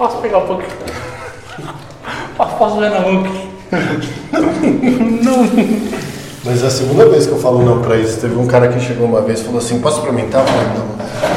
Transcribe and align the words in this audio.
Posso 0.00 0.16
pegar 0.16 0.38
um 0.38 0.46
pouquinho? 0.46 0.70
Posso, 2.34 2.56
posso 2.56 2.80
ver 2.80 2.88
na 2.88 3.00
Hulk? 3.00 3.28
Mas 6.42 6.62
é 6.62 6.66
a 6.68 6.70
segunda 6.70 7.06
vez 7.06 7.26
que 7.26 7.32
eu 7.32 7.38
falo 7.38 7.62
não 7.62 7.82
pra 7.82 7.96
isso. 7.98 8.18
Teve 8.18 8.34
um 8.34 8.46
cara 8.46 8.68
que 8.68 8.80
chegou 8.80 9.06
uma 9.06 9.20
vez 9.20 9.40
e 9.40 9.44
falou 9.44 9.58
assim, 9.58 9.78
posso 9.78 9.98
experimentar? 9.98 10.40
Eu 10.40 10.46
falei, 10.46 10.68
não, 10.68 11.29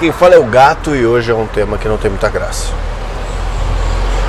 quem 0.00 0.10
fala 0.12 0.34
é 0.34 0.38
o 0.38 0.44
Gato 0.44 0.96
e 0.96 1.04
hoje 1.06 1.30
é 1.30 1.34
um 1.34 1.46
tema 1.46 1.76
que 1.76 1.86
não 1.86 1.98
tem 1.98 2.10
muita 2.10 2.28
graça. 2.30 2.72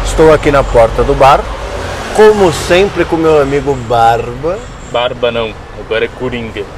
Estou 0.06 0.34
aqui 0.34 0.52
na 0.52 0.62
porta 0.64 1.02
do 1.04 1.14
bar, 1.16 1.40
como 2.14 2.52
sempre 2.52 3.06
com 3.06 3.16
meu 3.16 3.42
amigo 3.42 3.74
Barba. 3.88 4.60
Barba 4.92 5.32
não, 5.32 5.54
agora 5.80 6.04
é 6.06 6.10
Coringa. 6.10 6.64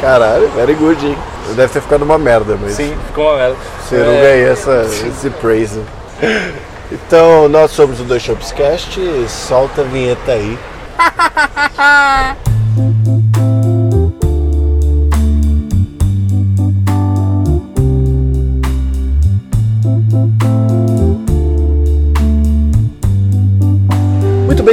Caralho, 0.00 0.48
very 0.56 0.74
good, 0.74 1.06
hein? 1.06 1.16
Deve 1.54 1.72
ter 1.72 1.80
ficado 1.82 2.02
uma 2.02 2.16
merda, 2.18 2.56
mas 2.60 2.72
Sim, 2.72 2.96
ficou 3.08 3.26
uma 3.28 3.36
merda. 3.36 3.56
você 3.86 3.96
não 3.98 4.12
É, 4.14 4.20
ganhei 4.22 4.48
essa, 4.48 4.86
esse 4.86 5.28
praise. 5.30 5.82
Então, 6.90 7.48
nós 7.48 7.70
somos 7.72 8.00
o 8.00 8.04
Dois 8.04 8.22
Shopscast, 8.22 8.98
solta 9.28 9.82
a 9.82 9.84
vinheta 9.84 10.32
aí. 10.32 10.58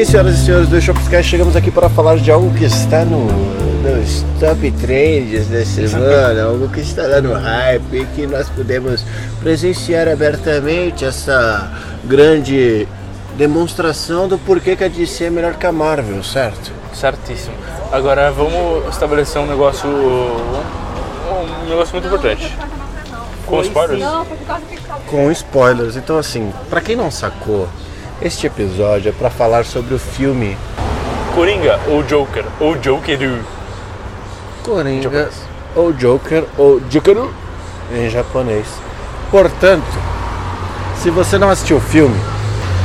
senhoras 0.08 0.36
e 0.36 0.46
senhores 0.46 0.70
do 0.70 0.82
Shopscast, 0.82 1.30
chegamos 1.30 1.54
aqui 1.58 1.70
para 1.70 1.90
falar 1.90 2.16
de 2.16 2.32
algo 2.32 2.50
que 2.54 2.64
está 2.64 3.04
no, 3.04 3.26
nos 3.26 4.24
top 4.40 4.72
trends 4.72 5.48
da 5.48 5.66
semana, 5.66 6.44
algo 6.44 6.70
que 6.70 6.80
está 6.80 7.06
lá 7.06 7.20
no 7.20 7.34
hype 7.34 7.94
e 7.94 8.06
que 8.16 8.26
nós 8.26 8.48
podemos 8.48 9.04
presenciar 9.42 10.08
abertamente 10.08 11.04
essa 11.04 11.70
grande 12.06 12.88
demonstração 13.38 14.30
do 14.30 14.38
porquê 14.38 14.78
que 14.78 14.86
a 14.86 14.88
DC 14.88 15.26
é 15.26 15.30
melhor 15.30 15.56
que 15.56 15.66
a 15.66 15.74
Marvel, 15.74 16.24
certo? 16.24 16.72
Certíssimo. 16.94 17.56
Agora 17.92 18.32
vamos 18.32 18.88
estabelecer 18.88 19.42
um 19.42 19.46
negócio. 19.46 19.90
Um 19.90 21.70
negócio 21.70 21.92
muito 21.92 22.08
importante. 22.08 22.58
Com 23.46 23.62
spoilers? 23.62 24.04
Com 25.06 25.32
spoilers. 25.32 25.98
Então, 25.98 26.18
assim, 26.18 26.54
para 26.70 26.80
quem 26.80 26.96
não 26.96 27.12
sacou, 27.12 27.68
este 28.22 28.48
episódio 28.48 29.10
é 29.10 29.12
para 29.12 29.30
falar 29.30 29.66
sobre 29.66 29.94
o 29.94 30.00
filme 30.00 30.58
Coringa 31.36 31.80
ou 31.88 32.02
Joker? 32.04 32.46
Ou 32.60 32.76
Jokeru? 32.82 33.40
Coringa 34.64 35.30
ou 35.76 35.94
Joker 35.94 36.44
ou 36.58 36.82
Jokeru 36.90 37.32
em 37.92 38.10
japonês. 38.10 38.66
Portanto, 39.30 39.86
se 41.02 41.12
você 41.12 41.38
não 41.38 41.50
assistiu 41.50 41.78
o 41.78 41.82
filme, 41.82 42.20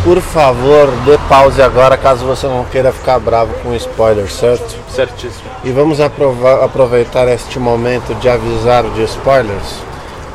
por 0.04 0.20
favor, 0.20 0.91
dê 1.06 1.16
pause 1.28 1.62
agora 1.62 1.97
caso 1.97 2.26
você 2.26 2.47
não 2.47 2.64
queira 2.66 2.93
ficar 2.93 3.19
bravo 3.19 3.54
com 3.62 3.75
spoiler, 3.75 4.31
certo? 4.31 4.76
Certíssimo. 4.91 5.49
E 5.64 5.70
vamos 5.70 5.99
aproveitar 6.00 7.26
este 7.28 7.59
momento 7.59 8.14
de 8.20 8.28
avisar 8.28 8.84
de 8.84 9.03
spoilers 9.04 9.76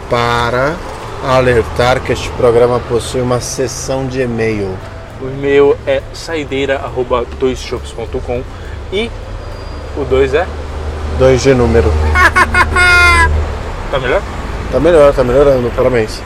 para 0.09 0.73
alertar 1.23 2.01
que 2.01 2.11
este 2.11 2.29
programa 2.31 2.81
possui 2.87 3.21
uma 3.21 3.39
sessão 3.39 4.07
de 4.07 4.21
e-mail. 4.21 4.75
O 5.21 5.27
e-mail 5.27 5.77
é 5.85 6.01
saideira.doisshops.com 6.13 8.41
e 8.91 9.11
o 9.97 10.03
2 10.05 10.33
é. 10.33 10.47
2 11.17 11.41
de 11.41 11.53
número. 11.53 11.91
Tá 13.89 13.99
melhor? 13.99 14.21
Tá 14.69 14.79
melhor, 14.81 15.13
tá 15.13 15.23
melhorando, 15.23 15.71
parabéns. 15.73 16.21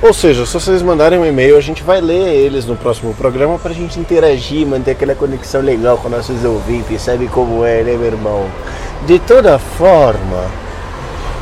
Ou 0.00 0.12
seja, 0.12 0.46
se 0.46 0.54
vocês 0.54 0.82
mandarem 0.82 1.18
um 1.18 1.26
e-mail, 1.26 1.56
a 1.56 1.60
gente 1.60 1.82
vai 1.82 2.00
ler 2.00 2.34
eles 2.34 2.64
no 2.64 2.76
próximo 2.76 3.14
programa 3.14 3.58
pra 3.58 3.72
gente 3.72 4.00
interagir, 4.00 4.66
manter 4.66 4.92
aquela 4.92 5.14
conexão 5.14 5.60
legal 5.60 5.98
com 5.98 6.08
nossos 6.08 6.44
ouvintes, 6.44 7.02
sabe 7.02 7.28
como 7.28 7.64
é, 7.64 7.82
né, 7.82 7.92
meu 7.92 8.06
irmão? 8.06 8.46
De 9.06 9.18
toda 9.18 9.58
forma, 9.58 10.44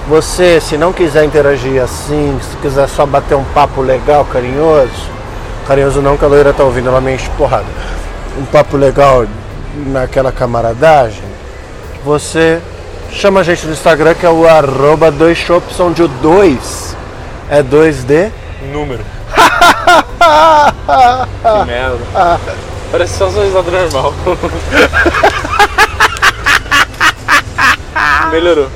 você, 0.09 0.61
se 0.61 0.77
não 0.77 0.93
quiser 0.93 1.25
interagir 1.25 1.83
assim, 1.83 2.39
se 2.43 2.57
quiser 2.57 2.89
só 2.89 3.07
bater 3.07 3.37
um 3.37 3.45
papo 3.45 3.81
legal, 3.81 4.25
carinhoso, 4.25 4.91
carinhoso 5.67 6.03
não, 6.03 6.17
que 6.17 6.25
a 6.25 6.29
loira 6.29 6.53
tá 6.53 6.65
ouvindo, 6.65 6.89
ela 6.89 7.01
me 7.01 7.15
enche 7.15 7.31
porrada. 7.37 7.67
Um 8.39 8.45
papo 8.47 8.77
legal 8.77 9.27
naquela 9.87 10.33
camaradagem, 10.33 11.23
você 12.05 12.61
chama 13.11 13.41
a 13.41 13.43
gente 13.43 13.67
no 13.67 13.73
Instagram 13.73 14.15
que 14.15 14.27
é 14.27 14.31
o 14.31 14.47
arroba 14.47 15.11
dois 15.11 15.39
shops, 15.39 15.79
onde 15.79 16.03
o 16.03 16.09
2 16.09 16.97
é 17.51 17.63
2D. 17.63 18.31
Número. 18.73 19.05
que 21.43 21.67
merda. 21.67 21.99
Parece 22.91 23.19
só 23.19 23.31
sua 23.31 23.45
risada 23.45 23.71
normal. 23.71 24.15
Melhorou. 28.31 28.69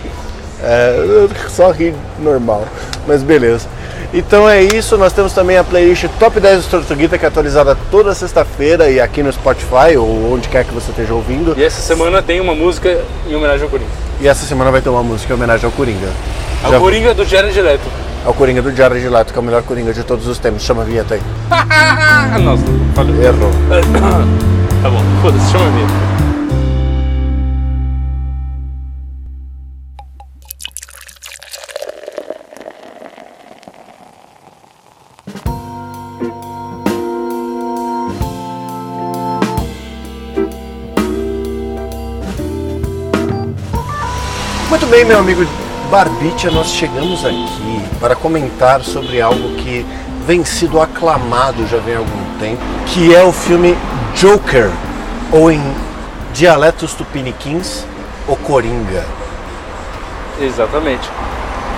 É, 0.63 1.29
só 1.49 1.71
rir 1.71 1.95
normal, 2.19 2.65
mas 3.07 3.23
beleza. 3.23 3.67
Então 4.15 4.49
é 4.49 4.63
isso, 4.63 4.97
nós 4.97 5.13
temos 5.13 5.33
também 5.33 5.59
a 5.59 5.65
playlist 5.65 6.07
Top 6.19 6.39
10 6.39 6.65
do 6.65 6.71
Tortuguita 6.71 7.19
que 7.19 7.25
é 7.25 7.29
atualizada 7.29 7.77
toda 7.91 8.15
sexta-feira 8.15 8.89
e 8.89 9.01
aqui 9.01 9.23
no 9.23 9.33
Spotify 9.33 9.97
ou 9.99 10.33
onde 10.33 10.49
quer 10.49 10.65
que 10.65 10.73
você 10.73 10.91
esteja 10.91 11.13
ouvindo. 11.13 11.55
E 11.57 11.63
essa 11.65 11.83
semana 11.83 12.23
tem 12.23 12.41
uma 12.41 12.55
música 12.55 12.99
em 13.29 13.35
homenagem 13.35 13.65
ao 13.65 13.69
Coringa. 13.69 13.91
E 14.21 14.29
essa 14.29 14.47
semana 14.47 14.71
vai 14.71 14.81
ter 14.81 14.89
uma 14.89 15.03
música 15.03 15.33
em 15.33 15.37
homenagem 15.37 15.67
ao 15.67 15.73
Coringa. 15.73 16.09
Ao 16.65 16.71
Já- 16.73 16.79
Coringa 16.79 17.13
do 17.15 17.25
Jared 17.25 17.61
Leto. 17.61 17.85
Ao 18.25 18.33
Coringa 18.33 18.63
do 18.63 18.75
Jared 18.75 19.07
Leto, 19.09 19.33
que 19.33 19.39
é 19.39 19.43
o 19.43 19.45
melhor 19.45 19.63
Coringa 19.63 19.93
de 19.93 20.03
todos 20.05 20.27
os 20.27 20.39
tempos. 20.39 20.63
Chama 20.63 20.83
a 20.83 20.85
vinheta 20.85 21.15
aí. 21.15 21.21
Nossa, 22.43 22.63
falei. 22.95 23.15
Errou. 23.27 23.51
Tá 24.83 24.91
bom, 24.91 25.03
foda-se, 25.21 25.51
chama 25.51 25.67
a 25.67 25.71
minha. 25.71 26.36
Bem, 44.97 45.05
meu 45.05 45.19
amigo 45.19 45.47
Barbicha, 45.91 46.51
nós 46.51 46.69
chegamos 46.69 47.23
aqui 47.23 47.83
para 48.01 48.17
comentar 48.17 48.81
sobre 48.81 49.21
algo 49.21 49.55
que 49.57 49.85
vem 50.27 50.43
sido 50.43 50.81
aclamado 50.81 51.67
já 51.67 51.77
vem 51.77 51.97
há 51.97 51.99
algum 51.99 52.39
tempo, 52.41 52.63
que 52.87 53.15
é 53.15 53.23
o 53.23 53.31
filme 53.31 53.77
Joker, 54.15 54.71
ou 55.31 55.53
em 55.53 55.61
dialetos 56.33 56.95
tupiniquins, 56.95 57.85
O 58.27 58.37
Coringa. 58.37 59.05
Exatamente. 60.41 61.07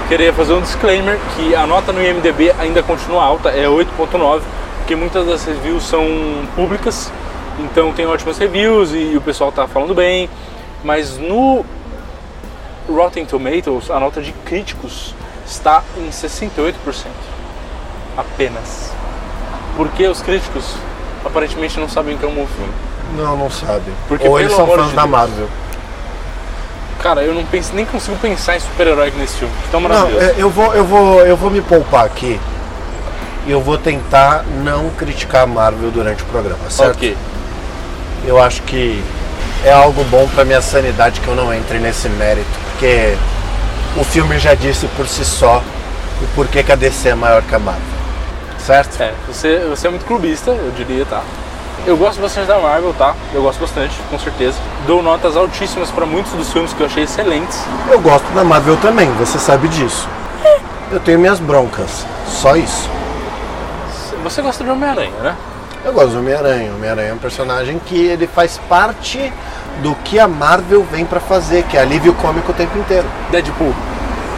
Queria 0.07 0.33
fazer 0.33 0.53
um 0.53 0.61
disclaimer 0.61 1.19
que 1.35 1.57
a 1.57 1.67
nota 1.67 1.93
no 1.93 2.01
IMDB 2.01 2.55
ainda 2.57 2.85
continua 2.85 3.25
alta, 3.25 3.49
é 3.49 3.65
8.9, 3.65 4.43
porque 4.79 4.95
muitas 4.95 5.27
das 5.27 5.45
reviews 5.45 5.83
são 5.83 6.07
públicas, 6.55 7.11
então 7.59 7.93
tem 7.93 8.07
ótimas 8.07 8.39
reviews 8.39 8.93
e 8.95 9.17
o 9.17 9.21
pessoal 9.21 9.51
tá 9.51 9.67
falando 9.67 9.93
bem, 9.93 10.31
mas 10.85 11.19
no 11.19 11.65
Rotten 12.89 13.25
Tomatoes 13.27 13.91
a 13.91 14.01
nota 14.01 14.21
de 14.23 14.33
críticos 14.45 15.15
está 15.47 15.83
em 15.97 16.09
68%. 16.09 16.75
Apenas. 18.17 18.93
Porque 19.77 20.07
os 20.07 20.21
críticos 20.21 20.75
aparentemente 21.25 21.79
não 21.79 21.89
sabem 21.89 22.17
que 22.17 22.25
é 22.25 22.29
um 22.29 22.35
bom 22.35 22.47
filme. 22.47 22.73
Não, 23.17 23.37
não 23.37 23.51
sabe. 23.51 23.91
Porque, 24.09 24.27
Ou 24.27 24.39
eles 24.41 24.53
são 24.53 24.67
fãs 24.67 24.89
de 24.89 24.95
da 24.95 25.03
Deus. 25.03 25.11
Marvel. 25.11 25.49
Cara, 27.01 27.23
eu 27.23 27.33
não 27.33 27.45
penso, 27.45 27.75
nem 27.75 27.87
consigo 27.87 28.17
pensar 28.17 28.57
em 28.57 28.61
super-herói 28.61 29.13
nesse 29.17 29.37
filme. 29.37 29.55
Tão 29.71 29.81
Não, 29.81 29.89
maravilhoso. 29.89 30.25
é, 30.25 30.35
eu 30.37 30.51
vou, 30.51 30.75
eu 30.75 30.85
vou, 30.85 31.21
eu 31.25 31.37
vou 31.37 31.51
me 31.51 31.61
poupar 31.61 32.05
aqui. 32.05 32.41
E 33.47 33.51
eu 33.51 33.63
vou 33.63 33.79
tentar 33.79 34.45
não 34.65 34.91
criticar 34.91 35.45
a 35.45 35.47
Marvel 35.47 35.91
durante 35.91 36.23
o 36.23 36.27
programa, 36.27 36.69
certo? 36.69 36.97
Ok. 36.97 37.17
Eu 38.27 38.43
acho 38.43 38.63
que 38.63 39.03
é 39.65 39.73
algo 39.73 40.05
bom 40.05 40.29
pra 40.29 40.45
minha 40.45 40.63
sanidade 40.63 41.21
que 41.21 41.29
eu 41.29 41.35
não 41.35 41.53
entre 41.53 41.79
nesse 41.79 42.09
mérito, 42.09 42.49
porque 42.71 43.17
o 43.97 44.05
filme 44.05 44.39
já 44.39 44.55
disse 44.55 44.87
por 44.97 45.07
si 45.07 45.25
só 45.25 45.63
o 46.23 46.27
porquê 46.35 46.63
que 46.63 46.73
a 46.73 46.77
DC 46.77 47.11
é 47.11 47.15
maior 47.15 47.43
que 47.43 47.55
a 47.55 47.59
Marvel. 47.59 47.83
Certo? 48.59 49.01
É, 49.01 49.13
você, 49.27 49.59
você 49.69 49.87
é 49.87 49.91
muito 49.91 50.05
clubista, 50.05 50.51
eu 50.51 50.71
diria, 50.77 51.05
tá? 51.07 51.23
Eu 51.87 51.97
gosto 51.97 52.21
bastante 52.21 52.47
da 52.47 52.59
Marvel, 52.59 52.93
tá? 52.99 53.15
Eu 53.33 53.43
gosto 53.43 53.61
bastante, 53.61 53.95
com 54.11 54.19
certeza. 54.19 54.59
Dou 54.87 55.03
notas 55.03 55.37
altíssimas 55.37 55.91
pra 55.91 56.05
muitos 56.05 56.33
dos 56.33 56.53
filmes 56.53 56.73
que 56.73 56.83
eu 56.83 56.87
achei 56.87 57.05
excelentes. 57.05 57.61
Eu 57.91 58.01
gosto 58.01 58.27
da 58.35 58.45
Marvel 58.45 58.77
também, 58.77 59.11
você 59.13 59.39
sabe 59.39 59.69
disso. 59.69 60.09
Eu 60.91 61.01
tenho 61.01 61.19
minhas 61.19 61.39
broncas, 61.39 62.07
só 62.27 62.57
isso. 62.57 62.91
Você 64.23 64.43
gosta 64.43 64.65
de 64.65 64.71
Homem-Aranha, 64.71 65.17
né? 65.23 65.37
Eu 65.85 65.93
gosto 65.93 66.11
do 66.11 66.19
Homem-Aranha. 66.19 66.73
O 66.73 66.77
Homem-Aranha 66.77 67.11
é 67.11 67.15
um 67.15 67.19
personagem 67.19 67.79
que 67.79 67.97
ele 67.97 68.27
faz 68.27 68.59
parte 68.69 69.33
do 69.83 69.95
que 69.97 70.19
a 70.19 70.27
Marvel 70.27 70.85
vem 70.91 71.05
pra 71.05 71.21
fazer, 71.21 71.63
que 71.65 71.77
é 71.77 71.81
alívio 71.81 72.13
cômico 72.15 72.51
o 72.53 72.55
tempo 72.55 72.77
inteiro. 72.79 73.07
Deadpool. 73.31 73.75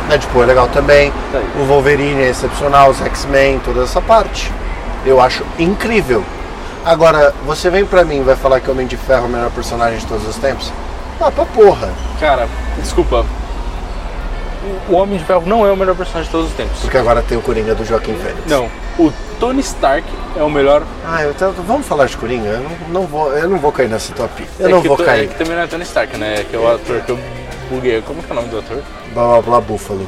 Deadpool 0.09 0.43
é 0.43 0.47
legal 0.47 0.69
também. 0.69 1.13
Tá. 1.33 1.41
O 1.61 1.65
Wolverine 1.65 2.23
é 2.23 2.29
excepcional, 2.29 2.91
os 2.91 3.01
X-Men, 3.01 3.59
toda 3.61 3.83
essa 3.83 4.01
parte. 4.01 4.53
Eu 5.05 5.21
acho 5.21 5.45
incrível. 5.59 6.23
Agora, 6.85 7.35
você 7.47 7.71
vem 7.71 7.85
pra 7.85 8.05
mim 8.05 8.21
e 8.21 8.23
vai 8.23 8.37
falar 8.37 8.61
que 8.61 8.69
o 8.69 8.73
Homem 8.73 8.87
de 8.87 8.97
Ferro 8.97 9.25
é 9.25 9.27
o 9.27 9.31
melhor 9.31 9.51
personagem 9.51 9.99
de 9.99 10.07
todos 10.07 10.27
os 10.27 10.37
tempos? 10.37 10.73
Ah, 11.21 11.31
pra 11.31 11.45
porra. 11.45 11.91
Cara, 12.19 12.49
desculpa. 12.79 13.25
O 14.89 14.95
Homem 14.95 15.19
de 15.19 15.25
Ferro 15.25 15.43
não 15.47 15.67
é 15.67 15.73
o 15.73 15.77
melhor 15.77 15.95
personagem 15.95 16.27
de 16.27 16.31
todos 16.31 16.51
os 16.51 16.57
tempos. 16.57 16.81
Porque 16.81 16.99
agora 16.99 17.23
tem 17.23 17.37
o 17.39 17.41
Coringa 17.43 17.75
do 17.75 17.85
Joaquim 17.85 18.15
Fênix. 18.15 18.47
Não. 18.47 18.69
O 18.99 19.11
Tony 19.41 19.61
Stark 19.63 20.05
é 20.37 20.43
o 20.43 20.51
melhor. 20.51 20.83
Ah, 21.05 21.23
eu 21.23 21.33
tô- 21.33 21.51
vamos 21.63 21.87
falar 21.87 22.05
de 22.07 22.17
Coringa? 22.17 22.47
Eu 22.51 22.61
não, 22.61 23.01
não 23.01 23.07
vou, 23.07 23.33
eu 23.33 23.49
não 23.49 23.59
vou 23.59 23.73
cair 23.73 23.89
nessa 23.89 24.13
pica. 24.29 24.51
Eu 24.59 24.69
é 24.69 24.71
não 24.71 24.83
vou 24.83 24.97
to- 24.99 25.05
cair. 25.05 25.25
É 25.25 25.27
que 25.29 25.35
também 25.35 25.57
não 25.57 25.63
é 25.63 25.67
Tony 25.67 25.83
Stark, 25.85 26.17
né? 26.19 26.45
Que 26.49 26.55
é 26.55 26.59
o 26.59 26.71
ator 26.71 27.01
que 27.01 27.11
eu 27.11 27.19
buguei. 27.71 28.03
Como 28.03 28.23
que 28.23 28.29
é 28.31 28.33
o 28.33 28.37
nome 28.37 28.49
do 28.49 28.59
ator? 28.59 28.83
Blá 29.15 29.25
blá 29.27 29.41
blá 29.41 29.61
Búfalo. 29.63 30.07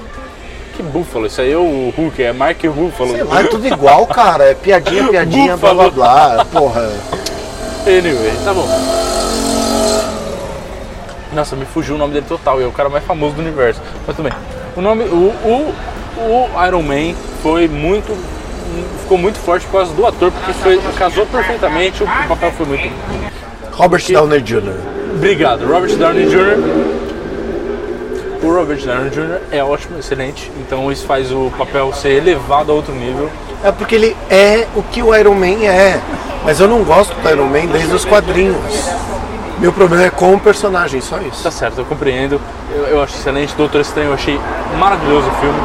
Que 0.77 0.83
Buffalo. 0.83 1.27
Isso 1.27 1.41
aí 1.41 1.51
é 1.53 1.57
o 1.57 1.93
Hulk, 1.97 2.23
é 2.23 2.33
Mark 2.33 2.63
Ruffalo. 2.65 3.11
Sei 3.13 3.23
lá, 3.25 3.41
é 3.41 3.45
tudo 3.45 3.67
igual, 3.67 4.07
cara. 4.07 4.45
É 4.45 4.55
piadinha, 4.55 5.09
piadinha, 5.09 5.57
blá 5.57 5.73
blá 5.75 5.91
blá. 5.91 6.45
Porra. 6.53 6.91
Anyway, 7.87 8.33
tá 8.45 8.53
bom. 8.55 8.69
Nossa, 11.33 11.57
me 11.57 11.65
fugiu 11.65 11.95
o 11.95 11.99
nome 11.99 12.13
dele 12.13 12.27
total. 12.29 12.61
E 12.61 12.65
é 12.65 12.67
o 12.67 12.73
cara 12.73 12.89
mais 12.91 13.05
famoso 13.05 13.35
do 13.35 13.41
universo. 13.41 13.81
Mas 14.07 14.15
bem. 14.17 14.33
O 14.77 14.81
nome. 14.83 15.05
O, 15.05 15.33
o, 15.45 15.75
o 16.55 16.67
Iron 16.67 16.83
Man 16.83 17.15
foi 17.43 17.67
muito. 17.67 18.15
Ficou 19.01 19.19
muito 19.19 19.39
forte 19.39 19.67
por 19.67 19.79
causa 19.79 19.93
do 19.93 20.07
ator, 20.07 20.31
porque 20.31 20.53
foi, 20.55 20.81
casou 20.99 21.27
perfeitamente, 21.27 22.03
o 22.03 22.07
papel 22.29 22.53
foi 22.53 22.67
muito. 22.67 22.91
Robert 23.73 24.05
Downey 24.11 24.41
Jr. 24.41 24.75
Obrigado, 25.15 25.67
Robert 25.67 25.97
Downey 25.97 26.27
Jr. 26.27 27.03
O 28.43 28.53
Robert 28.53 28.85
Downey 28.85 29.11
Jr. 29.11 29.41
é 29.51 29.63
ótimo, 29.63 29.99
excelente, 29.99 30.51
então 30.59 30.91
isso 30.91 31.07
faz 31.07 31.31
o 31.31 31.53
papel 31.57 31.93
ser 31.93 32.11
elevado 32.11 32.73
a 32.73 32.75
outro 32.75 32.93
nível. 32.93 33.31
É 33.63 33.71
porque 33.71 33.95
ele 33.95 34.17
é 34.29 34.67
o 34.75 34.83
que 34.83 35.03
o 35.03 35.15
Iron 35.15 35.35
Man 35.35 35.65
é. 35.65 36.01
Mas 36.45 36.59
eu 36.59 36.67
não 36.67 36.83
gosto 36.83 37.15
do 37.15 37.31
Iron 37.31 37.47
Man 37.47 37.67
desde 37.67 37.95
os 37.95 38.05
quadrinhos. 38.05 38.57
Meu 39.61 39.73
problema 39.73 40.07
é 40.07 40.11
com 40.11 40.35
o 40.35 40.41
personagem, 40.41 41.01
só 41.01 41.19
isso. 41.21 41.41
Tá 41.41 41.51
certo, 41.53 41.79
eu 41.79 41.85
compreendo. 41.85 42.41
Eu, 42.75 42.83
eu 42.89 43.03
acho 43.03 43.15
excelente. 43.15 43.55
Doutor 43.55 43.81
Estranho, 43.81 44.09
eu 44.09 44.15
achei 44.15 44.41
maravilhoso 44.77 45.29
o 45.29 45.35
filme. 45.35 45.61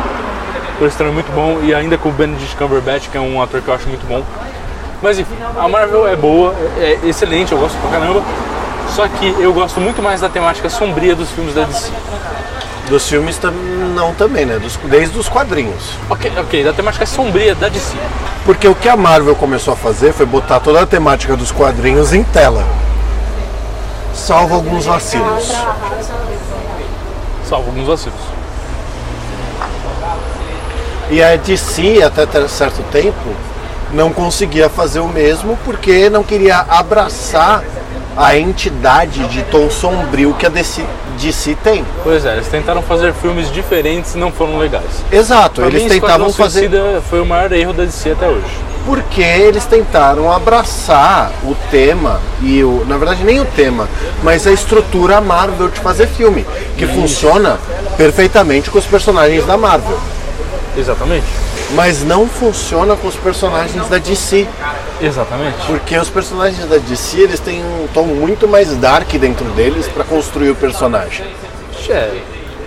Doutor 0.80 0.88
Estranho 0.90 1.12
é 1.12 1.14
muito 1.14 1.32
bom. 1.34 1.60
E 1.64 1.74
ainda 1.74 1.98
com 1.98 2.10
o 2.10 2.12
Benedict 2.12 2.56
Cumberbatch, 2.56 3.10
que 3.10 3.18
é 3.18 3.22
um 3.22 3.42
ator 3.42 3.62
que 3.62 3.68
eu 3.68 3.74
acho 3.74 3.88
muito 3.88 4.06
bom. 4.08 4.24
Mas 5.02 5.20
enfim, 5.20 5.36
a 5.60 5.68
Marvel 5.68 6.08
é 6.08 6.16
boa, 6.16 6.56
é 6.80 7.00
excelente, 7.04 7.52
eu 7.52 7.58
gosto 7.60 7.76
pra 7.82 7.92
caramba. 8.00 8.22
Só 8.96 9.08
que 9.08 9.36
eu 9.40 9.54
gosto 9.54 9.80
muito 9.80 10.02
mais 10.02 10.22
da 10.22 10.30
temática 10.30 10.70
sombria 10.70 11.16
dos 11.16 11.30
filmes 11.30 11.54
da 11.54 11.64
DC. 11.66 11.92
Dos 12.90 13.08
filmes 13.08 13.40
não 13.94 14.14
também, 14.14 14.46
né? 14.46 14.58
Dos- 14.60 14.78
desde 14.86 15.18
os 15.20 15.28
quadrinhos. 15.28 15.92
Ok, 16.10 16.32
ok, 16.38 16.64
da 16.64 16.74
temática 16.74 17.06
sombria 17.06 17.54
da 17.54 17.68
DC. 17.70 17.96
Porque 18.46 18.68
o 18.68 18.74
que 18.74 18.88
a 18.88 18.96
Marvel 18.96 19.36
começou 19.36 19.74
a 19.74 19.78
fazer 19.78 20.14
foi 20.14 20.26
botar 20.26 20.60
toda 20.62 20.82
a 20.82 20.86
temática 20.88 21.36
dos 21.36 21.52
quadrinhos 21.52 22.14
em 22.14 22.24
tela. 22.24 22.64
Salvo 24.14 24.56
alguns 24.56 24.86
vacilos. 24.86 25.54
Salvo 27.48 27.68
alguns 27.70 27.88
vacilos. 27.88 28.20
E 31.10 31.24
a 31.24 31.36
DC, 31.36 32.02
até 32.04 32.48
certo 32.48 32.84
tempo, 32.92 33.30
não 33.94 34.12
conseguia 34.12 34.70
fazer 34.70 35.00
o 35.00 35.08
mesmo 35.08 35.58
porque 35.64 36.10
não 36.10 36.24
queria 36.24 36.66
abraçar 36.68 37.64
a 38.18 38.36
entidade 38.36 39.26
de 39.28 39.44
tom 39.44 39.70
sombrio 39.70 40.34
que 40.34 40.46
a 40.46 40.50
DC, 40.50 40.84
DC 41.20 41.56
tem. 41.64 41.86
Pois 42.04 42.26
é, 42.26 42.34
eles 42.34 42.48
tentaram 42.48 42.82
fazer 42.82 43.14
filmes 43.14 43.52
diferentes 43.52 44.16
e 44.16 44.18
não 44.18 44.32
foram 44.32 44.58
legais. 44.58 45.04
Exato, 45.12 45.62
Pra 45.62 45.70
eles 45.70 45.84
mim, 45.84 45.90
tentavam 45.90 46.34
fazer. 46.34 46.70
Foi 47.10 47.22
o 47.22 47.26
maior 47.26 47.52
erro 47.52 47.74
da 47.74 47.86
DC 47.86 48.12
até 48.12 48.28
hoje. 48.28 48.68
Porque 48.86 49.22
eles 49.22 49.66
tentaram 49.66 50.32
abraçar 50.32 51.32
o 51.44 51.54
tema 51.70 52.22
e 52.42 52.64
o, 52.64 52.86
na 52.88 52.98
verdade 52.98 53.24
nem 53.24 53.40
o 53.40 53.46
tema, 53.46 53.88
mas 54.24 54.48
a 54.48 54.52
estrutura 54.52 55.20
Marvel 55.20 55.68
de 55.68 55.80
fazer 55.80 56.08
filme, 56.08 56.46
que 56.78 56.88
funciona 56.88 57.60
perfeitamente 57.98 58.72
com 58.72 58.80
os 58.80 58.86
personagens 58.86 59.46
da 59.46 59.58
Marvel, 59.58 60.00
Exatamente. 60.78 61.26
mas 61.72 62.04
não 62.04 62.28
funciona 62.28 62.96
com 62.96 63.08
os 63.08 63.16
personagens 63.16 63.88
da 63.88 63.98
DC, 63.98 64.48
Exatamente. 65.02 65.58
porque 65.66 65.98
os 65.98 66.10
personagens 66.10 66.66
da 66.68 66.78
DC 66.78 67.20
eles 67.20 67.40
têm 67.40 67.64
um 67.64 67.88
tom 67.94 68.04
muito 68.04 68.48
mais 68.48 68.76
dark 68.78 69.12
dentro 69.14 69.46
deles 69.52 69.88
para 69.88 70.04
construir 70.04 70.52
o 70.52 70.56
personagem, 70.56 71.26
É, 71.90 72.12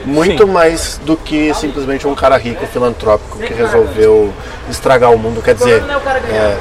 muito 0.05 0.47
Sim. 0.47 0.51
mais 0.53 0.99
do 1.05 1.15
que 1.17 1.53
simplesmente 1.55 2.07
um 2.07 2.15
cara 2.15 2.37
rico 2.39 2.67
filantrópico 2.67 3.39
que 3.39 3.53
resolveu 3.53 4.33
estragar 4.71 5.13
o 5.13 5.19
mundo, 5.19 5.43
quer 5.43 5.55
dizer, 5.55 5.83
é, 6.31 6.57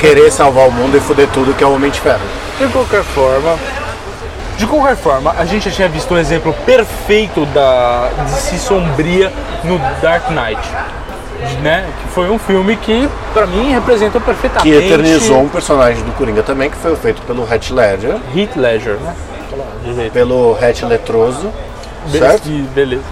querer 0.00 0.30
salvar 0.32 0.66
o 0.68 0.72
mundo 0.72 0.96
e 0.96 1.00
foder 1.00 1.28
tudo 1.28 1.54
que 1.54 1.62
é 1.62 1.66
o 1.66 1.74
Homem 1.74 1.90
de 1.90 2.00
Ferro. 2.00 2.20
De 2.58 2.66
qualquer 2.72 3.04
forma, 3.04 3.56
de 4.56 4.66
qualquer 4.66 4.96
forma, 4.96 5.34
a 5.38 5.44
gente 5.44 5.68
já 5.68 5.74
tinha 5.76 5.88
visto 5.88 6.12
um 6.14 6.18
exemplo 6.18 6.54
perfeito 6.66 7.44
da 7.46 8.08
DC 8.24 8.58
sombria 8.58 9.32
no 9.64 9.78
Dark 10.00 10.30
Knight, 10.30 10.60
né? 11.62 11.84
Que 12.02 12.08
foi 12.08 12.30
um 12.30 12.38
filme 12.38 12.76
que, 12.76 13.08
pra 13.32 13.46
mim, 13.46 13.72
representa 13.72 14.20
perfeitamente. 14.20 14.68
que 14.78 14.84
eternizou 14.86 15.40
um 15.42 15.48
personagem 15.48 16.02
do 16.04 16.12
Coringa 16.12 16.42
também, 16.42 16.70
que 16.70 16.76
foi 16.76 16.94
feito 16.96 17.22
pelo 17.22 17.42
Heath 17.50 17.70
Ledger, 17.70 18.16
Heath 18.36 18.56
Ledger, 18.56 18.96
né? 18.96 19.14
Pelo 20.12 20.56
Heath 20.60 20.82
Letroso, 20.82 21.50
certo? 22.10 22.48
Be- 22.48 22.62
Beleza. 22.74 23.02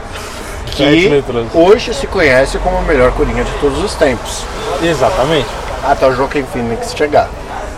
Heath 0.78 1.24
Que 1.52 1.58
hoje 1.58 1.92
se 1.92 2.06
conhece 2.06 2.56
como 2.58 2.76
o 2.78 2.82
melhor 2.82 3.10
Coringa 3.12 3.42
de 3.42 3.50
todos 3.60 3.82
os 3.82 3.94
tempos, 3.94 4.44
Exatamente. 4.82 5.48
até 5.84 6.06
o 6.06 6.14
Joaquin 6.14 6.44
Phoenix 6.44 6.94
chegar, 6.96 7.28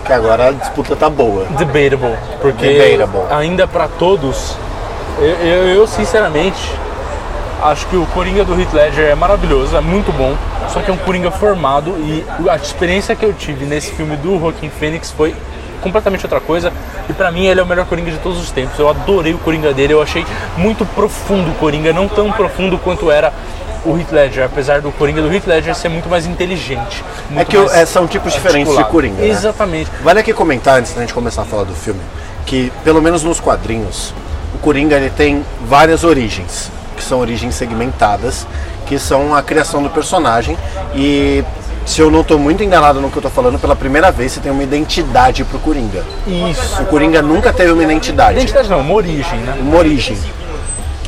que 0.04 0.12
agora 0.12 0.48
a 0.48 0.52
disputa 0.52 0.96
tá 0.96 1.08
boa. 1.08 1.44
Debatable. 1.50 2.16
Porque 2.40 2.66
Debatable. 2.66 3.22
ainda 3.30 3.66
pra 3.66 3.88
todos, 3.88 4.56
eu, 5.18 5.24
eu, 5.24 5.68
eu, 5.68 5.86
sinceramente 5.86 6.60
acho 7.62 7.86
que 7.86 7.96
o 7.96 8.04
Coringa 8.06 8.44
do 8.44 8.60
Heath 8.60 8.72
Ledger 8.72 9.10
é 9.10 9.14
maravilhoso, 9.14 9.76
é 9.76 9.80
muito 9.80 10.12
bom. 10.12 10.34
Só 10.68 10.80
que 10.80 10.90
é 10.90 10.94
um 10.94 10.96
Coringa 10.96 11.30
formado 11.30 11.90
e 11.98 12.24
a 12.48 12.56
experiência 12.56 13.14
que 13.14 13.24
eu 13.24 13.32
tive 13.32 13.64
nesse 13.64 13.92
filme 13.92 14.16
do 14.16 14.38
Joaquin 14.38 14.70
Phoenix 14.70 15.10
foi 15.10 15.34
completamente 15.82 16.24
outra 16.24 16.40
coisa. 16.40 16.72
E 17.08 17.12
pra 17.12 17.30
mim 17.30 17.46
ele 17.46 17.60
é 17.60 17.62
o 17.62 17.66
melhor 17.66 17.86
Coringa 17.86 18.10
de 18.10 18.18
todos 18.18 18.40
os 18.40 18.50
tempos. 18.50 18.78
Eu 18.78 18.88
adorei 18.88 19.34
o 19.34 19.38
Coringa 19.38 19.72
dele, 19.72 19.92
eu 19.92 20.02
achei 20.02 20.24
muito 20.56 20.86
profundo 20.86 21.50
o 21.50 21.54
Coringa, 21.54 21.92
não 21.92 22.08
tão 22.08 22.32
profundo 22.32 22.78
quanto 22.78 23.10
era 23.10 23.32
o 23.84 23.98
Heath 23.98 24.12
Ledger, 24.12 24.44
apesar 24.44 24.80
do 24.80 24.90
Coringa 24.92 25.20
do 25.22 25.32
Heath 25.32 25.46
Ledger 25.46 25.74
ser 25.74 25.88
muito 25.88 26.08
mais 26.08 26.26
inteligente. 26.26 27.02
É 27.30 27.34
muito 27.34 27.48
que 27.48 27.56
o- 27.56 27.62
mais 27.64 27.74
é, 27.76 27.86
são 27.86 28.06
tipos 28.06 28.32
diferentes 28.32 28.72
de 28.72 28.78
articulado. 28.78 28.90
Coringa, 28.92 29.22
né? 29.22 29.28
Exatamente. 29.28 29.90
Vale 30.02 30.20
aqui 30.20 30.32
comentar, 30.32 30.78
antes 30.78 30.92
da 30.94 31.00
gente 31.00 31.12
começar 31.14 31.42
a 31.42 31.44
falar 31.44 31.64
do 31.64 31.74
filme, 31.74 32.00
que 32.46 32.72
pelo 32.84 33.00
menos 33.02 33.22
nos 33.22 33.40
quadrinhos, 33.40 34.14
o 34.54 34.58
Coringa 34.58 34.96
ele 34.96 35.10
tem 35.10 35.44
várias 35.66 36.04
origens, 36.04 36.70
que 36.96 37.02
são 37.02 37.18
origens 37.20 37.54
segmentadas, 37.54 38.46
que 38.86 38.98
são 38.98 39.34
a 39.34 39.42
criação 39.42 39.82
do 39.82 39.90
personagem 39.90 40.56
e 40.94 41.42
se 41.84 42.00
eu 42.00 42.10
não 42.12 42.20
estou 42.20 42.38
muito 42.38 42.62
enganado 42.62 43.00
no 43.00 43.10
que 43.10 43.16
eu 43.16 43.20
estou 43.20 43.30
falando, 43.32 43.58
pela 43.58 43.74
primeira 43.74 44.12
vez 44.12 44.30
você 44.32 44.38
tem 44.40 44.52
uma 44.52 44.62
identidade 44.62 45.42
pro 45.44 45.58
Coringa. 45.58 46.04
Isso. 46.26 46.80
O 46.82 46.86
Coringa 46.86 47.20
nunca 47.20 47.52
teve 47.52 47.72
uma 47.72 47.82
identidade, 47.82 48.34
Identidade 48.38 48.68
não, 48.68 48.80
uma 48.80 48.94
origem, 48.94 49.38
né? 49.40 49.56
uma 49.60 49.78
origem. 49.78 50.16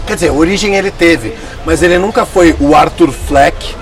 Quer 0.07 0.15
dizer, 0.15 0.31
origem 0.31 0.75
ele 0.75 0.91
teve, 0.91 1.35
mas 1.65 1.83
ele 1.83 1.99
nunca 1.99 2.27
foi 2.27 2.55
o 2.61 2.75
Arthur 2.75 3.11
Fleck 3.11 3.75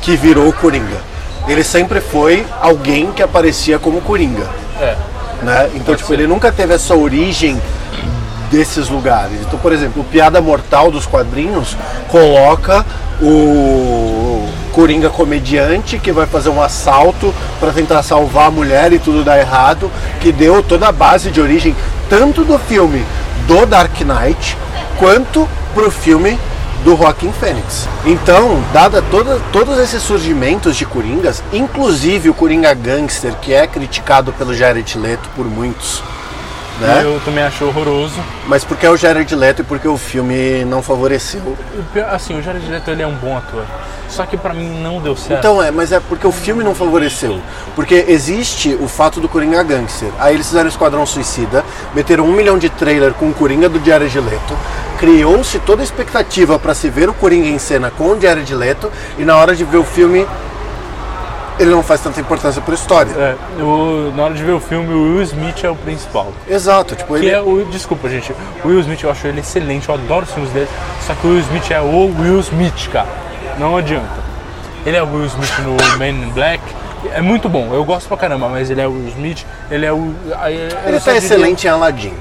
que 0.00 0.16
virou 0.16 0.48
o 0.48 0.52
Coringa. 0.52 1.12
ele 1.46 1.62
sempre 1.62 2.00
foi 2.00 2.46
alguém 2.60 3.12
que 3.12 3.22
aparecia 3.22 3.78
como 3.78 4.00
Coringa. 4.00 4.48
É. 4.80 4.96
Né? 5.42 5.70
Então, 5.74 5.94
tipo, 5.94 6.08
ser. 6.08 6.14
ele 6.14 6.26
nunca 6.26 6.50
teve 6.50 6.74
essa 6.74 6.94
origem 6.94 7.60
desses 8.50 8.88
lugares. 8.88 9.40
Então, 9.40 9.58
por 9.58 9.72
exemplo, 9.72 10.02
o 10.02 10.04
Piada 10.04 10.40
Mortal 10.40 10.90
dos 10.90 11.06
quadrinhos 11.06 11.76
coloca 12.08 12.84
o 13.20 14.48
Coringa 14.72 15.08
comediante 15.08 15.98
que 15.98 16.12
vai 16.12 16.26
fazer 16.26 16.48
um 16.50 16.62
assalto 16.62 17.34
para 17.60 17.72
tentar 17.72 18.02
salvar 18.02 18.48
a 18.48 18.50
mulher 18.50 18.92
e 18.92 18.98
tudo 18.98 19.24
dá 19.24 19.38
errado, 19.38 19.90
que 20.20 20.32
deu 20.32 20.62
toda 20.62 20.88
a 20.88 20.92
base 20.92 21.30
de 21.30 21.40
origem 21.40 21.74
tanto 22.08 22.44
do 22.44 22.58
filme 22.58 23.04
do 23.46 23.66
Dark 23.66 24.00
Knight 24.00 24.56
quanto 25.02 25.48
pro 25.74 25.90
filme 25.90 26.38
do 26.84 26.96
Joaquin 26.96 27.32
Phoenix. 27.32 27.88
Então, 28.06 28.62
dada 28.72 29.02
toda, 29.02 29.40
todos 29.52 29.76
esses 29.80 30.00
surgimentos 30.00 30.76
de 30.76 30.86
Coringas, 30.86 31.42
inclusive 31.52 32.30
o 32.30 32.34
Coringa 32.34 32.72
Gangster, 32.72 33.34
que 33.42 33.52
é 33.52 33.66
criticado 33.66 34.32
pelo 34.32 34.54
Jared 34.54 34.96
Leto 34.96 35.28
por 35.34 35.44
muitos, 35.44 36.00
né? 36.82 37.02
Eu 37.04 37.20
também 37.24 37.44
acho 37.44 37.64
horroroso. 37.64 38.14
Mas 38.46 38.64
porque 38.64 38.84
é 38.84 38.90
o 38.90 38.96
Jared 38.96 39.34
Leto 39.34 39.62
e 39.62 39.64
porque 39.64 39.88
o 39.88 39.96
filme 39.96 40.64
não 40.64 40.82
favoreceu. 40.82 41.56
Assim, 42.10 42.38
o 42.38 42.42
Jared 42.42 42.68
Leto 42.68 42.90
ele 42.90 43.02
é 43.02 43.06
um 43.06 43.14
bom 43.14 43.36
ator. 43.36 43.64
Só 44.08 44.26
que 44.26 44.36
pra 44.36 44.52
mim 44.52 44.68
não 44.82 45.00
deu 45.00 45.16
certo. 45.16 45.38
Então 45.38 45.62
é, 45.62 45.70
mas 45.70 45.90
é 45.90 45.98
porque 45.98 46.26
o 46.26 46.32
filme 46.32 46.62
não 46.62 46.74
favoreceu. 46.74 47.40
Porque 47.74 48.04
existe 48.08 48.76
o 48.78 48.86
fato 48.86 49.20
do 49.20 49.28
Coringa 49.28 49.62
Gangster. 49.62 50.10
Aí 50.18 50.34
eles 50.34 50.46
fizeram 50.46 50.68
Esquadrão 50.68 51.06
Suicida, 51.06 51.64
meteram 51.94 52.24
um 52.24 52.32
milhão 52.32 52.58
de 52.58 52.68
trailer 52.68 53.14
com 53.14 53.30
o 53.30 53.34
Coringa 53.34 53.70
do 53.70 53.82
Jared 53.82 54.20
Leto, 54.20 54.54
criou-se 54.98 55.58
toda 55.60 55.82
a 55.82 55.84
expectativa 55.84 56.58
para 56.58 56.74
se 56.74 56.90
ver 56.90 57.08
o 57.08 57.14
Coringa 57.14 57.48
em 57.48 57.58
cena 57.58 57.90
com 57.90 58.08
o 58.08 58.20
Jared 58.20 58.54
Leto, 58.54 58.92
e 59.16 59.24
na 59.24 59.36
hora 59.36 59.56
de 59.56 59.64
ver 59.64 59.78
o 59.78 59.84
filme, 59.84 60.26
ele 61.58 61.70
não 61.70 61.82
faz 61.82 62.00
tanta 62.00 62.20
importância 62.20 62.60
para 62.62 62.72
a 62.72 62.74
história. 62.74 63.10
É, 63.12 63.34
eu- 63.58 64.12
na 64.16 64.24
hora 64.24 64.34
de 64.34 64.42
ver 64.42 64.52
o 64.52 64.60
filme, 64.60 64.92
o 64.92 65.14
Will 65.14 65.22
Smith 65.22 65.62
é 65.64 65.70
o 65.70 65.76
principal. 65.76 66.32
Exato, 66.48 66.94
tipo, 66.96 67.16
ele 67.16 67.30
é 67.30 67.40
o. 67.40 67.64
Desculpa, 67.70 68.08
gente. 68.08 68.32
O 68.64 68.68
Will 68.68 68.80
Smith 68.80 69.02
eu 69.02 69.10
acho 69.10 69.26
ele 69.26 69.40
excelente, 69.40 69.88
eu 69.88 69.94
adoro 69.94 70.24
os 70.24 70.32
filmes 70.32 70.50
dele. 70.52 70.68
Só 71.06 71.14
que 71.14 71.26
o 71.26 71.30
Will 71.30 71.40
Smith 71.40 71.70
é 71.70 71.80
o 71.80 72.14
Will 72.20 72.40
Smith, 72.40 72.88
cara. 72.92 73.08
Não 73.58 73.76
adianta. 73.76 74.22
Ele 74.84 74.96
é 74.96 75.02
o 75.02 75.06
Will 75.06 75.26
Smith 75.26 75.58
no 75.60 75.76
Man 75.98 76.08
in 76.26 76.30
Black. 76.30 76.62
É 77.14 77.20
muito 77.20 77.48
bom, 77.48 77.70
eu 77.72 77.84
gosto 77.84 78.06
pra 78.08 78.16
caramba, 78.16 78.48
mas 78.48 78.70
ele 78.70 78.80
é 78.80 78.86
o 78.86 78.90
Will 78.92 79.08
Smith, 79.08 79.44
ele 79.70 79.84
é 79.84 79.92
o. 79.92 80.14
ele 80.86 81.00
tá 81.00 81.12
diria- 81.12 81.18
excelente 81.18 81.66
em 81.66 81.70
Aladdin. 81.70 82.14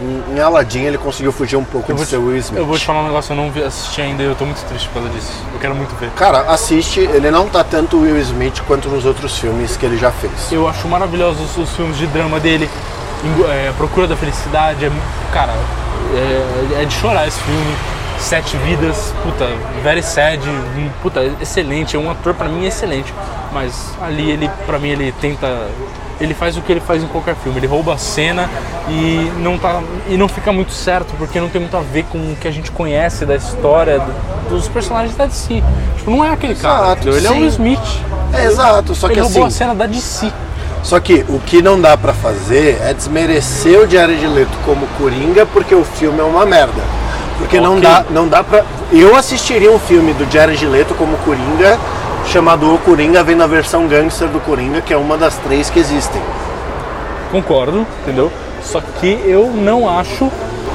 Em, 0.00 0.40
Aladdin 0.40 0.82
ele 0.82 0.98
conseguiu 0.98 1.32
fugir 1.32 1.56
um 1.56 1.64
pouco 1.64 1.90
Eu 1.90 1.96
de 1.96 2.04
ser 2.04 2.18
Will 2.18 2.36
Smith. 2.36 2.58
eu 2.58 2.66
vou 2.66 2.78
te 2.78 2.84
falar 2.84 3.00
um 3.00 3.06
negócio, 3.06 3.32
eu 3.32 3.36
não 3.36 3.50
vi, 3.50 3.62
assisti 3.62 4.02
ainda 4.02 4.22
e 4.22 4.26
eu 4.26 4.34
tô 4.34 4.44
muito 4.44 4.62
triste 4.66 4.88
por 4.88 5.00
causa 5.00 5.08
disso. 5.10 5.32
Eu 5.52 5.58
quero 5.58 5.74
muito 5.74 5.94
ver. 5.98 6.10
Cara, 6.10 6.40
assiste, 6.50 7.00
ele 7.00 7.30
não 7.30 7.48
tá 7.48 7.64
tanto 7.64 7.98
Will 7.98 8.18
Smith 8.18 8.60
quanto 8.66 8.88
nos 8.88 9.04
outros 9.06 9.38
filmes 9.38 9.76
que 9.76 9.86
ele 9.86 9.96
já 9.96 10.10
fez. 10.10 10.52
Eu 10.52 10.68
acho 10.68 10.86
maravilhosos 10.86 11.56
os, 11.56 11.70
filmes 11.70 11.96
de 11.96 12.06
drama 12.06 12.38
dele. 12.38 12.68
É, 13.48 13.72
Procura 13.76 14.06
da 14.06 14.16
Felicidade, 14.16 14.84
é, 14.84 14.90
cara, 15.32 15.52
é, 16.14 16.82
é 16.82 16.84
de 16.84 16.94
chorar 16.94 17.26
esse 17.26 17.40
filme. 17.40 17.76
Sete 18.18 18.56
Vidas, 18.56 19.12
puta, 19.22 19.46
very 19.82 20.02
sad, 20.02 20.40
puta, 21.02 21.22
excelente, 21.40 21.96
é 21.96 21.98
um 21.98 22.10
ator 22.10 22.32
pra 22.32 22.48
mim 22.48 22.64
excelente. 22.64 23.12
Mas 23.52 23.90
ali 24.00 24.30
ele, 24.30 24.50
pra 24.66 24.78
mim, 24.78 24.88
ele 24.88 25.12
tenta. 25.20 25.68
Ele 26.20 26.32
faz 26.32 26.56
o 26.56 26.62
que 26.62 26.72
ele 26.72 26.80
faz 26.80 27.02
em 27.02 27.06
qualquer 27.08 27.34
filme, 27.36 27.58
ele 27.58 27.66
rouba 27.66 27.92
a 27.94 27.98
cena 27.98 28.48
e 28.88 29.30
não, 29.38 29.58
tá, 29.58 29.82
e 30.08 30.16
não 30.16 30.28
fica 30.28 30.50
muito 30.52 30.72
certo, 30.72 31.12
porque 31.18 31.38
não 31.40 31.48
tem 31.50 31.60
muito 31.60 31.76
a 31.76 31.80
ver 31.80 32.04
com 32.04 32.16
o 32.18 32.36
que 32.40 32.48
a 32.48 32.50
gente 32.50 32.70
conhece 32.70 33.26
da 33.26 33.36
história 33.36 33.98
do- 34.00 34.48
dos 34.48 34.66
personagens 34.68 35.14
da 35.14 35.26
DC. 35.26 35.62
Tipo, 35.98 36.10
não 36.10 36.24
é 36.24 36.30
aquele 36.30 36.54
cara, 36.54 36.86
Exato, 36.86 37.08
ele 37.10 37.26
é 37.26 37.30
o 37.30 37.34
sim. 37.34 37.40
Will 37.40 37.48
Smith. 37.48 38.00
É, 38.32 38.44
exato, 38.46 38.94
só 38.94 39.08
que 39.08 39.14
Ele 39.14 39.20
roubou 39.22 39.44
a 39.44 39.46
assim, 39.48 39.56
cena 39.58 39.74
da 39.74 39.86
DC. 39.86 40.32
só 40.82 40.98
que 41.00 41.24
o 41.28 41.38
que 41.40 41.60
não 41.60 41.78
dá 41.78 41.96
pra 41.98 42.14
fazer 42.14 42.78
é 42.82 42.94
desmerecer 42.94 43.78
o 43.78 43.86
Jared 43.90 44.26
Leto 44.26 44.56
como 44.64 44.86
Coringa 44.98 45.44
porque 45.44 45.74
o 45.74 45.84
filme 45.84 46.18
é 46.20 46.24
uma 46.24 46.46
merda. 46.46 46.82
Porque 47.38 47.60
não 47.60 47.72
Ok. 47.76 47.82
dá, 47.82 48.04
não 48.08 48.26
dá 48.26 48.42
pra. 48.42 48.64
Eu 48.90 49.14
assistiria 49.14 49.70
um 49.70 49.78
filme 49.78 50.14
do 50.14 50.26
Jared 50.32 50.64
Leto 50.64 50.94
como 50.94 51.14
Coringa 51.18 51.78
chamado 52.26 52.74
O 52.74 52.78
Coringa, 52.78 53.22
vendo 53.22 53.42
a 53.42 53.46
versão 53.46 53.86
gangster 53.86 54.28
do 54.28 54.40
Coringa, 54.40 54.80
que 54.80 54.92
é 54.92 54.96
uma 54.96 55.16
das 55.16 55.36
três 55.38 55.70
que 55.70 55.78
existem. 55.78 56.20
Concordo, 57.30 57.86
entendeu? 58.02 58.30
Só 58.62 58.80
que 58.80 59.20
eu 59.24 59.50
não 59.50 59.88
acho, 59.88 60.30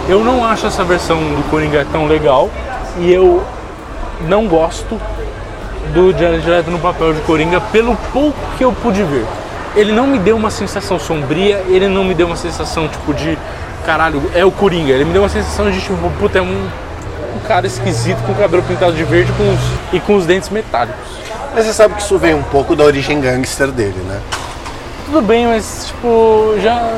eu 0.08 0.24
não 0.24 0.46
acho 0.46 0.67
essa 0.67 0.84
versão 0.84 1.17
do 1.17 1.50
Coringa 1.50 1.86
tão 1.91 2.08
legal 2.08 2.50
e 3.00 3.12
eu 3.12 3.43
não 4.27 4.48
gosto 4.48 5.00
do 5.93 6.17
Jared 6.17 6.50
Leto 6.50 6.72
no 6.72 6.79
papel 6.79 7.13
de 7.13 7.22
Coringa 7.22 7.60
pelo 7.60 7.96
pouco 8.13 8.38
que 8.58 8.63
eu 8.63 8.72
pude 8.72 9.03
ver. 9.03 9.25
Ele 9.75 9.91
não 9.91 10.08
me 10.08 10.20
deu 10.20 10.36
uma 10.36 10.50
sensação 10.50 10.98
sombria, 10.98 11.63
ele 11.67 11.88
não 11.88 12.03
me 12.03 12.13
deu 12.13 12.27
uma 12.27 12.36
sensação 12.36 12.88
tipo 12.88 13.13
de 13.13 13.38
caralho, 13.86 14.22
é 14.34 14.46
o 14.46 14.51
Coringa. 14.51 14.93
Ele 14.93 15.05
me 15.05 15.13
deu 15.13 15.22
uma 15.22 15.29
sensação 15.29 15.70
de 15.70 15.79
tipo, 15.79 15.96
puta, 16.20 16.39
é 16.39 16.41
um 16.41 16.67
cara 17.51 17.67
esquisito 17.67 18.17
com 18.25 18.31
o 18.31 18.36
cabelo 18.36 18.63
pintado 18.63 18.93
de 18.93 19.03
verde 19.03 19.29
com 19.34 19.43
os- 19.43 19.60
e 19.93 20.00
com 20.00 20.15
os 20.15 20.25
dentes 20.25 20.48
metálicos. 20.50 21.01
Mas 21.53 21.65
você 21.65 21.74
sabe 21.74 21.96
que 21.96 22.01
isso 22.01 22.17
vem 22.17 22.34
um 22.34 22.43
pouco 22.43 22.77
da 22.77 22.86
origem 22.86 23.20
gangster 23.20 23.67
dele, 23.67 24.00
né? 24.08 24.22
Tudo 25.05 25.22
bem, 25.22 25.46
mas 25.48 25.88
tipo, 25.88 26.55
já 26.63 26.93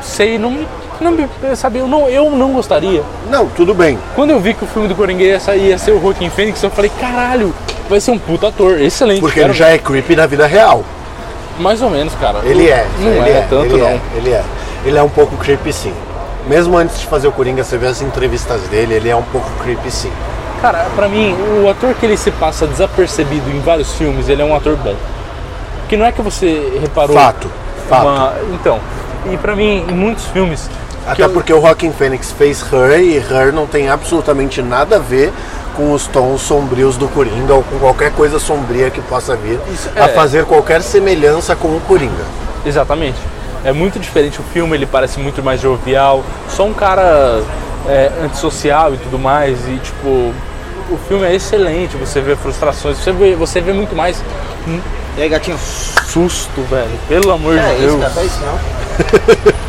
sei, 0.00 0.38
não, 0.38 0.50
me- 0.52 0.66
não 1.02 1.10
me, 1.12 1.28
sabe, 1.54 1.80
eu 1.80 1.86
não, 1.86 2.08
eu 2.08 2.30
não 2.30 2.52
gostaria. 2.54 3.02
Não, 3.30 3.46
tudo 3.46 3.74
bem. 3.74 3.98
Quando 4.14 4.30
eu 4.30 4.40
vi 4.40 4.54
que 4.54 4.64
o 4.64 4.66
filme 4.66 4.88
do 4.88 4.94
Coringa 4.94 5.22
ia, 5.22 5.38
sair, 5.38 5.68
ia 5.68 5.76
ser 5.76 5.90
o 5.90 6.00
Joaquin 6.00 6.30
Phoenix, 6.30 6.62
eu 6.62 6.70
falei, 6.70 6.90
caralho, 6.98 7.54
vai 7.86 8.00
ser 8.00 8.10
um 8.12 8.18
puta 8.18 8.48
ator, 8.48 8.80
excelente. 8.80 9.20
Porque 9.20 9.38
ele 9.38 9.52
já 9.52 9.68
é 9.68 9.76
creepy 9.76 10.16
na 10.16 10.26
vida 10.26 10.46
real. 10.46 10.82
Mais 11.58 11.82
ou 11.82 11.90
menos, 11.90 12.14
cara. 12.14 12.38
Ele 12.42 12.70
é, 12.70 12.86
Não 13.00 13.10
ele 13.10 13.28
é, 13.28 13.32
é, 13.32 13.46
tanto 13.50 13.66
ele 13.66 13.82
não. 13.82 13.86
é, 13.88 14.00
ele 14.16 14.30
é. 14.30 14.42
Ele 14.86 14.96
é 14.98 15.02
um 15.02 15.10
pouco 15.10 15.36
creepy 15.36 15.74
sim. 15.74 15.92
Mesmo 16.46 16.76
antes 16.76 17.00
de 17.00 17.06
fazer 17.06 17.26
o 17.28 17.32
Coringa, 17.32 17.64
você 17.64 17.78
vê 17.78 17.86
as 17.86 18.02
entrevistas 18.02 18.60
dele, 18.68 18.94
ele 18.94 19.08
é 19.08 19.16
um 19.16 19.22
pouco 19.22 19.48
creepy 19.62 19.90
sim. 19.90 20.12
Cara, 20.60 20.86
pra 20.94 21.08
mim, 21.08 21.34
o 21.62 21.68
ator 21.70 21.94
que 21.94 22.04
ele 22.06 22.16
se 22.16 22.30
passa 22.32 22.66
desapercebido 22.66 23.50
em 23.50 23.60
vários 23.60 23.92
filmes, 23.94 24.28
ele 24.28 24.42
é 24.42 24.44
um 24.44 24.54
ator 24.54 24.76
bom. 24.76 24.94
Que 25.88 25.96
não 25.96 26.04
é 26.06 26.12
que 26.12 26.20
você 26.22 26.78
reparou. 26.80 27.16
Fato, 27.16 27.50
fato. 27.88 28.02
uma- 28.06 28.32
Então, 28.52 28.78
e 29.30 29.36
pra 29.36 29.54
mim, 29.54 29.84
em 29.88 29.92
muitos 29.94 30.24
filmes. 30.26 30.68
Até 31.06 31.24
eu- 31.24 31.30
porque 31.30 31.52
o 31.52 31.60
Joaquin 31.60 31.92
Phoenix 31.92 32.32
fez 32.32 32.62
Her 32.72 32.98
e 33.00 33.16
Her 33.18 33.52
não 33.52 33.66
tem 33.66 33.90
absolutamente 33.90 34.62
nada 34.62 34.96
a 34.96 34.98
ver 34.98 35.32
com 35.76 35.92
os 35.92 36.06
tons 36.06 36.40
sombrios 36.40 36.96
do 36.96 37.08
Coringa 37.08 37.52
ou 37.54 37.62
com 37.62 37.78
qualquer 37.78 38.12
coisa 38.12 38.38
sombria 38.38 38.90
que 38.90 39.02
possa 39.02 39.36
vir 39.36 39.58
Isso 39.72 39.90
a 39.96 40.04
é. 40.04 40.08
fazer 40.08 40.44
qualquer 40.46 40.80
semelhança 40.82 41.54
com 41.56 41.68
o 41.68 41.80
Coringa. 41.86 42.24
Exatamente. 42.64 43.18
É 43.64 43.72
muito 43.72 43.98
diferente 43.98 44.40
o 44.40 44.42
filme, 44.52 44.76
ele 44.76 44.86
parece 44.86 45.18
muito 45.18 45.42
mais 45.42 45.60
jovial. 45.60 46.22
Só 46.48 46.64
um 46.64 46.74
cara 46.74 47.40
é, 47.88 48.10
antissocial 48.22 48.94
e 48.94 48.98
tudo 48.98 49.18
mais. 49.18 49.58
E 49.66 49.78
tipo, 49.82 50.08
o 50.08 50.98
filme 51.08 51.24
é 51.26 51.34
excelente, 51.34 51.96
você 51.96 52.20
vê 52.20 52.36
frustrações, 52.36 52.98
você 52.98 53.10
vê, 53.12 53.34
você 53.34 53.60
vê 53.60 53.72
muito 53.72 53.96
mais 53.96 54.22
E 55.16 55.22
aí, 55.22 55.28
gatinho? 55.28 55.58
susto, 55.58 56.60
velho. 56.70 56.90
Pelo 57.08 57.32
amor 57.32 57.56
É 57.56 57.74
de 57.74 57.84
isso, 57.86 57.96
Deus. 57.96 58.00
cara, 58.12 58.20
é 58.20 58.24
isso 58.26 58.40
não. 58.44 59.54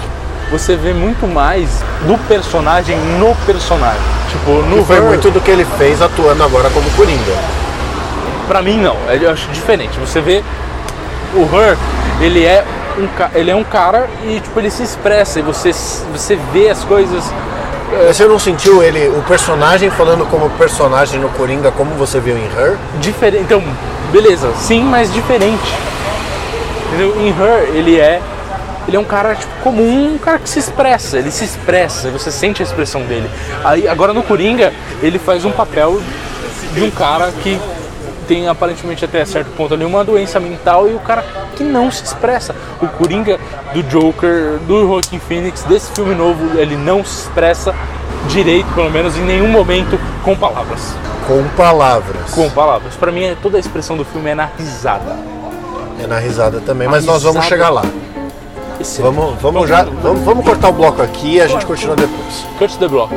Você 0.51 0.75
vê 0.75 0.93
muito 0.93 1.25
mais 1.27 1.67
do 2.05 2.17
personagem 2.27 2.95
no 3.19 3.35
personagem. 3.47 3.99
Tipo, 4.29 4.51
no 4.69 4.77
Que 4.77 4.83
foi 4.85 4.97
Her, 4.97 5.03
muito 5.03 5.31
do 5.31 5.41
que 5.41 5.49
ele 5.49 5.65
fez 5.77 6.01
atuando 6.03 6.43
agora 6.43 6.69
como 6.69 6.87
Coringa. 6.91 7.33
Pra 8.47 8.61
mim 8.61 8.77
não, 8.77 8.95
eu 9.09 9.31
acho 9.31 9.47
diferente. 9.49 9.97
Você 9.99 10.21
vê 10.21 10.43
o 11.33 11.41
Her, 11.55 11.75
ele 12.21 12.45
é 12.45 12.63
um, 12.97 13.37
ele 13.37 13.51
é 13.51 13.55
um 13.55 13.63
cara 13.63 14.07
e 14.23 14.39
tipo 14.39 14.59
ele 14.59 14.69
se 14.69 14.83
expressa 14.83 15.39
e 15.39 15.41
você 15.41 15.71
você 16.11 16.37
vê 16.53 16.69
as 16.69 16.83
coisas 16.83 17.23
Mas 17.91 18.17
Você 18.17 18.25
não 18.25 18.39
sentiu 18.39 18.81
ele, 18.81 19.07
o 19.09 19.21
personagem 19.23 19.89
falando 19.89 20.25
como 20.25 20.49
personagem 20.51 21.19
no 21.19 21.29
Coringa, 21.29 21.71
como 21.71 21.91
você 21.95 22.19
viu 22.19 22.35
em 22.37 22.45
Her? 22.45 22.77
diferente. 22.99 23.43
Então, 23.43 23.63
beleza, 24.11 24.51
sim, 24.55 24.83
mas 24.83 25.13
diferente. 25.13 25.73
Entendeu? 26.87 27.15
Em 27.21 27.29
Her, 27.29 27.69
ele 27.75 27.99
é 27.99 28.21
ele 28.87 28.97
é 28.97 28.99
um 28.99 29.05
cara 29.05 29.33
tipo, 29.33 29.51
comum, 29.63 30.13
um 30.13 30.17
cara 30.17 30.37
que 30.37 30.47
se 30.47 30.59
expressa, 30.59 31.17
ele 31.17 31.31
se 31.31 31.43
expressa, 31.43 32.09
você 32.11 32.31
sente 32.31 32.61
a 32.61 32.65
expressão 32.65 33.01
dele. 33.01 33.29
Aí 33.63 33.87
agora 33.87 34.13
no 34.13 34.21
Coringa, 34.21 34.71
ele 35.01 35.17
faz 35.17 35.43
um 35.43 35.51
papel 35.51 35.99
de 36.73 36.83
um 36.83 36.91
cara 36.91 37.31
que 37.41 37.59
tem 38.25 38.47
aparentemente 38.47 39.05
até 39.05 39.23
certo 39.25 39.49
ponto 39.55 39.73
ali 39.73 39.85
uma 39.85 40.03
doença 40.03 40.39
mental 40.39 40.89
e 40.89 40.93
o 40.93 40.99
cara 40.99 41.23
que 41.55 41.63
não 41.63 41.89
se 41.91 42.03
expressa. 42.03 42.55
O 42.81 42.87
Coringa 42.87 43.39
do 43.73 43.81
Joker, 43.83 44.57
do 44.67 44.87
Joaquin 44.87 45.19
Phoenix, 45.19 45.63
desse 45.63 45.91
filme 45.91 46.13
novo, 46.15 46.57
ele 46.59 46.75
não 46.75 47.03
se 47.05 47.21
expressa 47.23 47.73
direito, 48.27 48.67
pelo 48.73 48.89
menos 48.91 49.15
em 49.17 49.21
nenhum 49.21 49.47
momento, 49.47 49.99
com 50.23 50.35
palavras. 50.35 50.93
Com 51.27 51.43
palavras. 51.55 52.31
Com 52.33 52.49
palavras. 52.49 52.95
Pra 52.95 53.11
mim, 53.11 53.23
é- 53.23 53.35
toda 53.41 53.57
a 53.57 53.59
expressão 53.59 53.95
do 53.97 54.03
filme 54.05 54.29
é 54.31 54.35
na 54.35 54.49
risada. 54.57 55.15
É 56.03 56.05
na 56.07 56.19
risada 56.19 56.59
também, 56.59 56.87
mas 56.87 57.03
A 57.07 57.11
nós 57.13 57.23
vamos 57.23 57.43
risada- 57.43 57.49
chegar 57.49 57.69
lá. 57.69 57.83
Excelente. 58.79 59.15
Vamos, 59.15 59.41
vamos 59.41 59.69
já, 59.69 59.83
vamos, 59.83 60.21
vamos 60.23 60.45
cortar 60.45 60.69
o 60.69 60.73
bloco 60.73 61.01
aqui 61.01 61.35
e 61.35 61.41
a 61.41 61.47
gente 61.47 61.65
continua 61.65 61.95
depois. 61.95 62.45
Cut 62.59 62.77
the 62.77 62.87
block. 62.87 63.13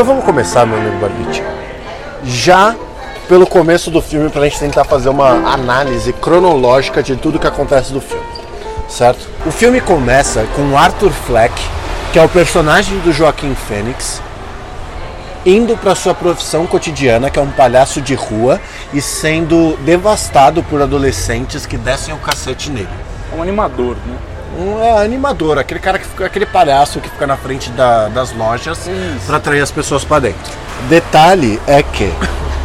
Então 0.00 0.14
vamos 0.14 0.24
começar, 0.24 0.64
meu 0.64 0.78
amigo 0.78 0.96
Barbite. 0.96 1.42
Já 2.24 2.74
pelo 3.28 3.46
começo 3.46 3.90
do 3.90 4.00
filme, 4.00 4.30
pra 4.30 4.44
gente 4.44 4.58
tentar 4.58 4.82
fazer 4.82 5.10
uma 5.10 5.28
análise 5.52 6.10
cronológica 6.14 7.02
de 7.02 7.16
tudo 7.16 7.38
que 7.38 7.46
acontece 7.46 7.92
do 7.92 8.00
filme. 8.00 8.24
Certo? 8.88 9.28
O 9.44 9.50
filme 9.50 9.78
começa 9.78 10.46
com 10.56 10.74
Arthur 10.74 11.10
Fleck, 11.10 11.52
que 12.14 12.18
é 12.18 12.24
o 12.24 12.30
personagem 12.30 12.98
do 13.00 13.12
Joaquim 13.12 13.54
Fênix, 13.54 14.22
indo 15.44 15.76
para 15.76 15.94
sua 15.94 16.14
profissão 16.14 16.66
cotidiana, 16.66 17.28
que 17.28 17.38
é 17.38 17.42
um 17.42 17.50
palhaço 17.50 18.00
de 18.00 18.14
rua, 18.14 18.58
e 18.94 19.02
sendo 19.02 19.76
devastado 19.84 20.62
por 20.62 20.80
adolescentes 20.80 21.66
que 21.66 21.76
descem 21.76 22.14
o 22.14 22.18
cacete 22.18 22.70
nele. 22.70 22.88
É 23.30 23.36
um 23.36 23.42
animador, 23.42 23.96
né? 24.06 24.16
Um 24.58 24.82
é, 24.82 25.04
animador, 25.04 25.58
aquele 25.58 25.80
cara 25.80 25.98
que 25.98 26.06
fica, 26.06 26.26
aquele 26.26 26.44
palhaço 26.46 27.00
que 27.00 27.08
fica 27.08 27.26
na 27.26 27.36
frente 27.36 27.70
da- 27.70 28.08
das 28.08 28.32
lojas 28.32 28.88
para 29.26 29.36
atrair 29.36 29.60
as 29.62 29.70
pessoas 29.70 30.04
para 30.04 30.20
dentro. 30.22 30.52
Detalhe 30.88 31.60
é 31.66 31.82
que 31.82 32.12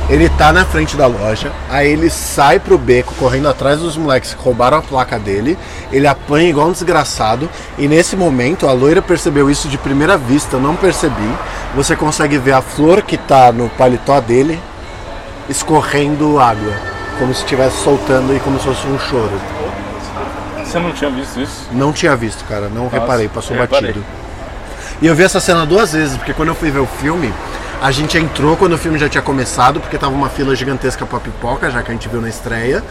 ele 0.09 0.27
tá 0.29 0.51
na 0.51 0.65
frente 0.65 0.95
da 0.97 1.05
loja, 1.07 1.51
aí 1.69 1.87
ele 1.91 2.09
sai 2.09 2.59
pro 2.59 2.77
beco 2.77 3.13
correndo 3.15 3.47
atrás 3.49 3.79
dos 3.79 3.97
moleques 3.97 4.33
que 4.33 4.41
roubaram 4.43 4.77
a 4.77 4.81
placa 4.81 5.17
dele, 5.19 5.57
ele 5.91 6.07
apanha 6.07 6.49
igual 6.49 6.67
um 6.67 6.71
desgraçado, 6.71 7.49
e 7.77 7.87
nesse 7.87 8.15
momento 8.15 8.67
a 8.67 8.71
loira 8.71 9.01
percebeu 9.01 9.49
isso 9.49 9.67
de 9.67 9.77
primeira 9.77 10.17
vista, 10.17 10.55
eu 10.55 10.59
não 10.59 10.75
percebi. 10.75 11.31
Você 11.75 11.95
consegue 11.95 12.37
ver 12.37 12.53
a 12.53 12.61
flor 12.61 13.01
que 13.03 13.17
tá 13.17 13.51
no 13.51 13.69
paletó 13.69 14.19
dele 14.19 14.59
escorrendo 15.49 16.39
água, 16.39 16.73
como 17.19 17.33
se 17.33 17.41
estivesse 17.41 17.77
soltando 17.83 18.35
e 18.35 18.39
como 18.39 18.57
se 18.59 18.65
fosse 18.65 18.87
um 18.87 18.97
choro. 18.99 19.39
Você 20.65 20.79
não 20.79 20.91
tinha 20.91 21.09
visto 21.09 21.39
isso? 21.39 21.67
Não 21.71 21.93
tinha 21.93 22.15
visto, 22.15 22.43
cara, 22.45 22.67
não 22.67 22.87
reparei, 22.87 23.27
passou 23.27 23.55
reparei. 23.55 23.89
batido. 23.91 24.05
E 25.01 25.07
eu 25.07 25.15
vi 25.15 25.23
essa 25.23 25.39
cena 25.39 25.65
duas 25.65 25.93
vezes, 25.93 26.17
porque 26.17 26.33
quando 26.33 26.49
eu 26.49 26.55
fui 26.55 26.71
ver 26.71 26.79
o 26.79 26.85
filme, 26.85 27.33
a 27.81 27.91
gente 27.91 28.17
entrou 28.17 28.55
quando 28.55 28.73
o 28.73 28.77
filme 28.77 28.97
já 28.97 29.07
tinha 29.07 29.21
começado, 29.21 29.79
porque 29.79 29.97
tava 29.97 30.13
uma 30.13 30.29
fila 30.29 30.55
gigantesca 30.55 31.05
pra 31.05 31.19
pipoca, 31.19 31.69
já 31.69 31.83
que 31.83 31.91
a 31.91 31.93
gente 31.93 32.07
viu 32.07 32.21
na 32.21 32.29
estreia. 32.29 32.83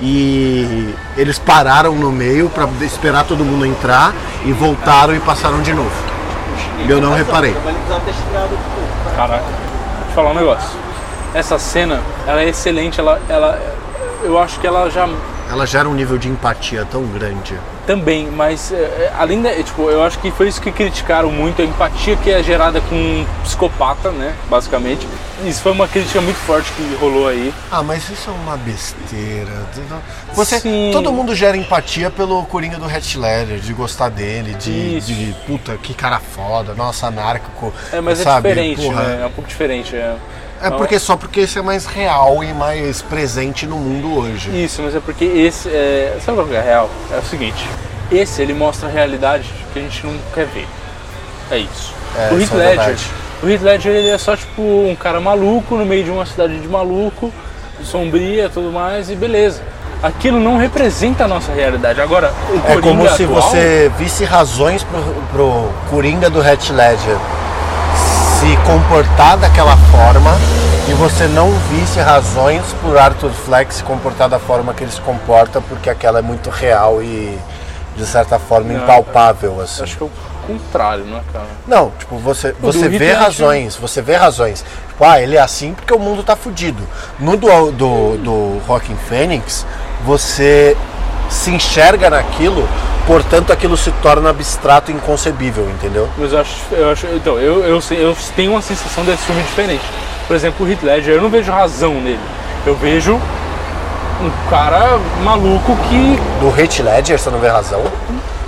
E 0.00 0.94
eles 1.16 1.38
pararam 1.38 1.94
no 1.94 2.10
meio 2.10 2.50
pra 2.50 2.68
esperar 2.82 3.24
todo 3.24 3.44
mundo 3.44 3.64
entrar 3.64 4.12
e 4.44 4.52
voltaram 4.52 5.14
e 5.14 5.20
passaram 5.20 5.62
de 5.62 5.72
novo. 5.72 5.90
E 6.86 6.90
eu 6.90 7.00
não 7.00 7.14
reparei. 7.14 7.54
Caraca. 9.16 9.44
Vou 9.44 10.08
te 10.08 10.14
falar 10.14 10.30
um 10.30 10.34
negócio. 10.34 10.70
Essa 11.32 11.58
cena, 11.58 12.00
ela 12.26 12.42
é 12.42 12.48
excelente, 12.48 13.00
ela, 13.00 13.20
ela, 13.28 13.58
eu 14.22 14.38
acho 14.38 14.60
que 14.60 14.66
ela 14.66 14.90
já 14.90 15.08
Ela 15.52 15.66
gera 15.66 15.86
um 15.86 15.92
nível 15.92 16.16
de 16.16 16.28
empatia 16.30 16.86
tão 16.90 17.04
grande. 17.04 17.54
também, 17.86 18.30
mas 18.30 18.72
é, 18.72 18.76
é, 18.76 19.12
além 19.18 19.42
da, 19.42 19.50
é, 19.50 19.62
tipo, 19.62 19.90
eu 19.90 20.02
acho 20.02 20.18
que 20.18 20.30
foi 20.30 20.48
isso 20.48 20.60
que 20.62 20.72
criticaram 20.72 21.30
muito, 21.30 21.60
a 21.60 21.64
empatia 21.64 22.16
que 22.16 22.30
é 22.30 22.42
gerada 22.42 22.80
com 22.80 22.94
um 22.94 23.26
psicopata, 23.42 24.10
né, 24.10 24.34
basicamente. 24.48 25.06
Isso 25.44 25.60
foi 25.60 25.72
uma 25.72 25.86
crítica 25.86 26.20
muito 26.20 26.36
forte 26.36 26.72
que 26.72 26.94
rolou 26.94 27.28
aí. 27.28 27.52
Ah, 27.70 27.82
mas 27.82 28.08
isso 28.08 28.30
é 28.30 28.32
uma 28.32 28.56
besteira. 28.56 29.50
Você, 30.32 30.60
Sim. 30.60 30.90
todo 30.92 31.12
mundo 31.12 31.34
gera 31.34 31.56
empatia 31.56 32.10
pelo 32.10 32.44
Coringa 32.44 32.78
do 32.78 32.88
Heath 32.88 33.16
Ledger, 33.16 33.58
de 33.58 33.72
gostar 33.74 34.08
dele, 34.08 34.54
de, 34.54 35.00
de 35.00 35.34
puta, 35.46 35.76
que 35.76 35.92
cara 35.92 36.18
foda, 36.20 36.74
nossa, 36.74 37.08
anárquico. 37.08 37.74
É, 37.92 38.00
mas 38.00 38.18
sabe? 38.20 38.48
é 38.48 38.54
diferente, 38.54 38.82
Porra, 38.82 39.02
né? 39.02 39.22
É 39.22 39.26
um 39.26 39.32
pouco 39.32 39.48
diferente. 39.48 39.94
É, 39.96 40.16
É 40.62 40.70
porque 40.70 40.98
só 40.98 41.16
porque 41.16 41.40
esse 41.40 41.58
é 41.58 41.62
mais 41.62 41.86
real 41.86 42.42
e 42.44 42.52
mais 42.54 43.02
presente 43.02 43.66
no 43.66 43.76
mundo 43.76 44.16
hoje. 44.16 44.48
Isso, 44.64 44.80
mas 44.82 44.94
é 44.94 45.00
porque 45.00 45.24
esse. 45.24 45.68
É, 45.68 46.16
sabe 46.24 46.38
qual 46.38 46.46
que 46.46 46.54
é 46.54 46.62
real? 46.62 46.88
É 47.12 47.18
o 47.18 47.22
seguinte: 47.24 47.66
esse 48.10 48.40
ele 48.40 48.54
mostra 48.54 48.88
a 48.88 48.92
realidade 48.92 49.52
que 49.72 49.78
a 49.78 49.82
gente 49.82 50.06
não 50.06 50.14
quer 50.32 50.46
ver. 50.46 50.68
É 51.50 51.58
isso. 51.58 51.92
É, 52.16 52.32
o 52.32 52.40
Heath 52.40 52.52
é 52.52 52.56
Ledger. 52.56 52.76
verdade. 52.76 53.10
o 53.42 53.48
Heath 53.48 53.62
Ledger 53.62 53.92
ele 53.92 54.08
é 54.08 54.18
só 54.18 54.36
tipo 54.36 54.62
um 54.62 54.94
cara 54.94 55.20
maluco 55.20 55.74
no 55.76 55.84
meio 55.84 56.04
de 56.04 56.10
uma 56.10 56.24
cidade 56.24 56.58
de 56.60 56.68
maluco, 56.68 57.32
sombria 57.82 58.48
tudo 58.48 58.70
mais, 58.70 59.10
e 59.10 59.16
beleza. 59.16 59.62
Aquilo 60.02 60.40
não 60.40 60.56
representa 60.56 61.24
a 61.24 61.28
nossa 61.28 61.52
realidade. 61.52 62.00
Agora, 62.00 62.32
o 62.50 62.56
É 62.56 62.74
Coringa 62.74 62.82
como 62.82 63.08
se 63.08 63.24
atual, 63.24 63.40
você 63.42 63.90
visse 63.98 64.24
razões 64.24 64.82
pro, 64.82 65.00
pro 65.32 65.68
Coringa 65.90 66.28
do 66.28 66.42
Heath 66.42 66.70
Ledger 66.70 67.16
se 68.42 68.56
comportar 68.66 69.38
daquela 69.38 69.76
forma 69.76 70.32
e 70.88 70.92
você 70.94 71.28
não 71.28 71.48
visse 71.70 72.00
razões 72.00 72.60
por 72.82 72.98
Arthur 72.98 73.30
Fleck 73.30 73.72
se 73.72 73.84
comportar 73.84 74.28
da 74.28 74.40
forma 74.40 74.74
que 74.74 74.82
ele 74.82 74.90
se 74.90 75.00
comporta 75.00 75.60
porque 75.60 75.88
aquela 75.88 76.18
é 76.18 76.22
muito 76.22 76.50
real 76.50 77.00
e 77.00 77.38
de 77.96 78.04
certa 78.04 78.40
forma 78.40 78.72
Não, 78.72 78.82
impalpável 78.82 79.60
assim. 79.60 79.84
Acho 79.84 79.96
que 79.96 80.02
é 80.02 80.06
o 80.06 80.10
contrário, 80.44 81.04
né, 81.04 81.22
cara? 81.32 81.46
Não, 81.68 81.92
tipo, 81.96 82.16
você, 82.16 82.52
você 82.60 82.88
vê 82.88 82.98
Ledger- 82.98 83.18
razões, 83.20 83.76
você 83.76 84.02
vê 84.02 84.16
razões. 84.16 84.64
Tipo, 84.88 85.04
ah, 85.04 85.20
ele 85.20 85.36
é 85.36 85.40
assim 85.40 85.72
porque 85.72 85.94
o 85.94 85.98
mundo 86.00 86.24
tá 86.24 86.34
fudido. 86.34 86.82
No 87.20 87.36
do, 87.36 87.70
do, 87.70 88.16
do 88.18 88.62
Rockin' 88.66 88.96
Phoenix, 89.08 89.64
você 90.04 90.76
se 91.32 91.50
enxerga 91.50 92.10
naquilo, 92.10 92.68
portanto 93.06 93.52
aquilo 93.52 93.76
se 93.76 93.90
torna 94.02 94.30
abstrato 94.30 94.90
e 94.90 94.94
inconcebível, 94.94 95.68
entendeu? 95.70 96.08
Mas 96.18 96.32
eu 96.32 96.40
acho, 96.40 96.54
eu 96.72 96.90
acho 96.90 97.06
então, 97.06 97.38
eu, 97.38 97.64
eu, 97.64 97.82
eu 97.90 98.16
tenho 98.36 98.52
uma 98.52 98.62
sensação 98.62 99.04
desse 99.04 99.22
filme 99.22 99.42
diferente. 99.42 99.82
Por 100.28 100.36
exemplo, 100.36 100.64
o 100.66 100.70
Heath 100.70 100.82
Ledger, 100.82 101.14
eu 101.14 101.22
não 101.22 101.30
vejo 101.30 101.50
razão 101.50 101.94
nele. 101.94 102.20
Eu 102.64 102.76
vejo 102.76 103.14
um 103.14 104.30
cara 104.48 104.98
maluco 105.24 105.76
que 105.88 106.18
Do 106.40 106.60
Heath 106.60 106.78
Ledger, 106.80 107.18
você 107.18 107.30
não 107.30 107.38
vê 107.40 107.48
razão? 107.48 107.82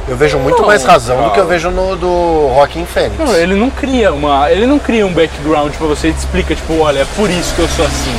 Eu 0.07 0.17
vejo 0.17 0.39
muito 0.39 0.61
Não, 0.61 0.67
mais 0.67 0.85
razão 0.85 1.17
do 1.17 1.23
cara. 1.23 1.33
que 1.33 1.41
eu 1.41 1.47
vejo 1.47 1.71
no 1.71 1.97
do 1.97 2.49
Rockin' 2.55 2.85
Phoenix. 2.85 3.19
Não, 3.19 3.35
ele 3.35 3.55
não 3.55 3.71
cria 3.71 4.13
uma. 4.13 4.51
Ele 4.51 4.67
não 4.67 4.79
cria 4.79 5.07
um 5.07 5.13
background 5.13 5.73
pra 5.73 5.87
você 5.87 6.09
e 6.09 6.13
te 6.13 6.19
explica, 6.19 6.55
tipo, 6.55 6.79
olha, 6.79 7.01
é 7.01 7.07
por 7.17 7.31
isso 7.31 7.55
que 7.55 7.63
eu 7.63 7.69
sou 7.69 7.87
assim. 7.87 8.15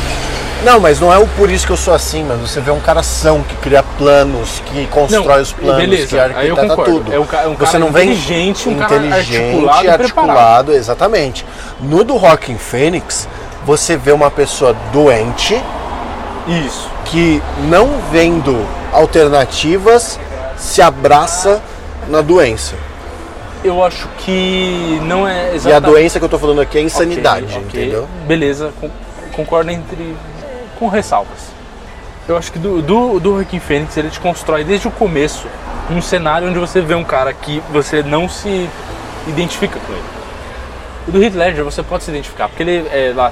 Não, 0.66 0.80
mas 0.80 1.00
não 1.00 1.14
é 1.14 1.18
o 1.20 1.28
por 1.28 1.50
isso 1.52 1.66
que 1.66 1.72
eu 1.72 1.78
sou 1.78 1.94
assim, 1.94 2.24
mas 2.24 2.40
você 2.40 2.60
vê 2.60 2.72
um 2.72 2.80
cara 2.80 3.04
são 3.04 3.44
que 3.44 3.56
cria 3.58 3.84
planos, 4.00 4.62
que 4.66 4.88
constrói 4.88 5.36
Não, 5.36 5.42
os 5.44 5.54
planos, 5.54 5.78
beleza, 5.78 6.08
que 6.08 6.20
aí 6.20 6.48
eu 6.50 6.56
arquiteta 6.56 6.84
tudo. 6.84 7.14
É 7.14 7.20
um 7.20 7.24
é 7.44 7.48
um 7.48 7.54
você 7.56 7.66
cara 7.74 7.80
não 7.80 7.92
vê 7.92 8.04
inteligente, 8.04 8.68
um 8.68 8.76
cara 8.76 8.96
inteligente, 8.96 9.38
articulado 9.46 9.86
e 9.86 9.90
articulado, 9.90 10.74
exatamente. 10.74 11.46
No 11.80 12.04
do 12.04 12.18
Rockin' 12.18 12.58
Phoenix, 12.58 13.28
você 13.64 13.96
vê 13.96 14.12
uma 14.12 14.32
pessoa 14.32 14.76
doente 14.92 15.62
Isso. 16.48 16.90
que 17.06 17.42
não 17.70 18.00
vendo 18.12 18.66
alternativas 18.92 20.20
se 20.58 20.82
abraça 20.82 21.62
na 22.08 22.22
doença. 22.22 22.74
Eu 23.64 23.84
acho 23.84 24.08
que 24.18 25.00
não 25.04 25.28
é 25.28 25.48
E 25.48 25.52
a 25.52 25.56
exatamente. 25.56 25.92
doença 25.92 26.20
que 26.20 26.26
eu 26.26 26.30
tô 26.30 26.40
falando 26.40 26.62
aqui 26.62 26.78
é 26.80 26.82
insanidade, 26.82 27.46
Ok, 27.46 27.64
ok. 27.68 27.82
entendeu? 27.82 28.08
Beleza, 28.28 28.72
con- 28.82 28.90
concordo 29.32 29.70
entre. 29.72 30.16
Com 30.78 30.88
ressalvas. 30.88 31.54
Eu 32.28 32.38
acho 32.38 32.52
que 32.52 32.58
do, 32.60 32.82
do, 32.82 33.20
do 33.20 33.36
Joaquin 33.36 33.60
Phoenix 33.60 33.96
ele 33.98 34.10
te 34.10 34.20
constrói 34.20 34.64
desde 34.64 34.88
o 34.88 34.92
começo 34.92 35.48
um 35.92 36.02
cenário 36.02 36.48
onde 36.50 36.58
você 36.58 36.82
vê 36.82 36.96
um 36.96 37.04
cara 37.04 37.32
que 37.34 37.62
você 37.72 38.02
não 38.02 38.28
se 38.28 38.68
identifica 39.28 39.80
com 39.80 39.94
ele. 39.94 40.04
O 41.08 41.12
do 41.12 41.24
Heath 41.24 41.36
Ledger 41.36 41.64
você 41.64 41.84
pode 41.84 42.04
se 42.04 42.10
identificar, 42.10 42.48
porque 42.50 42.64
ele 42.64 42.88
é 42.92 43.14
lá, 43.16 43.32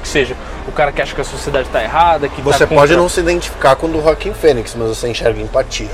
que 0.00 0.08
seja, 0.08 0.34
o 0.66 0.72
cara 0.72 0.90
que 0.90 1.02
acha 1.02 1.14
que 1.14 1.20
a 1.20 1.24
sociedade 1.24 1.66
está 1.66 1.82
errada, 1.82 2.26
que 2.28 2.40
Você 2.40 2.60
tá 2.60 2.66
pode 2.66 2.80
contra- 2.80 2.96
não 2.96 3.08
se 3.10 3.20
identificar 3.20 3.76
com 3.76 3.86
o 3.86 3.90
do 3.90 4.00
Rockin' 4.00 4.32
Phoenix, 4.32 4.74
mas 4.74 4.88
você 4.88 5.08
enxerga 5.08 5.38
empatia. 5.42 5.90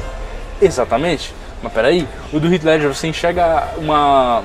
Exatamente. 0.62 1.34
Mas 1.62 1.72
peraí, 1.72 2.06
o 2.32 2.38
do 2.38 2.52
Heath 2.52 2.62
Ledger 2.62 2.94
você 2.94 3.08
enxerga 3.08 3.68
uma. 3.76 4.42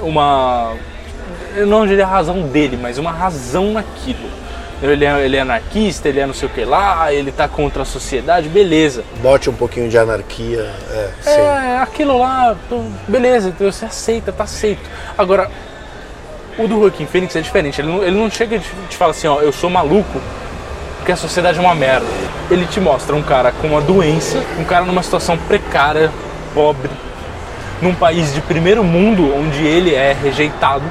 Uma. 0.00 0.72
Eu 1.54 1.66
não 1.66 1.86
diria 1.86 2.04
a 2.04 2.08
razão 2.08 2.42
dele, 2.48 2.78
mas 2.80 2.96
uma 2.98 3.12
razão 3.12 3.72
naquilo. 3.72 4.28
Ele 4.90 5.04
é, 5.04 5.24
ele 5.24 5.36
é 5.36 5.40
anarquista, 5.40 6.08
ele 6.08 6.20
é 6.20 6.26
não 6.26 6.34
sei 6.34 6.46
o 6.46 6.52
que 6.52 6.64
lá, 6.64 7.12
ele 7.12 7.32
tá 7.32 7.48
contra 7.48 7.82
a 7.82 7.84
sociedade, 7.86 8.48
beleza. 8.48 9.02
Bote 9.22 9.48
um 9.48 9.54
pouquinho 9.54 9.88
de 9.88 9.96
anarquia, 9.96 10.70
é. 10.90 11.10
É, 11.26 11.78
aquilo 11.78 12.18
lá, 12.18 12.54
beleza, 13.08 13.48
então 13.48 13.70
você 13.72 13.86
aceita, 13.86 14.30
tá 14.30 14.44
aceito. 14.44 14.82
Agora, 15.16 15.50
o 16.58 16.68
do 16.68 16.80
Joaquim 16.80 17.06
Phoenix 17.06 17.34
é 17.34 17.40
diferente, 17.40 17.80
ele 17.80 17.88
não, 17.88 18.02
ele 18.02 18.16
não 18.16 18.30
chega 18.30 18.56
e 18.56 18.58
te, 18.60 18.68
te 18.90 18.96
fala 18.96 19.12
assim, 19.12 19.26
ó, 19.26 19.40
eu 19.40 19.52
sou 19.52 19.70
maluco 19.70 20.20
porque 21.04 21.12
a 21.12 21.16
sociedade 21.16 21.58
é 21.58 21.60
uma 21.60 21.74
merda. 21.74 22.06
Ele 22.50 22.64
te 22.64 22.80
mostra 22.80 23.14
um 23.14 23.22
cara 23.22 23.52
com 23.52 23.66
uma 23.68 23.80
doença, 23.82 24.42
um 24.58 24.64
cara 24.64 24.86
numa 24.86 25.02
situação 25.02 25.36
precária, 25.36 26.10
pobre, 26.54 26.90
num 27.82 27.94
país 27.94 28.32
de 28.32 28.40
primeiro 28.40 28.82
mundo 28.82 29.34
onde 29.36 29.66
ele 29.66 29.94
é 29.94 30.14
rejeitado. 30.14 30.82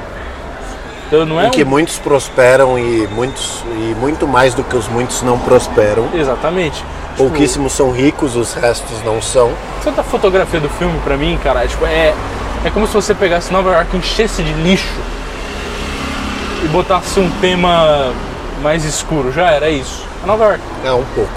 Então 1.13 1.27
não 1.27 1.39
é 1.39 1.45
Em 1.45 1.51
que 1.51 1.63
um- 1.63 1.67
muitos 1.67 1.99
prosperam 1.99 2.79
e 2.79 3.07
muitos 3.11 3.63
e 3.67 3.95
muito 3.99 4.27
mais 4.27 4.55
do 4.55 4.63
que 4.63 4.75
os 4.75 4.87
muitos 4.87 5.21
não 5.21 5.37
prosperam. 5.37 6.07
Exatamente. 6.11 6.77
Tipo, 6.77 7.17
Pouquíssimos 7.17 7.73
são 7.73 7.91
ricos, 7.91 8.35
os 8.35 8.55
restos 8.55 9.03
não 9.05 9.21
são. 9.21 9.51
Tanta 9.83 10.01
fotografia 10.01 10.59
do 10.59 10.67
filme 10.69 10.99
pra 11.03 11.15
mim, 11.15 11.39
cara, 11.43 11.63
é, 11.65 11.67
tipo, 11.67 11.85
é, 11.85 12.15
é 12.65 12.69
como 12.71 12.87
se 12.87 12.93
você 12.95 13.13
pegasse 13.13 13.53
Nova 13.53 13.69
York, 13.73 13.95
enchesse 13.95 14.41
de 14.41 14.51
lixo 14.53 14.87
e 16.63 16.67
botasse 16.69 17.19
um 17.19 17.29
tema 17.39 18.11
mais 18.63 18.83
escuro. 18.83 19.31
Já 19.31 19.51
era 19.51 19.69
isso. 19.69 20.03
É 20.23 20.25
Nova 20.25 20.45
York. 20.45 20.61
É 20.83 20.91
um 20.93 21.03
pouco, 21.13 21.31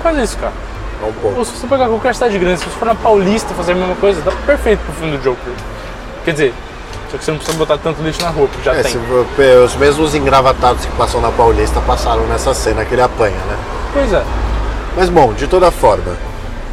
Quase 0.00 0.22
isso, 0.22 0.38
cara. 0.38 0.54
é 1.02 1.06
um 1.06 1.12
pouco. 1.12 1.38
Ou 1.40 1.44
se 1.44 1.52
você 1.58 1.66
pegar 1.66 1.88
qualquer 1.88 2.14
cidade 2.14 2.38
grande, 2.38 2.60
se 2.60 2.64
você 2.64 2.78
for 2.78 2.86
na 2.86 2.94
Paulista 2.94 3.52
fazer 3.52 3.72
a 3.72 3.74
mesma 3.74 3.96
coisa, 3.96 4.22
tá 4.22 4.32
perfeito 4.46 4.80
pro 4.82 4.94
filme 4.94 5.18
do 5.18 5.22
Joker. 5.22 5.52
Quer 6.24 6.32
dizer, 6.32 6.54
Só 7.10 7.18
que 7.18 7.24
você 7.24 7.30
não 7.32 7.38
precisa 7.38 7.58
botar 7.58 7.76
tanto 7.78 8.02
lixo 8.02 8.22
na 8.22 8.28
roupa, 8.30 8.54
já 8.64 8.72
É, 8.74 8.82
tem. 8.82 8.92
se 8.92 8.98
os 9.64 9.74
mesmos 9.76 10.14
engravatados 10.14 10.84
que 10.84 10.92
passam 10.92 11.20
na 11.20 11.30
Paulista 11.30 11.80
passaram 11.80 12.22
nessa 12.26 12.54
cena 12.54 12.84
que 12.84 12.94
ele 12.94 13.02
apanha, 13.02 13.34
né? 13.48 13.56
Pois 13.92 14.12
é. 14.12 14.22
Mas 14.96 15.08
bom, 15.08 15.32
de 15.32 15.46
toda 15.48 15.70
forma, 15.70 16.16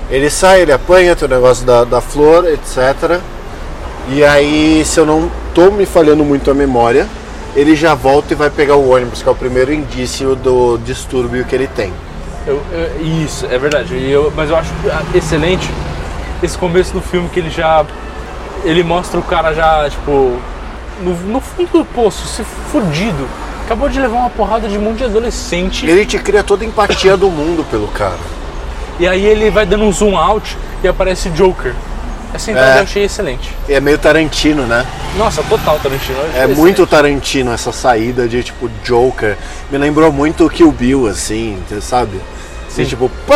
ele 0.10 0.30
sai, 0.30 0.62
ele 0.62 0.72
apanha, 0.72 1.16
tem 1.16 1.28
o 1.28 1.32
negócio 1.32 1.66
da, 1.66 1.84
da 1.84 2.02
flor, 2.02 2.46
etc. 2.46 3.20
E 4.10 4.24
aí, 4.24 4.84
se 4.86 5.00
eu 5.00 5.06
não 5.06 5.30
tô 5.56 5.72
me 5.72 5.86
falhando 5.86 6.24
muito 6.24 6.50
a 6.52 6.54
memória, 6.54 7.08
ele 7.56 7.76
já 7.76 7.96
volta 7.96 8.34
e 8.34 8.36
vai 8.36 8.50
pegar 8.52 8.76
o 8.76 8.90
ônibus, 8.92 9.22
que 9.24 9.28
é 9.28 9.32
o 9.32 9.36
primeiro 9.36 9.74
indício 9.74 10.36
do 10.36 10.78
distúrbio 10.78 11.44
que 11.46 11.56
ele 11.56 11.68
tem. 11.68 11.92
Eu- 12.46 12.62
eu- 12.72 13.02
isso, 13.26 13.46
é 13.50 13.58
verdade. 13.58 13.96
Eu- 14.10 14.32
mas 14.36 14.50
eu 14.50 14.56
acho 14.56 14.70
excelente 15.16 15.70
esse 16.42 16.58
começo 16.58 16.94
do 16.94 17.02
filme 17.02 17.28
que 17.30 17.40
ele 17.40 17.50
já. 17.50 17.84
Ele 18.68 18.84
mostra 18.84 19.18
o 19.20 19.24
cara 19.24 19.54
já, 19.54 19.90
tipo, 19.90 20.38
no, 21.02 21.14
no 21.14 21.40
fundo 21.40 21.70
do 21.80 21.86
poço, 21.86 22.28
se 22.28 22.44
fudido. 22.72 23.28
Acabou 23.66 23.88
de 23.90 24.00
levar 24.00 24.18
uma 24.18 24.30
porrada 24.30 24.68
de 24.68 24.78
monte 24.78 24.98
de 24.98 25.06
adolescente. 25.06 25.86
Ele 25.86 26.06
te 26.06 26.18
cria 26.20 26.44
toda 26.44 26.64
a 26.64 26.68
empatia 26.68 27.16
do 27.18 27.30
mundo 27.30 27.66
pelo 27.70 27.88
cara. 27.88 28.18
E 29.00 29.08
aí 29.08 29.26
ele 29.26 29.50
vai 29.50 29.66
dando 29.66 29.84
um 29.84 29.92
zoom 29.92 30.18
out 30.18 30.58
e 30.84 30.88
aparece 30.88 31.30
Joker. 31.30 31.74
Essa 32.34 32.52
entrada 32.52 32.76
É. 32.76 32.80
eu 32.80 32.84
achei 32.84 33.04
excelente. 33.06 33.54
E 33.70 33.74
é 33.74 33.80
meio 33.80 33.98
Tarantino, 33.98 34.64
né? 34.64 34.86
Nossa, 35.18 35.42
total 35.44 35.80
Tarantino. 35.80 36.18
É 36.20 36.40
excelente. 36.40 36.58
muito 36.58 36.86
Tarantino 36.88 37.54
essa 37.54 37.72
saída 37.72 38.28
de 38.28 38.44
tipo 38.44 38.70
Joker. 38.84 39.38
Me 39.72 39.78
lembrou 39.78 40.12
muito 40.12 40.46
o 40.46 40.50
Kill 40.50 40.72
Bill, 40.72 41.08
assim, 41.08 41.58
sabe? 41.82 42.20
Assim, 42.78 42.84
Sim. 42.84 42.90
tipo, 42.90 43.12
pã, 43.26 43.36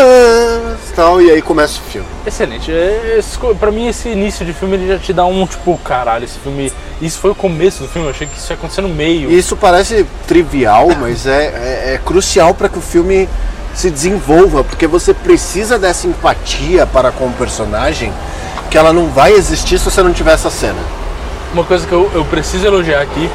tal, 0.95 1.19
e 1.19 1.31
aí 1.31 1.41
começa 1.41 1.79
o 1.79 1.91
filme. 1.91 2.07
Excelente. 2.27 2.71
É, 2.71 3.15
Esse, 3.17 3.37
pra 3.59 3.71
mim, 3.71 3.87
esse 3.87 4.09
início 4.09 4.45
de 4.45 4.53
filme 4.53 4.75
ele 4.75 4.87
já 4.87 4.99
te 4.99 5.11
dá 5.11 5.25
um 5.25 5.47
tipo, 5.47 5.75
caralho, 5.79 6.25
esse 6.25 6.37
filme. 6.37 6.71
Isso 7.01 7.17
foi 7.17 7.31
o 7.31 7.35
começo 7.35 7.81
do 7.81 7.89
filme, 7.89 8.07
eu 8.07 8.11
achei 8.11 8.27
que 8.27 8.37
isso 8.37 8.51
ia 8.51 8.55
acontecer 8.55 8.81
no 8.81 8.89
meio. 8.89 9.31
E 9.31 9.37
isso 9.37 9.55
parece 9.55 10.05
trivial, 10.27 10.89
mas 10.99 11.25
é, 11.25 11.45
é, 11.45 11.93
é 11.95 11.99
crucial 12.05 12.53
para 12.53 12.69
que 12.69 12.77
o 12.77 12.81
filme 12.81 13.27
se 13.73 13.89
desenvolva, 13.89 14.63
porque 14.63 14.85
você 14.85 15.11
precisa 15.13 15.79
dessa 15.79 16.05
empatia 16.05 16.85
para 16.85 17.11
com 17.11 17.25
o 17.25 17.31
personagem, 17.33 18.13
que 18.69 18.77
ela 18.77 18.93
não 18.93 19.07
vai 19.07 19.33
existir 19.33 19.79
se 19.79 19.85
você 19.85 20.03
não 20.03 20.13
tiver 20.13 20.33
essa 20.33 20.51
cena. 20.51 20.79
Uma 21.51 21.63
coisa 21.63 21.87
que 21.87 21.93
eu, 21.93 22.11
eu 22.13 22.23
preciso 22.25 22.67
elogiar 22.67 23.01
aqui 23.01 23.27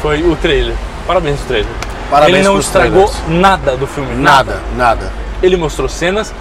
foi 0.00 0.24
o 0.24 0.34
trailer. 0.34 0.74
Parabéns 1.06 1.38
trailer. 1.46 1.70
Parabéns 2.10 2.38
Ele 2.38 2.44
não 2.48 2.58
estragou 2.58 3.06
trailers. 3.08 3.40
nada 3.40 3.76
do 3.76 3.86
filme. 3.86 4.14
Nada, 4.16 4.60
nada, 4.76 5.10
Ele 5.42 5.56
mostrou 5.56 5.88
cenas 5.88 6.32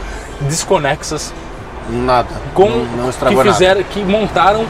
desconexas 0.42 1.34
nada. 1.90 2.30
com 2.54 2.70
não, 2.70 2.86
não 2.86 3.04
que 3.04 3.10
estragou 3.10 3.44
nada. 3.44 3.54
fizeram, 3.54 3.84
que 3.84 4.04
montaram 4.04 4.66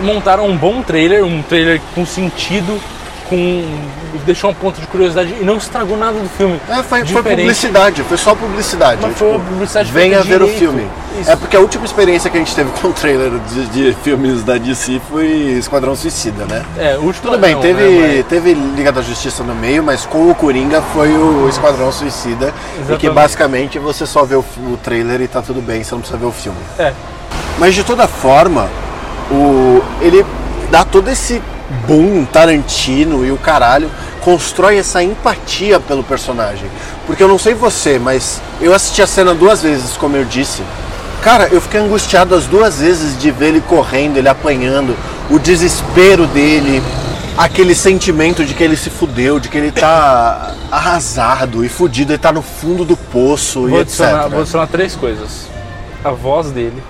montaram 0.00 0.46
um 0.46 0.56
bom 0.56 0.82
trailer, 0.82 1.24
um 1.24 1.42
trailer 1.42 1.80
com 1.94 2.04
sentido, 2.04 2.80
com 3.28 3.78
deixou 4.26 4.50
um 4.50 4.54
ponto 4.54 4.80
de 4.80 4.86
curiosidade 4.86 5.34
e 5.40 5.44
não 5.44 5.56
estragou 5.56 5.96
nada 5.96 6.18
do 6.18 6.28
filme. 6.30 6.60
É, 6.68 6.82
foi, 6.82 7.04
foi 7.04 7.22
publicidade, 7.22 8.02
foi 8.02 8.16
só 8.16 8.34
publicidade. 8.34 9.00
Mas 9.02 9.10
tipo, 9.12 9.18
foi 9.18 9.28
uma 9.30 9.40
publicidade 9.40 9.92
Venha 9.92 10.22
ver 10.22 10.40
o 10.42 10.46
direito. 10.46 10.58
filme. 10.58 10.86
Isso. 11.20 11.30
É 11.30 11.36
porque 11.36 11.56
a 11.56 11.60
última 11.60 11.84
experiência 11.84 12.28
que 12.28 12.36
a 12.36 12.40
gente 12.40 12.54
teve 12.54 12.70
com 12.72 12.88
o 12.88 12.92
trailer 12.92 13.30
de, 13.48 13.66
de 13.66 13.96
filmes 14.02 14.42
da 14.42 14.58
DC 14.58 15.00
foi 15.10 15.26
Esquadrão 15.58 15.94
Suicida, 15.94 16.44
né? 16.44 16.64
É, 16.76 16.96
o 16.96 17.02
último 17.02 17.30
Tudo 17.30 17.38
bem, 17.38 17.54
não, 17.54 17.60
teve, 17.60 17.82
né, 17.82 18.24
teve 18.28 18.52
Liga 18.52 18.90
da 18.90 19.00
Justiça 19.00 19.42
no 19.44 19.54
meio, 19.54 19.82
mas 19.82 20.04
com 20.06 20.28
o 20.28 20.34
Coringa 20.34 20.82
foi 20.92 21.10
o 21.16 21.48
Esquadrão 21.48 21.92
Suicida. 21.92 22.48
E 22.48 22.50
que 22.78 22.80
Exatamente. 22.82 23.10
basicamente 23.14 23.78
você 23.78 24.06
só 24.06 24.24
vê 24.24 24.34
o, 24.34 24.40
o 24.40 24.78
trailer 24.82 25.20
e 25.20 25.28
tá 25.28 25.40
tudo 25.40 25.62
bem, 25.62 25.84
você 25.84 25.94
não 25.94 26.00
precisa 26.00 26.18
ver 26.18 26.26
o 26.26 26.32
filme. 26.32 26.58
mas- 26.76 26.86
É, 26.88 26.92
Mas 27.58 27.74
de 27.74 27.84
toda 27.84 28.08
forma, 28.08 28.68
o, 29.30 29.80
ele 30.00 30.24
dá 30.70 30.84
todo 30.84 31.08
esse 31.08 31.40
boom 31.86 32.24
Tarantino 32.24 33.24
e 33.24 33.30
o 33.30 33.36
caralho, 33.36 33.90
constrói 34.20 34.78
essa 34.78 35.02
empatia 35.02 35.78
pelo 35.80 36.02
personagem. 36.02 36.68
Porque 37.06 37.22
eu 37.22 37.28
não 37.28 37.38
sei 37.38 37.54
você, 37.54 37.98
mas 37.98 38.40
eu 38.60 38.74
assisti 38.74 39.02
a 39.02 39.06
cena 39.06 39.34
duas 39.34 39.62
vezes, 39.62 39.96
como 39.96 40.16
eu 40.16 40.24
disse. 40.24 40.62
Cara, 41.22 41.48
eu 41.50 41.60
fiquei 41.60 41.80
angustiado 41.80 42.34
as 42.34 42.46
duas 42.46 42.80
vezes 42.80 43.18
de 43.18 43.30
ver 43.30 43.48
ele 43.48 43.60
correndo, 43.62 44.18
ele 44.18 44.28
apanhando, 44.28 44.94
o 45.30 45.38
desespero 45.38 46.26
dele, 46.26 46.82
aquele 47.36 47.74
sentimento 47.74 48.44
de 48.44 48.52
que 48.52 48.62
ele 48.62 48.76
se 48.76 48.90
fudeu, 48.90 49.40
de 49.40 49.48
que 49.48 49.56
ele 49.56 49.72
tá 49.72 50.52
arrasado 50.70 51.64
e 51.64 51.68
fudido, 51.68 52.12
ele 52.12 52.18
tá 52.18 52.30
no 52.30 52.42
fundo 52.42 52.84
do 52.84 52.96
poço 52.96 53.60
vou 53.60 53.78
e 53.78 53.82
etc. 53.82 54.00
adicionar, 54.00 54.28
vou 54.28 54.40
adicionar 54.40 54.66
três 54.66 54.94
coisas. 54.94 55.48
A 56.04 56.10
voz 56.10 56.50
dele, 56.50 56.82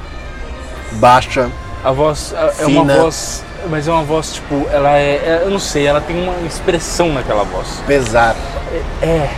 Baixa, 0.92 1.48
a 1.84 1.92
voz 1.92 2.34
é- 2.36 2.62
é 2.64 2.66
uma 2.66 2.84
voz, 2.92 3.43
mas 3.70 3.88
é 3.88 3.92
uma 3.92 4.02
voz 4.02 4.32
tipo, 4.34 4.66
ela 4.70 4.96
é, 4.96 5.14
é- 5.16 5.42
eu 5.44 5.50
não 5.50 5.58
sei, 5.58 5.86
ela 5.86 6.00
tem 6.00 6.20
uma 6.20 6.34
expressão 6.46 7.12
naquela 7.12 7.44
voz. 7.44 7.66
pesar. 7.86 8.34
É. 9.02 9.28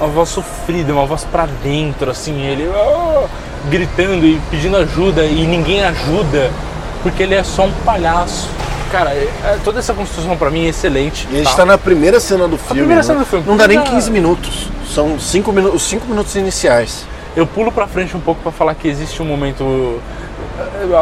Uma 0.00 0.08
voz 0.08 0.28
sofrida, 0.28 0.92
uma 0.92 1.06
voz 1.06 1.24
pra 1.24 1.46
dentro, 1.62 2.10
assim, 2.10 2.40
ele 2.42 2.70
"Ah", 2.72 3.26
gritando 3.68 4.24
e 4.24 4.40
pedindo 4.50 4.76
ajuda 4.76 5.24
e 5.24 5.44
ninguém 5.46 5.82
ajuda, 5.82 6.50
porque 7.02 7.22
ele 7.24 7.34
é 7.34 7.42
só 7.42 7.64
um 7.64 7.72
palhaço. 7.84 8.48
Cara, 8.92 9.10
é- 9.10 9.28
é- 9.44 9.58
toda 9.64 9.80
essa 9.80 9.92
construção 9.92 10.36
pra 10.36 10.50
mim 10.50 10.66
é 10.66 10.68
excelente. 10.68 11.26
E 11.30 11.34
a 11.34 11.36
gente 11.38 11.44
tá? 11.44 11.50
está 11.50 11.64
na 11.66 11.76
primeira 11.76 12.20
cena 12.20 12.46
do 12.48 12.56
filme. 12.56 12.74
primeira 12.80 13.02
né? 13.02 13.02
cena 13.02 13.18
do 13.18 13.26
filme. 13.26 13.44
Não 13.46 13.56
dá 13.56 13.66
nem 13.68 13.76
Já- 13.78 13.84
15 13.84 14.10
minutos. 14.10 14.68
São 14.94 15.18
cinco 15.18 15.52
minu 15.52 15.70
os 15.74 15.82
5 15.82 16.06
minutos 16.06 16.34
iniciais. 16.36 17.04
Eu 17.36 17.46
pulo 17.46 17.70
pra 17.70 17.86
frente 17.86 18.16
um 18.16 18.20
pouco 18.20 18.40
pra 18.40 18.50
falar 18.50 18.74
que 18.74 18.88
existe 18.88 19.20
um 19.20 19.26
momento, 19.26 20.00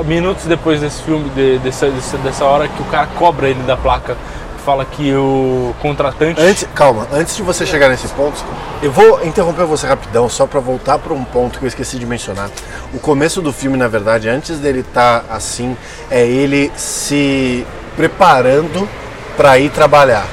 minutos 0.05 0.45
depois 0.45 0.81
desse 0.81 1.03
filme, 1.03 1.29
de- 1.31 1.59
dessa, 1.59 1.89
dessa, 1.89 2.45
hora 2.45 2.69
que 2.69 2.83
o 2.83 2.85
cara 2.87 3.07
cobra 3.19 3.49
ele 3.49 3.63
da 3.63 3.77
placa, 3.77 4.17
fala 4.65 4.85
que 4.85 5.15
o 5.15 5.75
contratante. 5.81 6.41
Antes, 6.41 6.67
calma, 6.75 7.07
antes 7.13 7.37
de 7.37 7.43
você 7.43 7.65
chegar 7.65 7.89
nesse 7.89 8.09
ponto, 8.09 8.45
eu 8.83 8.91
vou 8.91 9.25
interromper 9.25 9.65
você 9.65 9.87
rapidão, 9.87 10.29
só 10.29 10.47
para 10.47 10.59
voltar 10.59 10.99
para 10.99 11.15
um 11.15 11.25
ponto 11.25 11.59
que 11.59 11.65
eu 11.65 11.69
esqueci 11.69 11.99
de 11.99 12.07
mencionar. 12.07 12.51
O 12.93 12.99
começo 12.99 13.41
do 13.41 13.53
filme, 13.53 13.77
na 13.77 13.87
verdade, 13.87 14.29
antes 14.29 14.59
dele 14.59 14.81
estar 14.81 15.25
assim, 15.31 15.77
é 16.11 16.27
ele 16.27 16.73
se 16.77 17.65
preparando 17.95 18.89
para 19.37 19.59
ir 19.59 19.71
trabalhar. 19.71 20.27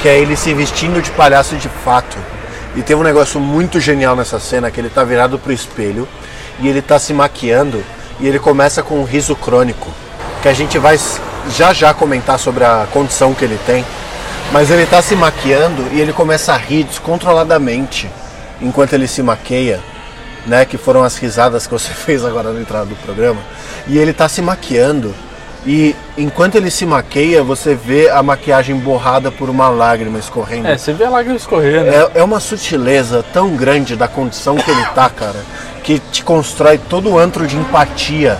Que 0.00 0.08
é 0.08 0.18
ele 0.18 0.36
se 0.36 0.52
vestindo 0.54 1.02
de 1.02 1.10
palhaço 1.10 1.56
de 1.56 1.68
fato. 1.68 2.16
E 2.74 2.82
tem 2.82 2.94
um 2.96 3.02
negócio 3.02 3.40
muito 3.40 3.80
genial 3.80 4.14
nessa 4.14 4.38
cena 4.38 4.70
que 4.70 4.80
ele 4.80 4.90
tá 4.90 5.02
virado 5.04 5.38
pro 5.38 5.52
espelho 5.52 6.06
e 6.60 6.68
ele 6.68 6.80
tá 6.82 6.98
se 6.98 7.12
maquiando 7.12 7.82
e 8.20 8.26
ele 8.26 8.38
começa 8.38 8.82
com 8.82 9.00
um 9.00 9.04
riso 9.04 9.34
crônico, 9.36 9.90
que 10.42 10.48
a 10.48 10.52
gente 10.52 10.78
vai 10.78 10.98
já 11.50 11.72
já 11.72 11.94
comentar 11.94 12.38
sobre 12.38 12.64
a 12.64 12.86
condição 12.92 13.34
que 13.34 13.44
ele 13.44 13.58
tem. 13.66 13.84
Mas 14.52 14.70
ele 14.70 14.86
tá 14.86 15.02
se 15.02 15.16
maquiando 15.16 15.84
e 15.92 16.00
ele 16.00 16.12
começa 16.12 16.52
a 16.52 16.56
rir 16.56 16.84
descontroladamente 16.84 18.08
enquanto 18.60 18.92
ele 18.92 19.08
se 19.08 19.22
maqueia, 19.22 19.80
né? 20.46 20.64
Que 20.64 20.78
foram 20.78 21.02
as 21.02 21.16
risadas 21.16 21.66
que 21.66 21.72
você 21.72 21.90
fez 21.94 22.24
agora 22.24 22.52
na 22.52 22.60
entrada 22.60 22.86
do 22.86 22.96
programa. 22.96 23.40
E 23.86 23.98
ele 23.98 24.12
tá 24.12 24.28
se 24.28 24.40
maquiando 24.40 25.14
e 25.66 25.96
enquanto 26.16 26.54
ele 26.54 26.70
se 26.70 26.86
maqueia, 26.86 27.42
você 27.42 27.74
vê 27.74 28.08
a 28.08 28.22
maquiagem 28.22 28.76
borrada 28.76 29.32
por 29.32 29.50
uma 29.50 29.68
lágrima 29.68 30.18
escorrendo. 30.18 30.68
É, 30.68 30.78
você 30.78 30.92
vê 30.92 31.04
a 31.04 31.10
lágrima 31.10 31.36
escorrendo. 31.36 31.88
É, 31.88 32.10
é 32.14 32.22
uma 32.22 32.38
sutileza 32.38 33.24
tão 33.32 33.50
grande 33.56 33.96
da 33.96 34.06
condição 34.06 34.54
que 34.56 34.70
ele 34.70 34.84
tá, 34.94 35.10
cara, 35.10 35.40
que 35.82 35.98
te 35.98 36.22
constrói 36.22 36.78
todo 36.78 37.10
o 37.10 37.18
antro 37.18 37.46
de 37.46 37.56
empatia. 37.56 38.38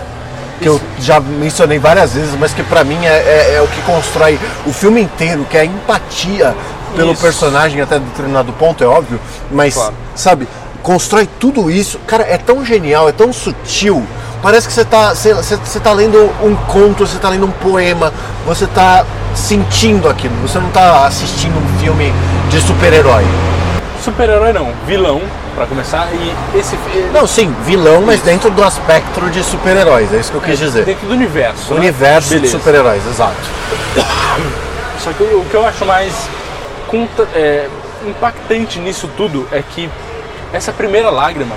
Que 0.61 0.69
eu 0.69 0.81
já 0.99 1.19
mencionei 1.19 1.77
várias 1.77 2.13
vezes, 2.13 2.33
mas 2.39 2.51
que 2.53 2.63
pra 2.63 2.83
mim 2.83 2.97
é, 3.05 3.09
é- 3.09 3.55
é 3.57 3.61
o 3.61 3.67
que 3.67 3.79
constrói 3.81 4.39
o 4.65 4.71
filme 4.73 5.01
inteiro, 5.01 5.45
que 5.49 5.55
é 5.57 5.61
a 5.61 5.65
empatia 5.65 6.55
pelo 6.95 7.11
Isso. 7.11 7.21
personagem 7.21 7.79
até 7.81 7.99
determinado 7.99 8.51
ponto, 8.53 8.83
é 8.83 8.87
óbvio, 8.87 9.19
mas, 9.51 9.75
Claro. 9.75 9.93
sabe, 10.15 10.47
constrói 10.81 11.29
tudo 11.39 11.69
isso. 11.69 11.99
Cara, 12.07 12.23
é 12.23 12.37
tão 12.37 12.65
genial, 12.65 13.07
é 13.07 13.11
tão 13.11 13.31
sutil. 13.31 14.03
Parece 14.41 14.67
que 14.67 14.73
você 14.73 14.85
tá, 14.85 15.09
você, 15.15 15.33
você- 15.33 15.79
tá 15.79 15.91
lendo 15.93 16.17
um 16.43 16.55
conto, 16.67 17.05
você 17.07 17.17
tá 17.17 17.29
lendo 17.29 17.45
um 17.45 17.51
poema, 17.51 18.13
você 18.45 18.67
tá 18.67 19.03
sentindo 19.35 20.07
aquilo, 20.07 20.33
você 20.41 20.59
não 20.59 20.69
tá 20.69 21.05
assistindo 21.05 21.57
um 21.57 21.79
filme 21.79 22.13
de 22.49 22.61
super-herói. 22.61 23.25
Super-herói 24.03 24.53
não, 24.53 24.71
vilão, 24.85 25.21
pra 25.55 25.65
começar, 25.65 26.07
e 26.13 26.57
esse. 26.57 26.77
Não, 27.11 27.25
sim, 27.25 27.53
vilão, 27.65 28.01
mas 28.03 28.21
dentro 28.21 28.49
do 28.51 28.63
aspecto 28.63 29.19
de 29.31 29.43
super-heróis, 29.43 30.13
é 30.13 30.17
isso 30.17 30.31
que 30.31 30.37
eu 30.37 30.41
quis 30.41 30.59
dizer. 30.59 30.85
Dentro 30.85 31.07
do 31.07 31.13
universo. 31.13 31.73
né? 31.73 31.79
Universo 31.79 32.29
de 32.29 32.35
Beleza. 32.35 32.57
super-heróis, 32.59 33.01
exato. 33.07 33.35
Só 35.03 35.11
que 35.13 35.23
o, 35.23 35.45
que 35.49 35.55
eu 35.55 35.65
acho 35.65 35.83
mais 35.85 36.13
é, 37.33 37.67
impactante 38.05 38.79
nisso 38.79 39.09
tudo 39.17 39.47
é 39.51 39.61
que 39.61 39.89
essa 40.53 40.71
primeira 40.71 41.09
lágrima, 41.09 41.55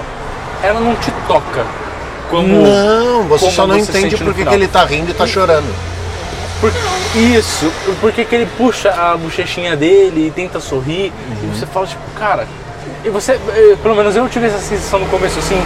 ela 0.63 0.81
não 0.81 0.95
te 0.97 1.11
toca. 1.29 1.65
Como, 2.31 2.63
Não, 2.63 3.25
você 3.25 3.45
como 3.47 3.57
só 3.57 3.67
não 3.67 3.75
você 3.79 3.91
entende 3.99 4.17
por 4.17 4.33
que 4.33 4.43
ele 4.43 4.69
tá 4.69 4.85
rindo 4.85 5.11
e 5.11 5.15
tá 5.15 5.27
chorando. 5.27 5.67
Por- 6.61 6.73
isso, 7.17 7.73
porque 8.01 8.25
que 8.25 8.35
ele 8.35 8.47
puxa 8.57 8.91
a 8.91 9.17
bochechinha 9.17 9.75
dele 9.77 10.29
e 10.29 10.31
tenta 10.31 10.61
sorrir, 10.61 11.13
e 11.43 11.47
você 11.47 11.67
fala, 11.67 11.87
tipo, 11.87 12.01
cara, 12.19 12.47
e 13.05 13.09
você, 13.09 13.33
eh, 13.33 13.77
pelo 13.83 13.97
menos 13.97 14.15
eu 14.15 14.29
tive 14.29 14.47
essa 14.47 14.59
sensação 14.59 15.01
no 15.01 15.07
começo 15.07 15.39
assim, 15.39 15.61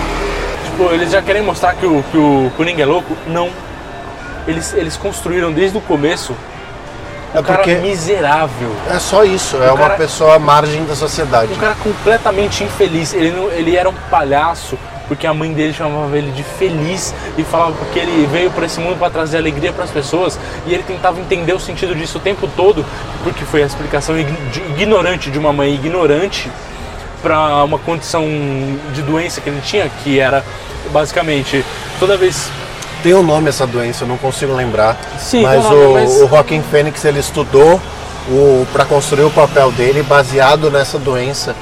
tipo, 0.64 0.84
eles 0.92 1.10
já 1.10 1.20
querem 1.20 1.42
mostrar 1.42 1.74
que 1.74 1.84
o, 1.84 2.02
que 2.10 2.16
o 2.16 2.50
Coringa 2.56 2.82
é 2.82 2.86
louco? 2.86 3.14
Não. 3.26 3.50
eles, 4.46 4.72
eles 4.74 4.96
construíram 4.96 5.52
desde 5.52 5.76
o 5.76 5.80
começo 5.80 6.34
É 7.34 7.40
um 7.40 7.42
cara 7.42 7.58
porque 7.58 7.74
miserável. 7.76 8.70
é 8.90 8.98
só 8.98 9.24
isso, 9.24 9.56
é 9.56 9.70
uma 9.72 9.76
cara- 9.78 9.94
pessoa 9.96 10.36
à 10.36 10.38
margem 10.38 10.84
da 10.86 10.94
sociedade. 10.94 11.52
Um 11.52 11.56
cara 11.56 11.74
completamente 11.82 12.62
infeliz. 12.62 13.12
Ele, 13.12 13.32
não, 13.32 13.50
ele 13.50 13.76
era 13.76 13.88
um 13.88 13.94
palhaço 14.10 14.78
porque 15.08 15.26
a 15.26 15.34
mãe 15.34 15.52
dele 15.52 15.72
chamava 15.72 16.16
ele 16.16 16.30
de 16.32 16.42
feliz 16.42 17.14
e 17.36 17.42
falava 17.42 17.72
porque 17.72 17.98
ele 17.98 18.26
veio 18.30 18.50
para 18.50 18.66
esse 18.66 18.80
mundo 18.80 18.98
para 18.98 19.10
trazer 19.10 19.38
alegria 19.38 19.72
para 19.72 19.84
as 19.84 19.90
pessoas 19.90 20.38
e 20.66 20.72
ele 20.74 20.82
tentava 20.82 21.20
entender 21.20 21.52
o 21.52 21.60
sentido 21.60 21.94
disso 21.94 22.18
o 22.18 22.20
tempo 22.20 22.48
todo 22.56 22.84
porque 23.22 23.44
foi 23.44 23.62
a 23.62 23.66
explicação 23.66 24.16
ignorante 24.18 25.30
de 25.30 25.38
uma 25.38 25.52
mãe 25.52 25.74
ignorante 25.74 26.50
para 27.22 27.64
uma 27.64 27.78
condição 27.78 28.24
de 28.92 29.02
doença 29.02 29.40
que 29.40 29.48
ele 29.48 29.60
tinha 29.62 29.90
que 30.02 30.18
era 30.20 30.44
basicamente 30.92 31.64
toda 31.98 32.16
vez 32.16 32.50
Tem 33.02 33.12
um 33.14 33.22
nome 33.22 33.48
essa 33.50 33.66
doença, 33.66 34.04
eu 34.04 34.08
não 34.08 34.16
consigo 34.16 34.54
lembrar. 34.54 34.96
Sim, 35.18 35.42
mas, 35.42 35.62
nome, 35.62 35.76
o, 35.76 35.92
mas- 35.92 36.22
o 36.22 36.28
Joaquin 36.28 36.62
Phoenix 36.62 37.04
ele 37.04 37.18
estudou 37.20 37.78
o 38.30 38.66
para 38.72 38.86
construir 38.86 39.24
o 39.24 39.30
papel 39.30 39.70
dele 39.72 40.02
baseado 40.02 40.70
nessa 40.70 40.98
doença, 40.98 41.54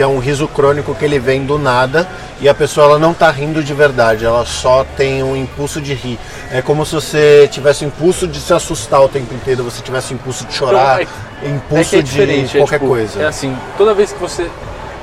que 0.00 0.04
é 0.04 0.06
um 0.06 0.18
riso 0.18 0.48
crônico 0.48 0.94
que 0.94 1.04
ele 1.04 1.18
vem 1.18 1.44
do 1.44 1.58
nada 1.58 2.08
e 2.40 2.48
a 2.48 2.54
pessoa 2.54 2.86
ela 2.86 2.98
não 2.98 3.12
tá 3.12 3.30
rindo 3.30 3.62
de 3.62 3.74
verdade, 3.74 4.24
ela 4.24 4.46
só 4.46 4.82
tem 4.96 5.22
um 5.22 5.36
impulso 5.36 5.78
de 5.78 5.92
rir. 5.92 6.18
É 6.50 6.62
como 6.62 6.86
se 6.86 6.94
você 6.94 7.46
tivesse 7.52 7.84
o 7.84 7.88
impulso 7.88 8.26
de 8.26 8.40
se 8.40 8.50
assustar 8.54 9.02
o 9.02 9.10
tempo 9.10 9.34
inteiro, 9.34 9.62
você 9.62 9.82
tivesse 9.82 10.14
o 10.14 10.14
impulso 10.14 10.46
de 10.46 10.54
chorar, 10.54 11.02
Então, 11.02 11.14
é- 11.42 11.48
impulso 11.50 11.96
é 11.96 11.98
é 11.98 12.02
de 12.02 12.22
é, 12.22 12.60
qualquer 12.60 12.78
tipo, 12.78 12.86
coisa. 12.88 13.20
É 13.20 13.26
assim, 13.26 13.54
toda 13.76 13.92
vez 13.92 14.10
que 14.10 14.18
você 14.18 14.50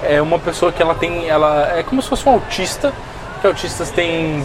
é 0.01 0.19
uma 0.19 0.39
pessoa 0.39 0.71
que 0.71 0.81
ela 0.81 0.95
tem, 0.95 1.29
ela 1.29 1.77
é 1.77 1.83
como 1.83 2.01
se 2.01 2.09
fosse 2.09 2.27
um 2.27 2.31
autista, 2.31 2.91
que 3.39 3.45
autistas 3.45 3.91
têm, 3.91 4.43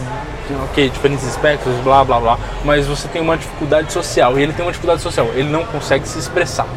ok, 0.65 0.87
diferentes 0.87 1.25
espectros, 1.25 1.73
blá 1.77 2.03
blá 2.05 2.19
blá, 2.19 2.37
mas 2.63 2.85
você 2.85 3.07
tem 3.07 3.23
uma 3.23 3.35
dificuldade 3.37 3.91
social 3.91 4.37
e 4.37 4.43
ele 4.43 4.53
tem 4.53 4.63
uma 4.63 4.71
dificuldade 4.71 5.01
social, 5.01 5.29
ele 5.33 5.49
não 5.49 5.65
consegue 5.65 6.07
se 6.07 6.19
expressar. 6.19 6.67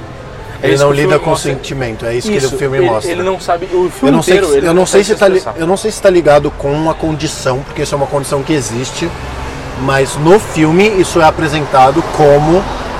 É 0.62 0.66
ele 0.66 0.74
isso 0.74 0.84
não 0.84 0.92
lida 0.92 1.18
com 1.18 1.30
mostra. 1.30 1.52
sentimento, 1.52 2.06
é 2.06 2.14
isso, 2.14 2.30
Isso, 2.30 2.48
que 2.48 2.54
o 2.54 2.58
filme 2.58 2.78
ele, 2.78 2.86
mostra. 2.86 3.12
Ele 3.12 3.22
não 3.22 3.38
sabe, 3.40 3.66
o 3.72 3.84
Eu 3.86 3.90
filme 3.90 4.16
não, 4.16 4.22
sei, 4.22 4.36
inteiro, 4.36 4.56
ele 4.56 4.66
eu, 4.68 4.74
não 4.74 4.86
sei 4.86 5.04
se 5.04 5.14
tá, 5.14 5.28
li- 5.28 5.42
eu 5.56 5.66
não 5.66 5.76
sei 5.76 5.90
se 5.90 5.98
está 5.98 6.08
ligado 6.10 6.50
com 6.52 6.72
uma 6.72 6.94
condição, 6.94 7.60
porque 7.60 7.82
isso 7.82 7.94
é 7.94 7.98
uma 7.98 8.06
condição 8.06 8.42
que 8.42 8.52
existe, 8.52 9.08
mas 9.82 10.16
no 10.16 10.38
filme 10.40 10.88
isso 11.00 11.20
é 11.20 11.24
apresentado 11.24 12.02
como 12.16 12.58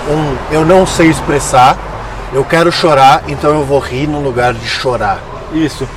um 0.08 0.36
eu 0.50 0.64
não 0.64 0.86
sei 0.86 1.08
expressar, 1.08 1.76
eu 2.32 2.44
quero 2.44 2.70
chorar, 2.70 3.22
então 3.28 3.50
eu 3.50 3.64
vou 3.64 3.78
rir 3.78 4.06
no 4.06 4.20
lugar 4.20 4.52
de 4.52 4.66
chorar. 4.68 5.18
Isso. 5.54 5.88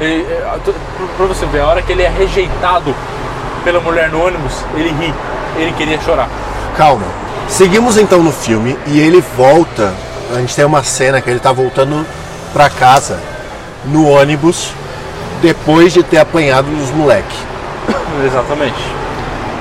Ele, 0.00 0.22
é, 0.22 0.58
pra- 0.64 0.72
pra 1.18 1.26
você 1.26 1.44
ver, 1.46 1.60
a 1.60 1.66
hora 1.66 1.82
que 1.82 1.92
ele 1.92 2.02
é 2.02 2.08
rejeitado 2.08 2.94
pela 3.62 3.78
mulher 3.80 4.10
no 4.10 4.24
ônibus, 4.24 4.54
ele 4.74 4.88
ri, 4.98 5.14
ele 5.58 5.72
queria 5.72 6.00
chorar. 6.00 6.28
Calma. 6.76 7.04
Seguimos 7.48 7.98
então 7.98 8.22
no 8.22 8.32
filme 8.32 8.78
e 8.86 8.98
ele 8.98 9.22
volta. 9.36 9.92
A 10.32 10.38
gente 10.38 10.56
tem 10.56 10.64
uma 10.64 10.82
cena 10.82 11.20
que 11.20 11.28
ele 11.28 11.38
tá 11.38 11.52
voltando 11.52 12.06
pra 12.52 12.70
casa 12.70 13.20
no 13.84 14.08
ônibus 14.08 14.72
depois 15.42 15.92
de 15.92 16.02
ter 16.02 16.18
apanhado 16.18 16.68
os 16.72 16.90
moleques. 16.90 17.36
Exatamente. 18.24 18.80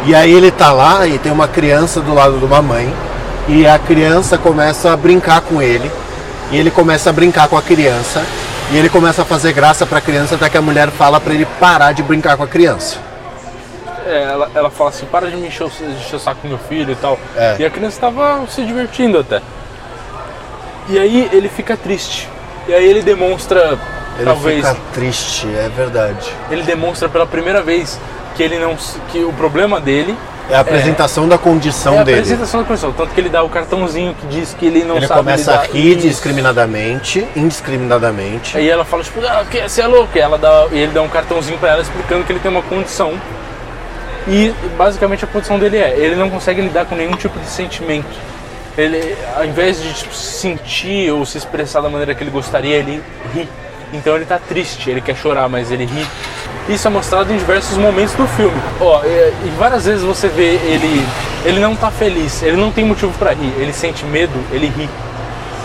E 0.06 0.16
aí 0.16 0.32
ele 0.32 0.50
tá 0.50 0.72
lá 0.72 1.06
e 1.06 1.20
tem 1.20 1.32
uma 1.32 1.48
criança 1.48 2.00
do 2.00 2.14
lado 2.14 2.40
de 2.40 2.46
uma 2.46 2.62
mãe 2.62 2.92
e 3.48 3.68
a 3.68 3.78
criança 3.78 4.38
começa 4.38 4.92
a 4.92 4.98
brincar 4.98 5.42
com 5.42 5.62
ele 5.62 5.92
e 6.52 6.58
ele 6.58 6.72
começa 6.72 7.10
a 7.10 7.14
brincar 7.14 7.48
com 7.48 7.58
a 7.58 7.62
criança 7.62 8.24
e 8.72 8.78
ele 8.78 8.90
começa 8.90 9.24
a 9.24 9.26
fazer 9.26 9.52
graça 9.52 9.86
pra 9.86 10.00
criança 10.00 10.36
até 10.36 10.50
que 10.50 10.58
a 10.58 10.62
mulher 10.62 10.90
fala 10.90 11.20
pra 11.20 11.34
ele 11.34 11.46
parar 11.60 11.92
de 11.92 12.02
brincar 12.02 12.38
com 12.38 12.44
a 12.44 12.48
criança. 12.48 12.98
É, 14.06 14.24
ela, 14.24 14.50
ela 14.56 14.70
fala 14.70 14.90
assim, 14.90 15.06
para 15.06 15.30
de 15.30 15.36
me 15.36 15.48
encher 15.48 15.66
o, 15.66 15.70
de 15.70 15.84
encher 15.84 16.16
o 16.16 16.20
saco 16.20 16.42
do 16.42 16.48
meu 16.48 16.58
filho 16.58 16.92
e 16.92 16.96
tal. 16.96 17.20
É. 17.36 17.58
E 17.60 17.66
a 17.66 17.70
criança 17.70 17.98
estava 17.98 18.46
se 18.48 18.64
divertindo 18.64 19.20
até. 19.20 19.42
E 20.92 21.00
aí 21.00 21.30
ele 21.32 21.48
fica 21.50 21.76
triste. 21.78 22.28
E 22.68 22.74
aí 22.74 22.86
ele 22.88 23.02
demonstra, 23.02 23.78
Ele 24.18 24.26
talvez, 24.26 24.58
fica 24.68 24.78
triste, 24.94 25.48
é 25.48 25.70
verdade. 25.76 26.32
ele 26.52 26.62
demonstra 26.64 27.08
pela 27.10 27.26
primeira 27.26 27.62
vez 27.62 28.00
que 28.36 28.44
ele 28.44 28.60
não 28.60 28.76
que 29.12 29.24
o 29.24 29.34
problema 29.34 29.80
dele 29.82 30.16
É 30.50 30.56
a 30.56 30.60
apresentação 30.60 31.28
da 31.28 31.38
condição 31.38 31.96
é 31.96 32.00
a 32.00 32.04
dele. 32.04 32.20
apresentação 32.20 32.60
da 32.62 32.66
condição, 32.68 32.92
tanto 32.92 33.14
que 33.14 33.20
ele 33.22 33.30
dá 33.30 33.42
o 33.42 33.50
cartãozinho 33.50 34.14
que 34.20 34.28
diz 34.28 34.54
que 34.54 34.66
ele 34.66 34.84
não 34.84 34.98
Ele 34.98 35.08
sabe 35.08 35.20
começa 35.22 35.52
a 35.52 35.62
lidar- 35.64 35.74
rir 35.74 35.98
Isso. 35.98 36.06
indiscriminadamente, 36.08 37.28
indiscriminadamente. 37.36 38.58
Aí 38.58 38.70
ela 38.70 38.86
fala, 38.86 39.04
tipo, 39.04 39.20
ah, 39.26 39.44
você 39.68 39.82
é 39.82 39.88
louco. 39.88 40.10
E, 40.16 40.20
ela 40.20 40.38
dá, 40.38 40.68
e 40.72 40.78
ele 40.78 40.92
dá 40.92 41.02
um 41.02 41.10
cartãozinho 41.10 41.58
pra 41.58 41.70
ela 41.72 41.82
explicando 41.82 42.24
que 42.26 42.32
ele 42.32 42.40
tem 42.40 42.52
uma 42.52 42.62
condição. 42.64 43.14
E 44.28 44.54
basicamente 44.78 45.26
a 45.26 45.28
condição 45.28 45.58
dele 45.58 45.78
é, 45.78 45.96
ele 45.98 46.16
não 46.16 46.30
consegue 46.30 46.62
lidar 46.62 46.86
com 46.86 46.96
nenhum 46.96 47.14
tipo 47.14 47.40
de 47.40 47.48
sentimento. 47.48 48.08
Ele, 48.78 49.16
ao 49.36 49.46
invés 49.46 49.82
de 49.82 49.94
tipo, 49.94 50.14
sentir 50.14 51.12
ou 51.12 51.26
se 51.26 51.38
expressar 51.38 51.82
da 51.82 51.90
maneira 51.90 52.16
que 52.16 52.24
ele 52.24 52.32
gostaria, 52.32 52.78
ele 52.78 53.02
ri. 53.34 53.48
Então 53.94 54.16
ele 54.16 54.26
tá 54.26 54.40
triste, 54.40 54.90
ele 54.90 55.02
quer 55.02 55.16
chorar, 55.16 55.50
mas 55.50 55.72
ele 55.72 55.86
ri. 55.86 56.08
Isso 56.70 56.88
é 56.88 56.92
mostrado 56.92 57.34
em 57.34 57.38
diversos 57.38 57.78
momentos 57.78 58.14
do 58.16 58.26
filme. 58.28 58.56
Ó, 58.80 59.04
e, 59.04 59.08
e 59.48 59.54
várias 59.58 59.86
vezes 59.86 60.04
você 60.04 60.28
vê 60.30 60.54
ele, 60.56 61.06
ele 61.44 61.60
não 61.60 61.76
tá 61.76 61.92
feliz, 61.92 62.42
ele 62.44 62.56
não 62.56 62.72
tem 62.72 62.86
motivo 62.86 63.12
pra 63.18 63.32
rir. 63.34 63.52
Ele 63.58 63.74
sente 63.74 64.06
medo, 64.06 64.40
ele 64.52 64.68
ri. 64.68 64.90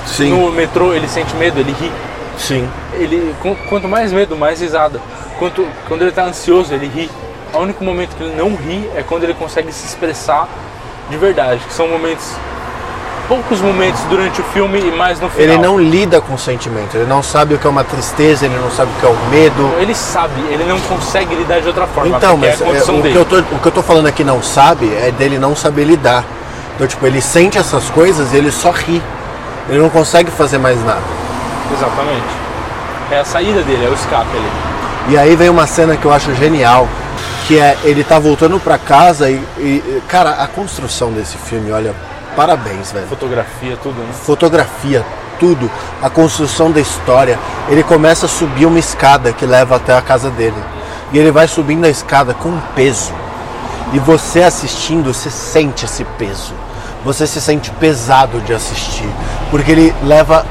Sim, 0.07 0.31
No 0.31 0.51
metrô 0.53 0.93
ele 0.93 1.09
sente 1.09 1.35
medo, 1.37 1.59
ele 1.59 1.73
ri 1.81 1.91
sim. 2.39 2.69
ele 2.95 3.35
qu- 3.43 3.57
quanto 3.69 3.89
mais 3.89 4.13
medo, 4.13 4.37
mais 4.37 4.61
risada. 4.61 5.01
Quanto, 5.39 5.67
quando 5.89 6.03
ele 6.03 6.13
tá 6.13 6.25
ansioso, 6.25 6.73
ele 6.75 6.87
ri. 6.87 7.11
O 7.53 7.59
único 7.59 7.83
momento 7.85 8.15
que 8.17 8.23
ele 8.23 8.35
não 8.37 8.55
ri 8.55 8.89
é 8.97 9.03
quando 9.03 9.25
ele 9.25 9.35
consegue 9.35 9.73
se 9.73 9.87
expressar 9.87 10.49
de 11.11 11.17
verdade, 11.17 11.61
que 11.67 11.73
são 11.73 11.87
momentos 11.89 12.33
poucos 13.29 13.61
momentos 13.61 14.01
durante 14.09 14.41
o 14.41 14.45
filme 14.45 14.79
e 14.79 14.91
mais 14.97 15.21
no 15.21 15.29
final. 15.29 15.43
Ele 15.49 15.59
não 15.59 15.79
lida 15.79 16.21
com 16.21 16.35
o 16.35 16.39
sentimento, 16.39 16.97
ele 16.97 17.07
não 17.07 17.23
sabe 17.23 17.55
o 17.55 17.59
que 17.59 17.67
é 17.67 17.71
uma 17.71 17.85
tristeza, 17.85 18.47
ele 18.47 18.57
não 18.57 18.71
sabe 18.71 18.91
o 18.97 19.01
que 19.01 19.07
é 19.07 19.09
o 19.09 19.17
medo. 19.31 19.75
ele 19.79 19.95
sabe, 19.95 20.41
ele 20.51 20.65
não 20.65 20.79
consegue 20.81 21.35
lidar 21.35 21.61
de 21.61 21.69
outra 21.69 21.87
forma, 21.87 22.17
Então, 22.17 22.39
porque 22.39 22.47
mas 22.51 22.61
é 22.61 22.65
é, 22.65 22.83
o, 22.93 23.03
dele. 23.03 23.13
que 23.13 23.19
eu 23.19 23.25
tô, 23.25 23.39
o 23.39 23.59
que 23.61 23.67
eu 23.67 23.73
tô 23.73 23.83
falando 23.83 24.07
aqui 24.07 24.23
não 24.25 24.43
sabe 24.43 24.87
é 24.95 25.11
dele 25.11 25.39
não 25.39 25.55
saber 25.57 25.85
lidar. 25.85 26.25
Então, 26.75 26.87
tipo, 26.87 27.07
ele 27.07 27.21
sente 27.21 27.57
essas 27.59 27.89
coisas 27.91 28.33
e 28.33 28.37
ele 28.37 28.53
só 28.53 28.71
ri. 28.71 29.03
Ele 29.69 29.79
não 29.79 29.89
consegue 29.89 30.31
fazer 30.31 30.59
mais 30.59 30.79
nada. 30.85 31.01
Exatamente. 31.73 32.27
É 33.11 33.19
a 33.21 33.25
saída 33.25 33.63
dele, 33.63 33.85
é 33.87 33.89
o 33.89 33.95
escape 33.95 34.27
ali. 34.37 34.51
E 35.09 35.19
aí 35.19 35.35
vem 35.37 35.49
uma 35.49 35.67
cena 35.67 35.97
que 35.97 36.05
eu 36.05 36.13
acho 36.13 36.35
genial, 36.35 36.87
que 37.47 37.59
é 37.59 37.77
ele 37.85 38.03
tá 38.05 38.19
voltando 38.19 38.59
pra 38.61 38.77
casa 38.79 39.31
e, 39.31 39.35
e- 39.59 40.03
cara, 40.09 40.31
a 40.43 40.47
construção 40.47 41.13
desse 41.13 41.37
filme, 41.39 41.71
olha, 41.73 41.95
parabéns, 42.37 42.93
velho. 42.93 43.07
Fotografia, 43.07 43.77
tudo, 43.83 43.99
né? 43.99 44.13
Fotografia, 44.13 45.05
tudo, 45.41 45.71
a 46.03 46.11
construção 46.11 46.71
da 46.71 46.81
história. 46.81 47.39
Ele 47.69 47.83
começa 47.83 48.27
a 48.27 48.29
subir 48.29 48.67
uma 48.67 48.79
escada 48.79 49.33
que 49.33 49.47
leva 49.47 49.77
até 49.77 49.97
a 49.97 50.03
casa 50.03 50.31
dele. 50.31 50.63
E 51.13 51.19
ele 51.19 51.31
vai 51.31 51.49
subindo 51.49 51.87
a 51.87 51.89
escada 51.89 52.35
com 52.35 52.51
um 52.51 52.61
peso. 52.75 53.13
E 53.93 53.99
você 53.99 54.43
assistindo, 54.43 55.15
você 55.15 55.31
sente 55.31 55.87
esse 55.87 56.05
peso. 56.19 56.53
Você 57.05 57.27
se 57.27 57.41
sente 57.41 57.71
pesado 57.71 58.41
de 58.41 58.53
assistir, 58.53 59.09
porque 59.51 59.71
ele 59.71 59.95
leva 60.03 60.45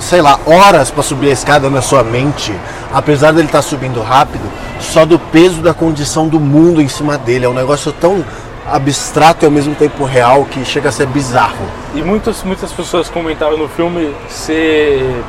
sei 0.00 0.22
lá, 0.22 0.40
horas 0.46 0.90
para 0.90 1.02
subir 1.02 1.28
a 1.28 1.32
escada 1.32 1.68
na 1.68 1.82
sua 1.82 2.02
mente, 2.02 2.52
apesar 2.92 3.32
dele 3.32 3.46
estar 3.46 3.62
subindo 3.62 4.00
rápido, 4.02 4.42
só 4.80 5.04
do 5.04 5.18
peso 5.18 5.60
da 5.60 5.74
condição 5.74 6.26
do 6.26 6.40
mundo 6.40 6.80
em 6.80 6.88
cima 6.88 7.18
dele. 7.18 7.44
É 7.44 7.48
um 7.48 7.54
negócio 7.54 7.92
tão 7.92 8.24
abstrato 8.70 9.44
e 9.44 9.46
ao 9.46 9.50
mesmo 9.50 9.74
tempo 9.74 10.04
real 10.04 10.44
que 10.44 10.64
chega 10.64 10.88
a 10.88 10.92
ser 10.92 11.06
bizarro. 11.06 11.66
E 11.94 12.02
muitas, 12.02 12.42
muitas 12.44 12.72
pessoas 12.72 13.08
comentaram 13.08 13.56
no 13.56 13.68
filme 13.68 14.14
ser 14.28 15.22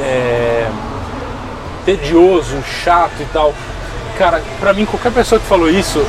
é, 0.00 0.66
tedioso, 1.84 2.62
chato 2.82 3.20
e 3.20 3.24
tal. 3.32 3.54
Cara, 4.16 4.42
pra 4.58 4.72
mim, 4.72 4.84
qualquer 4.84 5.12
pessoa 5.12 5.38
que 5.40 5.46
falou 5.46 5.68
isso, 5.70 6.04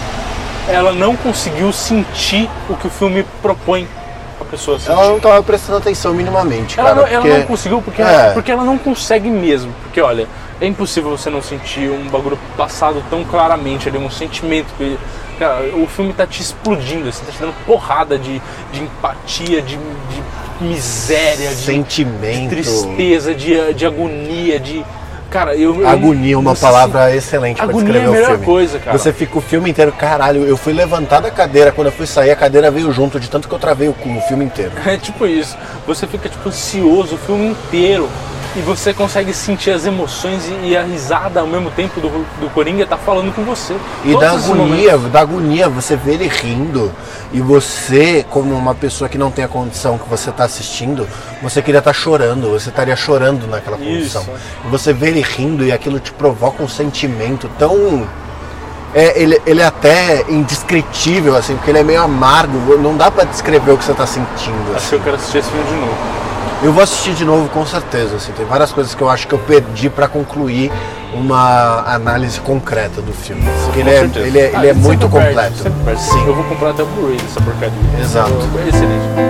ela 0.68 0.92
não 0.92 1.15
conseguiu 1.15 1.72
sentir 1.72 2.50
o 2.70 2.76
que 2.76 2.88
o 2.88 2.89
filme 2.89 3.26
propõe 3.42 3.88
a 4.42 4.46
pessoa. 4.46 4.80
Ela 4.88 5.10
não 5.10 5.18
estava 5.18 5.44
prestando 5.44 5.78
atenção 5.78 6.13
minimamente, 6.13 6.80
Ela, 6.80 6.89
cara. 6.89 7.02
não, 7.02 7.08
ela 7.08 7.22
porque- 7.22 7.38
não 7.38 7.46
conseguiu 7.46 7.82
porque, 7.82 8.02
É. 8.02 8.32
porque 8.34 8.52
ela 8.52 8.63
não 8.63 8.78
consegue 8.78 9.30
mesmo. 9.30 9.74
Porque 9.84 10.02
olha, 10.02 10.28
é 10.60 10.65
impossível 10.65 11.12
você 11.12 11.30
não 11.30 11.42
sentir 11.42 11.89
um 11.89 12.08
bagulho 12.10 12.38
passado 12.58 13.04
tão 13.10 13.24
claramente 13.24 13.88
ali, 13.89 13.98
um 13.98 14.10
sentimento 14.10 14.68
que. 14.78 14.98
Cara, 15.39 15.63
o 15.73 15.88
filme 15.88 16.12
tá 16.12 16.28
te 16.28 16.41
explodindo, 16.41 17.08
assim, 17.08 17.23
tá 17.25 17.32
te 17.32 17.39
dando 17.39 17.54
porrada 17.65 18.19
de, 18.19 18.41
de 18.73 18.84
empatia, 18.84 19.62
de, 19.62 19.78
de 19.78 20.23
miséria, 20.60 21.49
de, 21.49 21.56
sentimento. 21.56 22.41
de 22.41 22.47
tristeza, 22.49 23.34
de, 23.34 23.73
de 23.73 23.86
agonia, 23.86 24.60
de. 24.60 24.86
Cara, 25.30 25.56
eu. 25.56 25.88
Agonia 25.88 26.34
é 26.34 26.38
uma 26.38 26.54
você 26.56 26.62
palavra 26.62 27.15
excelente 27.15 27.58
para 27.58 27.71
descrever 27.71 27.99
é 27.99 28.06
a 28.06 28.12
melhor 28.12 28.23
o 28.23 28.32
filme. 28.32 28.45
coisa, 28.45 28.80
cara. 28.80 28.97
Você 28.97 29.13
fica 29.13 29.38
o 29.38 29.41
filme 29.41 29.69
inteiro, 29.69 29.93
caralho, 29.93 30.43
eu 30.43 30.58
fui 30.58 30.73
levantar 30.73 31.21
da 31.21 31.32
cadeira, 31.32 31.71
quando 31.71 31.88
eu 31.88 31.93
fui 31.93 32.06
sair, 32.06 32.32
a 32.32 32.36
cadeira 32.36 32.69
veio 32.69 32.91
junto, 32.91 33.17
de 33.17 33.30
tanto 33.30 33.47
que 33.47 33.54
eu 33.54 33.60
travei 33.60 33.88
o 33.88 33.93
cu 33.93 34.10
o 34.10 34.21
filme 34.21 34.43
inteiro. 34.43 34.71
É 34.86 34.97
tipo 34.97 35.25
isso. 35.25 35.56
Você 35.88 36.06
fica 36.06 36.28
tipo 36.28 36.49
ansioso 36.49 37.15
o 37.15 37.17
filme 37.17 37.47
inteiro. 37.47 38.10
E 38.60 38.62
você 38.62 38.93
consegue 38.93 39.34
sentir 39.34 39.72
as 39.72 39.86
emoções 39.86 40.45
e, 40.48 40.67
e 40.67 40.78
a 40.78 40.84
risada 40.84 41.39
ao 41.39 41.48
mesmo 41.48 41.72
tempo 41.72 42.02
do, 42.02 42.10
do 42.39 42.50
Coringa 42.50 42.86
tá 42.86 42.98
falando 42.98 43.34
com 43.34 43.43
você. 43.43 43.76
E 44.04 44.17
da 44.17 44.32
agonia, 44.32 44.98
da 44.98 45.22
agonia, 45.22 45.69
você 45.69 45.95
vê 45.95 46.13
ele 46.13 46.28
rindo 46.28 46.91
e 47.32 47.39
você, 47.39 48.26
como 48.30 48.54
uma 48.54 48.76
pessoa 48.76 49.08
que 49.08 49.17
não 49.17 49.32
tem 49.32 49.45
a 49.45 49.48
condição 49.48 49.98
que 49.98 50.10
você 50.10 50.30
está 50.30 50.43
assistindo, 50.43 51.08
você 51.41 51.62
queria 51.62 51.80
estar 51.80 51.93
chorando, 51.93 52.50
você 52.50 52.69
estaria 52.69 52.95
chorando 52.98 53.48
naquela 53.48 53.78
condição. 53.78 54.24
Isso. 54.24 54.32
E 54.65 54.67
você 54.67 54.91
vê 54.91 55.08
ele 55.08 55.22
rindo 55.22 55.63
e 55.63 55.72
aquilo 55.72 56.00
te 56.00 56.12
provoca 56.12 56.62
um 56.62 56.67
sentimento 56.67 57.50
tão. 57.58 58.06
É, 58.93 59.22
ele, 59.22 59.39
ele 59.45 59.62
é 59.62 59.65
até 59.65 60.26
indescritível, 60.28 61.36
assim, 61.36 61.56
porque 61.56 61.69
ele 61.72 61.80
é 61.80 61.84
meio 61.84 62.02
amargo, 62.02 62.78
não 62.78 62.98
dá 62.98 63.10
pra 63.10 63.24
descrever 63.24 63.72
o 63.72 63.78
que 63.78 63.86
você 63.86 63.93
tá 63.93 64.06
sentindo. 64.06 64.76
Acho 64.76 64.78
assim. 64.78 64.89
que 64.89 64.95
eu 64.95 65.00
quero 65.02 65.15
assistir 65.15 65.38
esse 65.38 65.50
filme 65.50 65.65
de 65.65 65.76
novo. 65.76 66.29
Eu 66.62 66.74
vou 66.74 66.84
assistir 66.84 67.13
de 67.13 67.24
novo 67.24 67.48
com 67.50 67.65
certeza. 67.65 68.17
Assim, 68.17 68.32
tem 68.34 68.45
várias 68.45 68.72
coisas 68.72 68.93
que 68.93 69.02
eu 69.02 69.10
acho 69.10 69.28
que 69.28 69.34
eu 69.34 69.39
perdi 69.39 69.89
pra 69.89 70.08
concluir 70.08 70.72
uma 71.13 71.84
análise 71.93 72.39
concreta 72.41 73.02
do 73.02 73.13
filme. 73.13 73.43
Porque 73.65 73.80
ele 73.80 73.89
Com 74.10 74.19
é, 74.19 74.28
ele 74.28 74.39
é, 74.39 74.45
ele 74.48 74.56
Ah, 74.56 74.65
é 74.67 74.74
muito 74.74 75.10
perde, 75.10 75.28
completo. 75.28 75.72
perde. 75.86 76.02
Sim. 76.02 76.28
Eu 76.28 76.36
vou 76.36 76.43
comprar 76.43 76.72
até 76.72 76.84
o 76.84 76.86
Blu-ray 76.88 77.17
dessa 77.17 77.41
porcaria. 77.41 77.74
Exato. 78.00 78.34
É 78.65 78.67
excelente. 78.69 79.29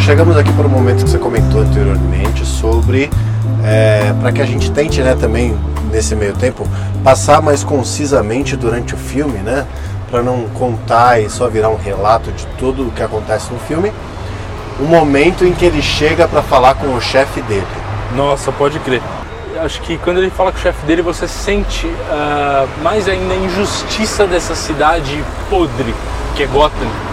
Chegamos 0.00 0.36
aqui 0.36 0.52
para 0.52 0.66
o 0.66 0.70
momento 0.70 1.04
que 1.04 1.10
você 1.10 1.18
comentou 1.18 1.60
anteriormente 1.60 2.44
sobre 2.44 3.10
para 4.20 4.32
que 4.32 4.40
a 4.40 4.46
gente 4.46 4.70
tente, 4.70 5.00
né, 5.02 5.16
também 5.18 5.56
nesse 5.90 6.14
meio 6.14 6.34
tempo 6.34 6.66
passar 7.02 7.42
mais 7.42 7.64
concisamente 7.64 8.56
durante 8.56 8.94
o 8.94 8.96
filme, 8.96 9.38
né, 9.38 9.66
para 10.10 10.22
não 10.22 10.48
contar 10.50 11.20
e 11.20 11.28
só 11.28 11.48
virar 11.48 11.68
um 11.68 11.76
relato 11.76 12.30
de 12.32 12.46
tudo 12.58 12.88
o 12.88 12.90
que 12.90 13.02
acontece 13.02 13.52
no 13.52 13.58
filme, 13.60 13.92
o 14.80 14.84
momento 14.84 15.44
em 15.44 15.52
que 15.52 15.64
ele 15.64 15.82
chega 15.82 16.26
para 16.28 16.42
falar 16.42 16.74
com 16.74 16.94
o 16.94 17.00
chefe 17.00 17.42
dele. 17.42 17.66
Nossa, 18.14 18.52
pode 18.52 18.78
crer. 18.80 19.02
Acho 19.60 19.80
que 19.82 19.98
quando 19.98 20.18
ele 20.18 20.30
fala 20.30 20.52
com 20.52 20.58
o 20.58 20.60
chefe 20.60 20.86
dele, 20.86 21.02
você 21.02 21.26
sente 21.26 21.90
ah, 22.10 22.66
mais 22.82 23.08
ainda 23.08 23.34
a 23.34 23.36
injustiça 23.36 24.26
dessa 24.26 24.54
cidade 24.54 25.22
podre, 25.50 25.94
que 26.36 26.44
é 26.44 26.46
Gotham. 26.46 27.07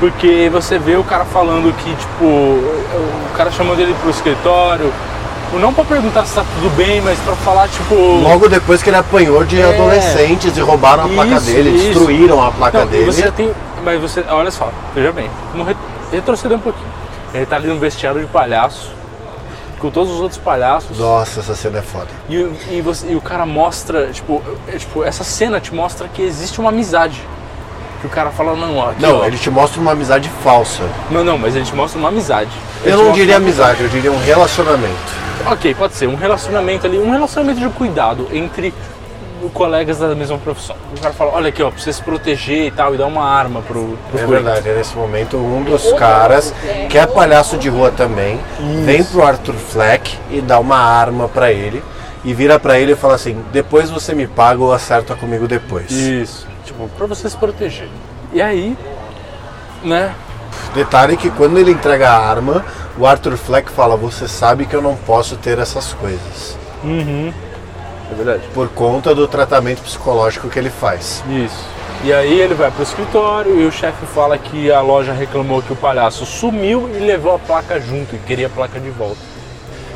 Porque 0.00 0.48
você 0.50 0.78
vê 0.78 0.96
o 0.96 1.04
cara 1.04 1.24
falando 1.26 1.72
que, 1.76 1.94
tipo, 1.94 2.24
o 2.24 3.30
cara 3.36 3.50
chamando 3.50 3.78
ele 3.80 3.94
pro 4.00 4.08
escritório, 4.10 4.90
não 5.60 5.74
pra 5.74 5.84
perguntar 5.84 6.24
se 6.24 6.34
tá 6.36 6.44
tudo 6.54 6.74
bem, 6.74 7.00
mas 7.02 7.18
pra 7.18 7.36
falar, 7.36 7.68
tipo. 7.68 7.94
Logo 7.94 8.48
depois 8.48 8.82
que 8.82 8.88
ele 8.88 8.96
apanhou 8.96 9.44
de 9.44 9.60
É. 9.60 9.74
adolescentes 9.74 10.56
e 10.56 10.60
roubaram 10.60 11.04
a 11.04 11.08
placa 11.08 11.34
Isso, 11.34 11.46
dele, 11.46 11.70
isso. 11.70 11.86
destruíram 11.88 12.42
a 12.42 12.50
placa 12.50 12.78
Não, 12.80 12.86
dele. 12.86 13.04
Você 13.12 13.30
tem. 13.30 13.52
Mas 13.84 14.00
você. 14.00 14.24
Olha 14.30 14.50
só, 14.50 14.70
veja 14.94 15.12
bem. 15.12 15.30
Re- 15.66 15.76
retroceder 16.12 16.56
um 16.56 16.60
pouquinho. 16.60 16.88
Ele 17.34 17.44
tá 17.46 17.56
ali 17.56 17.68
no 17.68 17.78
vestiário 17.78 18.20
de 18.22 18.26
palhaço, 18.26 18.90
com 19.80 19.90
todos 19.90 20.12
os 20.14 20.20
outros 20.20 20.40
palhaços. 20.40 20.98
Nossa, 20.98 21.40
essa 21.40 21.54
cena 21.54 21.78
é 21.78 21.82
foda. 21.82 22.08
E, 22.28 22.38
o- 22.38 22.52
e 22.70 22.80
você- 22.80 23.06
e 23.12 23.16
o 23.16 23.20
cara 23.20 23.44
mostra, 23.44 24.06
tipo, 24.12 24.42
é, 24.66 24.78
tipo, 24.78 25.04
essa 25.04 25.24
cena 25.24 25.60
te 25.60 25.74
mostra 25.74 26.08
que 26.08 26.22
existe 26.22 26.58
uma 26.58 26.70
amizade. 26.70 27.20
Que 28.00 28.06
o 28.06 28.10
cara 28.10 28.30
fala, 28.30 28.56
não, 28.56 28.78
ó, 28.78 28.90
aqui, 28.90 29.02
Não, 29.02 29.20
ó. 29.20 29.24
ele 29.26 29.36
te 29.36 29.50
mostra 29.50 29.80
uma 29.80 29.92
amizade 29.92 30.30
falsa. 30.42 30.82
Não, 31.10 31.22
não, 31.22 31.36
mas 31.36 31.54
ele 31.54 31.64
te 31.64 31.74
mostra 31.74 31.98
uma 31.98 32.08
amizade. 32.08 32.50
Ele 32.82 32.94
Eu 32.94 33.04
não 33.04 33.12
diria 33.12 33.34
uma 33.34 33.42
amizade, 33.46 33.82
eu 33.82 33.88
diria 33.88 34.10
um 34.10 34.18
relacionamento. 34.18 35.20
Ok, 35.46 35.74
pode 35.74 35.94
ser. 35.94 36.06
Um 36.06 36.14
relacionamento 36.16 36.86
ali, 36.86 36.98
um 36.98 37.10
relacionamento 37.10 37.60
de 37.60 37.68
cuidado 37.68 38.26
entre 38.32 38.72
colegas 39.54 39.98
da 39.98 40.14
mesma 40.14 40.36
profissão. 40.38 40.76
O 40.96 41.00
cara 41.00 41.14
fala, 41.14 41.32
olha 41.32 41.48
aqui, 41.48 41.62
ó, 41.62 41.70
precisa 41.70 41.94
se 41.94 42.02
proteger 42.02 42.66
e 42.66 42.70
tal, 42.70 42.94
e 42.94 42.98
dá 42.98 43.06
uma 43.06 43.24
arma 43.24 43.62
pro, 43.62 43.96
pro 44.10 44.20
É 44.20 44.26
verdade, 44.26 44.68
é 44.68 44.74
nesse 44.74 44.94
momento 44.94 45.36
um 45.38 45.62
dos 45.62 45.92
caras, 45.94 46.52
que 46.88 46.98
é 46.98 47.06
palhaço 47.06 47.56
de 47.56 47.68
rua 47.68 47.90
também, 47.90 48.38
vem 48.84 49.02
pro 49.02 49.22
Arthur 49.22 49.54
Fleck 49.54 50.18
e 50.30 50.40
dá 50.40 50.58
uma 50.58 50.76
arma 50.76 51.28
pra 51.28 51.50
ele. 51.52 51.82
E 52.22 52.34
vira 52.34 52.58
pra 52.60 52.78
ele 52.78 52.92
e 52.92 52.94
fala 52.94 53.14
assim: 53.14 53.42
depois 53.50 53.88
você 53.88 54.14
me 54.14 54.26
paga 54.26 54.62
ou 54.62 54.74
acerta 54.74 55.14
comigo 55.14 55.48
depois. 55.48 55.90
Isso. 55.90 56.46
Tipo, 56.70 56.88
pra 56.96 57.06
você 57.06 57.28
se 57.28 57.36
proteger. 57.36 57.88
E 58.32 58.40
aí, 58.40 58.78
né? 59.82 60.14
Detalhe 60.72 61.16
que 61.16 61.28
quando 61.30 61.58
ele 61.58 61.72
entrega 61.72 62.08
a 62.08 62.16
arma, 62.16 62.64
o 62.96 63.04
Arthur 63.04 63.36
Fleck 63.36 63.70
fala: 63.72 63.96
Você 63.96 64.28
sabe 64.28 64.66
que 64.66 64.74
eu 64.74 64.80
não 64.80 64.94
posso 64.94 65.36
ter 65.36 65.58
essas 65.58 65.92
coisas. 65.94 66.56
Uhum. 66.84 67.32
É 68.10 68.14
verdade. 68.14 68.42
Por 68.54 68.68
conta 68.68 69.12
do 69.14 69.26
tratamento 69.26 69.82
psicológico 69.82 70.48
que 70.48 70.58
ele 70.60 70.70
faz. 70.70 71.24
Isso. 71.28 71.68
E 72.04 72.12
aí 72.12 72.40
ele 72.40 72.54
vai 72.54 72.70
pro 72.70 72.82
escritório 72.82 73.60
e 73.60 73.66
o 73.66 73.72
chefe 73.72 74.06
fala 74.06 74.38
que 74.38 74.70
a 74.70 74.80
loja 74.80 75.12
reclamou 75.12 75.60
que 75.60 75.72
o 75.72 75.76
palhaço 75.76 76.24
sumiu 76.24 76.88
e 76.94 76.98
levou 76.98 77.34
a 77.34 77.38
placa 77.38 77.80
junto 77.80 78.14
e 78.14 78.18
queria 78.20 78.46
a 78.46 78.50
placa 78.50 78.78
de 78.78 78.90
volta. 78.90 79.18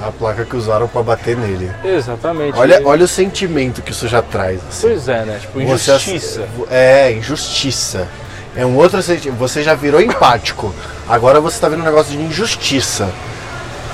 A 0.07 0.13
placa 0.13 0.45
que 0.45 0.55
usaram 0.57 0.87
pra 0.87 1.03
bater 1.03 1.37
nele. 1.37 1.71
Exatamente. 1.85 2.59
Olha, 2.59 2.81
E- 2.81 2.85
olha 2.85 3.05
o 3.05 3.09
sentimento 3.09 3.81
que 3.83 3.91
isso 3.93 4.07
já 4.07 4.21
traz. 4.21 4.61
assim. 4.69 4.89
Pois 4.89 5.09
é, 5.09 5.25
né? 5.25 5.39
Tipo, 5.41 5.61
Você- 5.65 5.93
injustiça. 5.93 6.49
É, 6.71 7.13
injustiça. 7.13 8.09
É 8.57 8.65
um 8.67 8.77
outro 8.77 9.03
sentimento. 9.03 9.39
Você 9.39 9.63
já 9.63 9.75
virou 9.75 10.01
empático. 10.01 10.75
Agora 11.09 11.41
você 11.41 11.57
está 11.57 11.69
vendo 11.69 11.81
um 11.81 11.85
negócio 11.85 12.13
de 12.13 12.23
injustiça. 12.23 13.09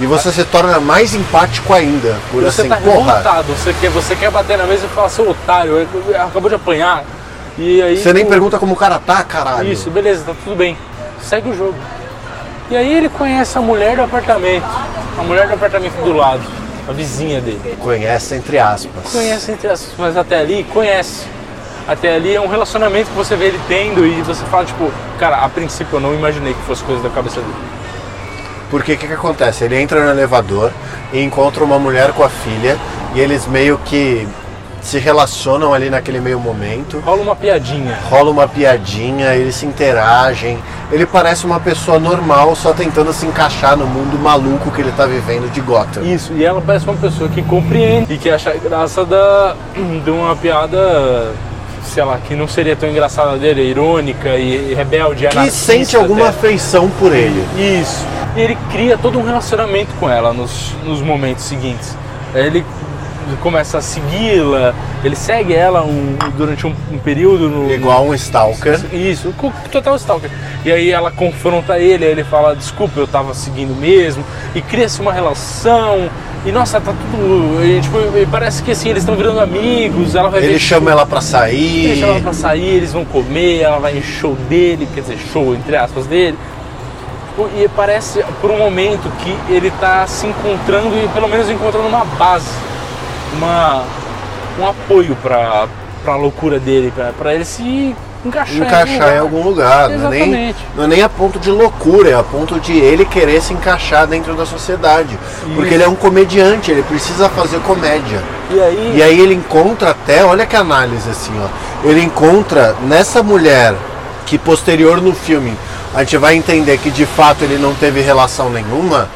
E 0.00 0.06
você 0.06 0.32
se 0.32 0.44
torna 0.44 0.80
mais 0.80 1.14
empático 1.14 1.72
ainda. 1.74 2.16
Por 2.30 2.42
Você 2.42 2.62
assim, 2.62 2.70
tá 2.70 2.76
porra. 2.78 2.96
revoltado, 3.18 3.52
você 3.52 3.74
quer, 3.80 3.90
você 3.90 4.16
quer 4.16 4.30
bater 4.30 4.56
na 4.56 4.64
mesa 4.64 4.86
e 4.86 4.88
falar, 4.88 5.08
seu 5.10 5.28
otário, 5.28 5.86
acabou 6.26 6.48
de 6.48 6.54
apanhar. 6.56 7.04
E 7.58 7.82
aí. 7.82 7.96
Você 7.98 8.12
nem 8.12 8.24
pô, 8.24 8.30
pergunta 8.30 8.58
como 8.58 8.72
o 8.72 8.76
cara 8.76 8.98
tá, 8.98 9.22
caralho. 9.22 9.70
Isso, 9.70 9.90
beleza, 9.90 10.24
tá 10.24 10.32
tudo 10.42 10.56
bem. 10.56 10.76
Segue 11.22 11.50
o 11.50 11.56
jogo. 11.56 11.74
E 12.70 12.76
aí 12.76 12.94
ele 12.94 13.08
conhece 13.08 13.58
a 13.58 13.60
mulher 13.60 13.96
do 13.96 14.02
apartamento. 14.02 14.64
A 15.18 15.22
mulher 15.24 15.48
do 15.48 15.54
apartamento 15.54 15.94
do 16.04 16.12
lado. 16.12 16.42
A 16.88 16.92
vizinha 16.92 17.40
dele. 17.40 17.76
Conhece 17.80 18.36
entre 18.36 18.58
aspas. 18.58 19.10
Conhece 19.10 19.50
entre 19.50 19.68
as. 19.68 19.88
Mas 19.98 20.16
até 20.16 20.38
ali, 20.38 20.64
conhece. 20.72 21.26
Até 21.88 22.14
ali 22.14 22.36
é 22.36 22.40
um 22.40 22.46
relacionamento 22.46 23.10
que 23.10 23.16
você 23.16 23.34
vê 23.34 23.46
ele 23.46 23.60
tendo 23.66 24.06
e 24.06 24.22
você 24.22 24.44
fala, 24.44 24.64
tipo, 24.64 24.92
cara, 25.18 25.38
a 25.38 25.48
princípio 25.48 25.96
eu 25.96 26.00
não 26.00 26.14
imaginei 26.14 26.54
que 26.54 26.60
fosse 26.60 26.84
coisa 26.84 27.02
da 27.02 27.10
cabeça 27.10 27.40
dele. 27.40 27.52
Porque 28.70 28.92
o 28.92 28.96
que, 28.96 29.08
que 29.08 29.14
acontece? 29.14 29.64
Ele 29.64 29.76
entra 29.76 30.04
no 30.04 30.10
elevador 30.10 30.70
e 31.12 31.20
encontra 31.20 31.64
uma 31.64 31.78
mulher 31.78 32.12
com 32.12 32.22
a 32.22 32.28
filha 32.28 32.78
e 33.16 33.20
eles 33.20 33.46
meio 33.48 33.78
que 33.78 34.28
se 34.80 34.98
relacionam 34.98 35.74
ali 35.74 35.90
naquele 35.90 36.20
meio 36.20 36.40
momento. 36.40 37.00
Rola 37.00 37.22
uma 37.22 37.36
piadinha. 37.36 37.98
Rola 38.08 38.30
uma 38.30 38.48
piadinha, 38.48 39.34
eles 39.34 39.54
se 39.54 39.66
interagem. 39.66 40.58
Ele 40.90 41.06
parece 41.06 41.44
uma 41.46 41.60
pessoa 41.60 41.98
normal, 41.98 42.56
só 42.56 42.72
tentando 42.72 43.12
se 43.12 43.26
encaixar 43.26 43.76
no 43.76 43.86
mundo 43.86 44.18
maluco 44.18 44.70
que 44.70 44.80
ele 44.80 44.92
tá 44.92 45.06
vivendo 45.06 45.50
de 45.52 45.60
Gotham. 45.60 46.02
Isso, 46.02 46.32
e 46.32 46.44
ela 46.44 46.60
parece 46.60 46.86
uma 46.86 46.96
pessoa 46.96 47.28
que 47.28 47.42
compreende 47.42 48.14
e 48.14 48.18
que 48.18 48.30
acha 48.30 48.52
graça 48.54 49.04
da, 49.04 49.54
de 50.04 50.10
uma 50.10 50.34
piada, 50.34 51.32
sei 51.84 52.02
lá, 52.02 52.18
que 52.18 52.34
não 52.34 52.48
seria 52.48 52.74
tão 52.74 52.88
engraçada 52.88 53.36
dele, 53.36 53.62
irônica 53.62 54.36
e, 54.36 54.74
rebelde. 54.74 55.28
Que 55.28 55.50
sente 55.50 55.96
alguma 55.96 56.28
afeição 56.28 56.90
por 56.98 57.14
ele. 57.14 57.44
Isso. 57.56 58.04
E 58.36 58.40
ele 58.40 58.56
cria 58.70 58.96
todo 58.96 59.18
um 59.18 59.24
relacionamento 59.24 59.92
com 60.00 60.08
ela 60.08 60.32
nos, 60.32 60.74
nos 60.84 61.00
momentos 61.00 61.44
seguintes. 61.44 61.96
Ele 62.34 62.64
começa 63.36 63.78
a 63.78 63.80
segui-la, 63.80 64.74
ele 65.04 65.16
segue 65.16 65.54
ela 65.54 65.82
um- 65.82 66.16
durante 66.36 66.66
um, 66.66 66.74
um 66.92 66.98
período 66.98 67.48
no, 67.48 67.70
Igual 67.72 68.06
um 68.06 68.14
Stalker. 68.14 68.78
isso, 68.92 69.34
total 69.70 69.96
stalker. 69.96 70.30
E 70.64 70.70
aí 70.72 70.90
ela 70.90 71.10
confronta 71.10 71.78
ele, 71.78 72.04
aí 72.04 72.10
ele 72.10 72.24
fala, 72.24 72.54
desculpa, 72.54 72.98
eu 73.00 73.06
tava 73.06 73.32
seguindo 73.34 73.74
mesmo, 73.78 74.24
e 74.54 74.60
cria-se 74.60 75.00
uma 75.00 75.12
relação, 75.12 76.08
e 76.44 76.52
nossa, 76.52 76.80
tá 76.80 76.92
tudo. 76.92 77.64
E, 77.64 77.80
tipo, 77.80 77.96
parece 78.30 78.62
que 78.62 78.70
assim, 78.72 78.88
eles 78.90 79.02
estão 79.02 79.14
virando 79.16 79.40
amigos, 79.40 80.14
ela 80.14 80.28
vai 80.30 80.40
ver. 80.40 80.48
Ele 80.50 80.58
chama 80.58 80.90
ela 80.90 81.04
pra 81.06 81.18
ele 81.18 81.26
sair. 81.26 81.96
chama 81.98 82.12
ela 82.12 82.20
pra 82.20 82.32
sair, 82.32 82.66
eles 82.76 82.92
vão 82.92 83.04
comer, 83.04 83.60
ela 83.60 83.78
vai 83.78 83.96
em 83.98 84.02
show 84.02 84.34
dele, 84.48 84.88
quer 84.94 85.00
dizer, 85.02 85.18
show 85.32 85.54
entre 85.54 85.76
aspas 85.76 86.06
dele. 86.06 86.36
Tipo, 87.30 87.48
E 87.56 87.68
parece 87.76 88.22
por 88.40 88.50
um 88.50 88.58
momento 88.58 89.08
que 89.22 89.34
ele 89.54 89.70
tá 89.80 90.06
se 90.06 90.26
encontrando 90.26 90.88
e 90.96 91.08
pelo 91.14 91.28
menos 91.28 91.48
encontrando 91.48 91.86
uma 91.86 92.04
base, 92.04 92.50
uma, 93.36 93.84
um 94.58 94.66
apoio 94.66 95.16
pra, 95.22 95.66
pra 96.04 96.16
loucura 96.16 96.58
dele, 96.58 96.92
pra 97.18 97.34
ele 97.34 97.44
se 97.44 97.94
encaixar, 98.24 98.56
encaixar 98.56 99.14
em 99.14 99.18
algum 99.18 99.42
lugar. 99.42 99.88
Não 99.90 100.12
é, 100.12 100.26
nem, 100.26 100.54
não 100.76 100.84
é 100.84 100.86
nem 100.86 101.02
a 101.02 101.08
ponto 101.08 101.38
de 101.38 101.50
loucura, 101.50 102.10
é 102.10 102.14
a 102.14 102.22
ponto 102.22 102.60
de 102.60 102.78
ele 102.78 103.04
querer 103.04 103.40
se 103.40 103.52
encaixar 103.52 104.06
dentro 104.06 104.34
da 104.34 104.44
sociedade. 104.44 105.18
Porque 105.54 105.68
Isso. 105.68 105.74
ele 105.74 105.82
é 105.82 105.88
um 105.88 105.94
comediante, 105.94 106.70
ele 106.70 106.82
precisa 106.82 107.28
fazer 107.28 107.60
comédia. 107.60 108.22
E 108.50 108.60
aí, 108.60 108.92
E 108.96 109.02
aí 109.02 109.20
ele 109.20 109.34
encontra 109.34 109.90
até, 109.90 110.24
olha 110.24 110.46
que 110.46 110.56
análise 110.56 111.08
assim, 111.08 111.32
ó. 111.42 111.48
Ele 111.86 112.02
encontra 112.02 112.76
nessa 112.82 113.22
mulher 113.22 113.74
que 114.26 114.36
posterior 114.36 115.00
no 115.00 115.14
filme 115.14 115.56
a 115.94 116.00
gente 116.00 116.16
vai 116.18 116.36
entender 116.36 116.78
que 116.78 116.90
de 116.90 117.04
fato 117.04 117.42
ele 117.42 117.58
não 117.58 117.74
teve 117.74 118.00
relação 118.00 118.48
nenhuma, 118.48 119.08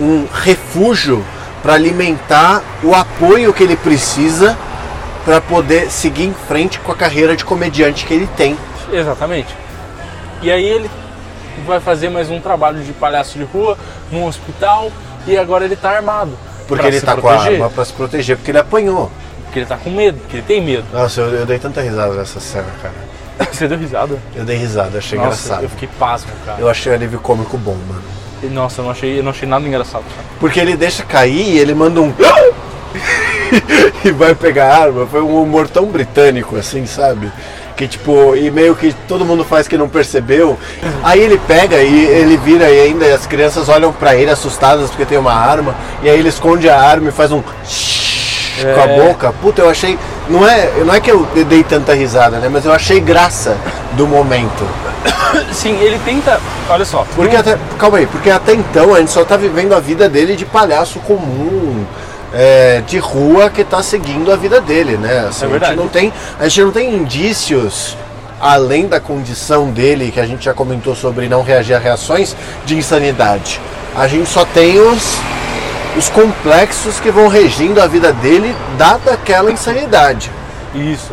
um 0.00 0.26
refúgio 0.32 1.24
para 1.68 1.74
alimentar 1.74 2.62
o 2.82 2.94
apoio 2.94 3.52
que 3.52 3.62
ele 3.62 3.76
precisa 3.76 4.56
para 5.22 5.38
poder 5.38 5.90
seguir 5.90 6.24
em 6.24 6.32
frente 6.32 6.80
com 6.80 6.90
a 6.90 6.94
carreira 6.94 7.36
de 7.36 7.44
comediante 7.44 8.06
que 8.06 8.14
ele 8.14 8.26
tem. 8.38 8.56
Exatamente. 8.90 9.54
E 10.40 10.50
aí 10.50 10.64
ele 10.64 10.90
vai 11.66 11.78
fazer 11.78 12.08
mais 12.08 12.30
um 12.30 12.40
trabalho 12.40 12.82
de 12.82 12.90
palhaço 12.94 13.36
de 13.36 13.44
rua 13.44 13.76
num 14.10 14.24
hospital 14.24 14.90
e 15.26 15.36
agora 15.36 15.66
ele 15.66 15.76
tá 15.76 15.90
armado. 15.90 16.30
Porque 16.66 16.86
ele 16.86 17.02
tá 17.02 17.14
com 17.18 17.28
a 17.28 17.32
proteger, 17.34 17.52
arma 17.60 17.68
para 17.68 17.84
se 17.84 17.92
proteger, 17.92 18.36
porque 18.38 18.50
ele 18.50 18.58
apanhou. 18.58 19.12
Porque 19.44 19.58
ele 19.58 19.66
tá 19.66 19.76
com 19.76 19.90
medo, 19.90 20.18
porque 20.20 20.38
ele 20.38 20.46
tem 20.46 20.62
medo. 20.62 20.86
Nossa, 20.90 21.20
eu, 21.20 21.34
eu 21.34 21.44
dei 21.44 21.58
tanta 21.58 21.82
risada 21.82 22.14
nessa 22.14 22.40
cena, 22.40 22.68
cara. 22.80 22.94
Você 23.52 23.68
deu 23.68 23.76
risada? 23.76 24.18
Eu 24.34 24.46
dei 24.46 24.56
risada, 24.56 24.96
achei 24.96 25.18
Nossa, 25.18 25.44
engraçado. 25.44 25.62
eu 25.64 25.68
fiquei 25.68 25.88
pasmo, 25.98 26.30
cara. 26.46 26.58
Eu 26.62 26.70
achei 26.70 26.90
o 26.90 26.94
alívio 26.94 27.20
cômico 27.20 27.58
bom, 27.58 27.76
mano. 27.86 28.17
E, 28.42 28.46
Nossa, 28.46 28.80
eu 28.80 28.84
não 28.84 28.90
achei, 28.92 29.18
eu 29.18 29.22
não 29.22 29.30
achei 29.30 29.48
nada 29.48 29.66
engraçado. 29.66 30.04
Porque 30.38 30.60
ele 30.60 30.76
deixa 30.76 31.02
cair 31.02 31.54
e 31.54 31.58
ele 31.58 31.74
manda 31.74 32.00
um. 32.00 32.12
e 34.04 34.10
vai 34.12 34.34
pegar 34.34 34.72
a 34.72 34.78
arma. 34.82 35.06
Foi 35.06 35.20
um 35.20 35.42
humor 35.42 35.68
tão 35.68 35.86
britânico 35.86 36.56
assim, 36.56 36.86
sabe? 36.86 37.30
Que 37.76 37.86
tipo, 37.86 38.34
e 38.34 38.50
meio 38.50 38.74
que 38.74 38.92
todo 39.06 39.24
mundo 39.24 39.44
faz 39.44 39.68
que 39.68 39.78
não 39.78 39.88
percebeu. 39.88 40.58
Aí 41.02 41.20
ele 41.20 41.38
pega 41.46 41.76
e 41.76 42.06
ele 42.06 42.36
vira 42.36 42.68
e 42.68 42.80
ainda 42.80 43.06
as 43.14 43.26
crianças 43.26 43.68
olham 43.68 43.92
pra 43.92 44.16
ele 44.16 44.30
assustadas 44.30 44.90
porque 44.90 45.04
tem 45.04 45.18
uma 45.18 45.32
arma. 45.32 45.74
E 46.02 46.08
aí 46.10 46.18
ele 46.18 46.28
esconde 46.28 46.68
a 46.68 46.76
arma 46.80 47.08
e 47.08 47.12
faz 47.12 47.30
um. 47.30 47.40
com 47.40 48.80
a 48.80 48.84
É. 48.84 49.00
boca. 49.06 49.32
Puta, 49.40 49.62
eu 49.62 49.70
achei. 49.70 49.96
Não 50.28 50.46
é, 50.46 50.70
não 50.84 50.92
é 50.92 51.00
que 51.00 51.10
eu 51.10 51.26
dei 51.48 51.62
tanta 51.62 51.94
risada, 51.94 52.38
né? 52.38 52.48
Mas 52.52 52.64
eu 52.64 52.72
achei 52.72 52.98
graça 53.00 53.56
do 53.92 54.06
momento. 54.06 54.66
Sim, 55.52 55.78
ele 55.80 55.98
tenta. 56.04 56.40
Olha 56.68 56.84
só. 56.84 57.06
Porque 57.14 57.36
até, 57.36 57.58
calma 57.78 57.98
aí, 57.98 58.06
porque 58.06 58.30
até 58.30 58.54
então 58.54 58.94
a 58.94 59.00
gente 59.00 59.10
só 59.10 59.24
tá 59.24 59.36
vivendo 59.36 59.74
a 59.74 59.80
vida 59.80 60.08
dele 60.08 60.36
de 60.36 60.44
palhaço 60.44 60.98
comum, 61.00 61.84
é, 62.32 62.82
de 62.86 62.98
rua 62.98 63.50
que 63.50 63.64
tá 63.64 63.82
seguindo 63.82 64.32
a 64.32 64.36
vida 64.36 64.60
dele, 64.60 64.96
né? 64.96 65.26
Assim, 65.28 65.46
É 65.46 65.48
verdade. 65.48 65.72
A 65.72 65.76
gente, 65.76 65.84
não 65.84 65.88
tem, 65.88 66.12
a 66.38 66.48
gente 66.48 66.62
não 66.62 66.70
tem 66.72 66.94
indícios, 66.94 67.96
além 68.40 68.86
da 68.86 69.00
condição 69.00 69.70
dele, 69.70 70.10
que 70.10 70.20
a 70.20 70.26
gente 70.26 70.44
já 70.44 70.54
comentou 70.54 70.94
sobre 70.94 71.28
não 71.28 71.42
reagir 71.42 71.74
a 71.74 71.78
reações, 71.78 72.36
de 72.64 72.76
insanidade. 72.76 73.60
A 73.96 74.06
gente 74.06 74.28
só 74.28 74.44
tem 74.44 74.78
os, 74.78 75.16
os 75.96 76.08
complexos 76.08 77.00
que 77.00 77.10
vão 77.10 77.28
regindo 77.28 77.80
a 77.80 77.86
vida 77.86 78.12
dele, 78.12 78.54
dada 78.76 79.12
aquela 79.12 79.50
insanidade. 79.50 80.30
Isso. 80.74 81.12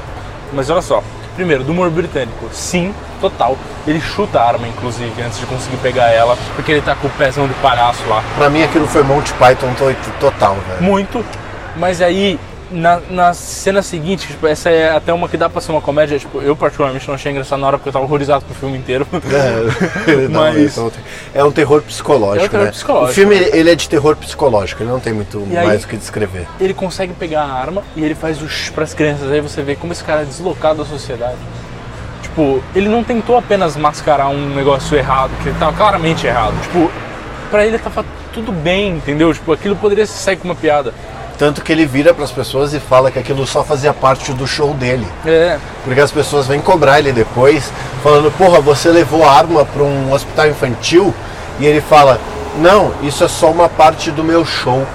Mas 0.53 0.69
olha 0.69 0.81
só. 0.81 1.03
Primeiro, 1.35 1.63
do 1.63 1.71
humor 1.71 1.89
britânico. 1.89 2.47
Sim, 2.51 2.93
total. 3.19 3.57
Ele 3.85 3.99
chuta 3.99 4.39
a 4.39 4.47
arma, 4.47 4.67
inclusive, 4.67 5.21
antes 5.21 5.39
de 5.39 5.45
conseguir 5.45 5.77
pegar 5.77 6.07
ela, 6.09 6.37
porque 6.55 6.71
ele 6.71 6.81
tá 6.81 6.95
com 6.95 7.07
o 7.07 7.11
pezão 7.11 7.47
de 7.47 7.53
palhaço 7.55 8.01
lá. 8.07 8.23
Pra 8.37 8.49
mim 8.49 8.63
aquilo 8.63 8.87
foi 8.87 9.03
Monty 9.03 9.33
Python 9.33 9.73
to- 9.73 9.95
total, 10.19 10.55
velho. 10.67 10.81
Muito. 10.81 11.23
Mas 11.75 12.01
aí, 12.01 12.39
na, 12.71 12.99
na 13.09 13.33
cena 13.33 13.81
seguinte, 13.81 14.27
tipo, 14.27 14.45
essa 14.47 14.69
é 14.69 14.89
até 14.95 15.13
uma 15.13 15.29
que 15.29 15.37
dá 15.37 15.49
pra 15.49 15.61
ser 15.61 15.71
uma 15.71 15.81
comédia. 15.81 16.17
Tipo, 16.19 16.41
eu 16.41 16.55
particularmente 16.55 17.07
não 17.07 17.15
achei 17.15 17.31
engraçado 17.31 17.59
na 17.59 17.67
hora 17.67 17.77
porque 17.77 17.89
eu 17.89 17.93
tava 17.93 18.05
horrorizado 18.05 18.43
com 18.45 18.51
o 18.51 18.55
filme 18.55 18.77
inteiro. 18.77 19.07
É, 20.07 20.27
Mas- 20.29 20.71
então, 20.77 20.91
é 21.33 21.43
um 21.43 21.51
terror 21.51 21.81
psicológico. 21.81 22.43
É 22.43 22.47
um 22.47 22.49
terror 22.49 22.65
né? 22.65 22.71
psicológico, 22.71 23.11
O 23.11 23.13
filme 23.13 23.35
né? 23.39 23.49
ele 23.53 23.69
é 23.71 23.75
de 23.75 23.87
terror 23.89 24.15
psicológico, 24.15 24.83
ele 24.83 24.89
não 24.89 24.99
tem 24.99 25.13
muito 25.13 25.39
E 25.49 25.53
mais 25.53 25.83
o 25.83 25.87
que 25.87 25.97
descrever. 25.97 26.47
ele 26.59 26.73
consegue 26.73 27.13
pegar 27.13 27.41
a 27.43 27.53
arma 27.53 27.83
e 27.95 28.03
ele 28.03 28.15
faz 28.15 28.41
o 28.41 28.47
shh 28.47 28.69
pras 28.71 28.93
crianças. 28.93 29.31
Aí 29.31 29.41
você 29.41 29.61
vê 29.61 29.75
como 29.75 29.93
esse 29.93 30.03
cara 30.03 30.21
é 30.21 30.25
deslocado 30.25 30.79
da 30.83 30.85
sociedade. 30.85 31.37
Tipo, 32.21 32.61
ele 32.75 32.89
não 32.89 33.03
tentou 33.03 33.37
apenas 33.37 33.75
mascarar 33.77 34.27
um 34.29 34.53
negócio 34.55 34.97
errado, 34.97 35.31
que 35.43 35.51
tava 35.59 35.73
claramente 35.75 36.25
errado. 36.27 36.53
Tipo, 36.63 36.91
pra 37.49 37.65
ele 37.65 37.77
tava 37.77 38.03
tudo 38.33 38.51
bem, 38.51 38.89
entendeu? 38.97 39.33
Tipo, 39.33 39.53
aquilo 39.53 39.75
poderia 39.75 40.05
sair 40.05 40.35
com 40.35 40.45
uma 40.47 40.55
piada. 40.55 40.93
Tanto 41.37 41.61
que 41.61 41.71
ele 41.71 41.85
vira 41.85 42.13
pras 42.13 42.31
pessoas 42.31 42.73
e 42.73 42.79
fala 42.79 43.11
que 43.11 43.19
aquilo 43.19 43.45
só 43.45 43.63
fazia 43.63 43.93
parte 43.93 44.31
do 44.31 44.47
show 44.47 44.73
dele. 44.73 45.05
É, 45.25 45.57
Porque 45.83 45.99
as 45.99 46.11
pessoas 46.11 46.47
vêm 46.47 46.61
cobrar 46.61 46.99
ele 46.99 47.11
depois, 47.11 47.71
falando: 48.01 48.31
Porra, 48.37 48.61
você 48.61 48.89
levou 48.89 49.23
a 49.25 49.31
arma 49.31 49.65
pra 49.65 49.83
um 49.83 50.13
hospital 50.13 50.47
infantil? 50.47 51.13
E 51.59 51.65
ele 51.65 51.81
fala: 51.81 52.19
Não, 52.57 52.93
isso 53.01 53.23
é 53.23 53.27
só 53.27 53.51
uma 53.51 53.67
parte 53.67 54.11
do 54.11 54.23
meu 54.23 54.45
show. 54.45 54.85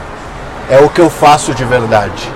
É 0.70 0.78
o 0.78 0.88
que 0.88 1.01
eu 1.01 1.11
faço 1.11 1.53
de 1.53 1.64
verdade. 1.64 2.30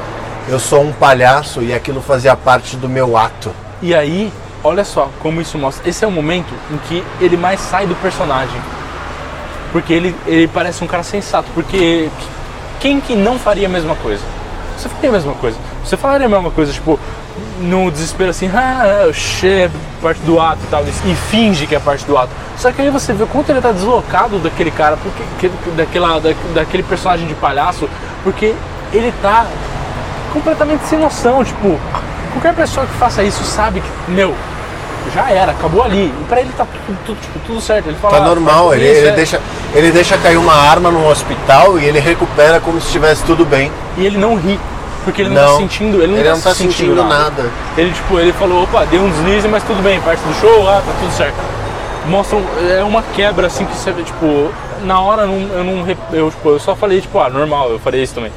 Eu 0.49 0.59
sou 0.59 0.83
um 0.83 0.93
palhaço 0.93 1.63
e 1.63 1.73
aquilo 1.73 2.03
fazia 2.03 2.37
parte 2.37 2.77
do 2.77 2.89
meu 2.89 3.17
ato. 3.17 3.51
E 3.81 3.95
aí, 3.95 4.31
olha 4.63 4.85
só 4.85 5.09
como 5.21 5.41
isso 5.41 5.57
mostra. 5.57 5.89
Esse 5.89 6.05
é 6.05 6.09
o 6.09 6.11
momento 6.11 6.53
em 6.71 6.77
que 6.89 7.03
ele 7.21 7.37
mais 7.37 7.61
sai 7.61 7.87
do 7.87 7.95
personagem. 7.95 8.61
Porque 9.73 9.93
ele, 9.93 10.15
ele 10.27 10.47
parece 10.49 10.85
um 10.85 10.87
cara 10.87 11.03
sensato. 11.03 11.49
Porque 11.55 12.11
quem 12.85 13.01
que 13.01 13.17
não 13.17 13.39
faria 13.39 13.67
a 13.67 13.71
mesma 13.71 13.95
coisa? 13.95 14.23
Você 14.77 14.91
faria 14.91 15.09
a 15.09 15.13
mesma 15.15 15.33
coisa. 15.33 15.57
Você 15.83 15.97
falaria 15.97 16.27
a 16.27 16.29
mesma 16.29 16.51
coisa, 16.51 16.71
tipo, 16.71 17.01
no 17.59 17.91
desespero 17.91 18.29
assim, 18.29 18.51
ah, 18.55 19.09
é 19.43 19.71
parte 20.03 20.21
do 20.21 20.39
ato 20.39 20.59
e 20.63 20.67
tal, 20.67 20.85
e 20.85 21.15
finge 21.15 21.67
que 21.67 21.75
é 21.75 21.81
parte 21.81 22.05
do 22.05 22.15
ato. 22.19 22.29
Só 22.59 22.71
que 22.71 22.83
aí 22.83 22.91
você 22.91 23.15
vê 23.15 23.23
o 23.23 23.27
quanto 23.27 23.49
ele 23.49 23.63
tá 23.63 23.73
deslocado 23.73 24.39
daquele 24.39 24.71
cara, 24.71 24.99
porque, 24.99 25.23
que- 25.49 25.71
daquela, 25.71 26.21
da, 26.21 26.35
daquele 26.53 26.83
personagem 26.83 27.27
de 27.27 27.33
palhaço, 27.33 27.89
porque 28.23 28.55
ele 28.93 29.15
tá 29.23 29.47
completamente 30.35 30.85
sem 30.85 30.99
noção. 30.99 31.43
Tipo, 31.43 31.81
qualquer 32.33 32.55
pessoa 32.55 32.85
que 32.85 32.93
faça 32.99 33.23
isso 33.23 33.43
sabe 33.45 33.81
que, 33.81 34.11
meu, 34.11 34.35
já 35.13 35.31
era, 35.31 35.53
acabou 35.53 35.83
ali. 35.83 36.07
E 36.07 36.25
pra 36.29 36.41
ele 36.41 36.51
tá 36.57 36.67
tudo, 36.87 36.99
tudo, 37.07 37.21
tipo, 37.21 37.39
tudo 37.47 37.61
certo. 37.61 37.89
Ele 37.89 37.97
fala, 38.01 38.19
Tá 38.19 38.25
"Ah, 38.25 38.29
normal, 38.29 38.75
ele, 38.75 38.85
ele 38.87 39.09
é." 39.09 39.13
deixa, 39.13 39.41
ele 39.75 39.91
deixa 39.91 40.17
cair 40.19 40.37
uma 40.37 40.55
arma 40.55 40.91
no 40.91 41.09
hospital 41.09 41.79
e 41.79 41.85
ele 41.85 41.99
recupera 42.01 42.61
como 42.61 42.81
se 42.81 42.87
estivesse 42.87 43.25
tudo 43.25 43.45
bem. 43.45 43.71
E 43.97 44.07
ele 44.07 44.19
não 44.19 44.37
ri. 44.37 44.59
Porque 45.05 45.21
ele 45.21 45.29
não, 45.31 45.43
Não, 45.43 45.53
tá 45.53 45.59
sentindo, 45.59 45.99
ele 46.03 46.13
não 46.13 46.19
ele 46.19 46.29
tá, 46.29 46.35
não 46.35 46.41
tá 46.41 46.55
sentindo 46.55 47.05
nada. 47.05 47.51
Ele 47.77 47.93
tipo, 47.93 48.19
ele 48.19 48.33
falou, 48.33 48.63
opa, 48.63 48.87
deu 48.87 49.03
um 49.03 49.11
deslize, 49.11 49.47
mas 49.49 49.63
tudo 49.63 49.83
bem, 49.83 50.01
parte 50.01 50.21
do 50.21 50.33
show, 50.41 50.67
ah, 50.67 50.81
tá 50.85 50.93
tudo 50.99 51.13
certo. 51.13 51.35
Mostra 52.07 52.39
é 52.79 52.83
uma 52.83 53.03
quebra 53.15 53.47
assim 53.47 53.65
que 53.67 53.77
você 53.77 53.93
vê, 53.93 54.03
tipo, 54.03 54.51
na 54.83 55.01
hora 55.01 55.27
não- 55.27 55.49
eu 55.57 55.63
não 55.65 55.87
eu, 56.13 56.31
tipo, 56.31 56.49
eu 56.49 56.59
só 56.59 56.75
falei, 56.75 57.01
tipo, 57.03 57.19
ah, 57.19 57.29
normal, 57.29 57.71
eu 57.71 57.79
faria 57.79 58.03
isso 58.03 58.15
também. 58.15 58.33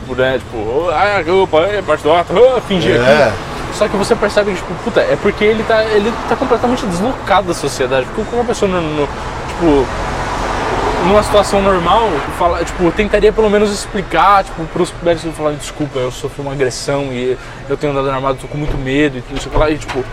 Tipo, 0.00 0.14
né, 0.20 0.38
tipo, 0.38 0.88
ah, 0.90 1.22
opa, 1.42 1.58
é 1.62 1.82
parte 1.82 2.02
do 2.04 2.12
ato, 2.12 2.32
ah, 2.56 2.60
fingir 2.68 2.94
É. 2.96 3.24
aqui. 3.24 3.32
Só 3.74 3.88
que 3.88 3.96
você 3.96 4.14
percebe 4.14 4.50
que, 4.52 4.56
tipo, 4.58 4.74
puta, 4.84 5.00
é 5.00 5.16
porque 5.20 5.44
ele 5.44 5.62
tá, 5.64 5.82
ele 5.84 6.12
tá 6.28 6.36
completamente 6.36 6.84
deslocado 6.86 7.48
da 7.48 7.54
sociedade. 7.54 8.06
Porque 8.06 8.22
qualquer 8.30 8.46
pessoa, 8.48 8.70
no, 8.70 8.80
no- 8.80 9.06
tipo, 9.48 9.86
numa 11.06 11.22
situação 11.22 11.60
normal, 11.62 12.08
fala, 12.38 12.64
tipo, 12.64 12.90
tentaria 12.92 13.32
pelo 13.32 13.50
menos 13.50 13.72
explicar, 13.72 14.44
tipo, 14.44 14.64
pros 14.66 14.92
médicos 15.02 15.34
falar, 15.36 15.52
desculpa, 15.52 15.98
eu 15.98 16.10
sofri 16.12 16.42
uma 16.42 16.52
agressão 16.52 17.04
e 17.12 17.36
eu 17.68 17.76
tenho 17.76 17.92
andado 17.92 18.08
armado, 18.10 18.38
tô 18.40 18.46
com 18.46 18.56
muito 18.58 18.76
medo 18.76 19.18
e 19.18 19.22
tudo 19.22 19.36
isso 19.38 19.48
e 19.48 19.78
tipo, 19.78 20.04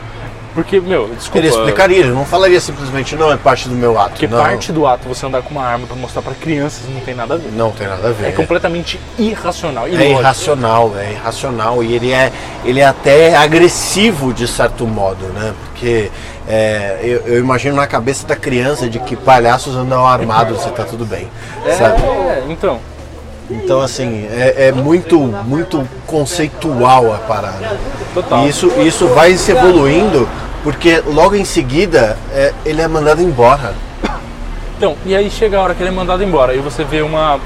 porque, 0.53 0.79
meu, 0.79 1.07
desculpa. 1.09 1.37
Ele 1.37 1.47
explicaria, 1.47 1.97
ele 1.99 2.09
não 2.09 2.25
falaria 2.25 2.59
simplesmente 2.59 3.15
não 3.15 3.31
é 3.31 3.37
parte 3.37 3.69
do 3.69 3.75
meu 3.75 3.99
ato. 3.99 4.11
Porque 4.11 4.27
não, 4.27 4.41
parte 4.41 4.71
do 4.71 4.85
ato 4.87 5.07
você 5.07 5.25
andar 5.25 5.41
com 5.41 5.51
uma 5.51 5.63
arma 5.63 5.85
pra 5.85 5.95
mostrar 5.95 6.21
pra 6.21 6.33
crianças 6.33 6.81
não 6.89 6.99
tem 7.01 7.13
nada 7.13 7.35
a 7.35 7.37
ver. 7.37 7.51
não 7.51 7.71
tem 7.71 7.87
nada 7.87 8.09
a 8.09 8.11
ver. 8.11 8.29
É 8.29 8.31
completamente 8.31 8.99
irracional. 9.17 9.85
É 9.85 9.91
ilógico. 9.91 10.19
irracional, 10.19 10.93
é 10.97 11.11
irracional 11.11 11.83
e 11.83 11.93
ele 11.93 12.11
é, 12.11 12.31
ele 12.65 12.79
é 12.79 12.85
até 12.85 13.35
agressivo 13.35 14.33
de 14.33 14.47
certo 14.47 14.87
modo, 14.87 15.25
né? 15.27 15.53
Porque 15.65 16.11
é, 16.47 16.99
eu, 17.03 17.19
eu 17.27 17.39
imagino 17.39 17.75
na 17.75 17.85
cabeça 17.85 18.25
da 18.25 18.35
criança 18.35 18.89
de 18.89 18.99
que 18.99 19.15
palhaços 19.15 19.75
andam 19.75 20.05
armados, 20.05 20.61
você 20.61 20.69
tá 20.71 20.83
tudo 20.83 21.05
bem, 21.05 21.29
sabe? 21.77 22.01
É, 22.01 22.43
então. 22.49 22.79
Então 23.49 23.81
assim 23.81 24.27
é, 24.31 24.67
é 24.67 24.71
muito 24.71 25.17
muito 25.19 25.87
conceitual 26.05 27.13
a 27.13 27.17
parada. 27.17 27.77
Total. 28.13 28.45
E 28.45 28.49
isso 28.49 28.71
isso 28.81 29.07
vai 29.07 29.35
se 29.35 29.51
evoluindo 29.51 30.27
porque 30.63 31.01
logo 31.07 31.35
em 31.35 31.45
seguida 31.45 32.17
é, 32.31 32.53
ele 32.65 32.81
é 32.81 32.87
mandado 32.87 33.21
embora. 33.21 33.73
Então, 34.77 34.95
e 35.05 35.15
aí 35.15 35.29
chega 35.29 35.57
a 35.57 35.61
hora 35.61 35.73
que 35.75 35.81
ele 35.81 35.89
é 35.89 35.93
mandado 35.93 36.23
embora 36.23 36.53
e 36.53 36.59
você 36.59 36.83
vê 36.83 37.01
uma 37.01 37.39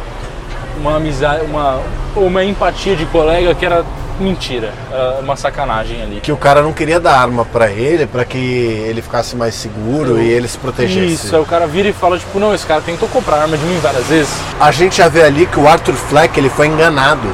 uma 0.79 0.97
amizade, 0.97 1.43
uma 1.45 1.81
uma 2.15 2.43
empatia 2.43 2.95
de 2.95 3.05
colega 3.07 3.55
que 3.55 3.65
era 3.65 3.83
mentira, 4.19 4.73
era 4.91 5.19
uma 5.21 5.35
sacanagem 5.35 6.01
ali. 6.01 6.21
Que 6.21 6.31
o 6.31 6.37
cara 6.37 6.61
não 6.61 6.73
queria 6.73 6.99
dar 6.99 7.19
arma 7.19 7.45
pra 7.45 7.69
ele, 7.71 8.05
pra 8.05 8.23
que 8.25 8.37
ele 8.37 9.01
ficasse 9.01 9.35
mais 9.35 9.55
seguro 9.55 10.21
e 10.21 10.29
ele 10.29 10.47
se 10.47 10.57
protegesse. 10.57 11.13
Isso, 11.13 11.35
aí 11.35 11.41
o 11.41 11.45
cara 11.45 11.67
vira 11.67 11.89
e 11.89 11.93
fala, 11.93 12.17
tipo, 12.17 12.39
não, 12.39 12.53
esse 12.53 12.65
cara 12.65 12.81
tentou 12.81 13.07
comprar 13.09 13.41
arma 13.41 13.57
de 13.57 13.65
mim 13.65 13.79
várias 13.81 14.05
vezes. 14.05 14.33
a 14.59 14.71
gente 14.71 14.97
já 14.97 15.07
vê 15.07 15.23
ali 15.23 15.45
que 15.45 15.59
o 15.59 15.67
Arthur 15.67 15.95
Fleck 15.95 16.39
ele 16.39 16.49
foi 16.49 16.67
enganado, 16.67 17.27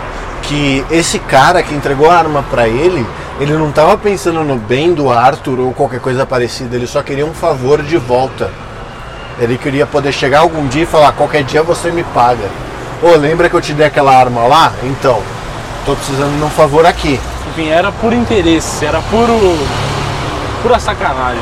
que 0.43 0.83
esse 0.89 1.19
cara 1.19 1.61
que 1.61 1.73
entregou 1.73 2.09
a 2.09 2.15
arma 2.15 2.43
pra 2.49 2.67
ele, 2.67 3.05
ele 3.39 3.53
não 3.53 3.71
tava 3.71 3.97
pensando 3.97 4.43
no 4.43 4.55
bem 4.55 4.93
do 4.93 5.09
Arthur 5.09 5.59
ou 5.59 5.73
qualquer 5.73 5.99
coisa 5.99 6.25
parecida, 6.25 6.75
ele 6.75 6.87
só 6.87 7.01
queria 7.01 7.25
um 7.25 7.33
favor 7.33 7.81
de 7.81 7.97
volta. 7.97 8.49
Ele 9.39 9.57
queria 9.57 9.85
poder 9.85 10.11
chegar 10.11 10.39
algum 10.39 10.67
dia 10.67 10.83
e 10.83 10.85
falar, 10.85 11.13
qualquer 11.13 11.43
dia 11.43 11.63
você 11.63 11.91
me 11.91 12.03
paga. 12.03 12.49
Ô, 13.01 13.15
lembra 13.15 13.49
que 13.49 13.55
eu 13.55 13.61
te 13.61 13.71
dei 13.71 13.85
aquela 13.85 14.13
arma 14.13 14.41
lá? 14.45 14.73
Então, 14.83 15.21
tô 15.89 15.95
precisando 15.95 16.37
de 16.37 16.43
um 16.43 16.49
favor 16.49 16.85
aqui. 16.85 17.19
Enfim, 17.49 17.69
era 17.69 17.91
por 17.91 18.13
interesse, 18.13 18.85
era 18.85 19.01
puro. 19.01 19.33
pura 20.61 20.79
sacanagem. 20.79 21.41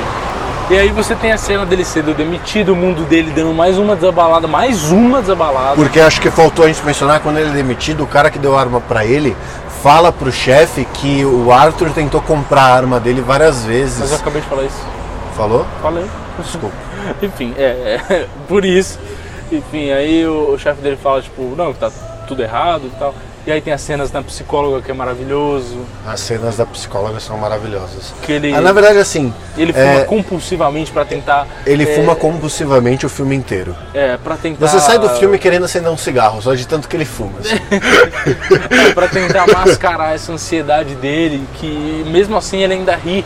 E 0.70 0.78
aí 0.78 0.90
você 0.90 1.16
tem 1.16 1.32
a 1.32 1.38
cena 1.38 1.66
dele 1.66 1.84
sendo 1.84 2.14
demitido, 2.14 2.74
o 2.74 2.76
mundo 2.76 3.04
dele 3.06 3.32
dando 3.34 3.54
mais 3.54 3.78
uma 3.78 3.96
desabalada, 3.96 4.48
mais 4.48 4.92
uma 4.92 5.22
desabalada. 5.22 5.76
Porque 5.76 6.00
acho 6.00 6.22
que 6.22 6.30
faltou 6.30 6.66
a 6.66 6.68
gente 6.68 6.84
mencionar 6.86 7.20
quando 7.20 7.38
ele 7.38 7.50
é 7.50 7.54
demitido, 7.54 8.04
o 8.04 8.08
cara 8.08 8.30
que 8.30 8.40
deu 8.40 8.58
a 8.58 8.60
arma 8.60 8.80
pra 8.80 9.06
ele 9.06 9.36
fala 9.84 10.12
pro 10.12 10.32
chefe 10.32 10.86
que 10.94 11.24
o 11.24 11.52
Arthur 11.52 11.92
tentou 11.92 12.22
comprar 12.22 12.64
a 12.64 12.74
arma 12.74 13.00
dele 13.00 13.22
várias 13.22 13.66
vezes. 13.66 14.00
Mas 14.00 14.12
eu 14.12 14.18
acabei 14.18 14.42
de 14.42 14.48
falar 14.48 14.64
isso. 14.64 14.86
Falou? 15.36 15.66
Falei. 15.82 16.06
Desculpa. 16.40 16.76
Enfim, 17.22 17.54
é, 17.58 18.02
é, 18.10 18.28
por 18.48 18.66
isso. 18.66 19.00
Enfim, 19.52 19.92
aí 19.92 20.26
o, 20.26 20.52
o 20.54 20.60
chefe 20.60 20.82
dele 20.82 20.98
fala, 20.98 21.22
tipo, 21.22 21.54
não, 21.56 21.74
tá 21.74 21.92
tudo 22.28 22.42
errado 22.42 22.84
e 22.86 23.00
tal. 23.00 23.14
E 23.48 23.52
aí 23.52 23.62
tem 23.62 23.72
as 23.72 23.80
cenas 23.80 24.12
na 24.12 24.22
psicóloga 24.22 24.82
que 24.82 24.92
é 24.92 24.94
maravilhoso. 24.94 25.78
As 26.06 26.20
cenas 26.20 26.58
da 26.58 26.66
psicóloga 26.66 27.18
são 27.22 27.38
maravilhosas. 27.38 28.14
Que 28.22 28.34
ele, 28.34 28.54
Ah, 28.54 28.60
na 28.60 28.74
verdade, 28.74 28.98
assim, 28.98 29.34
ele 29.58 29.72
fuma 29.72 29.86
é, 29.86 30.04
compulsivamente 30.04 30.92
pra 30.92 31.06
tentar. 31.06 31.48
ele 31.66 31.84
é, 31.84 31.96
fuma 31.96 32.14
compulsivamente 32.14 33.06
o 33.06 33.10
filme 33.10 33.38
inteiro. 33.38 33.74
É, 33.94 34.18
pra 34.18 34.36
tentar. 34.36 34.68
Você 34.68 34.82
sai 34.82 35.00
do 35.00 35.08
filme 35.12 35.40
querendo 35.40 35.64
acender 35.64 35.90
um 35.90 35.96
cigarro, 35.96 36.42
só 36.42 36.54
de 36.54 36.68
tanto 36.68 36.90
que 36.90 36.98
ele 36.98 37.06
fuma. 37.06 37.40
assim. 37.40 37.56
É, 38.90 38.94
pra 38.94 39.08
tentar 39.08 39.48
mascarar 39.48 40.14
essa 40.14 40.34
ansiedade 40.34 40.96
dele, 40.96 41.42
que 41.56 42.04
mesmo 42.12 42.36
assim 42.36 42.62
ele 42.64 42.74
ainda 42.74 42.96
ri 42.96 43.24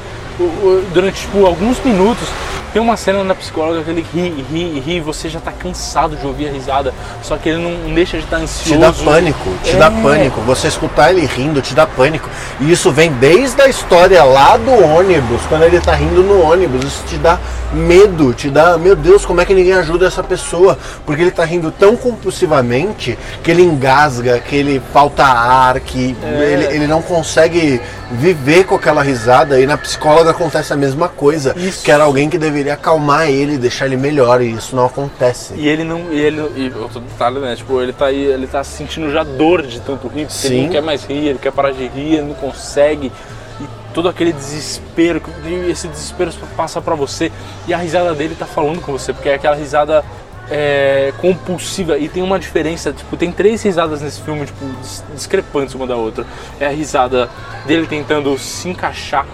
durante 0.93 1.22
tipo, 1.22 1.45
alguns 1.47 1.80
minutos. 1.84 2.28
Tem 2.74 2.82
uma 2.82 2.95
cena 2.95 3.22
na 3.22 3.36
psicóloga 3.36 3.84
que 3.84 3.89
ele 3.89 4.05
ri, 4.13 4.45
ri, 4.49 4.80
ri, 4.80 4.99
você 5.01 5.28
já 5.28 5.41
tá 5.41 5.51
cansado 5.51 6.15
de 6.15 6.26
ouvir 6.26 6.47
a 6.47 6.51
risada, 6.53 6.93
só 7.22 7.36
que 7.36 7.49
ele 7.49 7.57
não 7.57 7.93
deixa 7.93 8.17
de 8.17 8.24
estar 8.24 8.38
Te 8.38 8.43
ansioso. 8.43 8.80
dá 8.80 8.93
pânico, 8.93 9.49
te 9.61 9.72
É. 9.72 9.76
dá 9.76 9.91
pânico. 9.91 10.39
Você 10.41 10.69
escutar 10.69 11.11
ele 11.11 11.26
rindo 11.26 11.61
te 11.61 11.74
dá 11.76 11.86
pânico. 11.86 12.30
E 12.61 12.72
isso 12.72 12.89
vem 12.89 13.11
desde 13.11 13.61
a 13.61 13.67
história 13.67 14.24
lá 14.24 14.55
do 14.55 14.72
ônibus, 14.72 15.41
quando 15.49 15.63
ele 15.63 15.82
tá 15.82 15.93
rindo 15.93 16.24
no 16.24 16.41
ônibus. 16.41 16.86
Isso 16.86 17.03
te 17.07 17.17
dá 17.17 17.38
medo, 17.74 18.34
te 18.34 18.49
dá, 18.49 18.78
meu 18.78 18.95
Deus, 18.95 19.26
como 19.26 19.41
é 19.41 19.45
que 19.45 19.53
ninguém 19.53 19.74
ajuda 19.74 20.07
essa 20.07 20.24
pessoa? 20.24 20.78
Porque 21.05 21.22
ele 21.24 21.32
tá 21.32 21.43
rindo 21.43 21.72
tão 21.72 21.97
compulsivamente 21.97 23.19
que 23.43 23.51
ele 23.51 23.63
engasga, 23.63 24.39
que 24.39 24.55
ele 24.55 24.82
falta 24.93 25.26
ar, 25.26 25.78
que 25.82 26.15
É. 26.24 26.53
ele, 26.53 26.65
ele 26.76 26.88
não 26.88 27.01
consegue 27.01 27.82
viver 28.11 28.63
com 28.63 28.76
aquela 28.76 29.01
risada. 29.03 29.59
E 29.59 29.65
na 29.67 29.78
psicóloga 29.78 30.32
acontece 30.32 30.72
a 30.72 30.78
mesma 30.78 31.09
coisa. 31.09 31.53
Isso. 31.57 31.84
Que 31.84 31.91
era 31.91 32.05
alguém 32.05 32.30
que 32.30 32.38
deveria 32.38 32.61
acalmar 32.70 33.30
ele, 33.30 33.57
deixar 33.57 33.86
ele 33.86 33.97
melhor. 33.97 34.41
E 34.41 34.51
isso 34.51 34.76
não 34.76 34.86
acontece. 34.86 35.53
E 35.55 35.68
ele 35.68 35.84
não. 35.84 36.12
E 36.12 36.20
ele, 36.20 36.41
e 36.55 36.72
outro 36.78 36.99
detalhe, 36.99 37.39
né? 37.39 37.55
Tipo, 37.55 37.82
ele 37.82 37.93
tá 37.93 38.05
aí, 38.07 38.24
ele 38.24 38.45
tá 38.47 38.64
sentindo 38.64 39.09
já 39.12 39.24
dor 39.24 39.64
de 39.64 39.80
tanto 39.80 40.07
rir, 40.07 40.26
porque 40.28 40.47
ele 40.47 40.55
Sim. 40.55 40.64
não 40.64 40.70
quer 40.70 40.82
mais 40.82 41.03
rir, 41.05 41.28
ele 41.28 41.39
quer 41.39 41.51
parar 41.51 41.72
de 41.72 41.88
rir, 41.88 42.14
ele 42.16 42.28
não 42.28 42.36
consegue. 42.36 43.12
E 43.59 43.93
todo 43.93 44.07
aquele 44.09 44.32
desespero, 44.34 45.22
e 45.45 45.72
esse 45.72 45.88
desespero 45.88 46.32
passa 46.55 46.82
pra 46.82 46.95
você. 46.95 47.32
E 47.68 47.74
a 47.74 47.78
risada 47.78 48.14
dele 48.14 48.36
tá 48.38 48.45
falando 48.45 48.82
com 48.82 48.91
você, 48.91 49.14
porque 49.14 49.30
é 49.30 49.36
aquela 49.36 49.55
risada 49.55 50.03
é, 50.49 51.14
compulsiva. 51.20 51.97
E 51.97 52.09
tem 52.09 52.22
uma 52.24 52.38
diferença, 52.39 52.91
tipo, 52.91 53.16
tem 53.16 53.32
três 53.32 53.62
risadas 53.64 54.01
nesse 54.01 54.22
filme, 54.22 54.45
tipo, 54.45 54.66
dis- 54.82 55.03
discrepantes 55.14 55.76
uma 55.76 55.88
da 55.88 55.95
outra. 55.95 56.26
É 56.59 56.66
a 56.66 56.70
risada 56.70 57.30
dele 57.66 57.86
tentando 57.88 58.38
se 58.38 58.68
encaixar 58.70 59.26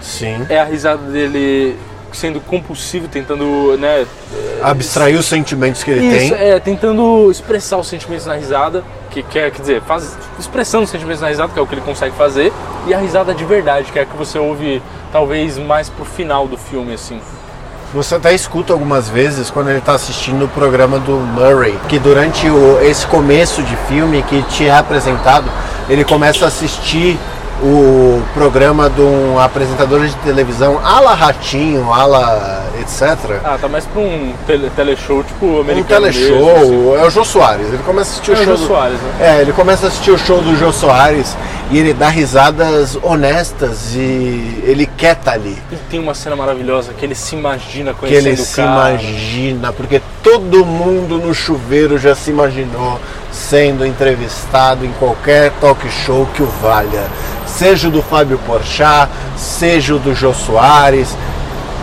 Sim. 0.00 0.46
é 0.48 0.58
a 0.58 0.64
risada 0.64 1.02
dele 1.10 1.76
sendo 2.12 2.40
compulsivo, 2.40 3.08
tentando, 3.08 3.76
né? 3.78 4.06
Abstrair 4.62 5.18
os 5.18 5.26
sentimentos 5.26 5.82
que 5.82 5.90
ele 5.90 6.06
Isso, 6.06 6.34
tem. 6.34 6.48
é, 6.50 6.58
tentando 6.60 7.30
expressar 7.30 7.78
os 7.78 7.88
sentimentos 7.88 8.26
na 8.26 8.34
risada, 8.34 8.82
que 9.10 9.22
quer, 9.22 9.50
quer 9.50 9.60
dizer, 9.60 9.82
faz, 9.82 10.16
expressando 10.38 10.84
os 10.84 10.90
sentimentos 10.90 11.20
na 11.20 11.28
risada, 11.28 11.52
que 11.52 11.58
é 11.58 11.62
o 11.62 11.66
que 11.66 11.74
ele 11.74 11.80
consegue 11.82 12.14
fazer, 12.16 12.52
e 12.86 12.94
a 12.94 12.98
risada 12.98 13.34
de 13.34 13.44
verdade, 13.44 13.90
que 13.92 13.98
é 13.98 14.02
a 14.02 14.06
que 14.06 14.16
você 14.16 14.38
ouve 14.38 14.82
talvez 15.12 15.58
mais 15.58 15.88
pro 15.88 16.04
final 16.04 16.46
do 16.46 16.56
filme, 16.56 16.94
assim. 16.94 17.20
Você 17.92 18.14
até 18.14 18.32
escuta 18.32 18.72
algumas 18.72 19.08
vezes 19.08 19.50
quando 19.50 19.68
ele 19.68 19.78
está 19.78 19.94
assistindo 19.94 20.44
o 20.44 20.48
programa 20.48 21.00
do 21.00 21.12
Murray, 21.12 21.76
que 21.88 21.98
durante 21.98 22.48
o- 22.48 22.78
esse 22.80 23.04
começo 23.06 23.62
de 23.64 23.74
filme 23.88 24.22
que 24.22 24.42
te 24.44 24.66
é 24.66 24.70
apresentado, 24.72 25.50
ele 25.88 26.04
começa 26.04 26.44
a 26.44 26.48
assistir 26.48 27.18
o 27.62 28.09
programa 28.34 28.88
de 28.88 29.00
um 29.00 29.38
apresentador 29.38 30.06
de 30.06 30.14
televisão, 30.16 30.80
ala 30.84 31.14
Ratinho, 31.14 31.92
ala 31.92 32.64
etc. 32.80 33.40
Ah, 33.44 33.58
tá 33.60 33.68
mais 33.68 33.84
pra 33.86 34.00
um 34.00 34.32
tele, 34.46 34.70
teleshow, 34.74 35.22
tipo, 35.24 35.46
Um 35.46 35.60
americano 35.60 36.06
teleshow, 36.06 36.36
mesmo, 36.58 36.92
assim. 36.94 37.02
é 37.02 37.06
o 37.06 37.10
Jô 37.10 37.24
Soares. 37.24 37.66
Ele 37.68 37.82
começa 37.84 38.10
a 38.10 38.12
assistir 38.12 38.30
É 38.32 38.34
o 38.34 38.36
o 38.40 38.44
show. 38.44 38.56
Jô 38.56 38.62
do- 38.62 38.66
Soares, 38.68 38.98
né? 39.00 39.12
É, 39.20 39.40
ele 39.42 39.52
começa 39.52 39.86
a 39.86 39.88
assistir 39.88 40.10
o 40.12 40.18
show 40.18 40.40
do 40.40 40.56
Jô 40.56 40.72
Soares 40.72 41.36
e 41.70 41.78
ele 41.78 41.94
dá 41.94 42.08
risadas 42.08 42.98
honestas 43.00 43.94
e 43.94 44.60
ele 44.64 44.86
quer 44.96 45.16
estar 45.16 45.32
ali. 45.32 45.56
E 45.70 45.76
tem 45.88 46.00
uma 46.00 46.14
cena 46.14 46.34
maravilhosa 46.34 46.92
que 46.92 47.04
ele 47.04 47.14
se 47.14 47.36
imagina 47.36 47.94
que 47.94 48.00
conhecendo 48.00 48.26
ele 48.26 48.40
o 48.40 48.44
se 48.44 48.56
cara. 48.56 48.90
imagina, 48.90 49.72
porque 49.72 50.02
todo 50.22 50.64
mundo 50.66 51.18
no 51.18 51.32
chuveiro 51.32 51.96
já 51.96 52.14
se 52.14 52.30
imaginou 52.30 53.00
sendo 53.30 53.86
entrevistado 53.86 54.84
em 54.84 54.92
qualquer 54.92 55.52
talk 55.60 55.88
show 55.88 56.26
que 56.34 56.42
o 56.42 56.46
valha. 56.60 57.04
Seja 57.46 57.88
o 57.88 57.90
do 57.90 58.02
Fábio 58.02 58.38
Porchat, 58.46 59.10
seja 59.36 59.94
o 59.94 59.98
do 59.98 60.14
Jô 60.14 60.34
Soares, 60.34 61.16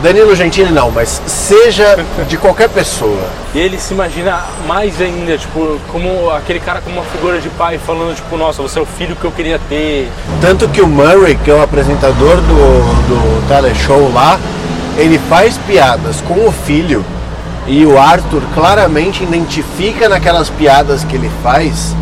Danilo 0.02 0.36
Gentili 0.36 0.72
não, 0.72 0.92
mas 0.92 1.22
seja 1.26 1.98
de 2.28 2.38
qualquer 2.38 2.70
pessoa. 2.70 3.30
E 3.56 3.60
ele 3.60 3.80
se 3.80 3.94
imagina 3.94 4.44
mais 4.68 5.02
ainda, 5.02 5.38
tipo, 5.38 5.80
como 5.92 6.30
aquele 6.30 6.60
cara 6.60 6.82
como 6.82 6.98
uma 6.98 7.06
figura 7.06 7.40
de 7.40 7.50
pai 7.50 7.80
falando, 7.80 8.16
tipo, 8.16 8.38
nossa, 8.38 8.62
você 8.62 8.78
é 8.78 8.82
o 8.82 8.86
filho 8.86 9.16
que 9.16 9.26
eu 9.26 9.32
queria 9.32 9.60
ter. 9.68 10.10
Tanto 10.40 10.68
que 10.70 10.82
o 10.82 10.88
Murray, 10.88 11.36
que 11.36 11.50
é 11.50 11.54
o 11.54 11.62
apresentador 11.62 12.38
do, 12.38 13.08
do 13.08 13.48
teleshow 13.48 14.12
lá, 14.14 14.40
ele 14.98 15.20
faz 15.30 15.58
piadas 15.58 16.22
com 16.22 16.48
o 16.48 16.52
filho 16.52 17.04
e 17.68 17.86
o 17.86 18.00
Arthur 18.00 18.42
claramente 18.54 19.24
identifica 19.24 20.08
naquelas 20.08 20.50
piadas 20.50 21.04
que 21.04 21.16
ele 21.16 21.30
faz 21.44 21.96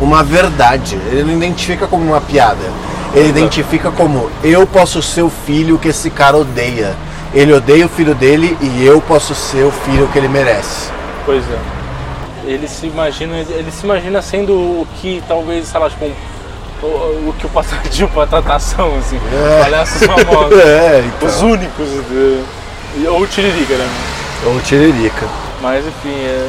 uma 0.00 0.22
verdade. 0.22 0.98
Ele 1.10 1.24
não 1.24 1.32
identifica 1.34 1.86
como 1.86 2.04
uma 2.04 2.20
piada. 2.20 2.72
Ele 3.14 3.28
identifica 3.28 3.92
como 3.92 4.28
eu 4.42 4.66
posso 4.66 5.00
ser 5.00 5.22
o 5.22 5.30
filho 5.46 5.78
que 5.78 5.88
esse 5.88 6.10
cara 6.10 6.36
odeia. 6.36 6.96
Ele 7.34 7.52
odeia 7.52 7.84
o 7.84 7.88
filho 7.88 8.14
dele 8.14 8.56
e 8.60 8.86
eu 8.86 9.00
posso 9.00 9.34
ser 9.34 9.64
o 9.64 9.70
filho 9.72 10.08
que 10.08 10.18
ele 10.18 10.28
merece. 10.28 10.90
Pois 11.26 11.44
é. 11.50 11.58
Ele 12.46 12.68
se 12.68 12.86
imagina, 12.86 13.38
ele 13.38 13.70
se 13.72 13.84
imagina 13.84 14.22
sendo 14.22 14.52
o 14.52 14.86
que 15.00 15.22
talvez, 15.26 15.66
sei 15.66 15.80
lá, 15.80 15.90
tipo, 15.90 16.04
o, 16.82 16.86
o 16.86 17.34
que 17.38 17.46
o 17.46 17.48
Patati 17.48 18.06
para 18.12 18.26
tratação, 18.26 18.96
assim, 18.98 19.18
É. 19.32 19.62
palhaços 19.62 20.02
famosos. 20.06 20.58
É, 20.62 21.02
então. 21.06 21.28
Os 21.28 21.42
únicos, 21.42 21.88
de, 22.08 23.06
ou 23.08 23.22
o 23.22 23.26
Tiririca, 23.26 23.74
né? 23.76 23.88
Ou 24.46 24.60
Tiririca. 24.60 25.26
Mas 25.60 25.84
enfim, 25.86 26.14
é, 26.14 26.48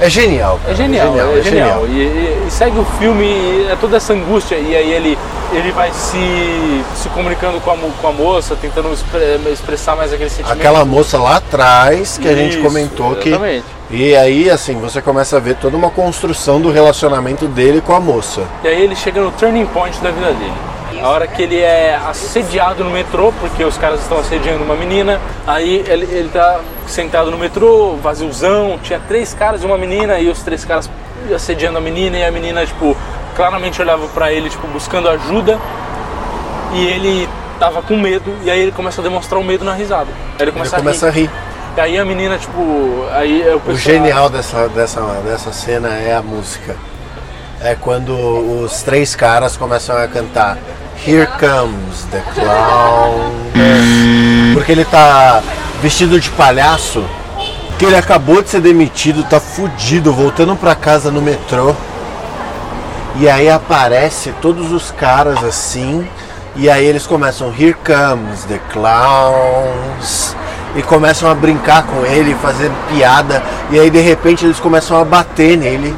É 0.00 0.10
genial. 0.10 0.58
é 0.64 0.66
cara, 0.66 0.76
genial, 0.76 1.36
é 1.36 1.42
genial. 1.42 1.86
E, 1.86 1.90
e- 1.92 2.44
e 2.46 2.50
segue 2.50 2.78
o 2.78 2.84
filme, 2.98 3.24
e 3.24 3.68
é 3.70 3.76
toda 3.80 3.96
essa 3.96 4.12
angústia, 4.12 4.56
e 4.56 4.76
aí 4.76 4.92
ele, 4.92 5.18
ele 5.52 5.72
vai 5.72 5.90
se, 5.92 6.84
se 6.94 7.08
comunicando 7.08 7.60
com 7.60 7.70
a, 7.70 7.76
com 7.76 8.08
a 8.08 8.12
moça, 8.12 8.54
tentando 8.60 8.92
expre- 8.92 9.40
expressar 9.52 9.96
mais 9.96 10.12
aquele 10.12 10.28
sentimento. 10.28 10.52
Aquela 10.58 10.84
moça 10.84 11.18
lá 11.18 11.36
atrás 11.36 12.18
que 12.18 12.28
a 12.28 12.34
gente 12.34 12.54
Isso, 12.54 12.62
comentou 12.62 13.14
que. 13.16 13.30
exatamente. 13.30 13.64
E 13.90 14.14
aí, 14.16 14.50
assim, 14.50 14.74
você 14.80 15.00
começa 15.00 15.36
a 15.36 15.40
ver 15.40 15.54
toda 15.56 15.76
uma 15.76 15.90
construção 15.90 16.60
do 16.60 16.70
relacionamento 16.72 17.46
dele 17.46 17.80
com 17.80 17.94
a 17.94 18.00
moça. 18.00 18.42
E 18.64 18.68
aí 18.68 18.82
ele 18.82 18.96
chega 18.96 19.20
no 19.20 19.30
turning 19.30 19.64
point 19.66 19.96
da 20.00 20.10
vida 20.10 20.32
dele. 20.32 20.52
A 21.02 21.08
hora 21.08 21.26
que 21.26 21.42
ele 21.42 21.60
é 21.60 21.98
assediado 22.08 22.82
no 22.82 22.90
metrô, 22.90 23.32
porque 23.40 23.62
os 23.64 23.76
caras 23.76 24.00
estão 24.00 24.18
assediando 24.18 24.64
uma 24.64 24.74
menina, 24.74 25.20
aí 25.46 25.84
ele, 25.86 26.04
ele 26.04 26.28
tá 26.28 26.60
sentado 26.86 27.30
no 27.30 27.38
metrô, 27.38 27.96
vaziozão, 27.96 28.78
tinha 28.82 29.00
três 29.06 29.34
caras 29.34 29.62
e 29.62 29.66
uma 29.66 29.78
menina, 29.78 30.18
e 30.18 30.28
os 30.28 30.40
três 30.42 30.64
caras 30.64 30.90
assediando 31.34 31.78
a 31.78 31.80
menina, 31.80 32.16
e 32.18 32.24
a 32.24 32.30
menina, 32.30 32.64
tipo, 32.66 32.96
claramente 33.34 33.80
olhava 33.80 34.06
pra 34.08 34.32
ele, 34.32 34.48
tipo, 34.48 34.66
buscando 34.68 35.08
ajuda, 35.08 35.58
e 36.72 36.86
ele 36.86 37.28
tava 37.58 37.82
com 37.82 37.96
medo, 37.96 38.34
e 38.42 38.50
aí 38.50 38.60
ele 38.60 38.72
começa 38.72 39.00
a 39.00 39.04
demonstrar 39.04 39.40
o 39.40 39.44
medo 39.44 39.64
na 39.64 39.74
risada. 39.74 40.08
Aí 40.10 40.40
ele 40.40 40.42
Ele 40.44 40.52
começa, 40.52 40.76
começa 40.76 41.06
a 41.06 41.08
a 41.08 41.12
rir. 41.12 41.22
rir. 41.22 41.30
E 41.76 41.80
aí 41.80 41.98
a 41.98 42.04
menina, 42.06 42.38
tipo, 42.38 43.04
aí 43.12 43.42
é 43.42 43.54
o 43.54 43.76
genial 43.76 44.30
dessa, 44.30 44.66
dessa, 44.68 45.00
dessa 45.24 45.52
cena 45.52 45.88
é 45.88 46.14
a 46.16 46.22
música. 46.22 46.74
É 47.60 47.74
quando 47.74 48.12
os 48.62 48.82
três 48.82 49.14
caras 49.14 49.56
começam 49.56 49.96
a 49.96 50.06
cantar 50.08 50.56
Here 51.04 51.26
comes 51.38 52.04
the 52.10 52.20
clown. 52.34 53.32
Porque 54.54 54.72
ele 54.72 54.84
tá 54.84 55.42
vestido 55.82 56.18
de 56.18 56.30
palhaço, 56.30 57.04
que 57.78 57.84
ele 57.84 57.96
acabou 57.96 58.42
de 58.42 58.48
ser 58.48 58.60
demitido, 58.60 59.22
tá 59.24 59.38
fudido, 59.38 60.12
voltando 60.12 60.56
pra 60.56 60.74
casa 60.74 61.10
no 61.10 61.20
metrô. 61.20 61.74
E 63.16 63.28
aí 63.28 63.48
aparece 63.48 64.32
todos 64.42 64.72
os 64.72 64.90
caras 64.90 65.42
assim, 65.44 66.06
e 66.54 66.68
aí 66.68 66.84
eles 66.84 67.06
começam, 67.06 67.48
here 67.48 67.74
comes 67.74 68.44
the 68.44 68.60
clowns, 68.72 70.36
e 70.74 70.82
começam 70.82 71.30
a 71.30 71.34
brincar 71.34 71.84
com 71.84 72.04
ele, 72.04 72.34
fazer 72.34 72.70
piada, 72.90 73.42
e 73.70 73.78
aí 73.78 73.90
de 73.90 74.00
repente 74.00 74.44
eles 74.44 74.58
começam 74.58 75.00
a 75.00 75.04
bater 75.04 75.56
nele. 75.56 75.96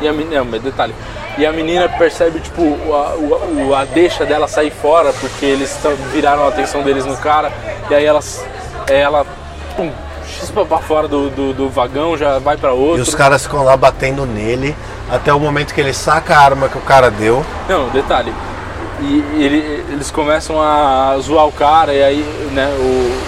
E 0.00 0.06
a 0.06 0.12
menina, 0.12 0.44
detalhe, 0.58 0.94
e 1.38 1.46
a 1.46 1.52
menina 1.52 1.88
percebe, 1.88 2.40
tipo, 2.40 2.62
a, 2.92 3.14
o- 3.16 3.74
a 3.74 3.84
deixa 3.84 4.24
dela 4.26 4.46
sair 4.48 4.70
fora, 4.70 5.12
porque 5.14 5.44
eles 5.46 5.76
viraram 6.12 6.44
a 6.44 6.48
atenção 6.48 6.82
deles 6.82 7.04
no 7.06 7.16
cara, 7.16 7.50
e 7.90 7.94
aí 7.94 8.04
elas, 8.04 8.44
ela, 8.88 9.24
pum, 9.76 9.90
chispa 10.26 10.64
pra 10.64 10.78
fora 10.78 11.08
do, 11.08 11.30
do, 11.30 11.52
do 11.52 11.68
vagão, 11.68 12.16
já 12.16 12.38
vai 12.38 12.56
pra 12.56 12.70
E 12.70 12.72
outro. 12.72 13.02
os 13.02 13.14
caras 13.14 13.42
ficam 13.44 13.62
lá 13.64 13.76
batendo 13.76 14.24
nele, 14.26 14.74
até 15.10 15.32
o 15.32 15.38
momento 15.40 15.72
que 15.74 15.80
ele 15.80 15.92
saca 15.94 16.34
a 16.36 16.40
arma 16.40 16.68
que 16.68 16.78
o 16.78 16.82
cara 16.82 17.10
deu. 17.10 17.44
Não, 17.68 17.88
detalhe. 17.90 18.32
E 19.00 19.42
ele- 19.42 19.84
eles 19.90 20.10
começam 20.10 20.60
a 20.62 21.16
zoar 21.20 21.46
o 21.46 21.52
cara, 21.52 21.92
e 21.92 22.02
aí, 22.02 22.50
né, 22.52 22.66
o, 22.78 23.22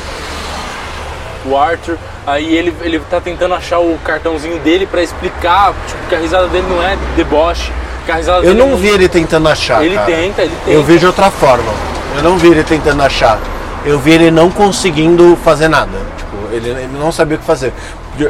o 1.51 1.57
Arthur, 1.59 1.99
aí 2.27 2.55
ele, 2.57 2.75
ele 2.83 2.99
tá 3.11 3.21
tentando 3.21 3.55
achar 3.55 3.79
o 3.81 3.99
cartãozinho 4.05 4.59
dele 4.61 4.87
pra 4.87 5.03
explicar, 5.03 5.75
tipo, 5.87 6.07
que 6.09 6.15
a 6.15 6.19
risada 6.19 6.47
dele 6.49 6.67
não 6.69 6.83
é 6.83 6.97
deboche, 7.17 7.73
a 7.73 7.94
Eu 8.43 8.55
não 8.55 8.77
vi 8.77 8.89
ele 8.89 9.09
tentando 9.09 9.49
achar. 9.49 9.85
Ele 9.85 9.95
cara. 9.95 10.07
tenta, 10.07 10.43
ele 10.43 10.53
tenta. 10.65 10.71
Eu 10.71 10.83
vi 10.83 10.99
de 10.99 11.07
outra 11.07 11.31
forma. 11.31 11.73
Eu 12.17 12.23
não 12.23 12.37
vi 12.39 12.49
ele 12.49 12.63
tentando 12.63 13.03
achar. 13.03 13.39
Eu 13.85 13.99
vi 13.99 14.13
ele 14.13 14.31
não 14.31 14.51
conseguindo 14.51 15.37
fazer 15.45 15.69
nada. 15.69 15.99
Tipo, 16.17 16.37
ele, 16.53 16.71
ele 16.71 16.99
não 16.99 17.11
sabia 17.13 17.37
o 17.37 17.41
que 17.41 17.47
fazer. 17.47 17.73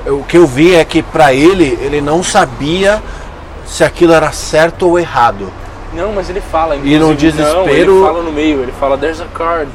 O 0.06 0.22
que 0.24 0.38
eu 0.38 0.46
vi 0.46 0.74
é 0.74 0.84
que 0.84 1.02
pra 1.02 1.32
ele, 1.34 1.78
ele 1.82 2.00
não 2.00 2.22
sabia 2.22 3.02
se 3.66 3.84
aquilo 3.84 4.12
era 4.12 4.32
certo 4.32 4.88
ou 4.88 4.98
errado. 4.98 5.52
Não, 5.92 6.12
mas 6.12 6.28
ele 6.28 6.40
fala. 6.40 6.76
E 6.76 6.98
Não, 6.98 7.14
desespero- 7.14 7.68
ele 7.68 8.00
fala 8.02 8.22
no 8.22 8.32
meio, 8.32 8.62
ele 8.62 8.72
fala, 8.80 8.96
there's 8.98 9.20
a 9.20 9.26
card. 9.26 9.70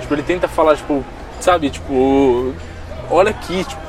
Tipo, 0.00 0.14
ele 0.14 0.22
tenta 0.22 0.46
falar, 0.46 0.76
tipo, 0.76 1.04
sabe, 1.40 1.70
tipo, 1.70 2.52
olha 3.10 3.30
aqui, 3.30 3.64
tipo. 3.64 3.80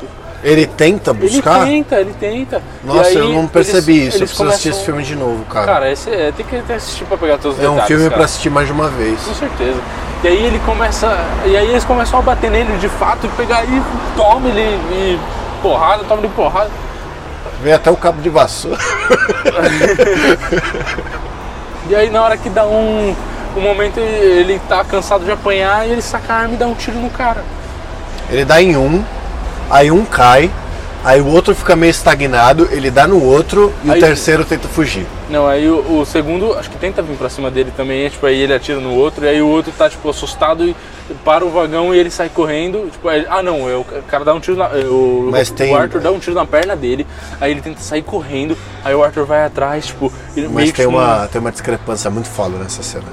Ele 0.49 0.65
tenta 0.65 1.13
buscar? 1.13 1.67
Ele 1.67 1.83
tenta, 1.83 1.99
ele 1.99 2.13
tenta. 2.19 2.61
Nossa, 2.83 3.09
aí 3.09 3.15
eu 3.17 3.29
não 3.33 3.47
percebi 3.47 3.97
eles- 3.97 4.07
isso. 4.07 4.17
Eu 4.17 4.19
eles 4.21 4.29
preciso 4.29 4.49
assistir 4.49 4.69
esse 4.69 4.83
filme 4.85 5.03
de 5.03 5.15
novo, 5.15 5.43
cara. 5.45 5.65
Cara, 5.65 5.91
esse 5.91 6.09
é, 6.09 6.31
tem 6.31 6.45
que 6.45 6.55
até 6.55 6.75
assistir 6.75 7.03
pra 7.03 7.17
pegar 7.17 7.37
todos 7.37 7.57
os 7.57 7.63
é 7.63 7.67
um 7.67 7.71
detalhes. 7.73 7.87
filme 7.87 8.03
cara. 8.05 8.15
pra 8.15 8.25
assistir 8.25 8.49
mais 8.49 8.67
de 8.67 8.71
uma 8.73 8.87
vez. 8.87 9.19
Com 9.21 9.33
certeza. 9.33 9.77
E 10.23 10.27
aí 10.27 10.45
ele 10.45 10.59
começa. 10.59 11.17
E 11.45 11.57
aí 11.57 11.69
eles 11.69 11.83
começam 11.83 12.17
a 12.19 12.21
bater 12.21 12.49
nele 12.49 12.77
de 12.77 12.87
fato 12.87 13.25
e 13.25 13.29
pegar 13.29 13.65
e 13.65 13.81
toma 14.15 14.47
ele 14.47 14.61
e 14.93 15.19
porrada, 15.61 16.03
toma 16.05 16.21
ele 16.21 16.31
porrada. 16.33 16.71
Vem 17.61 17.73
até 17.73 17.91
o 17.91 17.97
cabo 17.97 18.21
de 18.21 18.29
vassoura. 18.29 18.77
E 21.89 21.95
aí 21.95 22.09
na 22.09 22.21
hora 22.21 22.37
que 22.37 22.49
dá 22.49 22.65
um. 22.65 23.15
Um 23.55 23.61
momento 23.61 23.97
ele 23.99 24.59
tá 24.69 24.83
cansado 24.83 25.25
de 25.25 25.31
apanhar 25.31 25.87
e 25.87 25.91
ele 25.91 26.01
saca 26.01 26.31
a 26.31 26.37
arma 26.41 26.53
e 26.53 26.57
dá 26.57 26.67
um 26.67 26.75
tiro 26.75 26.97
no 26.99 27.09
cara. 27.09 27.43
Ele 28.29 28.45
dá 28.45 28.61
em 28.61 28.77
um, 28.77 29.03
aí 29.69 29.91
um 29.91 30.03
cai, 30.05 30.49
aí 31.03 31.21
o 31.21 31.27
outro 31.27 31.53
fica 31.55 31.75
meio 31.75 31.91
estagnado, 31.91 32.67
ele 32.71 32.89
dá 32.91 33.07
no 33.07 33.21
outro 33.23 33.73
e 33.83 33.91
Aí- 33.91 33.97
o 33.97 34.01
terceiro 34.01 34.43
tenta 34.45 34.67
fugir. 34.67 35.05
Não, 35.29 35.45
aí 35.47 35.69
o, 35.69 35.99
o 36.01 36.05
segundo, 36.05 36.53
acho 36.57 36.69
que 36.69 36.77
tenta 36.77 37.01
vir 37.01 37.17
pra 37.17 37.29
cima 37.29 37.51
dele 37.51 37.71
também, 37.75 38.05
é, 38.05 38.09
tipo, 38.09 38.25
aí 38.25 38.39
ele 38.41 38.53
atira 38.53 38.79
no 38.79 38.93
outro, 38.93 39.25
e 39.25 39.27
aí 39.29 39.41
o 39.41 39.47
outro 39.47 39.71
tá, 39.77 39.89
tipo, 39.89 40.09
assustado 40.09 40.63
e 40.63 40.75
para 41.23 41.45
o 41.45 41.49
vagão 41.49 41.93
e 41.93 41.97
ele 41.97 42.09
sai 42.09 42.29
correndo, 42.29 42.89
tipo, 42.91 43.07
aí, 43.07 43.25
ah 43.29 43.41
não, 43.43 43.69
é, 43.69 43.75
o 43.75 43.85
cara 44.07 44.23
dá 44.25 44.33
um 44.33 44.39
tiro 44.39 44.57
na, 44.57 44.65
é, 44.65 44.85
o, 44.85 45.29
Mas 45.31 45.49
o 45.49 45.53
tem- 45.53 45.73
Arthur 45.75 46.01
dá 46.01 46.11
um 46.11 46.19
tiro 46.19 46.35
na 46.35 46.45
perna 46.45 46.75
dele, 46.75 47.05
aí 47.39 47.51
ele 47.51 47.61
tenta 47.61 47.79
sair 47.81 48.01
correndo, 48.01 48.57
aí 48.83 48.93
o 48.95 49.03
Arthur 49.03 49.25
vai 49.25 49.45
atrás, 49.45 49.87
tipo, 49.87 50.11
ele 50.35 50.47
Mas 50.49 50.71
tem 50.71 50.85
não- 50.85 50.93
uma, 50.93 51.27
tem 51.27 51.39
uma 51.41 51.51
discrepância 51.51 52.09
muito 52.09 52.27
foda 52.29 52.57
nessa 52.57 52.81
cena. 52.83 53.05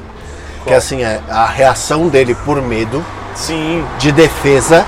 Que 0.66 0.72
assim, 0.72 1.02
é 1.04 1.20
a 1.28 1.44
reação 1.46 2.08
dele 2.08 2.34
por 2.44 2.60
medo, 2.62 3.04
Sim, 3.34 3.84
de 3.98 4.10
defesa, 4.12 4.86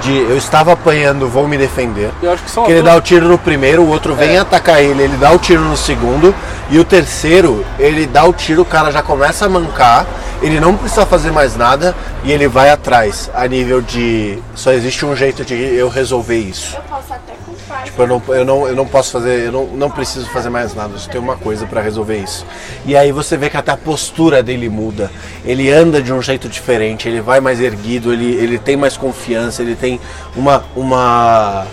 de 0.00 0.16
eu 0.16 0.36
estava 0.36 0.72
apanhando, 0.72 1.28
vou 1.28 1.46
me 1.48 1.56
defender. 1.58 2.10
eu 2.22 2.32
acho 2.32 2.42
que 2.42 2.50
são 2.50 2.64
Que 2.64 2.72
ele 2.72 2.82
duas- 2.82 2.92
dá 2.94 2.98
o 2.98 3.00
tiro 3.02 3.28
no 3.28 3.38
primeiro, 3.38 3.82
o 3.82 3.88
outro 3.88 4.14
vem 4.14 4.36
É. 4.36 4.38
atacar 4.38 4.82
ele, 4.82 5.02
ele 5.02 5.16
dá 5.16 5.30
o 5.32 5.38
tiro 5.38 5.60
no 5.62 5.76
segundo, 5.76 6.34
e 6.70 6.78
o 6.78 6.84
terceiro, 6.84 7.64
ele 7.78 8.06
dá 8.06 8.24
o 8.24 8.32
tiro, 8.32 8.62
o 8.62 8.64
cara 8.64 8.90
já 8.90 9.02
começa 9.02 9.46
a 9.46 9.48
mancar, 9.48 10.06
ele 10.42 10.60
não 10.60 10.76
precisa 10.76 11.04
fazer 11.04 11.30
mais 11.32 11.56
nada 11.56 11.94
e 12.24 12.30
ele 12.32 12.46
vai 12.48 12.70
atrás, 12.70 13.30
a 13.34 13.46
nível 13.46 13.80
de 13.82 14.38
só 14.54 14.72
existe 14.72 15.04
um 15.04 15.14
jeito 15.16 15.44
de 15.44 15.54
eu 15.54 15.88
resolver 15.88 16.36
isso. 16.38 16.76
Eu 16.76 16.82
posso 16.82 17.12
até. 17.12 17.32
Tipo, 17.84 18.02
eu 18.02 18.06
não, 18.06 18.22
eu 18.28 18.44
não, 18.44 18.68
eu 18.68 18.74
não 18.74 18.86
posso 18.86 19.12
fazer, 19.12 19.46
eu 19.46 19.52
não, 19.52 19.66
não 19.66 19.90
preciso 19.90 20.28
fazer 20.30 20.48
mais 20.48 20.74
nada, 20.74 20.94
eu 20.94 20.98
só 20.98 21.10
tenho 21.10 21.22
uma 21.22 21.36
coisa 21.36 21.66
pra 21.66 21.80
resolver 21.80 22.16
isso. 22.16 22.46
E 22.86 22.96
aí 22.96 23.12
você 23.12 23.36
vê 23.36 23.50
que 23.50 23.56
até 23.56 23.72
a 23.72 23.76
postura 23.76 24.42
dele 24.42 24.68
muda. 24.68 25.10
Ele 25.44 25.70
anda 25.70 26.00
de 26.00 26.12
um 26.12 26.22
jeito 26.22 26.48
diferente, 26.48 27.08
ele 27.08 27.20
vai 27.20 27.40
mais 27.40 27.60
erguido, 27.60 28.12
ele, 28.12 28.34
ele 28.34 28.58
tem 28.58 28.76
mais 28.76 28.96
confiança, 28.96 29.62
ele 29.62 29.76
tem 29.76 30.00
uma, 30.34 30.64
uma 30.74 31.66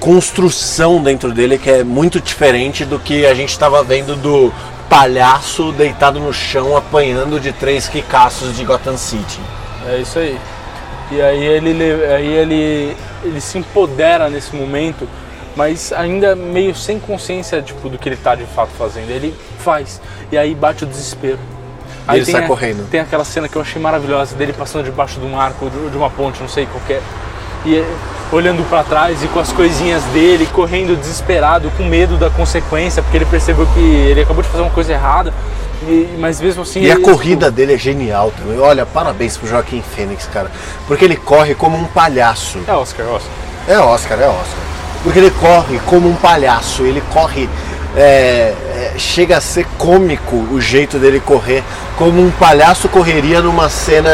construção 0.00 1.02
dentro 1.02 1.32
dele 1.32 1.58
que 1.58 1.70
é 1.70 1.84
muito 1.84 2.20
diferente 2.20 2.84
do 2.84 2.98
que 2.98 3.26
a 3.26 3.34
gente 3.34 3.50
estava 3.50 3.82
vendo 3.82 4.16
do 4.16 4.52
palhaço 4.88 5.72
deitado 5.72 6.20
no 6.20 6.32
chão 6.32 6.76
apanhando 6.76 7.40
de 7.40 7.52
três 7.52 7.86
ricaços 7.86 8.56
de 8.56 8.64
Gotham 8.64 8.96
City. 8.96 9.40
É 9.86 9.98
isso 9.98 10.18
aí. 10.18 10.38
E 11.10 11.20
aí 11.20 11.42
ele, 11.44 11.72
le- 11.72 12.04
aí 12.14 12.26
ele, 12.32 12.96
ele 13.22 13.40
se 13.40 13.58
empodera 13.58 14.28
nesse 14.30 14.54
momento, 14.56 15.06
mas 15.54 15.92
ainda 15.92 16.34
meio 16.34 16.74
sem 16.74 16.98
consciência 16.98 17.60
tipo, 17.62 17.88
do 17.88 17.98
que 17.98 18.08
ele 18.08 18.16
tá 18.16 18.34
de 18.34 18.44
fato 18.46 18.70
fazendo. 18.78 19.10
Ele 19.10 19.34
faz. 19.58 20.00
E 20.32 20.38
aí 20.38 20.54
bate 20.54 20.84
o 20.84 20.86
desespero. 20.86 21.38
Aí 22.06 22.18
ele 22.18 22.26
sai 22.32 22.44
a- 22.44 22.48
correndo. 22.48 22.88
Tem 22.90 23.00
aquela 23.00 23.24
cena 23.24 23.48
que 23.48 23.56
eu 23.56 23.62
achei 23.62 23.80
maravilhosa 23.80 24.34
dele 24.34 24.52
passando 24.52 24.84
debaixo 24.84 25.20
de 25.20 25.26
um 25.26 25.38
arco, 25.38 25.70
de 25.70 25.96
uma 25.96 26.10
ponte, 26.10 26.40
não 26.40 26.48
sei 26.48 26.66
qualquer. 26.66 27.00
E 27.64 27.76
eh, 27.76 27.84
olhando 28.32 28.62
pra 28.68 28.82
trás 28.82 29.22
e 29.22 29.28
com 29.28 29.38
as 29.40 29.52
coisinhas 29.52 30.02
dele, 30.12 30.46
correndo 30.52 30.98
desesperado, 30.98 31.70
com 31.78 31.84
medo 31.84 32.16
da 32.18 32.28
consequência, 32.28 33.02
porque 33.02 33.16
ele 33.16 33.24
percebeu 33.26 33.66
que 33.72 33.80
ele 33.80 34.20
acabou 34.22 34.42
de 34.42 34.48
fazer 34.48 34.62
uma 34.62 34.70
coisa 34.72 34.92
errada. 34.92 35.32
E, 35.86 36.16
mas 36.18 36.40
mesmo 36.40 36.62
assim. 36.62 36.80
E 36.82 36.90
a 36.90 36.98
corrida 37.00 37.50
dele 37.50 37.74
é 37.74 37.78
genial 37.78 38.32
também. 38.38 38.58
Olha, 38.58 38.84
parabéns 38.86 39.36
pro 39.36 39.46
Joaquim 39.48 39.82
Fênix, 39.94 40.26
cara. 40.32 40.50
Porque 40.86 41.04
ele 41.04 41.16
corre 41.16 41.54
como 41.54 41.76
um 41.76 41.84
palhaço. 41.84 42.58
É 42.66 42.72
Oscar, 42.72 43.06
Oscar. 43.06 43.32
É 43.68 43.78
Oscar, 43.78 44.18
é 44.20 44.26
Oscar. 44.28 44.58
Porque 45.02 45.18
ele 45.18 45.30
corre 45.32 45.78
como 45.86 46.08
um 46.08 46.14
palhaço. 46.16 46.82
Ele 46.82 47.02
corre. 47.12 47.48
é, 47.96 48.54
é, 48.74 48.92
chega 48.98 49.36
a 49.36 49.40
ser 49.40 49.66
cômico 49.78 50.36
o 50.50 50.60
jeito 50.60 50.98
dele 50.98 51.20
correr. 51.20 51.62
Como 51.96 52.20
um 52.20 52.30
palhaço 52.30 52.88
correria 52.88 53.40
numa 53.40 53.68
cena 53.68 54.10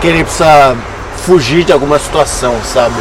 que 0.00 0.06
ele 0.06 0.22
precisa 0.24 0.76
fugir 1.24 1.64
de 1.64 1.72
alguma 1.72 1.98
situação, 1.98 2.54
sabe? 2.64 2.94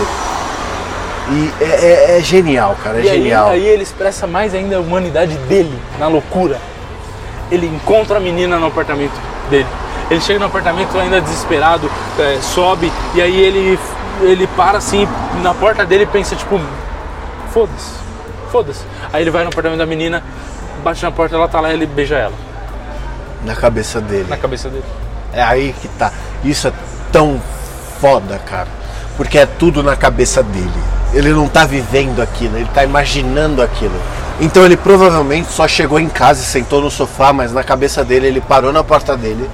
E 1.31 1.51
é, 1.61 1.65
é- 1.65 2.17
é 2.17 2.21
genial, 2.21 2.75
cara. 2.83 2.99
É 2.99 3.03
E 3.03 3.09
aí, 3.09 3.17
genial. 3.21 3.49
aí 3.49 3.65
ele 3.65 3.83
expressa 3.83 4.25
mais 4.25 4.55
ainda 4.55 4.77
a 4.77 4.79
humanidade 4.79 5.35
dele, 5.47 5.77
na 5.99 6.07
loucura. 6.07 6.59
Ele 7.51 7.67
encontra 7.67 8.17
a 8.17 8.19
menina 8.19 8.57
no 8.59 8.67
apartamento 8.67 9.13
dele. 9.49 9.67
Ele 10.09 10.21
chega 10.21 10.39
no 10.39 10.45
apartamento 10.45 10.97
ainda 10.97 11.21
desesperado, 11.21 11.89
é, 12.17 12.39
sobe, 12.41 12.91
e 13.13 13.21
aí 13.21 13.39
ele, 13.39 13.79
ele 14.21 14.47
para 14.47 14.77
assim 14.79 15.07
na 15.43 15.53
porta 15.53 15.85
dele 15.85 16.03
e 16.03 16.07
pensa, 16.07 16.35
tipo, 16.35 16.59
foda-se, 17.53 17.91
foda-se. 18.51 18.83
Aí 19.13 19.21
ele 19.23 19.29
vai 19.31 19.43
no 19.43 19.49
apartamento 19.49 19.77
da 19.79 19.85
menina, 19.85 20.23
bate 20.83 21.03
na 21.03 21.11
porta, 21.11 21.35
ela 21.35 21.47
tá 21.47 21.59
lá 21.61 21.69
e 21.69 21.73
ele 21.73 21.85
beija 21.85 22.15
ela 22.15 22.33
Na 23.45 23.55
cabeça 23.55 24.01
dele. 24.01 24.25
na 24.27 24.37
cabeça 24.37 24.67
dele. 24.69 24.85
É 25.31 25.43
aí 25.43 25.75
que 25.79 25.87
tá. 25.89 26.11
Isso 26.43 26.67
é 26.67 26.73
tão 27.11 27.39
foda, 28.01 28.39
cara. 28.39 28.67
Porque 29.15 29.37
é 29.37 29.45
tudo 29.45 29.83
na 29.83 29.95
cabeça 29.95 30.41
dele. 30.41 30.71
Ele 31.13 31.29
não 31.33 31.47
tá 31.47 31.65
vivendo 31.65 32.19
aquilo, 32.21 32.57
ele 32.57 32.69
tá 32.73 32.83
imaginando 32.83 33.61
aquilo. 33.61 33.99
Então 34.41 34.63
ele 34.65 34.77
provavelmente 34.77 35.51
só 35.51 35.67
chegou 35.67 35.99
em 35.99 36.07
casa 36.07 36.41
e 36.41 36.45
sentou 36.45 36.81
no 36.81 36.89
sofá, 36.89 37.33
mas 37.33 37.51
na 37.51 37.63
cabeça 37.63 38.03
dele 38.05 38.27
ele 38.27 38.41
parou 38.41 38.71
na 38.71 38.83
porta 38.83 39.17
dele, 39.17 39.49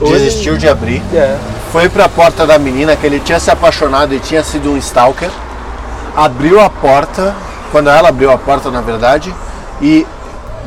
desistiu 0.00 0.56
de 0.56 0.68
abrir, 0.68 1.02
É. 1.14 1.36
foi 1.72 1.88
pra 1.88 2.08
porta 2.08 2.46
da 2.46 2.58
menina 2.58 2.94
que 2.96 3.06
ele 3.06 3.20
tinha 3.20 3.40
se 3.40 3.50
apaixonado 3.50 4.14
e 4.14 4.18
tinha 4.20 4.42
sido 4.44 4.70
um 4.72 4.76
stalker, 4.76 5.30
abriu 6.16 6.60
a 6.60 6.68
porta, 6.68 7.34
quando 7.72 7.88
ela 7.88 8.08
abriu 8.10 8.30
a 8.30 8.36
porta 8.36 8.70
na 8.70 8.80
verdade, 8.82 9.34
e 9.80 10.06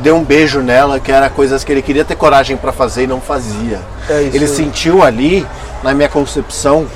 deu 0.00 0.16
um 0.16 0.24
beijo 0.24 0.60
nela, 0.60 0.98
que 0.98 1.12
era 1.12 1.30
coisas 1.30 1.62
que 1.62 1.70
ele 1.70 1.82
queria 1.82 2.04
ter 2.04 2.16
coragem 2.16 2.56
pra 2.56 2.72
fazer 2.72 3.04
e 3.04 3.06
não 3.06 3.20
fazia. 3.20 3.80
É. 4.08 4.28
Ele 4.32 4.48
sentiu 4.48 5.02
ali, 5.04 5.46
na 5.84 5.94
minha 5.94 6.08
concepção, 6.08 6.86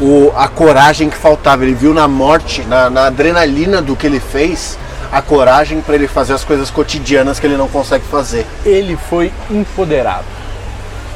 o, 0.00 0.32
a 0.36 0.48
coragem 0.48 1.08
que 1.08 1.16
faltava. 1.16 1.64
Ele 1.64 1.74
viu 1.74 1.94
na 1.94 2.08
morte, 2.08 2.62
na, 2.62 2.90
na 2.90 3.06
adrenalina 3.06 3.80
do 3.80 3.94
que 3.94 4.06
ele 4.06 4.20
fez, 4.20 4.76
a 5.10 5.22
coragem 5.22 5.80
pra 5.80 5.94
ele 5.94 6.06
fazer 6.06 6.34
as 6.34 6.44
coisas 6.44 6.70
cotidianas 6.70 7.40
que 7.40 7.46
ele 7.46 7.56
não 7.56 7.68
consegue 7.68 8.04
fazer. 8.04 8.46
ele 8.64 8.96
foi 8.96 9.32
empoderado. 9.50 10.24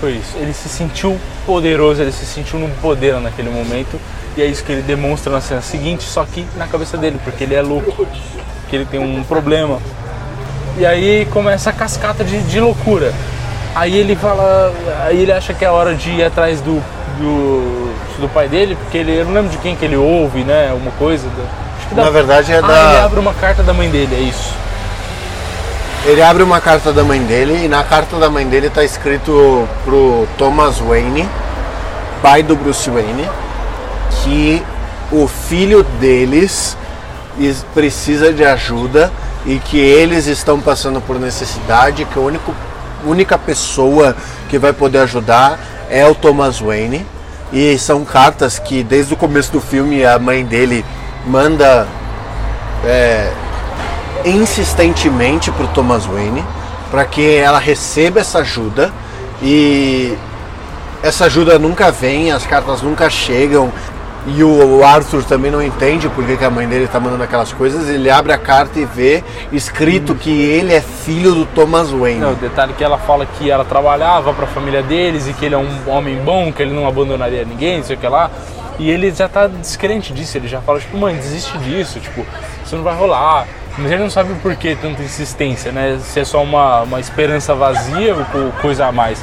Foi 0.00 0.12
isso. 0.12 0.36
Ele 0.36 0.52
se 0.52 0.68
sentiu 0.68 1.18
poderoso, 1.46 2.02
ele 2.02 2.12
se 2.12 2.24
sentiu 2.24 2.58
no 2.58 2.68
poder 2.76 3.20
naquele 3.20 3.50
momento. 3.50 4.00
E 4.36 4.42
é 4.42 4.46
isso 4.46 4.64
que 4.64 4.72
ele 4.72 4.82
demonstra 4.82 5.30
na 5.30 5.40
cena 5.40 5.60
seguinte, 5.60 6.04
só 6.04 6.24
que 6.24 6.46
na 6.56 6.66
cabeça 6.66 6.96
dele, 6.96 7.20
porque 7.22 7.44
ele 7.44 7.54
é 7.54 7.60
louco, 7.60 8.06
que 8.68 8.76
ele 8.76 8.86
tem 8.86 8.98
um 8.98 9.22
problema. 9.22 9.78
E 10.78 10.86
aí 10.86 11.26
começa 11.30 11.68
a 11.68 11.72
cascata 11.72 12.24
de, 12.24 12.40
de 12.42 12.58
loucura. 12.58 13.12
Aí 13.74 13.96
ele 13.96 14.16
fala. 14.16 14.72
Aí 15.04 15.20
ele 15.20 15.32
acha 15.32 15.52
que 15.52 15.64
é 15.64 15.70
hora 15.70 15.94
de 15.94 16.10
ir 16.10 16.24
atrás 16.24 16.60
do, 16.60 16.82
do, 17.18 17.92
do 18.20 18.28
pai 18.28 18.48
dele, 18.48 18.74
porque 18.74 18.98
ele. 18.98 19.14
Eu 19.14 19.26
não 19.26 19.34
lembro 19.34 19.50
de 19.50 19.58
quem 19.58 19.76
que 19.76 19.84
ele 19.84 19.96
ouve, 19.96 20.44
né? 20.44 20.70
Alguma 20.70 20.92
coisa. 20.92 21.28
que 21.28 21.71
da- 21.92 22.04
Na 22.04 22.10
verdade 22.10 22.52
é 22.52 22.58
ah, 22.58 22.60
da- 22.60 22.90
ele 22.92 23.00
abre 23.04 23.20
uma 23.20 23.34
carta 23.34 23.62
da 23.62 23.72
mãe 23.72 23.88
dele, 23.90 24.14
é 24.14 24.20
isso. 24.20 24.54
Ele 26.04 26.20
abre 26.22 26.42
uma 26.42 26.60
carta 26.60 26.92
da 26.92 27.04
mãe 27.04 27.20
dele 27.22 27.64
e 27.64 27.68
na 27.68 27.84
carta 27.84 28.16
da 28.16 28.28
mãe 28.28 28.46
dele 28.46 28.68
tá 28.68 28.82
escrito 28.82 29.68
pro 29.84 30.26
Thomas 30.36 30.78
Wayne, 30.80 31.28
pai 32.20 32.42
do 32.42 32.56
Bruce 32.56 32.90
Wayne, 32.90 33.28
que 34.24 34.62
o 35.12 35.28
filho 35.28 35.84
deles 36.00 36.76
is- 37.38 37.64
precisa 37.72 38.32
de 38.32 38.44
ajuda 38.44 39.12
e 39.46 39.58
que 39.60 39.78
eles 39.78 40.26
estão 40.26 40.60
passando 40.60 41.00
por 41.00 41.20
necessidade, 41.20 42.04
que 42.04 42.18
a 42.18 42.22
único, 42.22 42.52
única 43.04 43.38
pessoa 43.38 44.16
que 44.48 44.58
vai 44.58 44.72
poder 44.72 44.98
ajudar 44.98 45.58
é 45.88 46.04
o 46.06 46.14
Thomas 46.14 46.58
Wayne. 46.60 47.06
E 47.52 47.78
são 47.78 48.02
cartas 48.04 48.58
que 48.58 48.82
desde 48.82 49.12
o 49.14 49.16
começo 49.16 49.52
do 49.52 49.60
filme 49.60 50.04
a 50.06 50.18
mãe 50.18 50.42
dele 50.44 50.84
manda 51.26 51.86
insistentemente 54.24 55.50
para 55.50 55.64
o 55.64 55.68
Thomas 55.68 56.04
Wayne 56.06 56.44
para 56.90 57.04
que 57.04 57.36
ela 57.36 57.58
receba 57.58 58.20
essa 58.20 58.40
ajuda 58.40 58.92
e 59.42 60.16
essa 61.02 61.24
ajuda 61.24 61.58
nunca 61.58 61.90
vem, 61.90 62.30
as 62.30 62.46
cartas 62.46 62.82
nunca 62.82 63.08
chegam 63.08 63.72
e 64.26 64.44
o 64.44 64.84
Arthur 64.84 65.24
também 65.24 65.50
não 65.50 65.60
entende 65.60 66.08
por 66.08 66.24
que 66.24 66.44
a 66.44 66.50
mãe 66.50 66.68
dele 66.68 66.84
está 66.84 67.00
mandando 67.00 67.24
aquelas 67.24 67.52
coisas. 67.52 67.88
Ele 67.88 68.08
abre 68.08 68.32
a 68.32 68.38
carta 68.38 68.78
e 68.78 68.84
vê 68.84 69.24
escrito 69.50 70.14
que 70.14 70.30
ele 70.30 70.72
é 70.72 70.80
filho 70.80 71.34
do 71.34 71.44
Thomas 71.46 71.90
Wayne. 71.90 72.20
Não, 72.20 72.32
o 72.32 72.36
detalhe 72.36 72.72
é 72.72 72.74
que 72.76 72.84
ela 72.84 72.98
fala 72.98 73.26
que 73.26 73.50
ela 73.50 73.64
trabalhava 73.64 74.32
para 74.32 74.44
a 74.44 74.48
família 74.48 74.82
deles 74.82 75.26
e 75.26 75.32
que 75.32 75.46
ele 75.46 75.56
é 75.56 75.58
um 75.58 75.88
homem 75.88 76.16
bom, 76.18 76.52
que 76.52 76.62
ele 76.62 76.72
não 76.72 76.86
abandonaria 76.86 77.44
ninguém, 77.44 77.82
sei 77.82 77.96
o 77.96 77.98
que 77.98 78.06
lá. 78.06 78.30
E 78.78 78.90
ele 78.90 79.10
já 79.12 79.28
tá 79.28 79.46
descrente 79.46 80.12
disso, 80.12 80.36
ele 80.38 80.48
já 80.48 80.60
fala, 80.60 80.80
tipo, 80.80 80.96
mãe, 80.96 81.14
desiste 81.14 81.56
disso, 81.58 82.00
tipo, 82.00 82.24
isso 82.64 82.76
não 82.76 82.82
vai 82.82 82.94
rolar. 82.96 83.46
Mas 83.78 83.90
ele 83.90 84.02
não 84.02 84.10
sabe 84.10 84.32
o 84.32 84.36
porquê 84.36 84.76
tanta 84.80 85.02
insistência, 85.02 85.72
né? 85.72 85.98
Se 86.02 86.20
é 86.20 86.24
só 86.24 86.42
uma, 86.42 86.82
uma 86.82 87.00
esperança 87.00 87.54
vazia 87.54 88.14
ou 88.14 88.24
co- 88.26 88.52
coisa 88.60 88.86
a 88.86 88.92
mais. 88.92 89.22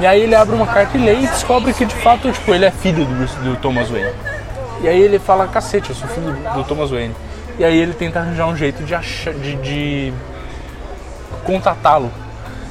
E 0.00 0.06
aí 0.06 0.22
ele 0.22 0.34
abre 0.34 0.54
uma 0.54 0.66
carta 0.66 0.96
e 0.96 1.00
lê 1.04 1.14
e 1.14 1.26
descobre 1.26 1.72
que 1.74 1.84
de 1.84 1.94
fato, 1.96 2.30
tipo, 2.32 2.54
ele 2.54 2.64
é 2.64 2.70
filho 2.70 3.04
do, 3.04 3.44
do 3.44 3.56
Thomas 3.56 3.90
Wayne. 3.90 4.12
E 4.82 4.88
aí 4.88 4.98
ele 5.00 5.18
fala, 5.18 5.46
cacete, 5.48 5.90
eu 5.90 5.96
sou 5.96 6.08
filho 6.08 6.32
do 6.54 6.64
Thomas 6.64 6.90
Wayne. 6.90 7.14
E 7.58 7.64
aí 7.64 7.76
ele 7.78 7.92
tenta 7.92 8.20
arranjar 8.20 8.46
um 8.46 8.56
jeito 8.56 8.82
de 8.84 8.94
achar, 8.94 9.34
de- 9.34 9.56
de 9.56 10.12
contatá-lo. 11.44 12.10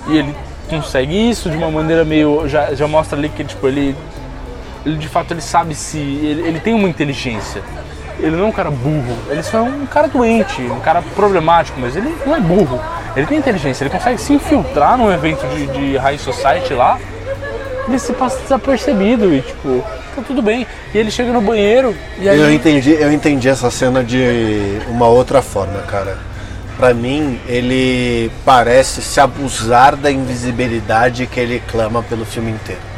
E 0.08 0.18
ele 0.18 0.36
consegue 0.70 1.30
isso 1.30 1.50
de 1.50 1.58
uma 1.58 1.70
maneira 1.70 2.04
meio. 2.04 2.48
Já, 2.48 2.74
já 2.74 2.88
mostra 2.88 3.18
ali 3.18 3.30
que 3.30 3.44
tipo, 3.44 3.68
ele, 3.68 3.96
ele 4.86 4.98
de 4.98 5.08
fato 5.08 5.34
ele 5.34 5.42
sabe 5.42 5.76
se. 5.76 5.98
Ele, 5.98 6.48
ele 6.48 6.60
tem 6.60 6.74
uma 6.74 6.88
inteligência. 6.88 7.62
Ele 8.20 8.36
não 8.36 8.46
é 8.46 8.48
um 8.48 8.52
cara 8.52 8.70
burro, 8.70 9.18
ele 9.30 9.42
só 9.42 9.60
é 9.60 9.62
um 9.62 9.86
cara 9.86 10.08
doente, 10.08 10.62
um 10.62 10.82
cara 10.82 11.02
problemático, 11.16 11.80
mas 11.80 11.96
ele 11.96 12.14
não 12.26 12.36
é 12.36 12.40
burro. 12.42 12.80
Ele 13.16 13.26
tem 13.26 13.38
inteligência, 13.38 13.84
ele 13.84 13.90
consegue 13.90 14.20
se 14.20 14.34
infiltrar 14.34 14.98
num 14.98 15.10
evento 15.10 15.48
de, 15.48 15.68
de 15.68 15.98
high 15.98 16.18
society 16.18 16.74
lá, 16.74 17.00
ele 17.88 17.98
se 17.98 18.12
passa 18.12 18.38
desapercebido 18.42 19.34
e 19.34 19.42
tipo, 19.42 19.84
tá 20.16 20.22
tudo 20.22 20.42
bem. 20.42 20.68
E 20.94 20.98
ele 20.98 21.10
chega 21.10 21.32
no 21.32 21.40
banheiro 21.40 21.96
e 22.20 22.28
aí. 22.28 22.38
Eu 22.38 22.52
entendi, 22.54 22.92
eu 22.92 23.12
entendi 23.12 23.48
essa 23.48 23.72
cena 23.72 24.04
de 24.04 24.82
uma 24.90 25.08
outra 25.08 25.42
forma, 25.42 25.80
cara. 25.84 26.18
Pra 26.78 26.94
mim, 26.94 27.40
ele 27.48 28.32
parece 28.46 29.02
se 29.02 29.20
abusar 29.20 29.96
da 29.96 30.12
invisibilidade 30.12 31.26
que 31.26 31.40
ele 31.40 31.62
clama 31.68 32.04
pelo 32.04 32.26
filme 32.26 32.52
inteiro. 32.52 32.89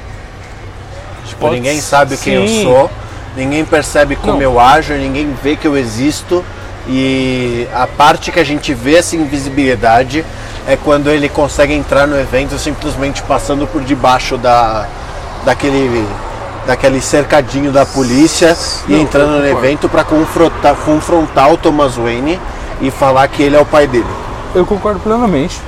Tipo, 1.25 1.41
Pode- 1.41 1.55
ninguém 1.55 1.79
sabe 1.81 2.17
quem 2.17 2.33
eu 2.33 2.47
sim. 2.47 2.63
sou, 2.63 2.89
ninguém 3.35 3.63
percebe 3.65 4.15
como 4.15 4.33
Não. 4.33 4.41
eu 4.41 4.59
ajo, 4.59 4.93
ninguém 4.93 5.33
vê 5.43 5.55
que 5.55 5.67
eu 5.67 5.77
existo. 5.77 6.43
E 6.87 7.67
a 7.73 7.85
parte 7.85 8.31
que 8.31 8.39
a 8.39 8.43
gente 8.43 8.73
vê 8.73 8.95
essa 8.95 9.15
invisibilidade 9.15 10.25
é 10.67 10.75
quando 10.75 11.09
ele 11.09 11.29
consegue 11.29 11.73
entrar 11.73 12.07
no 12.07 12.19
evento 12.19 12.57
simplesmente 12.57 13.21
passando 13.23 13.67
por 13.67 13.83
debaixo 13.83 14.35
da, 14.37 14.87
daquele, 15.45 16.05
daquele 16.65 16.99
cercadinho 16.99 17.71
da 17.71 17.85
polícia 17.85 18.57
e 18.87 18.95
entrando 18.99 19.35
eu 19.35 19.39
no 19.53 19.59
evento 19.59 19.87
para 19.87 20.03
confrontar, 20.03 20.75
confrontar 20.75 21.51
o 21.53 21.57
Thomas 21.57 21.95
Wayne 21.95 22.39
e 22.81 22.89
falar 22.89 23.27
que 23.27 23.43
ele 23.43 23.55
é 23.55 23.59
o 23.59 23.65
pai 23.65 23.85
dele. 23.87 24.05
Eu 24.55 24.65
concordo 24.65 24.99
plenamente. 24.99 25.59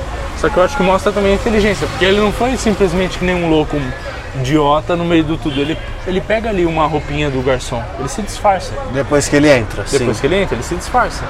Só 0.44 0.50
que 0.50 0.58
eu 0.58 0.64
acho 0.64 0.76
que 0.76 0.84
mostra 0.84 1.10
também 1.10 1.32
a 1.32 1.36
inteligência, 1.36 1.88
porque 1.88 2.04
ele 2.04 2.20
não 2.20 2.30
foi 2.30 2.58
simplesmente 2.58 3.18
que 3.18 3.24
nem 3.24 3.34
um 3.34 3.50
louco, 3.50 3.78
um 3.78 4.41
idiota 4.41 4.94
no 4.94 5.06
meio 5.06 5.24
do 5.24 5.38
tudo. 5.38 5.58
Ele, 5.62 5.78
ele 6.06 6.20
pega 6.20 6.50
ali 6.50 6.66
uma 6.66 6.86
roupinha 6.86 7.30
do 7.30 7.41
garçom, 7.41 7.82
ele 7.98 8.10
se 8.10 8.22
disfarça. 8.22 8.74
Depois 8.91 9.30
que 9.30 9.38
ele 9.38 9.50
entra, 9.50 9.86
Depois 9.89 10.18
sim. 10.18 10.20
que 10.20 10.28
ele 10.28 10.41
entra, 10.41 10.56
ele 10.56 10.64
se 10.64 10.76
disfarça. 10.76 11.24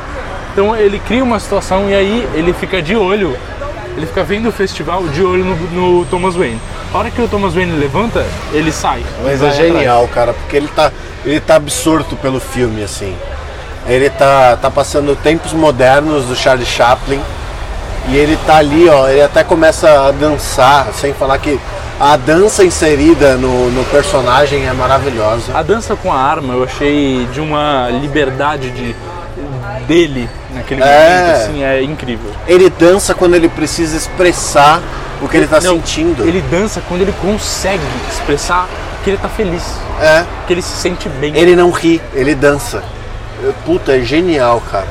Então 0.51 0.75
ele 0.75 0.97
cria 0.97 1.23
uma 1.23 1.39
situação 1.39 1.87
e 1.91 1.93
aí 1.93 2.27
ele 2.33 2.53
fica 2.53 2.81
de 2.81 2.95
olho, 2.95 3.37
ele 3.95 4.07
fica 4.07 4.23
vendo 4.23 4.49
o 4.49 4.51
festival 4.51 5.07
de 5.09 5.23
olho 5.23 5.45
no, 5.45 5.99
no 5.99 6.05
Thomas 6.05 6.33
Wayne. 6.33 6.59
A 6.91 6.97
hora 6.97 7.11
que 7.11 7.21
o 7.21 7.27
Thomas 7.27 7.53
Wayne 7.53 7.73
levanta, 7.73 8.25
ele 8.51 8.71
sai. 8.71 9.03
Mas 9.21 9.43
é 9.43 9.47
atrás. 9.47 9.55
genial, 9.57 10.07
cara, 10.07 10.33
porque 10.33 10.57
ele 10.57 10.69
tá, 10.69 10.91
ele 11.23 11.39
tá 11.39 11.57
absorto 11.57 12.15
pelo 12.15 12.39
filme, 12.39 12.81
assim. 12.81 13.15
Ele 13.87 14.09
tá, 14.09 14.57
tá 14.57 14.71
passando 14.71 15.15
tempos 15.15 15.53
modernos 15.53 16.25
do 16.25 16.35
Charlie 16.35 16.65
Chaplin 16.65 17.21
e 18.09 18.17
ele 18.17 18.37
tá 18.45 18.57
ali, 18.57 18.89
ó, 18.89 19.07
ele 19.07 19.21
até 19.21 19.43
começa 19.43 20.07
a 20.07 20.11
dançar, 20.11 20.87
sem 20.93 21.13
falar 21.13 21.37
que 21.37 21.59
a 21.99 22.17
dança 22.17 22.63
inserida 22.63 23.35
no, 23.37 23.69
no 23.71 23.83
personagem 23.85 24.67
é 24.67 24.73
maravilhosa. 24.73 25.55
A 25.57 25.61
dança 25.61 25.95
com 25.95 26.11
a 26.11 26.17
arma 26.17 26.53
eu 26.53 26.63
achei 26.63 27.25
de 27.31 27.39
uma 27.39 27.89
liberdade 28.01 28.71
de, 28.71 28.95
dele 29.87 30.29
naquele 30.53 30.81
É. 30.83 30.85
momento, 31.21 31.35
assim, 31.43 31.63
é 31.63 31.81
incrível. 31.83 32.31
Ele 32.47 32.69
dança 32.69 33.13
quando 33.13 33.35
ele 33.35 33.47
precisa 33.47 33.95
expressar 33.95 34.81
o 35.21 35.27
que 35.29 35.37
ele 35.37 35.47
tá 35.47 35.61
Não, 35.61 35.75
sentindo. 35.75 36.27
Ele 36.27 36.41
dança 36.41 36.81
quando 36.89 37.01
ele 37.01 37.13
consegue 37.21 37.81
expressar 38.11 38.67
que 39.03 39.09
ele 39.11 39.17
tá 39.17 39.29
feliz, 39.29 39.63
É, 40.01 40.25
que 40.47 40.53
ele 40.53 40.61
se 40.61 40.75
sente 40.75 41.07
bem. 41.09 41.33
ele 41.35 41.55
não 41.55 41.71
ri, 41.71 42.01
ele 42.13 42.35
dança. 42.35 42.83
Puta, 43.65 43.97
é 43.97 44.01
genial, 44.01 44.61
cara. 44.71 44.87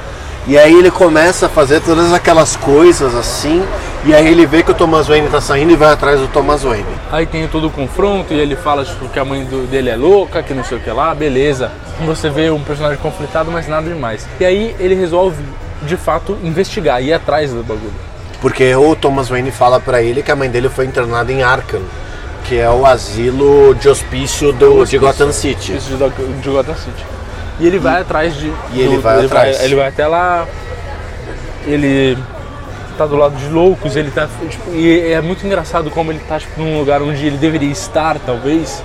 E 0.46 0.58
aí 0.58 0.74
ele 0.74 0.90
começa 0.90 1.46
a 1.46 1.48
fazer 1.48 1.80
todas 1.80 2.12
aquelas 2.12 2.56
coisas 2.56 3.14
assim, 3.14 3.62
e 4.04 4.12
aí 4.12 4.26
ele 4.26 4.44
vê 4.44 4.62
que 4.64 4.72
o 4.72 4.74
Thomas 4.74 5.06
Wayne 5.06 5.28
tá 5.28 5.40
saindo 5.40 5.72
e 5.72 5.76
vai 5.76 5.92
atrás 5.92 6.18
do 6.18 6.26
Thomas 6.26 6.64
Wayne. 6.64 6.84
Aí 7.12 7.26
tem 7.26 7.46
todo 7.46 7.68
o 7.68 7.70
confronto 7.70 8.34
e 8.34 8.40
ele 8.40 8.56
fala 8.56 8.84
tipo, 8.84 9.08
que 9.08 9.20
a 9.20 9.24
mãe 9.24 9.44
do- 9.44 9.68
dele 9.68 9.88
é 9.90 9.94
louca, 9.96 10.42
que 10.42 10.52
não 10.52 10.64
sei 10.64 10.78
o 10.78 10.80
que 10.80 10.90
lá, 10.90 11.14
beleza. 11.14 11.70
Você 12.04 12.28
vê 12.28 12.50
um 12.50 12.60
personagem 12.60 12.98
conflitado, 12.98 13.52
mas 13.52 13.68
nada 13.68 13.88
demais. 13.88 14.26
E 14.40 14.44
aí 14.44 14.74
ele 14.80 14.96
resolve, 14.96 15.40
de 15.82 15.96
fato, 15.96 16.36
investigar, 16.42 17.00
ir 17.00 17.12
atrás 17.12 17.52
do 17.52 17.62
bagulho. 17.62 17.92
Porque 18.40 18.74
o 18.74 18.96
Thomas 18.96 19.28
Wayne 19.28 19.52
fala 19.52 19.78
pra 19.78 20.02
ele 20.02 20.24
que 20.24 20.32
a 20.32 20.36
mãe 20.36 20.50
dele 20.50 20.68
foi 20.68 20.86
internada 20.86 21.30
em 21.30 21.44
Arkham, 21.44 21.82
que 22.48 22.58
é 22.58 22.68
o 22.68 22.84
asilo 22.84 23.72
de 23.76 23.88
hospício 23.88 24.52
do, 24.52 24.84
de 24.84 24.98
Gotham 24.98 25.30
City. 25.32 25.76
Isso 25.76 25.90
de, 25.90 26.40
de 26.42 26.50
Gotham 26.50 26.74
City. 26.74 27.04
E 27.62 27.66
ele 27.68 27.78
vai 27.78 28.00
atrás 28.00 28.34
de. 28.34 28.52
e 28.72 28.80
ele 28.80 28.98
vai 28.98 29.24
atrás. 29.24 29.62
ele 29.62 29.76
vai 29.76 29.86
até 29.86 30.04
lá. 30.04 30.48
Ele 31.64 32.18
tá 32.98 33.06
do 33.06 33.14
lado 33.14 33.36
de 33.36 33.48
loucos, 33.48 33.94
ele 33.94 34.10
tá. 34.10 34.28
Tipo, 34.50 34.72
e 34.72 35.12
é 35.12 35.20
muito 35.20 35.46
engraçado 35.46 35.88
como 35.88 36.10
ele 36.10 36.18
tá 36.26 36.40
tipo, 36.40 36.60
num 36.60 36.76
lugar 36.76 37.00
onde 37.00 37.24
ele 37.24 37.36
deveria 37.36 37.70
estar, 37.70 38.18
talvez. 38.18 38.82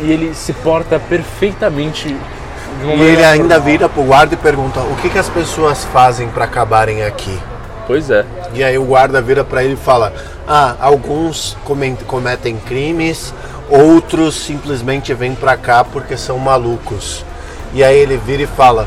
E 0.00 0.10
ele 0.10 0.34
se 0.34 0.52
porta 0.52 0.98
perfeitamente. 0.98 2.08
E 2.08 3.02
ele 3.02 3.24
ainda 3.24 3.54
normal. 3.54 3.60
vira 3.60 3.88
pro 3.88 4.02
guarda 4.02 4.34
e 4.34 4.36
pergunta 4.36 4.80
o 4.80 4.96
que, 4.96 5.10
que 5.10 5.18
as 5.18 5.28
pessoas 5.28 5.84
fazem 5.84 6.28
pra 6.28 6.44
acabarem 6.44 7.04
aqui. 7.04 7.38
Pois 7.86 8.10
é. 8.10 8.24
E 8.52 8.64
aí 8.64 8.76
o 8.76 8.84
guarda 8.84 9.22
vira 9.22 9.44
pra 9.44 9.62
ele 9.62 9.74
e 9.74 9.76
fala: 9.76 10.12
Ah, 10.46 10.74
alguns 10.80 11.56
cometem 12.04 12.56
crimes, 12.66 13.32
outros 13.70 14.34
simplesmente 14.34 15.14
vêm 15.14 15.36
pra 15.36 15.56
cá 15.56 15.84
porque 15.84 16.16
são 16.16 16.36
malucos. 16.36 17.24
E 17.72 17.84
aí 17.84 17.98
ele 17.98 18.16
vira 18.16 18.42
e 18.42 18.46
fala: 18.46 18.86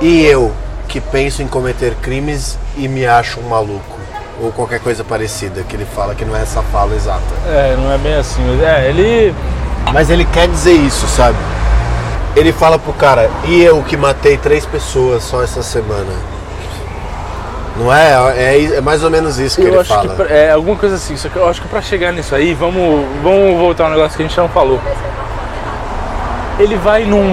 E 0.00 0.24
eu, 0.24 0.52
que 0.88 1.00
penso 1.00 1.42
em 1.42 1.46
cometer 1.46 1.94
crimes 1.96 2.58
e 2.76 2.88
me 2.88 3.06
acho 3.06 3.40
um 3.40 3.48
maluco? 3.48 3.96
Ou 4.40 4.52
qualquer 4.52 4.80
coisa 4.80 5.02
parecida, 5.02 5.62
que 5.62 5.74
ele 5.74 5.86
fala 5.86 6.14
que 6.14 6.24
não 6.24 6.36
é 6.36 6.42
essa 6.42 6.62
fala 6.62 6.94
exata. 6.94 7.22
É, 7.46 7.74
não 7.78 7.90
é 7.90 7.98
bem 7.98 8.14
assim. 8.14 8.42
É, 8.62 8.88
ele. 8.88 9.34
Mas 9.92 10.10
ele 10.10 10.24
quer 10.26 10.48
dizer 10.48 10.72
isso, 10.72 11.06
sabe? 11.06 11.38
Ele 12.34 12.52
fala 12.52 12.78
pro 12.78 12.92
cara: 12.92 13.30
E 13.44 13.62
eu, 13.62 13.82
que 13.82 13.96
matei 13.96 14.36
três 14.36 14.66
pessoas 14.66 15.22
só 15.22 15.42
essa 15.42 15.62
semana? 15.62 16.12
Não 17.78 17.92
é? 17.92 18.12
É, 18.36 18.64
é 18.76 18.80
mais 18.80 19.04
ou 19.04 19.10
menos 19.10 19.38
isso 19.38 19.56
que 19.60 19.66
Eu 19.66 19.74
ele 19.74 19.84
fala. 19.84 20.14
que 20.14 20.32
é 20.32 20.50
alguma 20.50 20.76
coisa 20.76 20.96
assim, 20.96 21.16
só 21.16 21.28
que 21.28 21.36
eu 21.36 21.46
acho 21.46 21.60
que 21.60 21.68
pra 21.68 21.82
chegar 21.82 22.10
nisso 22.10 22.34
aí, 22.34 22.54
vamos, 22.54 23.04
vamos 23.22 23.58
voltar 23.58 23.84
ao 23.84 23.90
negócio 23.90 24.16
que 24.16 24.22
a 24.22 24.26
gente 24.26 24.36
não 24.38 24.48
falou. 24.48 24.80
Ele 26.58 26.76
vai 26.76 27.04
num 27.04 27.24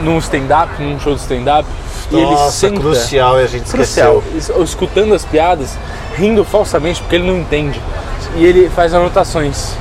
num 0.00 0.18
stand-up, 0.18 0.70
num 0.82 0.98
show 0.98 1.14
de 1.14 1.20
stand-up, 1.20 1.68
e 2.10 2.16
ele 2.16 2.36
senta. 2.50 2.80
crucial 2.80 3.36
a 3.36 3.46
gente 3.46 3.68
Crucial. 3.70 4.22
esqueceu. 4.34 4.56
Es- 4.56 4.68
Escutando 4.70 5.14
as 5.14 5.24
piadas, 5.26 5.76
rindo 6.16 6.42
falsamente, 6.44 7.02
porque 7.02 7.16
ele 7.16 7.26
não 7.30 7.36
entende. 7.38 7.78
E 8.36 8.44
ele 8.44 8.70
faz 8.70 8.94
anotações. 8.94 9.72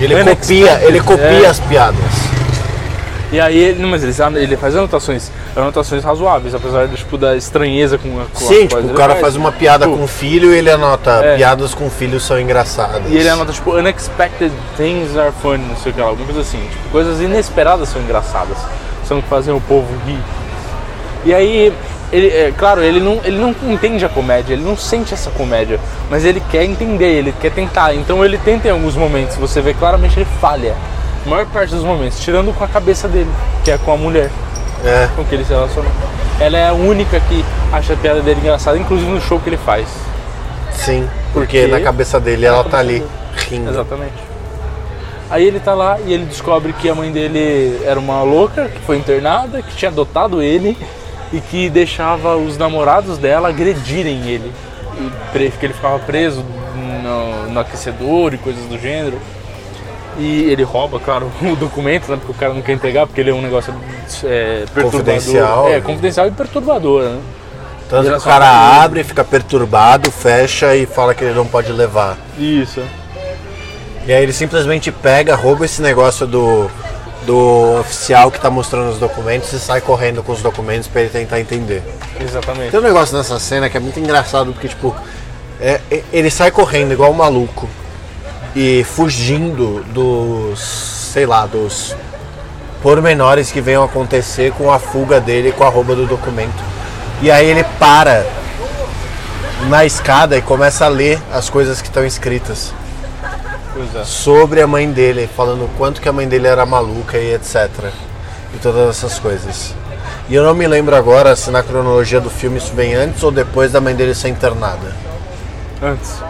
Ele 0.00 0.14
copia, 0.24 0.80
ele 0.82 1.00
copia 1.00 1.24
é. 1.44 1.46
as 1.46 1.60
piadas. 1.60 1.98
E 3.32 3.40
aí 3.40 3.56
ele. 3.56 3.84
Mas 3.86 4.02
ele, 4.02 4.38
ele 4.38 4.56
faz 4.56 4.74
anotações. 4.74 5.30
Anotações 5.56 6.02
razoáveis, 6.02 6.54
apesar 6.54 6.86
de, 6.86 6.96
tipo, 6.96 7.16
da 7.16 7.36
estranheza 7.36 7.98
com 7.98 8.20
a 8.20 8.24
com 8.24 8.46
Sim, 8.46 8.66
tipo, 8.66 8.80
o 8.80 8.94
cara 8.94 9.16
faz 9.16 9.36
uma 9.36 9.52
piada 9.52 9.84
tipo, 9.84 9.96
com 9.96 10.04
o 10.04 10.08
filho 10.08 10.52
e 10.52 10.58
ele 10.58 10.70
anota 10.70 11.10
É. 11.24 11.36
piadas 11.36 11.74
com 11.74 11.86
o 11.86 11.90
filho 11.90 12.20
são 12.20 12.40
engraçadas. 12.40 13.02
E 13.08 13.16
ele 13.16 13.28
anota, 13.28 13.52
tipo, 13.52 13.72
unexpected 13.72 14.52
things 14.76 15.16
are 15.16 15.32
funny, 15.40 15.64
não 15.64 15.76
sei 15.76 15.92
o 15.92 15.94
que 15.94 16.00
lá, 16.00 16.08
alguma 16.08 16.26
coisa 16.26 16.40
assim. 16.40 16.60
Tipo, 16.70 16.88
coisas 16.90 17.20
inesperadas 17.20 17.88
são 17.88 18.00
engraçadas. 18.02 18.56
São 19.06 19.18
o 19.18 19.22
que 19.22 19.28
fazem 19.28 19.52
o 19.54 19.60
povo 19.60 19.88
rir. 20.06 20.20
E 21.24 21.34
aí, 21.34 21.72
ele, 22.12 22.28
é, 22.28 22.52
claro, 22.56 22.82
ele 22.82 22.98
não, 23.00 23.20
ele 23.24 23.38
não 23.38 23.54
entende 23.72 24.04
a 24.04 24.08
comédia, 24.08 24.54
ele 24.54 24.64
não 24.64 24.76
sente 24.76 25.14
essa 25.14 25.30
comédia, 25.30 25.78
mas 26.10 26.24
ele 26.24 26.42
quer 26.50 26.64
entender, 26.64 27.12
ele 27.12 27.34
quer 27.40 27.52
tentar. 27.52 27.94
Então 27.94 28.24
ele 28.24 28.38
tenta 28.38 28.68
em 28.68 28.70
alguns 28.70 28.96
momentos, 28.96 29.36
você 29.36 29.60
vê 29.60 29.74
claramente 29.74 30.18
ele 30.18 30.26
falha. 30.40 30.74
A 31.24 31.28
maior 31.28 31.46
parte 31.46 31.74
dos 31.74 31.84
momentos, 31.84 32.18
tirando 32.20 32.52
com 32.56 32.64
a 32.64 32.68
cabeça 32.68 33.06
dele, 33.08 33.30
que 33.64 33.70
é 33.70 33.78
com 33.78 33.92
a 33.92 33.96
mulher 33.96 34.30
É. 34.84 35.08
com 35.14 35.24
que 35.24 35.34
ele 35.34 35.44
se 35.44 35.50
relaciona. 35.52 35.88
Ela 36.40 36.56
é 36.58 36.68
a 36.68 36.72
única 36.72 37.20
que 37.20 37.44
acha 37.72 37.92
a 37.92 37.96
piada 37.96 38.22
dele 38.22 38.40
engraçada, 38.40 38.78
inclusive 38.78 39.10
no 39.10 39.20
show 39.20 39.38
que 39.38 39.50
ele 39.50 39.58
faz. 39.58 39.86
Sim, 40.72 41.06
porque, 41.32 41.60
Porque 41.60 41.66
na 41.66 41.80
cabeça 41.80 42.18
dele 42.18 42.46
ela 42.46 42.58
tá 42.64 42.70
cabeça 42.70 42.76
ali 42.78 42.92
dele. 43.00 43.10
rindo. 43.50 43.70
Exatamente. 43.70 44.14
Aí 45.28 45.46
ele 45.46 45.60
tá 45.60 45.74
lá 45.74 45.98
e 46.04 46.12
ele 46.12 46.24
descobre 46.24 46.72
que 46.72 46.88
a 46.88 46.94
mãe 46.94 47.12
dele 47.12 47.80
era 47.84 48.00
uma 48.00 48.22
louca, 48.22 48.64
que 48.68 48.80
foi 48.80 48.96
internada, 48.96 49.60
que 49.62 49.76
tinha 49.76 49.90
adotado 49.90 50.42
ele 50.42 50.76
e 51.32 51.40
que 51.40 51.68
deixava 51.68 52.36
os 52.36 52.56
namorados 52.56 53.18
dela 53.18 53.48
agredirem 53.50 54.26
ele. 54.26 54.50
E 55.34 55.50
que 55.50 55.66
ele 55.66 55.74
ficava 55.74 55.98
preso 56.00 56.44
no, 57.02 57.50
no 57.50 57.60
aquecedor 57.60 58.34
e 58.34 58.38
coisas 58.38 58.64
do 58.64 58.78
gênero. 58.78 59.18
E 60.18 60.50
ele 60.50 60.62
rouba, 60.62 60.98
claro, 61.00 61.30
o 61.40 61.56
documento, 61.56 62.10
né? 62.10 62.16
Porque 62.16 62.32
o 62.32 62.34
cara 62.34 62.52
não 62.52 62.62
quer 62.62 62.72
entregar, 62.72 63.06
porque 63.06 63.20
ele 63.20 63.30
é 63.30 63.34
um 63.34 63.42
negócio 63.42 63.74
é. 64.24 64.64
Confidencial. 64.80 65.68
É, 65.68 65.80
confidencial 65.80 66.26
e 66.26 66.30
perturbador, 66.30 67.02
né? 67.04 67.18
Tanto 67.88 68.08
que 68.08 68.16
o 68.16 68.20
cara 68.20 68.82
abre, 68.82 69.02
fica 69.02 69.24
perturbado, 69.24 70.12
fecha 70.12 70.76
e 70.76 70.86
fala 70.86 71.12
que 71.12 71.24
ele 71.24 71.34
não 71.34 71.46
pode 71.46 71.72
levar. 71.72 72.16
Isso. 72.38 72.80
E 74.06 74.12
aí 74.12 74.22
ele 74.22 74.32
simplesmente 74.32 74.92
pega, 74.92 75.34
rouba 75.34 75.64
esse 75.64 75.82
negócio 75.82 76.24
do, 76.24 76.70
do 77.26 77.80
oficial 77.80 78.30
que 78.30 78.40
tá 78.40 78.48
mostrando 78.48 78.90
os 78.90 78.98
documentos 78.98 79.52
e 79.52 79.58
sai 79.58 79.80
correndo 79.80 80.22
com 80.22 80.30
os 80.32 80.40
documentos 80.40 80.86
pra 80.86 81.00
ele 81.02 81.10
tentar 81.10 81.40
entender. 81.40 81.82
Exatamente. 82.20 82.70
Tem 82.70 82.78
um 82.78 82.82
negócio 82.82 83.16
nessa 83.16 83.38
cena 83.40 83.68
que 83.68 83.76
é 83.76 83.80
muito 83.80 83.98
engraçado, 83.98 84.52
porque 84.52 84.68
tipo, 84.68 84.94
é- 85.60 85.80
é- 85.90 86.02
ele 86.12 86.30
sai 86.30 86.52
correndo 86.52 86.92
igual 86.92 87.10
um 87.10 87.14
maluco 87.14 87.68
e 88.54 88.84
fugindo 88.84 89.84
dos, 89.92 90.60
sei 91.12 91.26
lá, 91.26 91.46
dos 91.46 91.94
pormenores 92.82 93.52
que 93.52 93.60
venham 93.60 93.84
acontecer 93.84 94.52
com 94.52 94.72
a 94.72 94.78
fuga 94.78 95.20
dele 95.20 95.52
com 95.52 95.64
a 95.64 95.68
rouba 95.68 95.94
do 95.94 96.06
documento. 96.06 96.62
E 97.22 97.30
aí 97.30 97.46
ele 97.46 97.64
para 97.78 98.26
na 99.68 99.84
escada 99.84 100.36
e 100.38 100.42
começa 100.42 100.86
a 100.86 100.88
ler 100.88 101.20
as 101.32 101.50
coisas 101.50 101.82
que 101.82 101.88
estão 101.88 102.04
escritas 102.04 102.72
é. 103.94 104.04
sobre 104.04 104.60
a 104.60 104.66
mãe 104.66 104.90
dele, 104.90 105.28
falando 105.36 105.64
o 105.64 105.68
quanto 105.76 106.00
que 106.00 106.08
a 106.08 106.12
mãe 106.12 106.26
dele 106.26 106.46
era 106.46 106.64
maluca 106.64 107.18
e 107.18 107.34
etc. 107.34 107.68
E 108.54 108.58
todas 108.58 108.88
essas 108.88 109.18
coisas. 109.18 109.74
E 110.28 110.34
eu 110.34 110.42
não 110.42 110.54
me 110.54 110.66
lembro 110.66 110.96
agora 110.96 111.36
se 111.36 111.50
na 111.50 111.62
cronologia 111.62 112.20
do 112.20 112.30
filme 112.30 112.58
isso 112.58 112.72
vem 112.74 112.94
antes 112.94 113.22
ou 113.22 113.30
depois 113.30 113.72
da 113.72 113.80
mãe 113.80 113.94
dele 113.94 114.14
ser 114.14 114.28
internada. 114.28 114.94
Antes. 115.82 116.29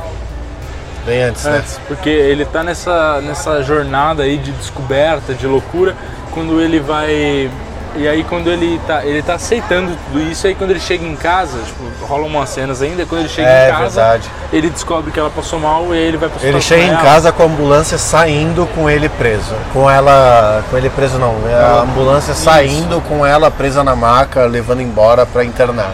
Vem 1.11 1.22
antes, 1.24 1.44
né? 1.44 1.56
Antes, 1.58 1.80
porque 1.88 2.08
ele 2.08 2.44
tá 2.44 2.62
nessa, 2.62 3.20
nessa 3.20 3.62
jornada 3.64 4.22
aí 4.22 4.36
de 4.38 4.52
descoberta, 4.52 5.34
de 5.34 5.46
loucura, 5.46 5.96
quando 6.32 6.61
ele 6.61 6.78
vai. 6.78 7.50
E 7.96 8.06
aí 8.06 8.22
quando 8.22 8.48
ele 8.48 8.80
tá, 8.86 9.04
ele 9.04 9.20
tá 9.20 9.34
aceitando 9.34 9.90
tudo 10.06 10.22
isso, 10.22 10.46
aí 10.46 10.54
quando 10.54 10.70
ele 10.70 10.78
chega 10.78 11.04
em 11.04 11.16
casa, 11.16 11.58
tipo, 11.66 11.82
rolam 12.06 12.28
umas 12.28 12.48
cenas 12.48 12.80
ainda, 12.80 13.04
quando 13.04 13.22
ele 13.22 13.28
chega 13.28 13.48
É, 13.48 13.68
em 13.68 13.72
casa, 13.72 14.00
verdade. 14.00 14.30
ele 14.52 14.70
descobre 14.70 15.11
que 15.11 15.18
ela 15.18 15.28
passou 15.28 15.58
mal 15.58 15.86
e 15.92 15.98
aí 15.98 16.04
ele 16.04 16.16
vai 16.16 16.28
pro 16.28 16.46
Ele 16.46 16.61
chega 16.61 16.84
em 16.84 16.90
ela. 16.90 17.02
casa 17.02 17.32
com 17.32 17.42
a 17.42 17.46
ambulância 17.46 17.98
saindo 17.98 18.64
com 18.76 18.88
ele 18.88 19.08
preso. 19.08 19.56
Com 19.72 19.90
ela. 19.90 20.62
Com 20.70 20.76
ele 20.78 20.88
preso 20.88 21.18
não. 21.18 21.34
é 21.48 21.54
A 21.54 21.80
ambulância 21.80 22.32
saindo 22.32 23.00
com 23.08 23.26
ela 23.26 23.50
presa 23.50 23.82
na 23.82 23.96
maca, 23.96 24.44
levando 24.44 24.80
embora 24.82 25.26
pra 25.26 25.44
internar. 25.44 25.90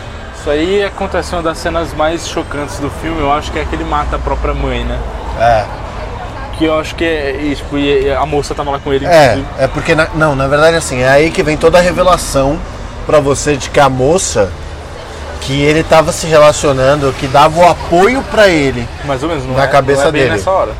Isso 0.47 0.51
aí 0.53 0.84
acontece 0.84 1.34
uma 1.34 1.42
das 1.42 1.59
cenas 1.59 1.92
mais 1.92 2.28
chocantes 2.28 2.78
do 2.78 2.88
filme, 2.88 3.20
eu 3.20 3.32
acho 3.32 3.51
que 3.51 3.59
é 3.59 3.64
que 3.64 3.74
ele 3.74 3.82
mata 3.82 4.14
a 4.14 4.18
própria 4.20 4.55
mãe, 4.55 4.84
né? 4.84 4.97
É. 5.40 5.64
Que 6.57 6.66
eu 6.66 6.78
acho 6.78 6.94
que 6.94 7.05
é. 7.05 7.32
e, 7.42 7.57
tipo, 7.57 7.76
e 7.76 8.12
a 8.12 8.24
moça 8.24 8.55
tava 8.55 8.70
lá 8.70 8.78
com 8.78 8.92
ele. 8.92 9.05
É, 9.07 9.24
inclusive. 9.32 9.47
é 9.59 9.66
porque, 9.66 9.97
na- 9.97 10.07
não, 10.14 10.36
na 10.36 10.47
verdade, 10.47 10.76
assim, 10.76 11.01
é 11.03 11.09
aí 11.09 11.32
que 11.32 11.42
vem 11.42 11.57
toda 11.57 11.78
a 11.78 11.80
revelação 11.80 12.61
pra 13.05 13.18
você 13.18 13.57
de 13.57 13.68
que 13.70 13.80
a 13.80 13.88
moça 13.88 14.49
que 15.40 15.61
ele 15.64 15.82
tava 15.82 16.12
se 16.12 16.28
relacionando, 16.28 17.12
que 17.18 17.26
dava 17.26 17.59
o 17.59 17.68
apoio 17.68 18.22
pra 18.30 18.47
ele. 18.47 18.88
Mais 19.05 19.20
ou 19.24 19.28
menos, 19.28 19.44
não 19.44 19.55
Na 19.57 19.64
é, 19.64 19.66
cabeça 19.66 20.03
não 20.03 20.09
é 20.11 20.12
dele. 20.12 20.30
nessa 20.30 20.51
hora. 20.53 20.70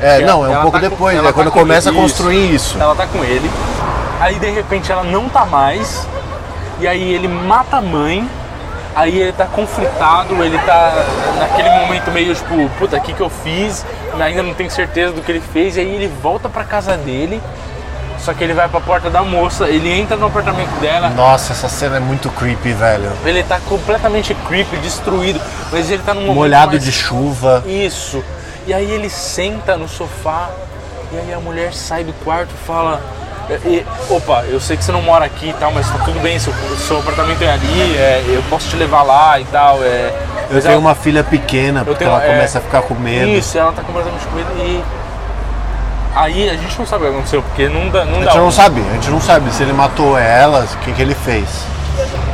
É, 0.00 0.16
Ela- 0.22 0.26
não, 0.32 0.46
é 0.46 0.48
um 0.48 0.52
ela 0.52 0.62
pouco 0.62 0.78
tá 0.80 0.84
com- 0.84 0.90
depois, 0.90 1.14
ela 1.14 1.28
é 1.28 1.30
tá 1.30 1.34
quando 1.34 1.50
com 1.50 1.58
começa 1.60 1.90
a 1.90 1.92
construir 1.92 2.54
isso. 2.54 2.78
Ela 2.80 2.94
tá 2.94 3.06
com 3.06 3.22
ele. 3.22 3.50
Aí 4.18 4.38
de 4.38 4.48
repente 4.48 4.90
ela 4.90 5.04
não 5.04 5.28
tá 5.28 5.44
mais. 5.44 6.06
E 6.80 6.88
aí 6.88 7.12
ele 7.12 7.28
mata 7.28 7.76
a 7.76 7.82
mãe. 7.82 8.26
Aí 8.94 9.18
ele 9.18 9.32
tá 9.32 9.46
conflitado, 9.46 10.34
ele 10.44 10.58
tá 10.58 10.92
naquele 11.38 11.70
momento 11.70 12.10
meio 12.10 12.34
tipo, 12.34 12.68
puta, 12.78 12.96
o 12.96 13.00
que 13.00 13.12
que 13.14 13.20
eu 13.22 13.30
fiz? 13.30 13.86
Ainda 14.20 14.42
não 14.42 14.52
tenho 14.52 14.70
certeza 14.70 15.12
do 15.12 15.22
que 15.22 15.32
ele 15.32 15.40
fez. 15.52 15.76
E 15.76 15.80
aí 15.80 15.94
ele 15.94 16.08
volta 16.22 16.48
pra 16.48 16.62
casa 16.64 16.96
dele. 16.96 17.40
Só 18.18 18.32
que 18.32 18.44
ele 18.44 18.52
vai 18.54 18.68
pra 18.68 18.80
porta 18.80 19.10
da 19.10 19.20
moça, 19.24 19.68
ele 19.68 19.90
entra 19.90 20.16
no 20.16 20.26
apartamento 20.26 20.70
dela, 20.80 21.08
Nossa, 21.08 21.52
essa 21.52 21.68
cena 21.68 21.96
é 21.96 21.98
muito 21.98 22.30
creepy, 22.30 22.72
velho. 22.72 23.10
ele 23.24 23.42
tá 23.42 23.58
completamente 23.68 24.32
creepy, 24.46 24.76
destruído, 24.76 25.40
mas 25.72 25.90
ele 25.90 26.00
tá 26.04 26.14
num 26.14 26.20
momento 26.20 26.36
Molhado 26.36 26.70
mais- 26.72 26.84
de 26.84 26.92
chuva. 26.92 27.64
Isso. 27.66 28.22
E 28.64 28.72
aí 28.72 28.88
ele 28.88 29.10
senta 29.10 29.76
no 29.76 29.88
sofá 29.88 30.50
e 31.12 31.16
aí 31.18 31.34
a 31.34 31.40
mulher 31.40 31.72
sai 31.74 32.04
do 32.04 32.12
quarto 32.24 32.50
e 32.54 32.64
fala. 32.64 33.02
E- 33.50 33.68
e, 33.68 33.86
opa, 34.10 34.44
eu 34.48 34.60
sei 34.60 34.76
que 34.76 34.84
você 34.84 34.92
não 34.92 35.02
mora 35.02 35.24
aqui 35.24 35.50
e 35.50 35.52
tal, 35.54 35.72
mas 35.72 35.88
tá 35.90 35.98
tudo 36.04 36.20
bem, 36.20 36.38
seu, 36.38 36.52
seu 36.86 36.98
apartamento 36.98 37.42
é 37.42 37.50
ali, 37.52 37.96
é, 37.96 38.24
eu 38.28 38.42
posso 38.50 38.68
te 38.68 38.76
levar 38.76 39.02
lá 39.02 39.38
e 39.40 39.44
tal. 39.44 39.82
É, 39.82 40.12
Eu 40.50 40.60
tenho 40.60 40.72
ela- 40.72 40.80
uma 40.80 40.94
filha 40.94 41.22
pequena, 41.24 41.84
porque 41.84 42.00
tenho- 42.04 42.10
ela 42.10 42.22
é, 42.24 42.26
começa 42.28 42.58
a 42.58 42.60
ficar 42.60 42.82
com 42.82 42.94
medo. 42.94 43.28
Isso, 43.30 43.56
ela 43.58 43.72
tá 43.72 43.82
completamente 43.82 44.26
com 44.26 44.36
medo 44.36 44.50
e. 44.58 44.82
Aí 46.14 46.50
a 46.50 46.54
gente 46.56 46.78
não 46.78 46.86
sabe 46.86 47.04
o 47.04 47.06
que 47.08 47.12
aconteceu, 47.14 47.42
porque 47.42 47.68
não 47.68 47.88
dá. 47.88 48.04
Não 48.04 48.16
A 48.20 48.24
dá 48.24 48.30
gente 48.32 48.36
não 48.40 48.46
um- 48.48 48.50
sabe, 48.52 48.80
a 48.90 48.92
gente 48.94 49.10
não 49.10 49.20
sabe 49.20 49.50
se 49.50 49.62
ele 49.62 49.72
matou 49.72 50.18
ela, 50.18 50.60
o 50.70 50.76
que, 50.84 50.92
que 50.92 51.00
ele 51.00 51.14
fez. 51.14 51.48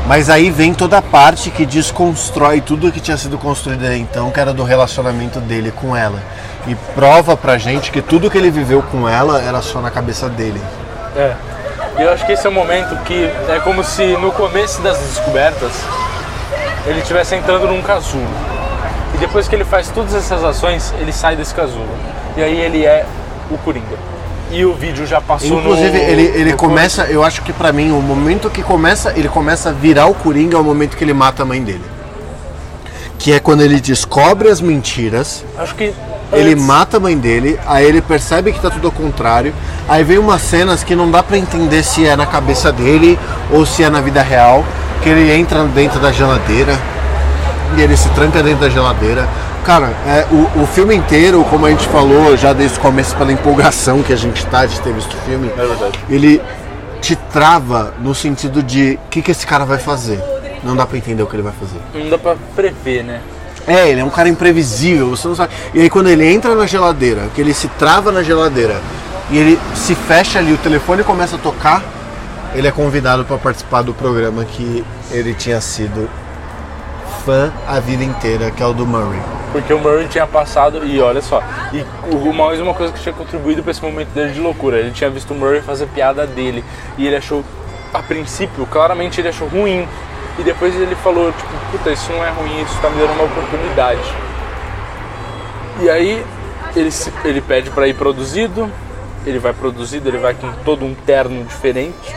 Mas 0.06 0.30
aí 0.30 0.50
vem 0.50 0.72
toda 0.74 0.98
a 0.98 1.02
parte 1.02 1.50
que 1.50 1.64
desconstrói 1.66 2.60
tudo 2.60 2.90
que 2.90 2.98
tinha 3.00 3.16
sido 3.16 3.36
construído 3.38 3.84
até 3.84 3.96
então, 3.96 4.30
que 4.30 4.40
era 4.40 4.52
do 4.52 4.64
relacionamento 4.64 5.38
dele 5.40 5.70
com 5.70 5.94
ela. 5.96 6.18
E 6.66 6.74
prova 6.94 7.36
pra 7.36 7.56
gente 7.58 7.90
que 7.90 8.00
tudo 8.02 8.30
que 8.30 8.36
ele 8.38 8.50
viveu 8.50 8.82
com 8.82 9.08
ela 9.08 9.40
era 9.42 9.60
só 9.62 9.80
na 9.80 9.90
cabeça 9.90 10.28
dele. 10.28 10.60
É. 11.18 11.34
E 11.98 12.02
eu 12.02 12.12
acho 12.12 12.24
que 12.24 12.32
esse 12.32 12.46
é 12.46 12.50
o 12.50 12.52
momento 12.52 12.96
que 13.04 13.24
é 13.48 13.60
como 13.64 13.82
se 13.82 14.16
no 14.18 14.30
começo 14.30 14.80
das 14.80 14.98
descobertas 14.98 15.72
ele 16.86 17.00
estivesse 17.00 17.34
entrando 17.34 17.66
num 17.66 17.82
casulo. 17.82 18.28
E 19.14 19.18
depois 19.18 19.48
que 19.48 19.54
ele 19.54 19.64
faz 19.64 19.90
todas 19.90 20.14
essas 20.14 20.44
ações, 20.44 20.94
ele 21.00 21.12
sai 21.12 21.34
desse 21.34 21.54
casulo. 21.54 21.88
E 22.36 22.42
aí 22.42 22.60
ele 22.60 22.86
é 22.86 23.04
o 23.50 23.58
Coringa. 23.58 23.96
E 24.50 24.64
o 24.64 24.72
vídeo 24.74 25.06
já 25.06 25.20
passou 25.20 25.58
Inclusive, 25.58 25.98
no, 25.98 26.04
ele, 26.04 26.22
ele 26.22 26.52
no 26.52 26.56
começa, 26.56 27.04
eu 27.06 27.22
acho 27.22 27.42
que 27.42 27.52
pra 27.52 27.72
mim, 27.72 27.90
o 27.90 28.00
momento 28.00 28.48
que 28.48 28.62
começa, 28.62 29.12
ele 29.16 29.28
começa 29.28 29.70
a 29.70 29.72
virar 29.72 30.06
o 30.06 30.14
Coringa 30.14 30.56
é 30.56 30.60
o 30.60 30.64
momento 30.64 30.96
que 30.96 31.04
ele 31.04 31.12
mata 31.12 31.42
a 31.42 31.46
mãe 31.46 31.62
dele. 31.62 31.84
Que 33.18 33.32
é 33.32 33.40
quando 33.40 33.62
ele 33.62 33.80
descobre 33.80 34.48
as 34.48 34.60
mentiras, 34.60 35.44
Acho 35.58 35.74
que 35.74 35.92
Ele 36.32 36.54
mata 36.54 36.98
a 36.98 37.00
mãe 37.00 37.16
dele, 37.16 37.58
aí 37.66 37.86
ele 37.86 38.02
percebe 38.02 38.52
que 38.52 38.60
tá 38.60 38.70
tudo 38.70 38.88
ao 38.88 38.92
contrário. 38.92 39.54
Aí 39.88 40.04
vem 40.04 40.18
umas 40.18 40.42
cenas 40.42 40.84
que 40.84 40.94
não 40.94 41.10
dá 41.10 41.22
pra 41.22 41.38
entender 41.38 41.82
se 41.82 42.06
é 42.06 42.14
na 42.14 42.26
cabeça 42.26 42.70
dele 42.70 43.18
ou 43.50 43.64
se 43.64 43.82
é 43.82 43.88
na 43.88 44.00
vida 44.00 44.22
real. 44.22 44.64
Que 45.02 45.08
ele 45.08 45.32
entra 45.32 45.64
dentro 45.64 46.00
da 46.00 46.12
geladeira 46.12 46.78
e 47.76 47.80
ele 47.80 47.96
se 47.96 48.08
tranca 48.10 48.42
dentro 48.42 48.60
da 48.60 48.68
geladeira. 48.68 49.28
Cara, 49.64 49.92
é, 50.06 50.26
o, 50.30 50.62
o 50.62 50.66
filme 50.66 50.94
inteiro, 50.94 51.44
como 51.44 51.66
a 51.66 51.70
gente 51.70 51.86
falou 51.88 52.36
já 52.36 52.52
desde 52.52 52.78
o 52.78 52.80
começo, 52.80 53.14
pela 53.16 53.32
empolgação 53.32 54.02
que 54.02 54.12
a 54.12 54.16
gente 54.16 54.44
tá 54.46 54.66
de 54.66 54.80
ter 54.80 54.92
visto 54.92 55.14
o 55.14 55.20
filme, 55.20 55.50
É 55.56 55.92
ele 56.08 56.42
te 57.00 57.14
trava 57.14 57.94
no 58.00 58.14
sentido 58.14 58.62
de 58.62 58.98
o 59.04 59.08
que, 59.08 59.22
que 59.22 59.30
esse 59.30 59.46
cara 59.46 59.64
vai 59.64 59.78
fazer. 59.78 60.22
Não 60.64 60.74
dá 60.74 60.84
pra 60.84 60.98
entender 60.98 61.22
o 61.22 61.26
que 61.26 61.36
ele 61.36 61.42
vai 61.42 61.52
fazer. 61.52 61.78
Não 61.94 62.10
dá 62.10 62.18
pra 62.18 62.36
prever, 62.56 63.04
né? 63.04 63.20
É, 63.68 63.90
ele 63.90 64.00
é 64.00 64.04
um 64.04 64.10
cara 64.10 64.28
imprevisível, 64.28 65.10
você 65.10 65.28
não 65.28 65.34
sabe. 65.34 65.52
E 65.74 65.80
aí 65.80 65.90
quando 65.90 66.08
ele 66.08 66.26
entra 66.26 66.54
na 66.54 66.66
geladeira, 66.66 67.28
que 67.34 67.40
ele 67.40 67.52
se 67.52 67.68
trava 67.68 68.10
na 68.10 68.22
geladeira 68.22 68.80
e 69.30 69.38
ele 69.38 69.58
se 69.74 69.94
fecha 69.94 70.38
ali, 70.38 70.52
o 70.52 70.58
telefone 70.58 71.04
começa 71.04 71.36
a 71.36 71.38
tocar, 71.38 71.82
ele 72.54 72.66
é 72.66 72.70
convidado 72.70 73.24
para 73.24 73.36
participar 73.36 73.82
do 73.82 73.92
programa 73.92 74.44
que 74.44 74.82
ele 75.10 75.34
tinha 75.34 75.60
sido 75.60 76.08
fã 77.24 77.52
a 77.66 77.78
vida 77.78 78.02
inteira, 78.02 78.50
que 78.50 78.62
é 78.62 78.66
o 78.66 78.72
do 78.72 78.86
Murray. 78.86 79.20
Porque 79.52 79.72
o 79.72 79.78
Murray 79.78 80.06
tinha 80.08 80.26
passado, 80.26 80.82
e 80.84 80.98
olha 80.98 81.20
só, 81.20 81.42
e 81.72 81.84
o 82.10 82.32
mais 82.32 82.58
uma 82.58 82.72
coisa 82.72 82.90
que 82.90 83.00
tinha 83.00 83.14
contribuído 83.14 83.62
para 83.62 83.70
esse 83.70 83.82
momento 83.82 84.08
dele 84.08 84.32
de 84.32 84.40
loucura. 84.40 84.78
Ele 84.78 84.92
tinha 84.92 85.10
visto 85.10 85.32
o 85.32 85.34
Murray 85.34 85.60
fazer 85.60 85.86
piada 85.88 86.26
dele 86.26 86.64
e 86.96 87.06
ele 87.06 87.16
achou, 87.16 87.44
a 87.92 88.02
princípio, 88.02 88.66
claramente 88.66 89.20
ele 89.20 89.28
achou 89.28 89.46
ruim. 89.46 89.86
E 90.38 90.42
depois 90.42 90.74
ele 90.74 90.94
falou, 90.96 91.32
tipo, 91.32 91.48
puta, 91.72 91.90
isso 91.90 92.12
não 92.12 92.24
é 92.24 92.30
ruim, 92.30 92.62
isso 92.62 92.78
tá 92.80 92.88
me 92.90 92.98
dando 92.98 93.12
uma 93.14 93.24
oportunidade. 93.24 94.00
E 95.82 95.90
aí 95.90 96.24
ele, 96.76 96.90
se- 96.90 97.12
ele 97.24 97.40
pede 97.40 97.70
para 97.70 97.88
ir 97.88 97.94
produzido, 97.94 98.70
ele 99.26 99.38
vai 99.38 99.52
produzido, 99.52 100.08
ele 100.08 100.18
vai 100.18 100.34
com 100.34 100.50
todo 100.64 100.84
um 100.84 100.94
terno 100.94 101.44
diferente. 101.44 102.14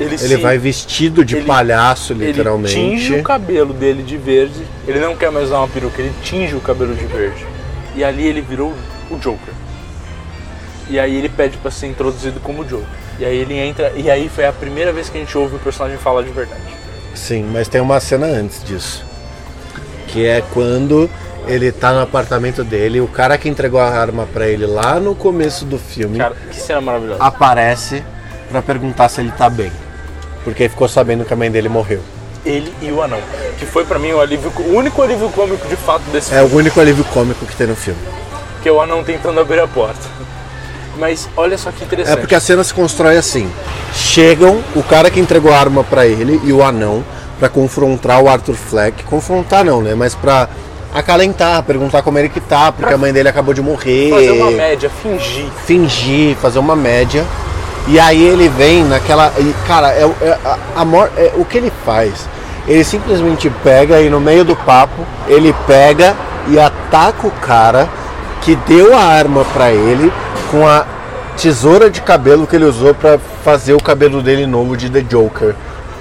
Ele, 0.00 0.10
Ele 0.14 0.18
se- 0.18 0.36
vai 0.36 0.56
vestido 0.58 1.24
de 1.24 1.36
ele- 1.36 1.46
palhaço, 1.46 2.12
ele 2.14 2.26
literalmente. 2.26 2.74
tinge 2.74 3.14
o 3.14 3.22
cabelo 3.22 3.72
dele 3.74 4.02
de 4.02 4.16
verde. 4.16 4.62
Ele 4.88 4.98
não 4.98 5.14
quer 5.14 5.30
mais 5.30 5.46
usar 5.46 5.58
uma 5.58 5.68
peruca, 5.68 6.00
ele 6.00 6.12
tinge 6.22 6.54
o 6.56 6.60
cabelo 6.60 6.94
de 6.94 7.04
verde. 7.04 7.46
E 7.94 8.02
ali 8.02 8.26
ele 8.26 8.40
virou 8.40 8.72
o 9.10 9.16
Joker. 9.18 9.52
E 10.88 10.98
aí 10.98 11.14
ele 11.16 11.28
pede 11.28 11.56
pra 11.58 11.70
ser 11.70 11.86
introduzido 11.88 12.40
como 12.40 12.64
Joker. 12.64 12.86
E 13.18 13.24
aí 13.24 13.36
ele 13.36 13.54
entra, 13.58 13.92
e 13.94 14.10
aí 14.10 14.28
foi 14.28 14.46
a 14.46 14.52
primeira 14.52 14.92
vez 14.92 15.08
que 15.10 15.18
a 15.18 15.20
gente 15.20 15.36
ouve 15.36 15.56
o 15.56 15.58
personagem 15.58 15.98
falar 15.98 16.22
de 16.22 16.30
verdade. 16.30 16.62
Sim, 17.14 17.44
mas 17.52 17.68
tem 17.68 17.80
uma 17.80 18.00
cena 18.00 18.26
antes 18.26 18.62
disso. 18.64 19.04
Que 20.08 20.26
é 20.26 20.42
quando 20.52 21.08
ele 21.46 21.72
tá 21.72 21.92
no 21.92 22.00
apartamento 22.00 22.62
dele, 22.62 23.00
o 23.00 23.08
cara 23.08 23.36
que 23.38 23.48
entregou 23.48 23.80
a 23.80 23.88
arma 23.88 24.26
pra 24.32 24.46
ele 24.46 24.66
lá 24.66 25.00
no 25.00 25.14
começo 25.14 25.64
do 25.64 25.78
filme 25.78 26.18
Cara, 26.18 26.34
que 26.50 26.56
cena 26.60 26.80
maravilhosa. 26.80 27.22
aparece 27.22 28.02
pra 28.50 28.62
perguntar 28.62 29.08
se 29.08 29.20
ele 29.20 29.32
tá 29.32 29.48
bem. 29.50 29.72
Porque 30.44 30.68
ficou 30.68 30.88
sabendo 30.88 31.24
que 31.24 31.32
a 31.32 31.36
mãe 31.36 31.50
dele 31.50 31.68
morreu. 31.68 32.00
Ele 32.44 32.72
e 32.82 32.90
o 32.90 33.00
anão. 33.02 33.20
Que 33.58 33.64
foi 33.64 33.84
pra 33.84 33.98
mim 33.98 34.12
o 34.12 34.20
alívio, 34.20 34.52
o 34.58 34.74
único 34.76 35.00
alívio 35.02 35.28
cômico 35.30 35.66
de 35.68 35.76
fato 35.76 36.02
desse 36.12 36.34
É 36.34 36.38
filme. 36.38 36.52
o 36.54 36.56
único 36.58 36.80
alívio 36.80 37.04
cômico 37.04 37.46
que 37.46 37.54
tem 37.56 37.66
no 37.68 37.76
filme. 37.76 38.00
Que 38.62 38.68
é 38.68 38.72
o 38.72 38.80
anão 38.80 39.02
tentando 39.04 39.40
abrir 39.40 39.60
a 39.60 39.68
porta. 39.68 40.01
Mas 40.98 41.28
olha 41.36 41.56
só 41.56 41.70
que 41.70 41.82
É 41.82 41.86
interessante. 41.86 42.18
porque 42.18 42.34
a 42.34 42.40
cena 42.40 42.62
se 42.62 42.72
constrói 42.74 43.16
assim. 43.16 43.50
Chegam 43.94 44.62
o 44.74 44.82
cara 44.82 45.10
que 45.10 45.20
entregou 45.20 45.52
a 45.52 45.58
arma 45.58 45.84
pra 45.84 46.06
ele 46.06 46.40
e 46.44 46.52
o 46.52 46.62
anão 46.62 47.04
pra 47.38 47.48
confrontar 47.48 48.22
o 48.22 48.28
Arthur 48.28 48.54
Fleck. 48.54 49.02
Confrontar 49.04 49.64
não, 49.64 49.82
né? 49.82 49.94
Mas 49.94 50.14
pra 50.14 50.48
acalentar, 50.94 51.62
perguntar 51.62 52.02
como 52.02 52.18
ele 52.18 52.28
que 52.28 52.40
tá, 52.40 52.70
porque 52.70 52.92
a 52.92 52.98
mãe 52.98 53.12
dele 53.12 53.28
acabou 53.28 53.54
de 53.54 53.62
morrer. 53.62 54.10
Fazer 54.10 54.30
uma 54.30 54.50
média, 54.50 54.90
fingir. 55.02 55.46
fingir, 55.64 56.36
fazer 56.36 56.58
uma 56.58 56.76
média. 56.76 57.24
E 57.88 57.98
aí 57.98 58.22
ele 58.22 58.48
vem 58.48 58.84
naquela. 58.84 59.32
E, 59.38 59.54
cara, 59.66 59.88
é, 59.92 60.02
é, 60.20 60.38
a, 60.44 60.58
a 60.76 60.84
é, 61.16 61.32
o 61.36 61.44
que 61.44 61.58
ele 61.58 61.72
faz? 61.84 62.28
Ele 62.68 62.84
simplesmente 62.84 63.50
pega 63.64 64.00
e 64.00 64.08
no 64.08 64.20
meio 64.20 64.44
do 64.44 64.54
papo, 64.54 65.04
ele 65.26 65.52
pega 65.66 66.14
e 66.48 66.58
ataca 66.60 67.26
o 67.26 67.30
cara 67.30 67.88
que 68.42 68.56
deu 68.56 68.94
a 68.94 69.00
arma 69.00 69.44
pra 69.52 69.72
ele 69.72 70.12
com 70.50 70.66
a 70.66 70.84
tesoura 71.40 71.88
de 71.88 72.00
cabelo 72.02 72.46
que 72.46 72.56
ele 72.56 72.64
usou 72.64 72.94
pra 72.94 73.18
fazer 73.44 73.72
o 73.72 73.82
cabelo 73.82 74.20
dele 74.20 74.46
novo 74.46 74.76
de 74.76 74.90
The 74.90 75.00
Joker. 75.00 75.54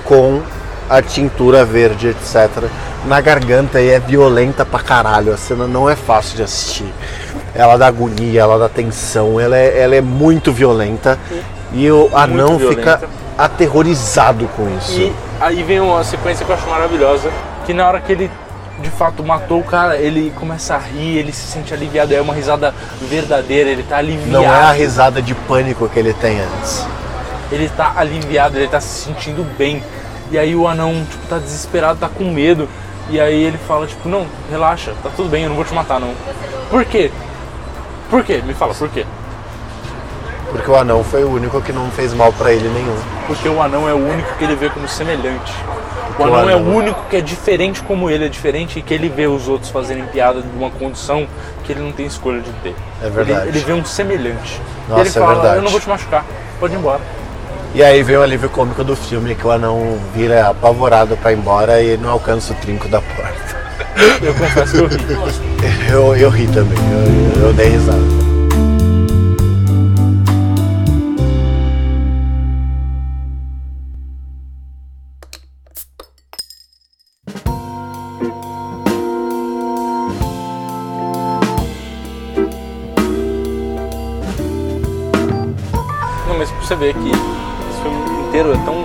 Com 0.04 0.42
a 0.90 1.02
tintura 1.02 1.64
verde, 1.64 2.10
etc. 2.10 2.66
Na 3.06 3.22
garganta 3.22 3.80
e 3.80 3.90
é 3.90 4.00
violenta 4.00 4.66
pra 4.66 4.80
caralho. 4.80 5.34
A 5.34 5.38
cena 5.38 5.66
não 5.66 5.90
é 5.90 5.96
fácil 5.96 6.36
de 6.36 6.44
assistir. 6.44 6.94
Ela 7.56 7.78
dá 7.78 7.88
agonia, 7.88 8.42
ela 8.42 8.58
dá 8.58 8.68
tensão, 8.68 9.40
ela 9.40 9.58
é, 9.58 9.80
ela 9.80 9.96
é 9.96 10.02
muito 10.02 10.52
violenta. 10.52 11.18
E 11.72 11.90
o 11.90 12.10
anão 12.14 12.60
fica 12.60 13.02
aterrorizado 13.38 14.48
com 14.56 14.68
isso. 14.78 15.00
E 15.00 15.14
aí 15.40 15.64
vem 15.64 15.80
uma 15.80 16.04
sequência 16.04 16.46
que 16.46 16.52
eu 16.52 16.56
acho 16.56 16.68
maravilhosa, 16.68 17.30
que 17.66 17.74
na 17.74 17.88
hora 17.88 18.02
que 18.02 18.12
ele 18.12 18.30
de 18.82 18.90
fato 18.90 19.24
matou 19.24 19.60
o 19.60 19.64
cara, 19.64 19.96
ele 19.98 20.32
começa 20.36 20.76
a 20.76 20.78
rir, 20.78 21.18
ele 21.18 21.32
se 21.32 21.48
sente 21.48 21.74
aliviado, 21.74 22.14
é 22.14 22.20
uma 22.20 22.34
risada 22.34 22.74
verdadeira, 23.02 23.70
ele 23.70 23.84
tá 23.84 23.98
aliviado. 23.98 24.32
Não 24.32 24.44
é 24.44 24.64
a 24.64 24.72
risada 24.72 25.22
de 25.22 25.34
pânico 25.34 25.88
que 25.88 26.00
ele 26.00 26.14
tem 26.14 26.40
antes. 26.40 26.86
Ele 27.52 27.70
tá 27.70 27.94
aliviado, 27.96 28.58
ele 28.58 28.68
tá 28.68 28.82
se 28.82 29.06
sentindo 29.06 29.44
bem. 29.58 29.84
E 30.32 30.38
aí 30.38 30.56
o 30.56 30.68
anão, 30.68 31.06
tipo, 31.10 31.28
tá 31.28 31.38
desesperado, 31.38 32.00
tá 32.00 32.10
com 32.10 32.26
medo. 32.26 32.68
E 33.10 33.20
aí 33.20 33.44
ele 33.44 33.58
fala, 33.58 33.86
tipo, 33.88 34.08
não, 34.08 34.26
relaxa, 34.50 34.94
tá 35.04 35.10
tudo 35.16 35.30
bem, 35.30 35.44
eu 35.44 35.50
não 35.50 35.56
vou 35.56 35.66
te 35.66 35.74
matar 35.74 36.00
não. 36.00 36.14
Por 36.70 36.86
quê? 36.86 37.12
Por 38.10 38.24
quê? 38.24 38.42
Me 38.46 38.54
fala, 38.54 38.74
por 38.74 38.90
quê? 38.90 39.06
Porque 40.52 40.70
o 40.70 40.76
anão 40.76 41.04
foi 41.04 41.24
o 41.24 41.30
único 41.32 41.62
que 41.62 41.72
não 41.72 41.90
fez 41.92 42.14
mal 42.14 42.32
pra 42.34 42.52
ele 42.52 42.68
nenhum. 42.70 42.96
Porque 43.28 43.48
o 43.48 43.62
anão 43.62 43.88
é 43.88 43.94
o 43.94 43.98
único 43.98 44.34
que 44.38 44.44
ele 44.44 44.56
vê 44.56 44.70
como 44.70 44.88
semelhante. 44.88 45.54
O 46.10 46.14
Porque 46.16 46.24
o 46.30 46.36
anão 46.36 46.50
é 46.50 46.54
o 46.56 46.58
anão- 46.60 46.76
único 46.76 47.00
que 47.10 47.16
é 47.16 47.22
diferente 47.22 47.82
como 47.84 48.10
ele 48.10 48.26
é 48.26 48.28
diferente 48.28 48.78
e 48.78 48.82
que 48.82 48.94
ele 48.94 49.08
vê 49.08 49.28
os 49.28 49.48
outros 49.48 49.72
fazerem 49.72 50.04
piada 50.06 50.42
de 50.42 50.48
uma 50.58 50.70
condição 50.70 51.26
que 51.64 51.72
ele 51.72 51.80
não 51.82 51.92
tem 51.94 52.06
escolha 52.06 52.42
de 52.42 52.52
ter. 52.64 52.76
É 53.02 53.10
verdade. 53.10 53.48
Ele, 53.48 53.58
ele 53.58 53.60
vê 53.66 53.74
um 53.74 53.86
semelhante. 53.86 54.62
Nossa, 54.90 55.00
e 55.00 55.04
ele 55.04 55.10
é 55.10 55.12
fala, 55.14 55.34
verdade. 55.36 55.56
eu 55.56 55.62
não 55.62 55.72
vou 55.72 55.80
te 55.80 55.88
machucar, 55.90 56.26
pode 56.60 56.74
ir 56.74 56.78
embora. 56.78 57.00
E 57.74 57.82
aí 57.82 58.04
vem 58.04 58.18
o 58.18 58.22
alívio 58.22 58.50
cômico 58.50 58.84
do 58.84 58.96
filme, 58.98 59.34
que 59.34 59.48
o 59.48 59.52
anão 59.52 59.98
vira 60.14 60.50
apavorado 60.50 61.16
pra 61.16 61.32
ir 61.32 61.38
embora 61.38 61.82
e 61.82 61.96
não 61.96 62.10
alcança 62.10 62.52
o 62.52 62.56
trinco 62.58 62.90
da 62.90 63.00
porta. 63.02 63.62
Eu 64.22 64.34
confesso 64.34 64.72
que 64.74 64.78
eu 64.78 64.88
ri. 64.88 65.92
Eu, 65.92 66.16
eu 66.16 66.30
ri 66.30 66.48
também, 66.48 66.78
eu, 67.38 67.48
eu 67.48 67.54
dei 67.54 67.70
risada. 67.70 68.00
Ver 86.82 86.96
que 86.96 87.10
esse 87.10 87.82
filme 87.84 88.28
inteiro 88.28 88.54
é 88.54 88.58
tão. 88.66 88.76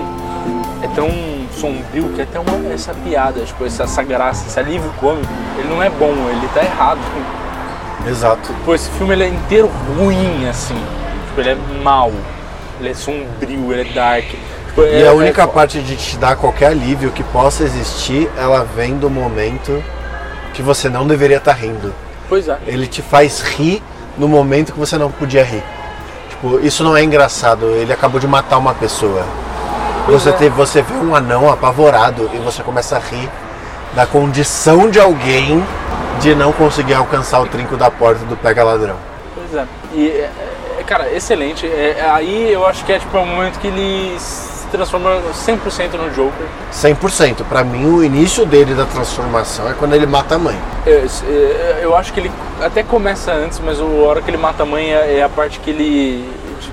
é 0.83 0.87
tão 0.95 1.09
sombrio 1.59 2.09
que 2.09 2.21
até 2.21 2.39
uma, 2.39 2.71
essa 2.71 2.93
piada, 2.93 3.41
tipo, 3.41 3.65
essa, 3.65 3.83
essa 3.83 4.03
graça, 4.03 4.45
esse 4.47 4.59
alívio 4.59 4.91
cômico, 4.99 5.27
ele 5.57 5.67
não 5.67 5.81
é 5.81 5.89
bom, 5.89 6.13
ele 6.29 6.47
tá 6.53 6.61
errado. 6.63 6.99
Exato. 8.07 8.53
Pô, 8.63 8.75
esse 8.75 8.87
filme 8.91 9.13
ele 9.13 9.23
é 9.23 9.27
inteiro 9.29 9.67
ruim, 9.97 10.47
assim. 10.47 10.75
Tipo, 11.27 11.41
ele 11.41 11.49
é 11.49 11.57
mau, 11.83 12.11
ele 12.79 12.89
é 12.89 12.93
sombrio, 12.93 13.73
ele 13.73 13.89
é 13.89 13.93
dark. 13.93 14.25
Tipo, 14.67 14.81
E 14.83 15.01
é- 15.01 15.07
a 15.07 15.13
única 15.13 15.41
é- 15.41 15.47
parte 15.47 15.81
de 15.81 15.95
te 15.95 16.15
dar 16.17 16.35
qualquer 16.35 16.67
alívio 16.67 17.09
que 17.09 17.23
possa 17.23 17.63
existir, 17.63 18.29
ela 18.37 18.63
vem 18.63 18.95
do 18.95 19.09
momento 19.09 19.83
que 20.53 20.61
você 20.61 20.87
não 20.89 21.07
deveria 21.07 21.37
estar 21.37 21.53
rindo. 21.53 21.91
Pois 22.29 22.47
é. 22.47 22.59
Ele 22.67 22.85
te 22.85 23.01
faz 23.01 23.41
rir 23.41 23.81
no 24.15 24.27
momento 24.27 24.73
que 24.73 24.79
você 24.79 24.95
não 24.95 25.09
podia 25.09 25.43
rir. 25.43 25.63
Tipo, 26.37 26.59
isso 26.59 26.83
não 26.83 26.95
é 26.95 27.03
engraçado, 27.03 27.65
ele 27.71 27.91
acabou 27.91 28.19
de 28.19 28.27
matar 28.27 28.59
uma 28.59 28.73
pessoa. 28.73 29.25
Você, 30.07 30.29
é. 30.29 30.33
teve, 30.33 30.55
você 30.55 30.83
vê 30.83 30.93
um 30.93 31.15
anão 31.15 31.51
apavorado 31.51 32.29
e 32.31 32.37
você 32.37 32.61
começa 32.61 32.95
a 32.95 32.99
rir 32.99 33.29
da 33.95 34.05
condição 34.05 34.89
de 34.89 34.99
alguém 34.99 35.63
de 36.21 36.35
não 36.35 36.53
conseguir 36.53 36.93
alcançar 36.93 37.41
o 37.41 37.47
trinco 37.47 37.75
da 37.75 37.89
porta 37.89 38.23
do 38.25 38.37
pega 38.37 38.63
ladrão. 38.63 38.95
Pois 39.33 39.53
é. 39.55 39.65
E, 39.93 40.09
é, 40.09 40.31
é, 40.79 40.83
cara, 40.83 41.11
excelente. 41.11 41.65
É, 41.65 42.07
aí 42.11 42.53
eu 42.53 42.65
acho 42.67 42.85
que 42.85 42.93
é 42.93 42.99
tipo 42.99 43.17
é 43.17 43.19
um 43.19 43.25
momento 43.25 43.59
que 43.59 43.67
ele 43.67 44.15
se 44.67 44.71
transforma 44.71 45.21
100% 45.33 45.93
no 45.93 46.09
Joker. 46.11 46.45
100%. 46.73 47.43
Pra 47.47 47.63
mim, 47.63 47.85
o 47.85 48.03
início 48.03 48.45
dele 48.45 48.73
da 48.73 48.85
transformação 48.85 49.69
é 49.69 49.73
quando 49.73 49.93
ele 49.93 50.05
mata 50.05 50.35
a 50.35 50.37
mãe. 50.37 50.57
Eu, 50.85 51.05
é, 51.27 51.79
eu 51.81 51.95
acho 51.95 52.11
que 52.13 52.19
ele 52.19 52.31
até 52.61 52.83
começa 52.83 53.31
antes, 53.31 53.59
mas 53.59 53.79
a 53.79 53.85
hora 53.85 54.21
que 54.21 54.29
ele 54.29 54.37
mata 54.37 54.63
a 54.63 54.65
mãe 54.65 54.93
é, 54.93 55.19
é 55.19 55.23
a 55.23 55.29
parte 55.29 55.59
que 55.59 55.69
ele 55.69 56.29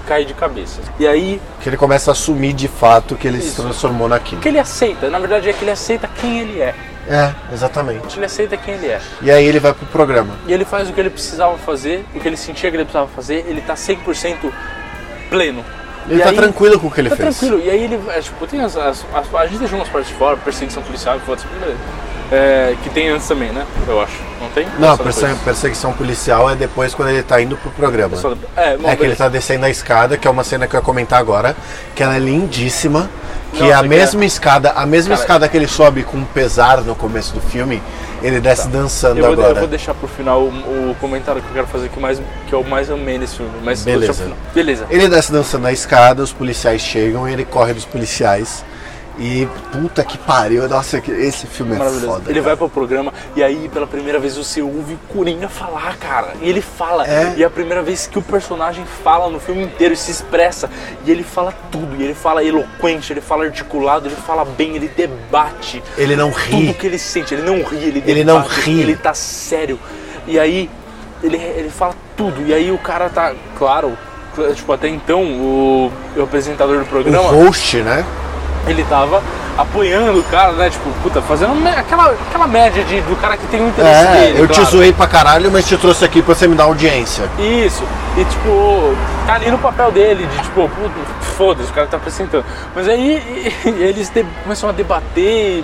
cai 0.07 0.25
de 0.25 0.35
cabeça. 0.35 0.81
E 0.99 1.07
aí, 1.07 1.41
Que 1.61 1.69
ele 1.69 1.77
começa 1.77 2.11
a 2.11 2.13
assumir 2.13 2.53
de 2.53 2.69
fato 2.69 3.15
que 3.15 3.27
ele 3.29 3.41
se 3.41 3.49
Isso. 3.49 3.63
transformou 3.63 4.09
naquilo. 4.09 4.41
que 4.41 4.49
ele 4.49 4.59
aceita, 4.59 5.09
na 5.09 5.19
verdade 5.19 5.49
é 5.49 5.53
que 5.53 5.63
ele 5.65 5.71
aceita 5.71 6.09
quem 6.21 6.41
ele 6.41 6.61
é. 6.61 6.75
É, 7.09 7.33
exatamente. 7.53 8.17
Ele 8.19 8.25
aceita 8.25 8.57
quem 8.57 8.75
ele 8.75 8.87
é. 8.87 9.01
E 9.23 9.31
aí 9.31 9.45
ele 9.45 9.61
vai 9.61 9.73
pro 9.75 9.87
programa. 9.87 10.35
E 10.47 10.53
ele 10.53 10.65
faz 10.65 10.89
o 10.89 10.93
que 10.93 11.01
ele 11.01 11.11
precisava 11.11 11.57
fazer, 11.59 12.05
o 12.15 12.21
que 12.21 12.27
ele 12.27 12.37
sentia 12.37 12.71
que 12.71 12.77
ele 12.77 12.85
precisava 12.85 13.09
fazer, 13.09 13.45
ele 13.47 13.61
tá 13.61 13.75
100% 13.75 14.51
pleno. 15.29 15.65
Ele 16.09 16.21
E 16.21 16.23
tá 16.23 16.31
aí- 16.31 16.37
tranquilo 16.37 16.79
com 16.79 16.87
o 16.89 16.91
que 16.91 17.01
ele 17.01 17.09
Tá 17.11 17.17
fez. 17.17 17.39
tranquilo. 17.39 17.63
E 17.65 17.71
aí 17.71 17.83
ele, 17.85 18.01
é, 18.09 18.21
tipo, 18.21 18.47
tem 18.47 18.61
as, 18.61 18.77
as- 18.77 19.05
as- 19.15 19.35
A 19.35 19.47
gente 19.47 19.59
deixou 19.61 19.79
umas 19.79 19.89
partes 19.89 20.11
de 20.11 20.17
fora, 20.19 20.37
perseguição 20.37 20.83
policial, 20.83 21.19
foda-se, 21.21 21.47
beleza. 21.47 21.79
É, 22.33 22.75
que 22.83 22.91
tem 22.91 23.09
antes 23.11 23.29
também, 23.29 23.51
né? 23.53 23.67
Eu 23.87 24.01
acho. 24.01 24.15
Não 24.41 24.49
tem? 24.51 24.67
Não, 24.79 24.93
a 24.93 24.97
só 24.97 25.03
perse- 25.03 25.21
depois? 25.21 25.41
perseguição 25.43 25.93
policial 25.93 26.51
é 26.51 26.55
depois 26.55 26.95
quando 26.95 27.11
ele 27.11 27.23
tá 27.23 27.41
indo 27.41 27.57
pro 27.57 27.71
programa. 27.71 28.17
Só. 28.17 28.35
É, 28.57 28.77
bom, 28.77 28.89
É 28.89 28.97
que 28.97 29.05
ele 29.05 29.15
tá 29.15 29.29
descendo 29.29 29.67
a 29.67 29.71
escada, 29.71 30.17
que 30.17 30.27
é 30.27 30.31
uma 30.31 30.43
cena 30.45 30.67
que 30.67 30.75
eu 30.75 30.79
ia 30.81 30.85
comentar 30.85 31.19
agora, 31.21 31.55
que 31.95 32.03
ela 32.03 32.17
é 32.17 32.19
lindíssima, 32.19 33.09
que 33.53 33.61
Não, 33.61 33.69
é 33.69 33.73
a 33.73 33.77
só 33.77 33.83
que 33.83 33.89
mesma 33.89 34.25
escada, 34.25 34.71
a 34.73 34.85
mesma 34.87 35.11
Cara- 35.15 35.21
escada 35.23 35.49
que 35.49 35.57
ele 35.57 35.69
sobe 35.69 36.03
com 36.03 36.25
pesar 36.25 36.81
no 36.81 36.95
começo 36.95 37.33
do 37.35 37.41
filme, 37.41 37.81
ele 38.23 38.41
desce 38.41 38.69
dançando 38.69 39.21
Tá. 39.21 39.21
Eu 39.21 39.25
vou, 39.27 39.35
eu 39.35 39.41
agora. 39.51 39.61
vou 39.61 39.69
deixar 39.69 39.95
pro 39.95 40.09
final 40.09 40.41
o, 40.43 40.91
o 40.91 40.97
comentário 41.01 41.41
que 41.43 41.49
eu 41.49 41.55
quero 41.55 41.67
fazer 41.69 41.89
que, 41.91 42.01
mais, 42.01 42.21
que 42.49 42.53
eu 42.53 42.65
mais 42.65 42.91
amei 42.91 43.19
nesse 43.19 43.37
filme. 43.37 43.53
Mas 43.63 43.83
Beleza. 43.85 44.33
Beleza. 44.55 44.87
Ele 44.91 45.09
desce 45.09 45.31
dançando 45.31 45.67
a 45.67 45.73
escada, 45.73 46.23
os 46.23 46.33
policiais 46.33 46.81
chegam, 46.81 47.29
ele 47.29 47.45
corre 47.45 47.75
dos 47.75 47.85
policiais. 47.85 48.65
E 49.19 49.47
puta 49.71 50.03
que 50.03 50.19
pariu, 50.19 50.69
nossa, 50.69 50.99
esse 50.99 51.47
filme 51.47 51.77
é 51.77 51.79
foda. 51.79 52.25
ele 52.27 52.41
cara. 52.41 52.43
vai 52.43 52.57
pro 52.57 52.69
programa 52.69 53.15
e 53.37 53.45
aí 53.45 53.69
pela 53.69 53.87
primeira 53.87 54.19
vez 54.19 54.37
você 54.37 54.61
ouve 54.61 54.95
o 54.95 54.99
Coringa 55.13 55.49
falar, 55.49 55.97
cara. 55.99 56.33
E 56.43 56.49
ele 56.49 56.61
fala. 56.61 57.07
É. 57.07 57.35
E 57.37 57.43
é 57.43 57.47
a 57.47 57.51
primeira 57.51 57.81
vez 57.83 58.09
que 58.09 58.19
o 58.19 58.23
personagem 58.23 58.85
fala 59.05 59.31
no 59.31 59.39
filme 59.39 59.63
inteiro 59.63 59.95
e 59.95 59.97
se 59.97 60.11
expressa. 60.11 60.69
E 61.07 61.11
ele 61.11 61.23
fala 61.23 61.55
tudo. 61.71 61.95
E 61.97 62.03
ele 62.03 62.15
fala 62.15 62.43
eloquente, 62.43 63.13
ele 63.13 63.21
fala 63.21 63.45
articulado, 63.45 64.09
ele 64.09 64.17
fala 64.17 64.45
bem, 64.45 64.75
ele 64.75 64.89
debate 64.89 65.83
Ele 65.97 66.17
não 66.17 66.31
tudo 66.33 66.57
ri. 66.57 66.75
que 66.75 66.87
ele 66.87 66.99
sente. 66.99 67.35
Ele 67.35 67.43
não 67.43 67.63
ri, 67.63 67.77
ele 67.77 67.93
debate, 68.01 68.11
Ele 68.11 68.25
não 68.25 68.41
ri. 68.41 68.81
Ele 68.81 68.97
tá 68.97 69.15
sério. 69.15 69.79
E 70.27 70.39
aí 70.39 70.69
ele, 71.23 71.37
ele 71.37 71.71
fala 71.71 71.95
tudo. 72.17 72.43
E 72.47 72.53
aí 72.53 72.71
o 72.73 72.79
cara 72.79 73.09
tá, 73.09 73.33
claro, 73.57 73.97
tipo, 74.55 74.73
até 74.73 74.89
então 74.89 75.23
o, 75.23 75.93
o 76.17 76.23
apresentador 76.23 76.79
do 76.79 76.83
O 76.83 76.87
programa 76.87 77.29
host, 77.29 77.77
né? 77.79 78.05
Ele 78.67 78.85
tava 78.85 79.23
apoiando 79.57 80.19
o 80.19 80.23
cara, 80.25 80.53
né? 80.53 80.71
Tipo, 80.71 80.91
puta, 81.03 81.23
fazendo 81.23 81.53
aquela, 81.69 82.15
aquela 82.29 82.47
média 82.47 82.83
de, 82.85 83.01
do 83.03 83.17
cara 83.17 83.37
que 83.37 83.47
tem 83.47 83.63
um 83.63 83.69
interesse 83.69 84.07
É, 84.07 84.21
dele. 84.27 84.41
eu 84.41 84.49
te 84.49 84.55
claro. 84.55 84.71
zoei 84.71 84.93
pra 84.93 85.07
caralho, 85.07 85.51
mas 85.51 85.67
te 85.67 85.77
trouxe 85.77 86.05
aqui 86.05 86.21
pra 86.23 86.35
você 86.35 86.49
me 86.49 86.55
dar 86.57 86.65
audiência. 86.65 87.29
Isso. 87.39 87.85
E 88.17 88.25
tipo, 88.25 88.97
tá 89.27 89.35
ali 89.35 89.51
no 89.51 89.59
papel 89.59 89.91
dele, 89.93 90.27
de 90.27 90.39
tipo, 90.43 90.71
foda-se, 91.37 91.71
o 91.71 91.75
cara 91.75 91.87
tá 91.87 91.97
apresentando. 91.97 92.45
Mas 92.75 92.89
aí 92.89 93.23
e- 93.65 93.69
e 93.71 93.83
eles 93.83 94.09
de- 94.09 94.25
começam 94.43 94.69
a 94.69 94.73
debater 94.73 95.63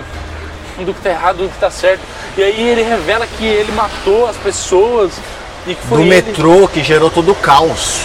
do 0.79 0.93
que 0.93 1.01
tá 1.01 1.09
errado, 1.11 1.37
do 1.37 1.49
que 1.49 1.59
tá 1.59 1.69
certo. 1.69 2.01
E 2.37 2.41
aí 2.43 2.69
ele 2.69 2.81
revela 2.83 3.27
que 3.27 3.45
ele 3.45 3.71
matou 3.73 4.27
as 4.27 4.35
pessoas 4.37 5.11
e 5.67 5.75
que 5.75 5.81
foi 5.87 5.97
Do 5.99 6.03
ele, 6.03 6.09
metrô 6.09 6.67
que 6.67 6.81
gerou 6.83 7.09
todo 7.09 7.31
o 7.31 7.35
caos. 7.35 8.01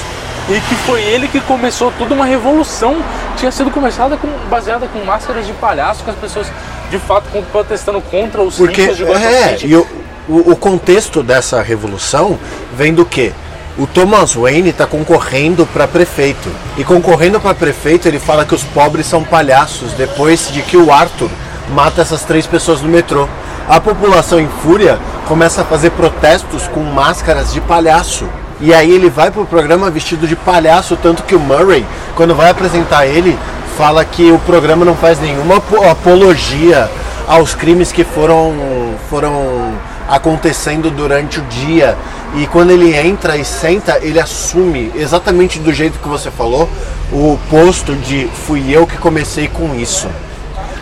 E 0.48 0.60
que 0.60 0.74
foi 0.76 1.02
ele 1.02 1.26
que 1.28 1.40
começou 1.40 1.92
toda 1.98 2.14
uma 2.14 2.24
revolução 2.24 2.96
tinha 3.36 3.50
sido 3.50 3.70
começada 3.70 4.16
com, 4.16 4.28
baseada 4.48 4.86
com 4.86 5.04
máscaras 5.04 5.46
de 5.46 5.52
palhaço, 5.54 6.04
com 6.04 6.10
as 6.10 6.16
pessoas 6.16 6.46
de 6.90 6.98
fato 6.98 7.26
protestando 7.50 8.00
contra 8.00 8.42
os 8.42 8.56
Porque 8.56 8.94
de 8.94 9.04
é, 9.04 9.48
City. 9.50 9.66
e 9.66 9.76
o, 9.76 9.86
o, 10.28 10.52
o 10.52 10.56
contexto 10.56 11.22
dessa 11.22 11.60
revolução 11.62 12.38
vem 12.76 12.94
do 12.94 13.04
quê? 13.04 13.32
O 13.76 13.86
Thomas 13.86 14.34
Wayne 14.34 14.70
está 14.70 14.86
concorrendo 14.86 15.66
para 15.66 15.86
prefeito. 15.86 16.48
E 16.78 16.84
concorrendo 16.84 17.38
para 17.38 17.54
prefeito, 17.54 18.08
ele 18.08 18.18
fala 18.18 18.46
que 18.46 18.54
os 18.54 18.64
pobres 18.64 19.04
são 19.06 19.22
palhaços 19.22 19.92
depois 19.92 20.50
de 20.50 20.62
que 20.62 20.78
o 20.78 20.90
Arthur 20.90 21.28
mata 21.74 22.00
essas 22.00 22.22
três 22.22 22.46
pessoas 22.46 22.80
no 22.80 22.88
metrô. 22.88 23.28
A 23.68 23.78
população 23.78 24.40
em 24.40 24.48
fúria 24.62 24.98
começa 25.28 25.60
a 25.60 25.64
fazer 25.64 25.90
protestos 25.90 26.66
com 26.68 26.80
máscaras 26.80 27.52
de 27.52 27.60
palhaço. 27.60 28.26
E 28.60 28.72
aí 28.72 28.90
ele 28.90 29.10
vai 29.10 29.30
pro 29.30 29.44
programa 29.44 29.90
vestido 29.90 30.26
de 30.26 30.34
palhaço, 30.34 30.96
tanto 30.96 31.22
que 31.24 31.34
o 31.34 31.40
Murray, 31.40 31.84
quando 32.14 32.34
vai 32.34 32.50
apresentar 32.50 33.06
ele, 33.06 33.38
fala 33.76 34.04
que 34.04 34.30
o 34.32 34.38
programa 34.38 34.84
não 34.84 34.96
faz 34.96 35.20
nenhuma 35.20 35.56
apo- 35.56 35.84
apologia 35.84 36.88
aos 37.26 37.54
crimes 37.54 37.92
que 37.92 38.02
foram, 38.02 38.54
foram 39.10 39.72
acontecendo 40.08 40.90
durante 40.90 41.38
o 41.38 41.42
dia. 41.42 41.96
E 42.34 42.46
quando 42.46 42.70
ele 42.70 42.96
entra 42.96 43.36
e 43.36 43.44
senta, 43.44 43.98
ele 44.02 44.18
assume 44.18 44.90
exatamente 44.94 45.58
do 45.58 45.72
jeito 45.72 45.98
que 45.98 46.08
você 46.08 46.30
falou 46.30 46.68
o 47.12 47.38
posto 47.50 47.94
de 47.94 48.28
fui 48.46 48.72
eu 48.72 48.86
que 48.86 48.96
comecei 48.96 49.48
com 49.48 49.74
isso. 49.74 50.08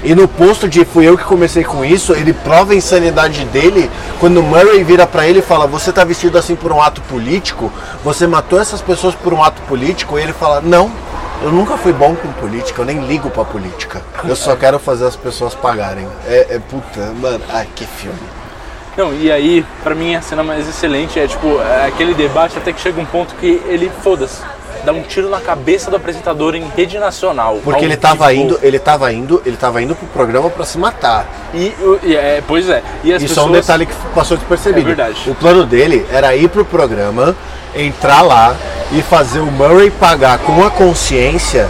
E 0.04 0.14
no 0.14 0.28
posto 0.28 0.68
de 0.68 0.84
fui 0.84 1.08
eu 1.08 1.16
que 1.16 1.24
comecei 1.24 1.64
com 1.64 1.82
isso, 1.82 2.12
ele 2.12 2.34
prova 2.34 2.74
a 2.74 2.76
insanidade 2.76 3.42
dele 3.46 3.90
quando 4.20 4.42
Murray 4.42 4.84
vira 4.84 5.06
pra 5.06 5.26
ele 5.26 5.38
e 5.38 5.42
fala: 5.42 5.66
Você 5.66 5.90
tá 5.90 6.04
vestido 6.04 6.36
assim 6.36 6.54
por 6.54 6.70
um 6.70 6.82
ato 6.82 7.00
político? 7.02 7.72
Você 8.04 8.26
matou 8.26 8.60
essas 8.60 8.82
pessoas 8.82 9.14
por 9.14 9.32
um 9.32 9.42
ato 9.42 9.62
político? 9.62 10.18
E 10.18 10.22
ele 10.22 10.34
fala: 10.34 10.60
Não, 10.60 10.92
eu 11.42 11.50
nunca 11.50 11.78
fui 11.78 11.94
bom 11.94 12.14
com 12.14 12.30
política, 12.32 12.82
eu 12.82 12.84
nem 12.84 13.06
ligo 13.06 13.30
pra 13.30 13.46
política. 13.46 14.02
Eu 14.24 14.36
só 14.36 14.54
quero 14.54 14.78
fazer 14.78 15.06
as 15.06 15.16
pessoas 15.16 15.54
pagarem. 15.54 16.06
É, 16.26 16.56
é 16.56 16.58
puta, 16.58 17.12
mano, 17.18 17.42
ai 17.48 17.66
que 17.74 17.86
filme. 17.86 18.18
Não, 18.96 19.12
e 19.12 19.32
aí, 19.32 19.64
pra 19.82 19.94
mim, 19.94 20.14
a 20.14 20.22
cena 20.22 20.44
mais 20.44 20.68
excelente 20.68 21.18
é 21.18 21.26
tipo, 21.26 21.60
é 21.60 21.86
aquele 21.86 22.14
debate 22.14 22.56
até 22.58 22.72
que 22.72 22.80
chega 22.80 23.00
um 23.00 23.06
ponto 23.06 23.34
que 23.36 23.60
ele, 23.66 23.90
foda-se, 24.02 24.40
dá 24.84 24.92
um 24.92 25.02
tiro 25.02 25.28
na 25.28 25.40
cabeça 25.40 25.90
do 25.90 25.96
apresentador 25.96 26.54
em 26.54 26.68
rede 26.76 26.98
nacional. 26.98 27.58
Porque 27.64 27.84
ele 27.84 27.96
tava 27.96 28.28
vivo. 28.28 28.42
indo, 28.42 28.58
ele 28.62 28.78
tava 28.78 29.12
indo, 29.12 29.42
ele 29.44 29.56
tava 29.56 29.82
indo 29.82 29.94
pro 29.94 30.06
programa 30.08 30.50
pra 30.50 30.64
se 30.64 30.78
matar. 30.78 31.26
E, 31.52 31.74
e 32.02 32.14
é, 32.14 32.42
pois 32.46 32.68
é. 32.68 32.82
E 33.02 33.12
as 33.12 33.22
Isso 33.22 33.34
pessoas... 33.34 33.46
é 33.46 33.50
um 33.50 33.52
detalhe 33.52 33.86
que 33.86 33.94
passou 34.14 34.36
despercebido. 34.36 34.90
É 34.90 34.94
verdade. 34.94 35.30
O 35.30 35.34
plano 35.34 35.64
dele 35.64 36.06
era 36.10 36.36
ir 36.36 36.48
pro 36.48 36.64
programa, 36.64 37.34
entrar 37.74 38.22
lá 38.22 38.54
e 38.92 39.02
fazer 39.02 39.40
o 39.40 39.46
Murray 39.46 39.90
pagar 39.90 40.38
com 40.38 40.64
a 40.64 40.70
consciência 40.70 41.68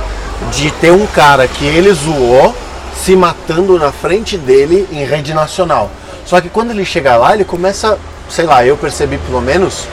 de 0.52 0.70
ter 0.72 0.90
um 0.90 1.06
cara 1.06 1.46
que 1.46 1.64
ele 1.64 1.92
zoou 1.92 2.54
se 2.94 3.14
matando 3.16 3.78
na 3.78 3.92
frente 3.92 4.36
dele 4.36 4.88
em 4.90 5.04
rede 5.04 5.34
nacional. 5.34 5.90
Só 6.24 6.40
que 6.40 6.48
quando 6.48 6.70
ele 6.70 6.84
chega 6.84 7.16
lá, 7.16 7.34
ele 7.34 7.44
começa, 7.44 7.98
sei 8.28 8.46
lá, 8.46 8.64
eu 8.64 8.76
percebi 8.76 9.18
pelo 9.18 9.40
menos, 9.40 9.86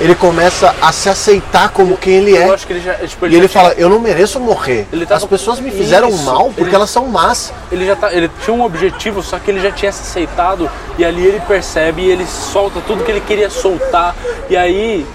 ele 0.00 0.14
começa 0.14 0.74
a 0.80 0.90
se 0.92 1.08
aceitar 1.08 1.68
como 1.70 1.96
quem 1.96 2.14
ele 2.14 2.36
Eu 2.36 2.42
é. 2.50 2.54
acho 2.54 2.66
que 2.66 2.72
ele 2.72 2.80
já. 2.80 2.94
Tipo, 2.94 3.26
E 3.26 3.34
ele 3.34 3.42
já 3.42 3.48
tinha- 3.48 3.62
fala, 3.62 3.74
eu 3.76 3.88
não 3.88 4.00
mereço 4.00 4.40
morrer. 4.40 4.86
Ele 4.92 5.06
As 5.10 5.24
pessoas 5.24 5.60
me 5.60 5.70
fizeram 5.70 6.08
Isso, 6.08 6.24
mal 6.24 6.44
porque 6.46 6.62
ele- 6.62 6.74
elas 6.74 6.90
são 6.90 7.06
más. 7.06 7.52
ele 7.70 7.86
já 7.86 7.94
tá, 7.96 8.12
ele 8.12 8.30
tinha 8.44 8.54
um 8.56 8.64
objetivo, 8.64 9.22
só 9.22 9.38
que 9.38 9.50
ele 9.50 9.60
já 9.60 9.70
tinha 9.70 9.92
se 9.92 10.02
aceitado 10.02 10.68
e 10.98 11.04
ali 11.04 11.24
ele 11.26 11.40
percebe 11.46 12.02
e 12.02 12.10
ele 12.10 12.26
solta 12.26 12.80
tudo 12.86 13.04
que 13.04 13.10
ele 13.10 13.20
queria 13.20 13.50
soltar 13.50 14.14
e 14.48 14.56
aí 14.56 15.06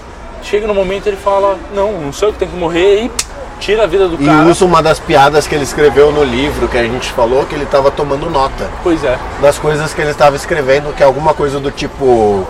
chega 0.42 0.66
no 0.66 0.74
momento 0.74 1.06
ele 1.08 1.16
fala 1.16 1.58
não, 1.74 1.92
não 1.92 2.12
sei 2.12 2.28
o 2.28 2.32
que 2.32 2.38
tem 2.38 2.48
que 2.48 2.56
morrer 2.56 3.04
e 3.04 3.10
tira 3.58 3.84
a 3.84 3.86
vida 3.86 4.06
do 4.06 4.22
E 4.22 4.26
cara. 4.26 4.46
usa 4.46 4.64
uma 4.64 4.82
das 4.82 5.00
piadas 5.00 5.46
que 5.46 5.54
ele 5.54 5.64
escreveu 5.64 6.12
no 6.12 6.22
livro 6.22 6.68
que 6.68 6.76
a 6.78 6.82
gente 6.84 7.10
falou, 7.12 7.44
que 7.46 7.54
ele 7.54 7.64
estava 7.64 7.90
tomando 7.90 8.28
nota. 8.30 8.70
Pois 8.82 9.02
é. 9.02 9.18
Das 9.40 9.58
coisas 9.58 9.92
que 9.94 10.00
ele 10.00 10.10
estava 10.10 10.36
escrevendo, 10.36 10.94
que 10.94 11.02
é 11.02 11.06
alguma 11.06 11.32
coisa 11.34 11.58
do 11.58 11.70
tipo. 11.70 12.46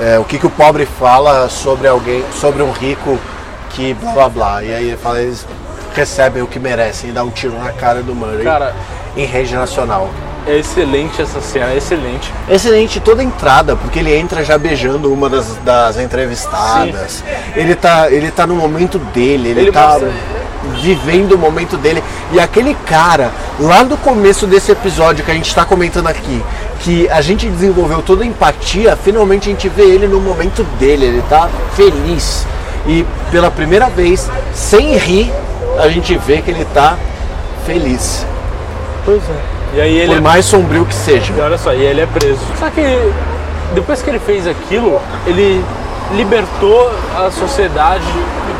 É, 0.00 0.18
o 0.18 0.24
que, 0.24 0.38
que 0.38 0.46
o 0.46 0.50
pobre 0.50 0.86
fala 0.86 1.48
sobre 1.48 1.86
alguém, 1.88 2.24
sobre 2.32 2.62
um 2.62 2.70
rico 2.70 3.18
que 3.70 3.94
blá 3.94 4.12
blá 4.12 4.28
blá. 4.28 4.62
E 4.64 4.74
aí 4.74 4.88
ele 4.88 4.96
fala, 4.96 5.20
eles 5.20 5.46
recebem 5.94 6.42
o 6.42 6.46
que 6.46 6.58
merecem 6.58 7.10
e 7.10 7.12
dá 7.12 7.22
um 7.22 7.30
tiro 7.30 7.58
na 7.58 7.72
cara 7.72 8.02
do 8.02 8.14
Murray 8.14 8.42
Cara, 8.42 8.74
em 9.16 9.24
rede 9.24 9.54
nacional. 9.54 10.10
É 10.46 10.58
excelente 10.58 11.20
essa 11.22 11.40
cena, 11.40 11.72
é 11.72 11.76
excelente. 11.78 12.32
Excelente 12.48 13.00
toda 13.00 13.22
a 13.22 13.24
entrada, 13.24 13.76
porque 13.76 13.98
ele 13.98 14.14
entra 14.14 14.44
já 14.44 14.58
beijando 14.58 15.12
uma 15.12 15.28
das, 15.30 15.56
das 15.64 15.98
entrevistadas. 15.98 17.22
Ele 17.56 17.74
tá, 17.74 18.10
ele 18.10 18.30
tá 18.30 18.46
no 18.46 18.54
momento 18.54 18.98
dele, 18.98 19.48
ele, 19.50 19.60
Ele 19.60 19.72
tá 19.72 19.88
mostra- 19.88 20.10
vivendo 20.80 21.32
o 21.32 21.38
momento 21.38 21.76
dele. 21.76 22.02
E 22.32 22.40
aquele 22.40 22.74
cara, 22.86 23.30
lá 23.58 23.84
no 23.84 23.96
começo 23.96 24.46
desse 24.46 24.72
episódio 24.72 25.24
que 25.24 25.30
a 25.30 25.34
gente 25.34 25.54
tá 25.54 25.64
comentando 25.64 26.08
aqui, 26.08 26.42
que 26.80 27.08
a 27.08 27.20
gente 27.20 27.48
desenvolveu 27.48 28.02
toda 28.02 28.22
a 28.22 28.26
empatia, 28.26 28.96
finalmente 28.96 29.48
a 29.48 29.52
gente 29.52 29.68
vê 29.68 29.82
ele 29.84 30.06
no 30.06 30.20
momento 30.20 30.62
dele, 30.78 31.06
ele 31.06 31.22
tá 31.28 31.48
feliz. 31.74 32.46
E 32.86 33.04
pela 33.30 33.50
primeira 33.50 33.88
vez, 33.88 34.30
sem 34.54 34.96
rir, 34.98 35.32
a 35.78 35.88
gente 35.88 36.16
vê 36.18 36.42
que 36.42 36.50
ele 36.50 36.66
tá 36.74 36.96
feliz. 37.64 38.26
Pois 39.06 39.22
é. 39.22 39.53
E 39.74 39.80
aí 39.80 39.96
ele 39.98 40.08
Por 40.08 40.16
é 40.18 40.20
mais 40.20 40.44
sombrio 40.44 40.84
que 40.86 40.94
seja. 40.94 41.32
E 41.36 41.40
olha 41.40 41.58
só, 41.58 41.72
e 41.74 41.82
ele 41.82 42.00
é 42.00 42.06
preso. 42.06 42.40
Só 42.58 42.70
que 42.70 42.82
depois 43.74 44.00
que 44.02 44.10
ele 44.10 44.18
fez 44.20 44.46
aquilo, 44.46 45.00
ele 45.26 45.64
libertou 46.12 46.92
a 47.16 47.30
sociedade 47.30 48.04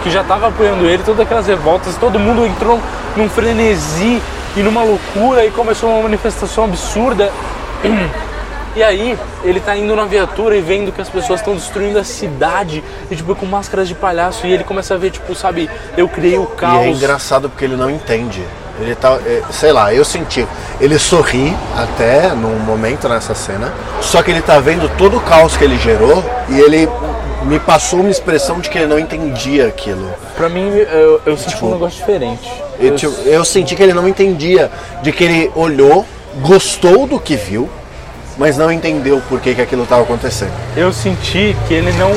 que 0.03 0.11
já 0.11 0.23
estava 0.23 0.49
apoiando 0.49 0.85
ele, 0.87 1.03
todas 1.05 1.21
aquelas 1.21 1.47
revoltas, 1.47 1.97
todo 1.97 2.19
mundo 2.19 2.45
entrou 2.45 2.81
num 3.17 3.29
frenesi 3.29 4.21
e 4.57 4.61
numa 4.61 4.83
loucura 4.83 5.45
e 5.45 5.51
começou 5.51 5.89
uma 5.91 6.03
manifestação 6.03 6.65
absurda. 6.65 7.31
E 8.77 8.83
aí, 8.83 9.17
ele 9.45 9.61
tá 9.61 9.77
indo 9.77 9.95
na 9.95 10.05
viatura 10.05 10.57
e 10.57 10.61
vendo 10.61 10.91
que 10.91 11.01
as 11.01 11.09
pessoas 11.09 11.39
estão 11.39 11.55
destruindo 11.55 11.97
a 11.97 12.03
cidade 12.03 12.83
e 13.09 13.15
tipo 13.15 13.33
com 13.37 13.47
máscaras 13.47 13.87
de 13.87 13.95
palhaço 13.95 14.47
e 14.49 14.53
ele 14.53 14.65
começa 14.65 14.95
a 14.95 14.97
ver, 14.97 15.11
tipo, 15.11 15.33
sabe, 15.35 15.71
eu 15.97 16.09
criei 16.09 16.37
o 16.37 16.51
E 16.53 16.57
caos. 16.57 16.83
é 16.83 16.89
engraçado 16.91 17.49
porque 17.49 17.65
ele 17.65 17.77
não 17.77 17.89
entende. 17.89 18.43
Ele 18.81 18.97
tá, 18.97 19.17
é, 19.25 19.43
sei 19.53 19.71
lá, 19.73 19.95
eu 19.95 20.05
senti. 20.05 20.45
Ele 20.81 20.99
sorri 20.99 21.55
até 21.77 22.29
num 22.31 22.59
momento 22.59 23.09
nessa 23.09 23.35
cena. 23.35 23.73
Só 24.01 24.23
que 24.23 24.31
ele 24.31 24.43
tá 24.43 24.59
vendo 24.59 24.89
todo 24.97 25.17
o 25.17 25.21
caos 25.21 25.57
que 25.57 25.65
ele 25.65 25.79
gerou 25.79 26.25
e 26.49 26.59
ele 26.59 26.89
me 27.45 27.59
passou 27.61 28.01
uma 28.01 28.11
expressão 28.11 28.59
de 28.61 28.69
que 28.71 28.79
ele 28.79 28.87
não 28.87 28.99
entendia 28.99 29.67
aquilo. 29.69 30.11
Pra 30.37 30.49
mim, 30.49 30.71
eu, 30.71 31.21
eu 31.27 31.37
senti 31.37 31.55
Tipo, 31.55 31.67
um 31.67 31.71
negócio 31.73 31.99
diferente. 31.99 32.51
Eu, 32.81 32.97
Eu- 33.01 33.13
eu 33.27 33.45
senti 33.45 33.77
que 33.77 33.83
ele 33.83 33.93
não 33.93 34.09
entendia, 34.09 34.71
de 35.03 35.13
que 35.13 35.23
ele 35.25 35.53
olhou, 35.55 36.05
gostou 36.41 37.07
do 37.07 37.21
que 37.21 37.37
viu, 37.37 37.69
mas 38.37 38.57
não 38.57 38.73
entendeu 38.73 39.23
por 39.29 39.41
que, 39.41 39.55
que 39.55 39.61
aquilo 39.63 39.85
estava 39.85 40.03
acontecendo. 40.03 40.53
Eu 40.77 40.93
senti 40.93 41.57
que 41.69 41.75
ele 41.75 41.93
não 41.93 42.11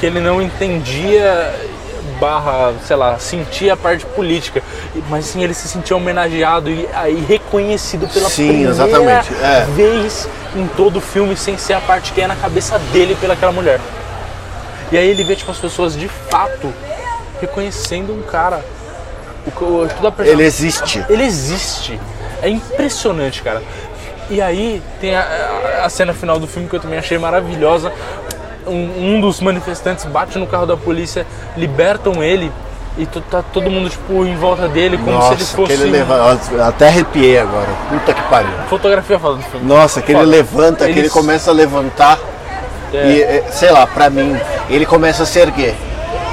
que 0.00 0.06
ele 0.06 0.18
não 0.20 0.40
entendia 0.40 1.52
barra, 2.20 2.74
sei 2.86 2.96
lá, 2.96 3.18
sentia 3.18 3.72
a 3.72 3.76
parte 3.76 4.04
política, 4.06 4.62
mas 5.08 5.24
sim 5.24 5.42
ele 5.42 5.54
se 5.54 5.66
sentia 5.66 5.96
homenageado 5.96 6.70
e 6.70 6.86
aí 6.94 7.24
reconhecido 7.26 8.06
pela 8.06 8.28
Sim, 8.28 8.46
primeira 8.48 8.70
exatamente, 8.72 9.34
é. 9.42 9.66
vez 9.74 10.28
em 10.54 10.66
todo 10.76 10.96
o 10.96 11.00
filme 11.00 11.36
sem 11.36 11.56
ser 11.56 11.72
a 11.74 11.80
parte 11.80 12.12
que 12.12 12.20
é 12.20 12.26
na 12.26 12.36
cabeça 12.36 12.78
dele 12.92 13.16
pelaquela 13.20 13.52
mulher. 13.52 13.80
E 14.92 14.98
aí 14.98 15.08
ele 15.08 15.24
vê 15.24 15.34
tipo 15.34 15.50
as 15.50 15.58
pessoas 15.58 15.96
de 15.96 16.08
fato 16.08 16.72
reconhecendo 17.40 18.12
um 18.12 18.22
cara. 18.22 18.60
O, 19.46 19.88
toda 20.00 20.22
a 20.22 20.26
Ele 20.26 20.42
existe. 20.44 21.02
ele 21.08 21.24
existe. 21.24 21.98
É 22.42 22.48
impressionante, 22.48 23.42
cara. 23.42 23.62
E 24.28 24.40
aí 24.40 24.82
tem 25.00 25.16
a, 25.16 25.22
a- 25.22 25.86
a 25.86 25.88
cena 25.88 26.12
final 26.12 26.38
do 26.38 26.46
filme 26.46 26.68
que 26.68 26.76
eu 26.76 26.80
também 26.80 26.98
achei 26.98 27.16
maravilhosa. 27.18 27.90
Um, 28.70 29.16
um 29.16 29.20
dos 29.20 29.40
manifestantes 29.40 30.04
bate 30.04 30.38
no 30.38 30.46
carro 30.46 30.66
da 30.66 30.76
polícia, 30.76 31.26
libertam 31.56 32.22
ele 32.22 32.50
e 32.98 33.06
tá 33.06 33.42
todo 33.52 33.70
mundo 33.70 33.88
tipo 33.88 34.24
em 34.26 34.36
volta 34.36 34.68
dele 34.68 34.96
como 34.98 35.12
Nossa, 35.12 35.28
se 35.28 35.34
ele 35.34 35.44
fosse 35.44 35.66
que 35.76 35.82
ele 35.82 35.88
um- 35.88 35.92
levanta. 35.92 36.66
Até 36.66 36.88
arrepiei 36.88 37.38
agora. 37.38 37.68
Puta 37.88 38.12
que 38.14 38.22
pariu. 38.22 38.50
fotografia 38.68 39.18
falando. 39.18 39.42
Nossa, 39.62 40.00
que 40.02 40.12
ele 40.12 40.24
levanta, 40.24 40.84
que 40.86 40.90
ele 40.92 41.00
Eles- 41.00 41.12
começa 41.12 41.50
a 41.50 41.54
levantar 41.54 42.18
É. 42.92 42.96
e, 43.10 43.22
é, 43.22 43.44
sei 43.52 43.70
lá, 43.70 43.86
pra 43.86 44.10
mim, 44.10 44.36
ele 44.68 44.84
começa 44.86 45.22
a 45.22 45.26
se 45.26 45.38
erguer. 45.38 45.74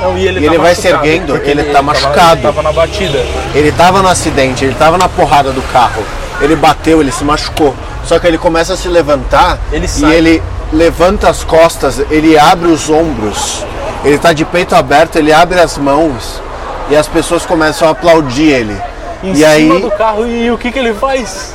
Não, 0.01 0.15
e 0.17 0.27
ele, 0.27 0.39
e 0.39 0.45
tá 0.47 0.53
ele 0.53 0.57
vai 0.61 0.75
se 0.75 0.87
erguendo, 0.87 1.33
porque 1.33 1.49
ele 1.49 1.63
tá 1.63 1.71
tava- 1.73 1.83
machucado. 1.83 2.33
ele 2.35 2.41
tava 2.43 2.61
na 2.63 2.71
batida. 2.71 3.19
Ele 3.55 3.71
tava 3.71 4.01
no 4.01 4.07
acidente, 4.09 4.63
ele 4.65 4.75
tava 4.75 4.97
na 4.97 5.09
porrada 5.09 5.51
do 5.51 5.61
carro. 5.73 6.03
Ele 6.41 6.55
bateu, 6.55 7.01
ele 7.01 7.11
se 7.11 7.23
machucou. 7.23 7.73
Só 8.03 8.19
que 8.19 8.27
ele 8.27 8.37
começa 8.37 8.73
a 8.73 8.77
se 8.77 8.87
levantar 8.87 9.57
Ele 9.71 9.85
e 9.85 9.89
sai. 9.89 10.13
ele 10.15 10.43
levanta 10.71 11.29
as 11.29 11.43
costas, 11.43 11.99
ele 12.11 12.37
abre 12.37 12.67
os 12.67 12.89
ombros. 12.89 13.65
Ele 14.03 14.17
tá 14.17 14.33
de 14.33 14.45
peito 14.45 14.75
aberto, 14.75 15.17
ele 15.17 15.33
abre 15.33 15.59
as 15.59 15.77
mãos 15.77 16.41
e 16.89 16.95
as 16.95 17.07
pessoas 17.07 17.45
começam 17.45 17.87
a 17.87 17.91
aplaudir 17.91 18.49
ele. 18.49 18.77
Em 19.23 19.31
e 19.31 19.37
cima 19.37 19.49
aí 19.49 19.81
do 19.81 19.91
carro 19.91 20.27
e 20.27 20.51
o 20.51 20.57
que 20.57 20.71
que 20.71 20.79
ele 20.79 20.93
faz? 20.93 21.53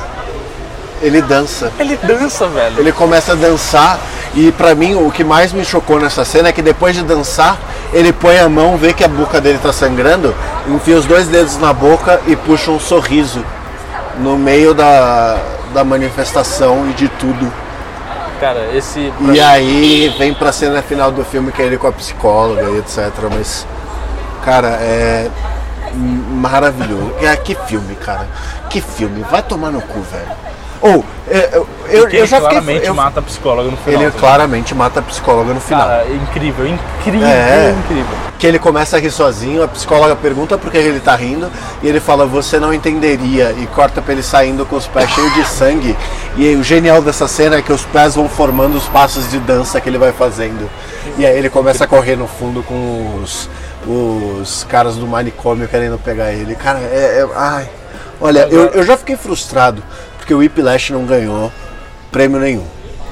ele 1.03 1.21
dança. 1.21 1.71
Ele 1.77 1.97
dança, 1.97 2.47
velho. 2.47 2.79
Ele 2.79 2.91
começa 2.91 3.33
a 3.33 3.35
dançar 3.35 3.99
e 4.33 4.51
pra 4.53 4.73
mim 4.73 4.95
o 4.95 5.11
que 5.11 5.23
mais 5.23 5.51
me 5.51 5.63
chocou 5.63 5.99
nessa 5.99 6.23
cena 6.23 6.49
é 6.49 6.51
que 6.51 6.61
depois 6.61 6.95
de 6.95 7.03
dançar, 7.03 7.59
ele 7.91 8.13
põe 8.13 8.39
a 8.39 8.47
mão, 8.47 8.77
vê 8.77 8.93
que 8.93 9.03
a 9.03 9.07
boca 9.07 9.39
dele 9.39 9.59
tá 9.61 9.73
sangrando, 9.73 10.33
enfia 10.67 10.97
os 10.97 11.05
dois 11.05 11.27
dedos 11.27 11.57
na 11.57 11.73
boca 11.73 12.21
e 12.25 12.35
puxa 12.35 12.71
um 12.71 12.79
sorriso 12.79 13.43
no 14.19 14.37
meio 14.37 14.73
da, 14.73 15.37
da 15.73 15.83
manifestação 15.83 16.89
e 16.89 16.93
de 16.93 17.09
tudo. 17.09 17.51
Cara, 18.43 18.75
esse 18.75 19.13
E 19.33 19.39
aí 19.39 20.13
vem 20.17 20.33
pra 20.33 20.51
cena 20.51 20.81
final 20.81 21.09
do 21.09 21.23
filme 21.23 21.49
que 21.49 21.61
é 21.61 21.65
ele 21.65 21.77
com 21.77 21.87
a 21.87 21.93
psicóloga 21.93 22.63
e 22.71 22.79
etc. 22.79 23.09
Mas, 23.33 23.65
cara, 24.43 24.67
é 24.81 25.29
maravilhoso. 25.93 27.13
É, 27.21 27.33
que 27.37 27.55
filme, 27.55 27.95
cara. 27.95 28.27
Que 28.69 28.81
filme. 28.81 29.23
Vai 29.31 29.41
tomar 29.43 29.71
no 29.71 29.81
cu, 29.81 30.01
velho. 30.01 30.27
Ou, 30.85 31.05
é, 31.31 31.49
eu, 31.53 31.67
eu, 31.87 31.97
eu 32.03 32.07
ele 32.09 32.25
já 32.25 32.35
fiquei. 32.41 32.49
claramente 32.59 32.85
eu- 32.87 32.93
mata 32.93 33.21
a 33.21 33.23
psicóloga 33.23 33.71
no 33.71 33.77
final. 33.77 34.01
ele 34.01 34.11
também. 34.11 34.19
claramente 34.19 34.75
mata 34.75 34.99
a 34.99 35.03
psicóloga 35.03 35.53
no 35.53 35.61
final. 35.61 35.87
Cara, 35.87 36.05
incrível, 36.09 36.67
incrível, 36.67 37.25
É. 37.25 37.73
incrível. 37.85 38.05
Que 38.37 38.47
ele 38.47 38.59
começa 38.59 38.97
a 38.97 38.99
rir 38.99 39.09
sozinho, 39.09 39.63
a 39.63 39.67
psicóloga 39.69 40.13
pergunta 40.17 40.57
por 40.57 40.69
que 40.69 40.77
ele 40.77 40.99
tá 40.99 41.15
rindo 41.15 41.49
e 41.81 41.87
ele 41.87 42.01
fala, 42.01 42.25
você 42.25 42.59
não 42.59 42.73
entenderia, 42.73 43.55
e 43.57 43.65
corta 43.67 44.01
pra 44.01 44.11
ele 44.11 44.21
saindo 44.21 44.65
com 44.65 44.75
os 44.75 44.85
pés 44.85 45.09
cheios 45.11 45.33
de 45.33 45.45
sangue. 45.47 45.95
E 46.35 46.49
aí, 46.49 46.55
o 46.57 46.63
genial 46.63 47.01
dessa 47.01 47.29
cena 47.29 47.55
é 47.55 47.61
que 47.61 47.71
os 47.71 47.85
pés 47.85 48.15
vão 48.15 48.27
formando 48.27 48.75
os 48.75 48.83
passos 48.89 49.29
de 49.31 49.39
dança 49.39 49.79
que 49.79 49.87
ele 49.87 49.97
vai 49.97 50.11
fazendo. 50.11 50.69
E 51.17 51.25
aí 51.25 51.37
ele 51.37 51.49
começa 51.49 51.85
a 51.85 51.87
correr 51.87 52.17
no 52.17 52.27
fundo 52.27 52.61
com 52.61 53.21
os, 53.23 53.49
os 53.87 54.65
caras 54.69 54.95
do 54.95 55.07
manicômio 55.07 55.65
querendo 55.67 55.97
pegar 55.97 56.33
ele. 56.33 56.55
Cara, 56.55 56.79
é. 56.79 57.21
é- 57.23 57.27
ai. 57.37 57.69
Olha, 58.21 58.47
eu, 58.49 58.67
eu 58.67 58.83
já 58.83 58.95
fiquei 58.95 59.15
frustrado 59.17 59.83
porque 60.23 60.33
o 60.33 60.37
Whiplash 60.37 60.93
não 60.93 61.05
ganhou 61.05 61.51
prêmio 62.09 62.39
nenhum, 62.39 62.65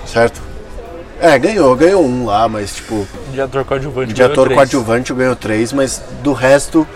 certo? 0.05 0.41
É, 1.19 1.37
ganhou, 1.37 1.75
ganhou 1.75 2.03
um 2.03 2.25
lá, 2.25 2.47
mas 2.47 2.75
tipo, 2.75 3.05
De 3.31 3.41
ator 3.41 3.65
coadjuvante. 3.65 4.13
de 4.13 4.23
ator 4.23 4.45
três. 4.45 4.57
coadjuvante 4.57 5.13
ganhou 5.13 5.35
três, 5.35 5.73
mas 5.73 6.01
do 6.23 6.31
resto 6.31 6.87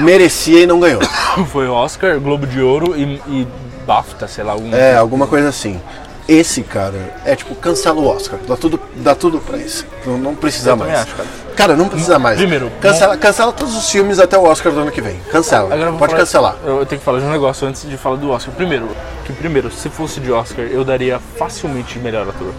merecia 0.00 0.62
e 0.62 0.66
não 0.66 0.80
ganhou. 0.80 1.00
Foi 1.50 1.68
Oscar, 1.68 2.18
Globo 2.18 2.46
de 2.46 2.60
Ouro 2.60 2.96
e, 2.96 3.14
e 3.28 3.48
BAFTA, 3.86 4.26
sei 4.26 4.42
lá, 4.42 4.52
algum. 4.52 4.74
É, 4.74 4.96
alguma 4.96 5.26
coisa 5.28 5.48
assim. 5.48 5.80
Esse 6.26 6.62
cara 6.62 7.14
é 7.26 7.36
tipo, 7.36 7.54
cancela 7.54 8.00
o 8.00 8.06
Oscar, 8.08 8.38
dá 8.48 8.56
tudo, 8.56 8.80
dá 8.96 9.14
tudo 9.14 9.38
pra 9.40 9.58
isso. 9.58 9.86
Não, 10.06 10.16
não 10.16 10.34
precisa 10.34 10.70
Eu 10.70 10.76
mais. 10.76 10.94
acho, 11.00 11.14
cara. 11.14 11.28
Cara, 11.54 11.76
não 11.76 11.86
precisa 11.88 12.18
mais. 12.18 12.38
Primeiro, 12.38 12.72
cancela, 12.80 13.16
cancela 13.16 13.52
todos 13.52 13.76
os 13.76 13.90
filmes 13.90 14.18
até 14.18 14.36
o 14.38 14.42
Oscar 14.44 14.72
do 14.72 14.80
ano 14.80 14.90
que 14.90 15.02
vem. 15.02 15.20
Cancela. 15.30 15.68
Pode 15.68 15.98
falar- 16.12 16.16
cancelar. 16.16 16.56
Eu 16.64 16.86
tenho 16.86 16.98
que 16.98 17.04
falar 17.04 17.18
de 17.20 17.26
um 17.26 17.30
negócio 17.30 17.68
antes 17.68 17.88
de 17.88 17.96
falar 17.98 18.16
do 18.16 18.30
Oscar. 18.30 18.54
Primeiro, 18.54 18.88
que 19.26 19.32
primeiro, 19.34 19.70
se 19.70 19.88
fosse 19.90 20.18
de 20.18 20.32
Oscar, 20.32 20.64
eu 20.64 20.82
daria 20.82 21.20
facilmente 21.38 21.98
melhor 21.98 22.26
ator. 22.28 22.52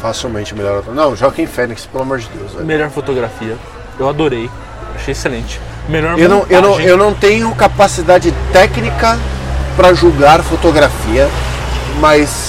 Facilmente 0.00 0.54
melhor. 0.54 0.82
Não, 0.94 1.14
Joaquim 1.14 1.46
Fênix, 1.46 1.84
pelo 1.86 2.02
amor 2.04 2.18
de 2.18 2.28
Deus. 2.28 2.52
velho. 2.52 2.64
Melhor 2.64 2.88
fotografia. 2.90 3.56
Eu 3.98 4.08
adorei. 4.08 4.48
Achei 4.94 5.12
excelente. 5.12 5.60
Melhor 5.88 6.18
Eu 6.18 6.28
não, 6.28 6.46
eu, 6.48 6.62
não, 6.62 6.80
eu 6.80 6.96
não 6.96 7.12
tenho 7.14 7.54
capacidade 7.54 8.32
técnica 8.52 9.18
pra 9.76 9.92
julgar 9.94 10.42
fotografia, 10.42 11.28
mas 12.00 12.47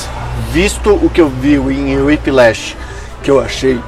visto 0.52 0.92
o 0.94 1.10
que 1.10 1.22
eu 1.22 1.30
vi 1.30 1.56
em 1.56 2.02
Whiplash, 2.02 2.76
que 3.24 3.30
eu 3.32 3.40
achei 3.40 3.80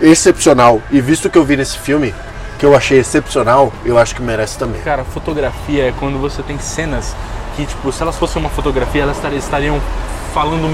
excepcional, 0.00 0.80
e 0.90 1.00
visto 1.00 1.26
o 1.26 1.30
que 1.30 1.38
eu 1.38 1.44
vi 1.44 1.56
nesse 1.56 1.78
filme, 1.78 2.14
que 2.58 2.64
eu 2.66 2.74
achei 2.76 2.98
excepcional, 2.98 3.72
eu 3.84 3.98
acho 3.98 4.14
que 4.14 4.22
merece 4.22 4.58
também. 4.58 4.80
Cara, 4.82 5.04
fotografia 5.04 5.88
é 5.88 5.94
quando 5.98 6.18
você 6.18 6.42
tem 6.42 6.58
cenas 6.58 7.14
que, 7.56 7.64
tipo, 7.66 7.90
se 7.92 8.02
elas 8.02 8.16
fossem 8.16 8.40
uma 8.40 8.50
fotografia, 8.50 9.02
elas 9.02 9.16
estari- 9.16 9.36
estariam 9.36 9.80
falando 10.34 10.68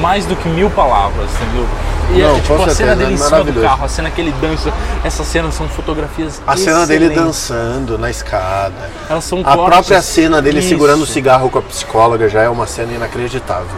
mais 0.00 0.24
do 0.24 0.36
que 0.36 0.48
mil 0.48 0.70
palavras, 0.70 1.28
entendeu? 1.42 1.66
E 2.12 2.22
Não, 2.22 2.36
é, 2.36 2.40
tipo, 2.40 2.62
a 2.62 2.70
cena 2.70 2.96
dele 2.96 3.10
é 3.10 3.14
em 3.14 3.16
cima 3.16 3.44
do 3.44 3.60
carro, 3.60 3.84
a 3.84 3.88
cena 3.88 4.10
que 4.10 4.20
ele 4.20 4.32
dança, 4.40 4.72
essas 5.04 5.26
cenas 5.28 5.54
são 5.54 5.68
fotografias 5.68 6.40
A 6.44 6.56
cena 6.56 6.84
dele 6.86 7.04
excelentes. 7.06 7.24
dançando 7.24 7.98
na 7.98 8.10
escada. 8.10 8.90
Elas 9.08 9.24
são 9.24 9.40
A 9.44 9.56
própria 9.56 10.02
cena 10.02 10.42
dele 10.42 10.58
Isso. 10.58 10.68
segurando 10.70 11.02
o 11.02 11.06
cigarro 11.06 11.48
com 11.50 11.58
a 11.58 11.62
psicóloga 11.62 12.28
já 12.28 12.42
é 12.42 12.48
uma 12.48 12.66
cena 12.66 12.92
inacreditável. 12.92 13.68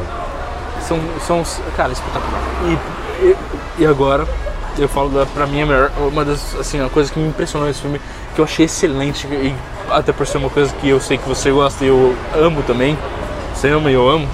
São, 1.27 1.45
são, 1.45 1.63
cara, 1.77 1.93
espetacular. 1.93 2.41
E, 2.65 3.25
e, 3.25 3.37
e 3.79 3.87
agora, 3.87 4.27
eu 4.79 4.89
falo 4.89 5.11
da, 5.11 5.27
pra 5.27 5.47
mim, 5.47 5.63
a 5.63 5.67
melhor, 5.67 5.91
uma 5.99 6.25
das, 6.25 6.55
assim, 6.57 6.81
uma 6.81 6.91
coisa 6.91 7.13
que 7.13 7.19
me 7.19 7.29
impressionou 7.29 7.69
nesse 7.69 7.81
filme, 7.81 8.01
que 8.35 8.41
eu 8.41 8.45
achei 8.45 8.67
excelente, 8.67 9.27
e 9.27 9.55
até 9.91 10.13
por 10.13 10.27
ser 10.27 10.39
uma 10.39 10.51
coisa 10.51 10.73
que 10.81 10.89
eu 10.89 11.01
sei 11.01 11.19
que 11.19 11.29
você 11.29 11.51
gosta 11.51 11.85
e 11.85 11.89
eu 11.89 12.17
amo 12.35 12.63
também, 12.63 12.97
você 13.55 13.69
ama 13.69 13.91
e 13.91 13.95
eu 13.95 14.09
amo, 14.09 14.29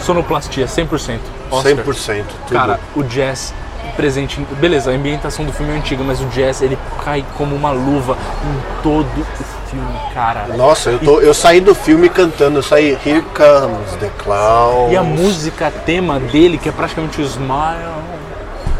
sonoplastia, 0.00 0.66
100%. 0.66 1.18
Oscar. 1.50 1.74
100%. 1.74 2.24
Tudo. 2.24 2.52
Cara, 2.52 2.80
o 2.94 3.02
jazz 3.02 3.52
presente. 3.96 4.40
Beleza, 4.60 4.90
a 4.90 4.94
ambientação 4.94 5.44
do 5.44 5.52
filme 5.52 5.72
é 5.72 5.76
antiga, 5.76 6.02
mas 6.04 6.20
o 6.20 6.26
jazz 6.26 6.62
ele 6.62 6.78
cai 7.04 7.24
como 7.36 7.54
uma 7.54 7.70
luva 7.70 8.16
em 8.44 8.82
todo 8.82 9.06
o 9.06 9.55
filme, 9.76 10.14
cara. 10.14 10.46
Nossa, 10.56 10.90
eu, 10.90 10.98
tô, 10.98 11.20
eu 11.20 11.34
saí 11.34 11.60
do 11.60 11.74
filme 11.74 12.08
cantando, 12.08 12.58
eu 12.58 12.62
saí 12.62 12.98
Here 13.04 13.22
Comes 13.34 13.96
the 14.00 14.10
Clown. 14.18 14.90
E 14.90 14.96
a 14.96 15.02
música 15.02 15.70
tema 15.84 16.18
dele, 16.18 16.58
que 16.58 16.68
é 16.68 16.72
praticamente 16.72 17.20
o 17.20 17.24
Smile. 17.24 18.06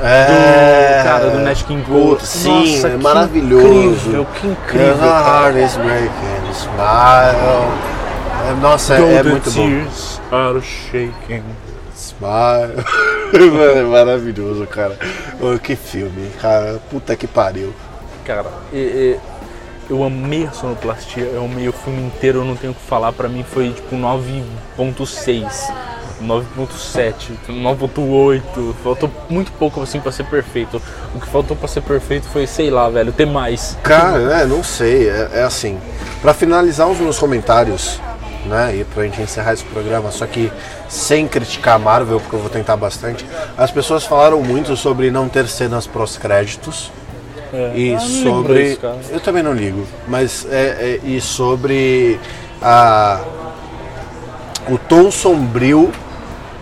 É, 0.02 0.98
do 0.98 1.05
cara 1.05 1.31
do 1.31 1.39
Nat 1.39 1.62
King 1.64 1.82
Cole. 1.85 2.18
Sim, 2.20 2.74
Nossa, 2.74 2.89
é 2.89 2.90
que 2.90 3.02
maravilhoso. 3.02 3.66
incrível, 3.66 4.27
que 4.35 4.47
incrível, 4.47 4.97
cara. 4.98 5.52
heart 5.52 5.56
is 5.56 5.77
breaking, 5.77 6.52
smile. 6.52 7.66
É, 8.48 8.52
Nossa, 8.60 8.94
é, 8.94 9.14
é 9.14 9.23
the 9.23 9.28
muito 9.31 9.51
bom. 9.52 9.66
tears 9.66 10.20
are 10.31 10.60
shaking. 10.60 11.43
Smile. 11.97 12.74
Mano, 13.32 13.78
é 13.78 13.82
maravilhoso, 13.85 14.66
cara. 14.66 14.98
Oh, 15.40 15.59
que 15.59 15.74
filme, 15.74 16.31
cara. 16.43 16.78
Puta 16.90 17.16
que 17.16 17.27
pariu. 17.27 17.73
Cara, 18.24 18.44
e- 18.73 18.77
e- 18.77 19.20
eu 19.88 20.02
amei 20.04 20.46
a 20.46 20.52
sonoplastia, 20.52 21.24
eu 21.24 21.44
amei 21.44 21.68
o 21.68 21.72
filme 21.72 22.02
inteiro, 22.02 22.40
eu 22.40 22.44
não 22.44 22.56
tenho 22.56 22.72
o 22.72 22.74
que 22.74 22.82
falar, 22.82 23.12
pra 23.12 23.28
mim 23.28 23.44
foi 23.44 23.72
tipo 23.72 23.94
9.6, 23.96 25.44
9.7, 26.22 27.32
9.8, 27.48 28.74
faltou 28.82 29.10
muito 29.28 29.52
pouco 29.52 29.80
assim 29.82 30.00
pra 30.00 30.10
ser 30.10 30.24
perfeito. 30.24 30.80
O 31.14 31.20
que 31.20 31.28
faltou 31.28 31.56
pra 31.56 31.68
ser 31.68 31.82
perfeito 31.82 32.26
foi, 32.28 32.46
sei 32.46 32.70
lá, 32.70 32.88
velho, 32.88 33.12
ter 33.12 33.26
mais. 33.26 33.76
Cara, 33.82 34.18
né, 34.18 34.44
não 34.44 34.64
sei, 34.64 35.08
é, 35.08 35.30
é 35.34 35.42
assim. 35.42 35.78
Pra 36.20 36.34
finalizar 36.34 36.88
os 36.88 36.98
meus 36.98 37.18
comentários, 37.18 38.00
né, 38.46 38.76
e 38.76 38.84
pra 38.84 39.04
gente 39.04 39.20
encerrar 39.20 39.52
esse 39.52 39.64
programa, 39.64 40.10
só 40.10 40.26
que 40.26 40.50
sem 40.88 41.28
criticar 41.28 41.76
a 41.76 41.78
Marvel, 41.78 42.20
porque 42.20 42.36
eu 42.36 42.40
vou 42.40 42.50
tentar 42.50 42.76
bastante, 42.76 43.26
as 43.56 43.70
pessoas 43.70 44.04
falaram 44.04 44.40
muito 44.40 44.76
sobre 44.76 45.10
não 45.10 45.28
ter 45.28 45.46
cenas 45.48 45.86
pós-créditos. 45.86 46.90
É, 47.58 47.72
E 47.74 47.98
sobre. 48.00 48.72
isso, 48.72 48.80
eu 49.10 49.20
também 49.20 49.42
não 49.42 49.52
ligo, 49.54 49.86
mas 50.06 50.46
é, 50.50 51.00
é- 51.04 51.08
e 51.08 51.20
sobre 51.20 52.20
a, 52.60 53.20
o 54.68 54.76
tom 54.76 55.10
sombrio 55.10 55.90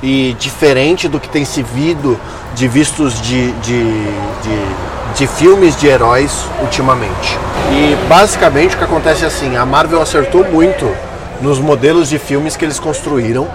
e 0.03 0.37
diferente 0.39 1.09
do 1.09 1.19
que 1.19 1.29
tem 1.29 1.45
se 1.45 1.63
visto 1.63 2.19
de 2.55 2.69
vistos 2.69 3.21
de, 3.21 3.51
de, 3.53 3.83
de, 3.83 5.15
de 5.17 5.27
filmes 5.27 5.77
de 5.77 5.89
heróis 5.89 6.45
ultimamente. 6.63 7.37
E 7.73 7.97
basicamente 8.09 8.77
o 8.77 8.79
que 8.79 8.85
acontece 8.85 9.25
é 9.25 9.27
assim, 9.27 9.57
a 9.57 9.67
Marvel 9.67 10.01
acertou 10.01 10.45
muito 10.45 10.89
nos 11.41 11.59
modelos 11.59 12.09
de 12.09 12.19
filmes 12.19 12.57
que 12.57 12.65
eles 12.65 12.79
construíram, 12.79 13.49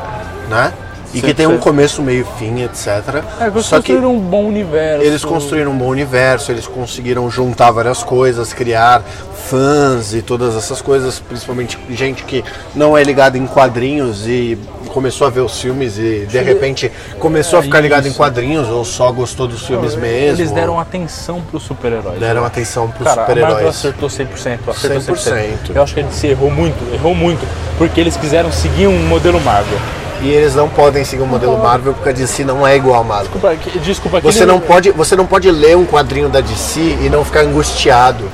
né? 0.49 0.73
E 1.13 1.21
que 1.21 1.33
tem 1.33 1.47
um 1.47 1.57
100%. 1.57 1.59
começo, 1.59 2.01
meio 2.03 2.25
fim, 2.37 2.61
etc. 2.61 3.23
É, 3.39 3.47
eles 3.47 3.65
Só 3.65 3.81
que 3.81 3.93
construíram 3.93 4.13
um 4.15 4.19
bom 4.19 4.45
universo. 4.45 5.03
eles 5.05 5.25
construíram 5.25 5.71
um 5.71 5.77
bom 5.77 5.87
universo, 5.87 6.51
eles 6.51 6.67
conseguiram 6.67 7.29
juntar 7.31 7.71
várias 7.71 8.03
coisas, 8.03 8.53
criar 8.53 9.01
fãs 9.49 10.13
e 10.13 10.21
todas 10.21 10.55
essas 10.55 10.81
coisas, 10.81 11.19
principalmente 11.19 11.79
gente 11.89 12.23
que 12.23 12.43
não 12.75 12.95
é 12.97 13.03
ligada 13.03 13.37
em 13.37 13.47
quadrinhos 13.47 14.27
e 14.27 14.57
começou 14.89 15.25
a 15.27 15.29
ver 15.29 15.41
os 15.41 15.59
filmes 15.59 15.97
e 15.97 16.25
de 16.29 16.39
repente 16.39 16.91
começou 17.19 17.57
a 17.57 17.61
É 17.61 17.65
ficar 17.65 17.79
ligado 17.79 18.05
em 18.05 18.09
isso. 18.09 18.17
quadrinhos 18.17 18.67
ou 18.69 18.83
só 18.85 19.11
gostou 19.11 19.47
dos 19.47 19.65
filmes 19.65 19.95
mesmo. 19.95 20.39
Eles 20.41 20.51
deram 20.51 20.79
atenção 20.79 21.41
pros 21.41 21.63
super-heróis. 21.63 22.19
deram 22.19 22.43
atenção 22.43 22.87
pros 22.89 23.07
Cara, 23.07 23.21
a 23.23 23.27
Marvel 23.27 23.45
super-heróis. 23.47 23.75
acertou 23.75 24.09
100%, 24.09 24.59
acertou 24.67 25.15
100%. 25.15 25.57
100%. 25.71 25.75
Eu 25.75 25.83
acho 25.83 25.93
que 25.93 25.99
a 26.01 26.03
DC 26.03 26.27
errou 26.27 26.49
muito, 26.51 26.93
errou 26.93 27.13
muito, 27.15 27.45
porque 27.77 27.99
eles 27.99 28.15
quiseram 28.17 28.51
seguir 28.51 28.87
um 28.87 29.07
modelo 29.07 29.39
Marvel. 29.41 29.77
E 30.21 30.27
eles 30.29 30.53
não 30.53 30.67
podem 30.67 31.03
seguir 31.05 31.23
o 31.23 31.25
modelo 31.25 31.57
Marvel 31.57 31.93
porque 31.93 32.09
a 32.09 32.11
DC 32.11 32.43
não 32.43 32.67
é 32.67 32.75
igual 32.75 32.99
a 32.99 33.03
Marvel. 33.03 33.31
Desculpa, 33.31 33.55
que- 33.55 33.79
desculpa 33.79 34.19
Você 34.19 34.45
não 34.45 34.59
pode, 34.59 34.91
você 34.91 35.15
não 35.15 35.25
pode 35.25 35.49
ler 35.49 35.77
um 35.77 35.85
quadrinho 35.85 36.27
da 36.27 36.41
DC 36.41 36.79
e 37.01 37.09
não 37.09 37.23
ficar 37.23 37.41
angustiado. 37.41 38.25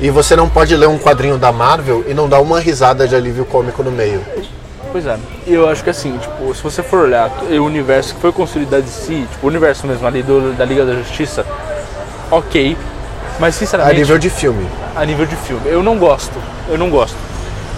E 0.00 0.08
você 0.08 0.34
não 0.34 0.48
pode 0.48 0.74
ler 0.74 0.88
um 0.88 0.98
quadrinho 0.98 1.36
da 1.36 1.52
Marvel 1.52 2.04
e 2.08 2.14
não 2.14 2.26
dar 2.26 2.40
uma 2.40 2.58
risada 2.58 3.06
de 3.06 3.14
alívio 3.14 3.44
cômico 3.44 3.82
no 3.82 3.90
meio. 3.90 4.22
Pois 4.90 5.06
é, 5.06 5.16
eu 5.46 5.68
acho 5.68 5.84
que 5.84 5.90
assim, 5.90 6.16
tipo, 6.18 6.54
se 6.54 6.62
você 6.62 6.82
for 6.82 7.00
olhar 7.04 7.30
o 7.50 7.62
universo 7.64 8.14
que 8.14 8.20
foi 8.20 8.32
construído 8.32 8.70
da 8.70 8.78
DC, 8.80 9.24
tipo, 9.30 9.46
o 9.46 9.46
universo 9.46 9.86
mesmo 9.86 10.04
ali 10.06 10.22
do, 10.22 10.52
da 10.56 10.64
Liga 10.64 10.84
da 10.86 10.94
Justiça, 10.94 11.44
ok. 12.30 12.76
Mas 13.38 13.54
A 13.54 13.58
sinceramente, 13.58 13.96
nível 13.98 14.18
de 14.18 14.28
filme. 14.30 14.66
a 14.96 15.04
nível 15.04 15.26
de 15.26 15.36
filme, 15.36 15.62
eu 15.66 15.82
não 15.82 15.96
gosto. 15.98 16.32
Eu 16.68 16.76
não 16.78 16.90
gosto. 16.90 17.16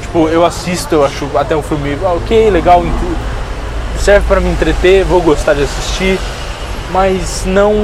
Tipo, 0.01 0.29
eu 0.29 0.45
assisto, 0.45 0.95
eu 0.95 1.05
acho 1.05 1.29
até 1.35 1.55
o 1.57 1.61
filme, 1.63 1.99
ok, 2.03 2.51
legal, 2.51 2.83
serve 4.03 4.27
pra 4.27 4.41
me 4.41 4.51
entreter, 4.51 5.05
vou 5.05 5.21
gostar 5.21 5.55
de 5.55 5.63
assistir. 5.63 6.19
Mas 6.91 7.45
não, 7.47 7.75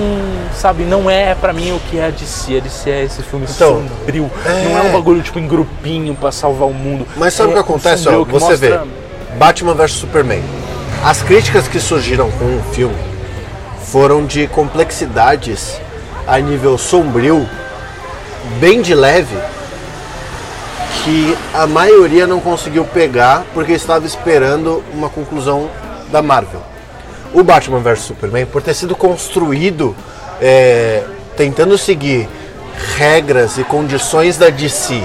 sabe, 0.54 0.82
não 0.84 1.08
é 1.08 1.34
pra 1.34 1.50
mim 1.52 1.72
o 1.72 1.80
que 1.88 1.98
é 1.98 2.06
a 2.08 2.10
DC. 2.10 2.58
A 2.58 2.60
DC 2.60 2.90
é 2.90 3.04
esse 3.04 3.22
filme 3.22 3.46
Então, 3.48 3.82
sombrio. 3.98 4.30
é. 4.44 4.64
Não 4.68 4.78
é 4.78 4.82
um 4.82 4.92
bagulho 4.92 5.22
tipo 5.22 5.38
em 5.38 5.48
grupinho 5.48 6.14
pra 6.14 6.30
salvar 6.30 6.68
o 6.68 6.74
mundo. 6.74 7.06
Mas 7.16 7.32
sabe 7.32 7.48
o 7.48 7.52
É 7.52 7.54
que 7.54 7.60
acontece? 7.60 8.06
Ó, 8.08 8.24
que 8.24 8.30
você 8.32 8.50
mostra- 8.50 8.78
vê 8.84 9.36
Batman 9.38 9.72
vs 9.72 9.92
Superman. 9.92 10.42
As 11.02 11.22
críticas 11.22 11.66
que 11.68 11.80
surgiram 11.80 12.30
com 12.32 12.44
o 12.44 12.62
filme 12.74 12.96
foram 13.84 14.26
de 14.26 14.46
complexidades 14.48 15.80
a 16.26 16.38
nível 16.38 16.76
sombrio, 16.76 17.48
bem 18.60 18.82
de 18.82 18.94
leve, 18.94 19.36
que 21.04 21.36
a 21.54 21.66
maioria 21.66 22.26
não 22.26 22.40
conseguiu 22.40 22.84
pegar 22.84 23.44
porque 23.54 23.72
estava 23.72 24.04
esperando 24.06 24.82
uma 24.92 25.08
conclusão 25.08 25.70
da 26.10 26.22
Marvel. 26.22 26.62
O 27.32 27.42
Batman 27.42 27.80
vs 27.80 28.00
Superman, 28.00 28.46
por 28.46 28.62
ter 28.62 28.74
sido 28.74 28.94
construído 28.96 29.94
é, 30.40 31.02
tentando 31.36 31.76
seguir 31.76 32.28
regras 32.96 33.58
e 33.58 33.64
condições 33.64 34.36
da 34.38 34.48
DC, 34.50 35.02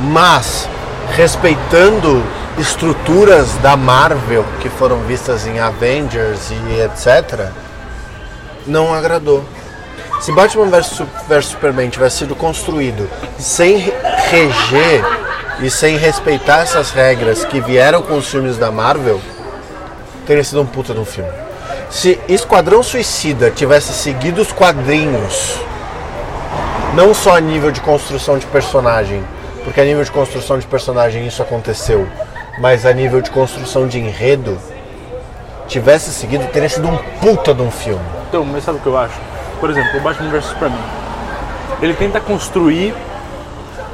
mas 0.00 0.68
respeitando 1.16 2.22
estruturas 2.58 3.54
da 3.62 3.76
Marvel 3.76 4.44
que 4.60 4.68
foram 4.68 4.98
vistas 5.00 5.46
em 5.46 5.58
Avengers 5.58 6.50
e 6.50 6.80
etc., 6.80 7.48
não 8.66 8.92
agradou. 8.92 9.44
Se 10.20 10.32
Batman 10.32 10.66
vs 10.66 10.86
Su- 10.86 11.06
vs 11.28 11.46
Superman 11.46 11.88
tivesse 11.88 12.18
sido 12.18 12.34
construído 12.34 13.08
sem 13.38 13.78
re- 13.78 13.92
reger 14.30 15.04
e 15.60 15.70
sem 15.70 15.96
respeitar 15.96 16.58
essas 16.62 16.90
regras 16.90 17.44
que 17.44 17.60
vieram 17.60 18.02
com 18.02 18.16
os 18.18 18.28
filmes 18.28 18.56
da 18.56 18.70
Marvel, 18.70 19.20
teria 20.28 20.44
sido 20.44 20.60
um 20.60 20.66
puta 20.66 20.92
de 20.92 21.00
um 21.00 21.06
filme. 21.06 21.30
Se 21.88 22.20
Esquadrão 22.28 22.82
Suicida 22.82 23.50
tivesse 23.50 23.94
seguido 23.94 24.42
os 24.42 24.52
quadrinhos, 24.52 25.58
não 26.94 27.14
só 27.14 27.34
a 27.34 27.40
nível 27.40 27.70
de 27.70 27.80
construção 27.80 28.38
de 28.38 28.44
personagem, 28.44 29.24
porque 29.64 29.80
a 29.80 29.84
nível 29.84 30.04
de 30.04 30.10
construção 30.10 30.58
de 30.58 30.66
personagem 30.66 31.26
isso 31.26 31.42
aconteceu, 31.42 32.06
mas 32.60 32.84
a 32.84 32.92
nível 32.92 33.22
de 33.22 33.30
construção 33.30 33.88
de 33.88 33.98
enredo, 33.98 34.58
tivesse 35.66 36.10
seguido, 36.10 36.46
teria 36.48 36.68
sido 36.68 36.88
um 36.88 36.96
puta 37.20 37.54
de 37.54 37.62
um 37.62 37.70
filme. 37.70 38.04
Então, 38.28 38.44
mas 38.44 38.64
sabe 38.64 38.76
o 38.78 38.80
que 38.82 38.86
eu 38.86 38.98
acho? 38.98 39.18
Por 39.58 39.70
exemplo, 39.70 39.98
o 39.98 40.02
Batman 40.02 40.30
vs 40.30 40.44
Superman. 40.44 40.78
Ele 41.80 41.94
tenta 41.94 42.20
construir 42.20 42.94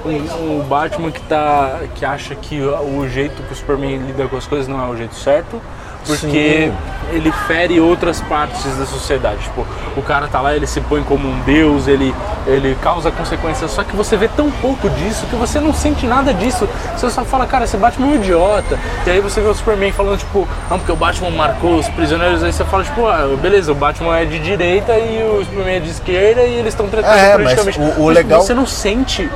um, 0.05 0.59
um 0.59 0.65
Batman 0.65 1.12
que, 1.12 1.20
tá, 1.20 1.78
que 1.94 2.05
acha 2.05 2.35
que 2.35 2.61
o 2.61 3.09
jeito 3.09 3.40
que 3.40 3.52
o 3.52 3.56
Superman 3.56 3.98
lida 3.98 4.27
com 4.27 4.36
as 4.36 4.48
coisas 4.48 4.66
não 4.66 4.85
é 4.85 4.89
o 4.90 4.97
jeito 4.97 5.15
certo, 5.15 5.61
porque 6.06 6.72
ele 7.12 7.31
fere 7.47 7.81
outras 7.81 8.20
partes 8.22 8.64
da 8.76 8.86
sociedade. 8.86 9.39
Tipo, 9.43 9.66
o 9.97 10.02
cara 10.02 10.26
tá 10.26 10.40
lá, 10.40 10.55
ele 10.56 10.66
se 10.66 10.81
põe 10.81 11.02
como 11.02 11.28
um 11.28 11.39
deus, 11.40 11.86
ele, 11.86 12.14
ele 12.47 12.76
causa 12.82 13.10
consequências, 13.10 13.70
só 13.70 13.82
que 13.85 13.94
você 13.94 14.16
vê 14.16 14.26
tão 14.28 14.51
pouco 14.51 14.89
disso 14.90 15.26
que 15.26 15.36
você 15.36 15.60
não 15.60 15.72
sente 15.72 16.06
nada 16.06 16.32
disso. 16.35 16.68
Você 16.97 17.10
só 17.10 17.24
fala, 17.24 17.47
cara, 17.47 17.64
esse 17.64 17.76
Batman 17.76 18.06
é 18.06 18.10
um 18.10 18.14
idiota. 18.16 18.78
E 19.06 19.10
aí 19.10 19.20
você 19.20 19.40
vê 19.40 19.48
o 19.48 19.55
Superman 19.55 19.93
falando, 19.93 20.18
tipo, 20.18 20.48
não, 20.70 20.78
porque 20.78 20.93
o 20.93 20.97
Batman 20.97 21.31
marcou 21.31 21.76
os 21.78 21.89
prisioneiros, 21.90 22.43
aí 22.43 22.52
você 22.52 22.64
fala, 22.64 22.85
tipo, 22.85 23.06
ah, 23.06 23.36
beleza, 23.40 23.70
o 23.72 23.74
Batman 23.74 24.18
é 24.18 24.24
de 24.24 24.39
direita 24.39 24.93
e 24.98 25.22
o 25.22 25.44
Superman 25.44 25.76
é 25.76 25.81
de 25.81 25.90
esquerda 25.90 26.43
e 26.43 26.55
eles 26.55 26.68
estão 26.74 26.89
tratando 26.89 27.14
É, 27.16 27.39
mas 27.39 27.55
politicamente. 27.55 27.98
o- 28.01 28.02
o 28.05 28.09
legal- 28.09 28.40
Você 28.43 28.55
não 28.55 28.66
sente, 28.66 29.28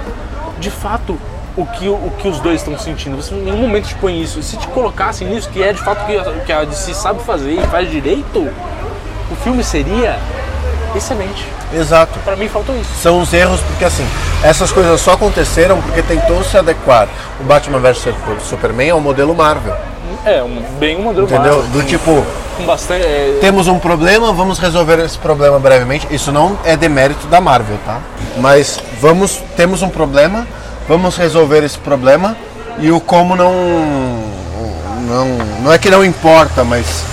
de 0.59 0.71
fato, 0.71 1.19
o 1.59 1.67
que, 1.67 1.89
o, 1.89 2.13
que 2.19 2.29
os 2.29 2.39
dois 2.41 2.61
estão 2.61 2.79
sentindo. 2.79 3.17
Você 3.17 3.35
em 3.35 3.43
nenhum 3.43 3.59
momento 3.59 3.89
te 3.89 3.95
põe 3.97 4.23
isso. 4.23 4.41
Se 4.43 4.57
te 4.57 4.67
colocassem 4.69 5.27
nisso, 5.29 5.51
que 5.51 5.63
é 5.63 5.73
de 5.73 5.83
fato 5.83 6.03
o 6.03 6.07
que 6.07 6.17
a, 6.17 6.25
que 6.47 6.53
a 6.53 6.65
DC 6.65 6.95
sabe 6.95 7.23
fazer 7.25 7.53
e 7.53 7.67
faz 7.67 7.91
direito, 7.91 8.49
o 9.31 9.37
filme 9.43 9.65
seria 9.65 10.19
excelente. 10.95 11.45
Exato. 11.75 12.19
Pra 12.21 12.37
mim 12.37 12.49
faltou 12.49 12.77
isso. 12.77 12.91
São 13.03 13.21
os 13.21 13.33
erros 13.33 13.61
porque 13.61 13.85
assim, 13.85 14.07
essas 14.43 14.71
coisas 14.71 15.01
só 15.01 15.13
aconteceram 15.13 15.81
porque 15.83 16.01
tentou 16.03 16.43
se 16.45 16.57
adequar 16.57 17.09
o 17.41 17.45
Batman 17.45 17.81
vs 17.81 18.15
Superman 18.45 18.91
ao 18.91 19.01
modelo 19.01 19.35
Marvel. 19.35 19.75
É, 20.25 20.43
um, 20.43 20.63
bem 20.79 20.97
um 20.97 21.03
modelo 21.03 21.27
Entendeu? 21.27 21.57
Marvel, 21.57 21.71
Do 21.71 21.83
tipo, 21.83 22.25
bastante. 22.65 23.05
é, 23.05 23.39
temos 23.41 23.67
um 23.67 23.79
problema, 23.79 24.33
vamos 24.33 24.59
resolver 24.59 24.99
esse 25.01 25.19
problema 25.19 25.59
brevemente. 25.59 26.07
Isso 26.11 26.33
não 26.33 26.59
é 26.65 26.77
demérito 26.77 27.27
da 27.27 27.41
Marvel, 27.41 27.77
tá? 27.85 28.01
Mas 28.39 28.81
vamos, 29.01 29.43
temos 29.57 29.83
um 29.83 29.89
problema, 29.89 30.47
vamos 30.89 31.17
resolver 31.17 31.63
esse 31.63 31.79
problema 31.79 32.37
e 32.79 32.91
o 32.91 33.01
como 33.01 33.37
não, 33.37 33.53
não, 35.07 35.29
não 35.63 35.73
é 35.73 35.79
que 35.79 35.91
não 35.91 36.05
importa, 36.05 36.65
mas 36.65 37.05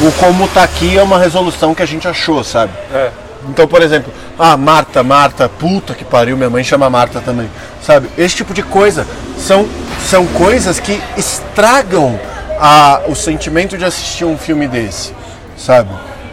o 0.00 0.10
como 0.12 0.48
tá 0.48 0.62
aqui 0.62 0.98
é 0.98 1.02
uma 1.02 1.18
resolução 1.18 1.74
que 1.74 1.82
a 1.82 1.86
gente 1.86 2.08
achou, 2.08 2.42
sabe? 2.42 2.72
é. 2.92 3.10
Então, 3.48 3.66
por 3.66 3.80
exemplo, 3.80 4.12
ah, 4.38 4.56
Marta, 4.56 5.02
Marta, 5.02 5.48
puta 5.48 5.94
que 5.94 6.04
pariu, 6.04 6.36
minha 6.36 6.50
mãe 6.50 6.62
chama 6.62 6.90
Marta 6.90 7.20
também. 7.20 7.50
Sabe? 7.82 8.10
Esse 8.18 8.36
tipo 8.36 8.52
de 8.52 8.62
coisa 8.62 9.06
são, 9.38 9.66
são 10.06 10.26
coisas 10.26 10.78
que 10.78 11.00
estragam 11.16 12.20
a, 12.58 13.00
o 13.08 13.14
sentimento 13.14 13.78
de 13.78 13.84
assistir 13.84 14.24
um 14.24 14.36
filme 14.36 14.68
desse, 14.68 15.14
sabe? 15.56 15.90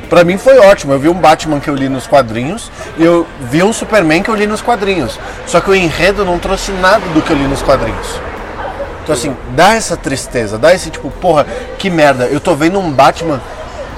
Pra 0.09 0.23
mim 0.23 0.37
foi 0.37 0.57
ótimo. 0.59 0.93
Eu 0.93 0.99
vi 0.99 1.09
um 1.09 1.13
Batman 1.13 1.59
que 1.59 1.69
eu 1.69 1.75
li 1.75 1.89
nos 1.89 2.07
quadrinhos 2.07 2.71
e 2.97 3.03
eu 3.03 3.25
vi 3.41 3.63
um 3.63 3.73
Superman 3.73 4.23
que 4.23 4.29
eu 4.29 4.35
li 4.35 4.47
nos 4.47 4.61
quadrinhos. 4.61 5.19
Só 5.45 5.59
que 5.59 5.69
o 5.69 5.75
enredo 5.75 6.23
não 6.25 6.39
trouxe 6.39 6.71
nada 6.71 7.05
do 7.13 7.21
que 7.21 7.31
eu 7.31 7.37
li 7.37 7.47
nos 7.47 7.61
quadrinhos. 7.61 8.19
Então 9.03 9.15
assim, 9.15 9.35
dá 9.55 9.75
essa 9.75 9.95
tristeza, 9.95 10.57
dá 10.57 10.73
esse 10.73 10.89
tipo, 10.89 11.09
porra, 11.09 11.45
que 11.77 11.89
merda. 11.89 12.25
Eu 12.25 12.39
tô 12.39 12.55
vendo 12.55 12.77
um 12.79 12.91
Batman 12.91 13.41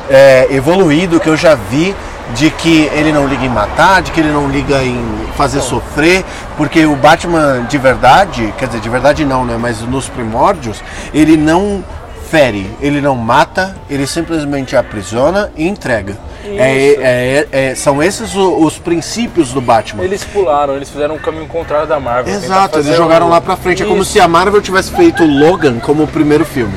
é, 0.09 0.47
evoluído 0.51 1.19
que 1.19 1.27
eu 1.27 1.37
já 1.37 1.55
vi 1.55 1.95
de 2.35 2.51
que 2.51 2.89
ele 2.93 3.11
não 3.11 3.27
liga 3.27 3.43
em 3.43 3.49
matar, 3.49 4.01
de 4.01 4.11
que 4.11 4.19
ele 4.19 4.31
não 4.31 4.47
liga 4.47 4.83
em 4.83 5.03
fazer 5.35 5.61
sofrer, 5.61 6.23
porque 6.57 6.85
o 6.85 6.95
Batman 6.95 7.65
de 7.67 7.77
verdade, 7.77 8.53
quer 8.57 8.67
dizer, 8.67 8.81
de 8.81 8.89
verdade 8.89 9.25
não, 9.25 9.45
né? 9.45 9.57
Mas 9.59 9.81
nos 9.81 10.07
primórdios, 10.07 10.83
ele 11.13 11.35
não 11.35 11.83
fere, 12.29 12.69
ele 12.81 13.01
não 13.01 13.15
mata, 13.15 13.75
ele 13.89 14.05
simplesmente 14.05 14.75
aprisiona 14.75 15.51
e 15.55 15.67
entrega. 15.67 16.15
É, 16.45 16.75
Isso. 16.77 17.01
é- 17.01 17.47
é- 17.51 17.75
são 17.75 18.01
esses 18.01 18.35
o- 18.35 18.63
os 18.63 18.77
princípios 18.77 19.51
do 19.51 19.59
Batman. 19.61 20.03
Eles 20.03 20.23
pularam, 20.23 20.75
eles 20.75 20.89
fizeram 20.89 21.15
um 21.15 21.19
caminho 21.19 21.47
contrário 21.47 21.87
da 21.87 21.99
Marvel. 21.99 22.33
Exato, 22.33 22.79
eles 22.79 22.95
jogaram 22.95 23.27
um- 23.27 23.29
lá 23.29 23.41
pra 23.41 23.55
frente. 23.55 23.83
É 23.83 23.85
como 23.85 24.01
Isso. 24.03 24.11
se 24.13 24.19
a 24.19 24.27
Marvel 24.27 24.61
tivesse 24.61 24.91
feito 24.91 25.25
Logan 25.25 25.79
como 25.79 26.03
o 26.03 26.07
primeiro 26.07 26.45
filme. 26.45 26.73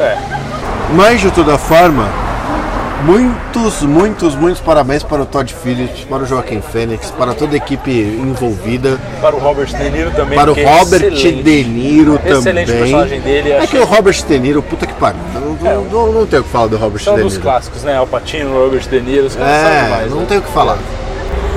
É. 0.00 0.16
Mas 0.94 1.20
de 1.20 1.30
toda 1.30 1.56
forma, 1.58 2.08
Muitos, 3.04 3.82
muitos, 3.82 4.34
muitos 4.36 4.60
parabéns 4.60 5.02
para 5.02 5.22
o 5.22 5.26
Todd 5.26 5.52
Phillips, 5.52 6.04
para 6.04 6.22
o 6.22 6.26
Joaquim 6.26 6.60
Fênix, 6.60 7.10
para 7.10 7.34
toda 7.34 7.54
a 7.54 7.56
equipe 7.56 7.90
envolvida, 7.90 8.96
Para 9.20 9.34
o 9.34 9.40
Robert 9.40 9.66
De 9.66 9.90
Niro 9.90 10.10
também. 10.12 10.38
para 10.38 10.52
o 10.52 10.58
é 10.58 10.64
Robert 10.64 11.02
excelente. 11.12 11.42
De 11.42 11.64
Niro 11.64 12.14
Excelente 12.24 12.66
também. 12.66 12.66
personagem 12.66 13.20
dele, 13.20 13.50
É 13.52 13.66
que 13.66 13.76
o 13.76 13.84
Robert 13.84 14.14
De 14.24 14.38
Niro, 14.38 14.62
puta 14.62 14.86
que 14.86 14.94
pariu. 14.94 15.18
Não, 15.34 15.68
É, 15.68 15.74
não, 15.90 16.12
não, 16.12 16.26
tenho 16.26 16.42
o 16.42 16.44
que 16.44 16.50
falar 16.50 16.68
do 16.68 16.76
Robert 16.76 17.02
São 17.02 17.16
De 17.16 17.22
dos 17.22 17.32
Niro. 17.32 17.42
clássicos, 17.44 17.82
né? 17.82 17.96
Al 17.96 18.06
Pacino, 18.06 18.52
Robert 18.52 18.88
De 18.88 19.00
Niro, 19.00 19.26
os 19.26 19.34
caras 19.34 19.60
são 19.62 19.70
É, 19.70 19.82
demais. 19.84 20.10
não 20.10 20.20
né? 20.20 20.26
tenho 20.28 20.40
o 20.40 20.44
que 20.44 20.52
falar. 20.52 20.78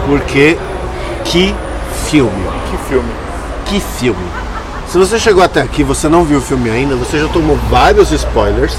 Porque 0.08 0.58
que 1.26 1.54
filme. 2.08 2.32
Que 2.72 2.78
filme. 2.90 3.10
Que 3.66 3.80
filme. 3.80 4.26
Se 4.88 4.98
você 4.98 5.20
chegou 5.20 5.44
até 5.44 5.62
aqui, 5.62 5.84
você 5.84 6.08
não 6.10 6.24
viu 6.24 6.40
o 6.40 6.42
filme 6.42 6.70
ainda, 6.72 6.96
você 6.96 7.20
já 7.20 7.28
tomou 7.28 7.56
vários 7.70 8.12
spoilers, 8.12 8.76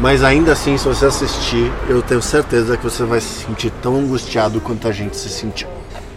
mas 0.00 0.24
ainda 0.24 0.52
assim, 0.52 0.76
se 0.76 0.86
você 0.86 1.06
assistir, 1.06 1.70
eu 1.88 2.02
tenho 2.02 2.22
certeza 2.22 2.76
que 2.76 2.84
você 2.84 3.04
vai 3.04 3.20
se 3.20 3.44
sentir 3.44 3.70
tão 3.82 3.96
angustiado 3.96 4.60
quanto 4.60 4.88
a 4.88 4.92
gente 4.92 5.16
se 5.16 5.28
sentiu. 5.28 5.68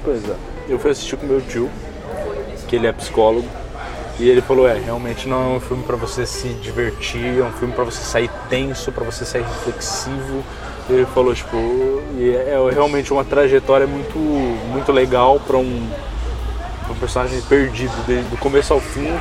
Pois 0.03 0.23
é. 0.27 0.35
Eu 0.67 0.79
fui 0.79 0.91
assistir 0.91 1.15
com 1.17 1.25
meu 1.25 1.41
tio, 1.41 1.69
que 2.67 2.75
ele 2.75 2.87
é 2.87 2.91
psicólogo, 2.91 3.47
e 4.19 4.29
ele 4.29 4.41
falou: 4.41 4.67
é, 4.67 4.79
realmente 4.79 5.27
não 5.27 5.53
é 5.53 5.57
um 5.57 5.59
filme 5.59 5.83
pra 5.83 5.95
você 5.95 6.25
se 6.25 6.47
divertir, 6.49 7.39
é 7.39 7.43
um 7.43 7.51
filme 7.51 7.73
pra 7.73 7.83
você 7.83 8.03
sair 8.03 8.29
tenso, 8.49 8.91
pra 8.91 9.03
você 9.03 9.25
sair 9.25 9.43
reflexivo. 9.43 10.43
Ele 10.87 11.05
falou, 11.07 11.33
tipo, 11.33 11.57
e 12.15 12.29
é 12.29 12.55
realmente 12.71 13.11
uma 13.11 13.25
trajetória 13.25 13.87
muito, 13.87 14.19
muito 14.19 14.91
legal 14.91 15.39
pra 15.39 15.57
um, 15.57 15.89
pra 16.85 16.93
um 16.93 16.97
personagem 16.97 17.41
perdido, 17.41 17.93
desde 18.07 18.29
do 18.29 18.37
começo 18.37 18.73
ao 18.73 18.79
fim. 18.79 19.13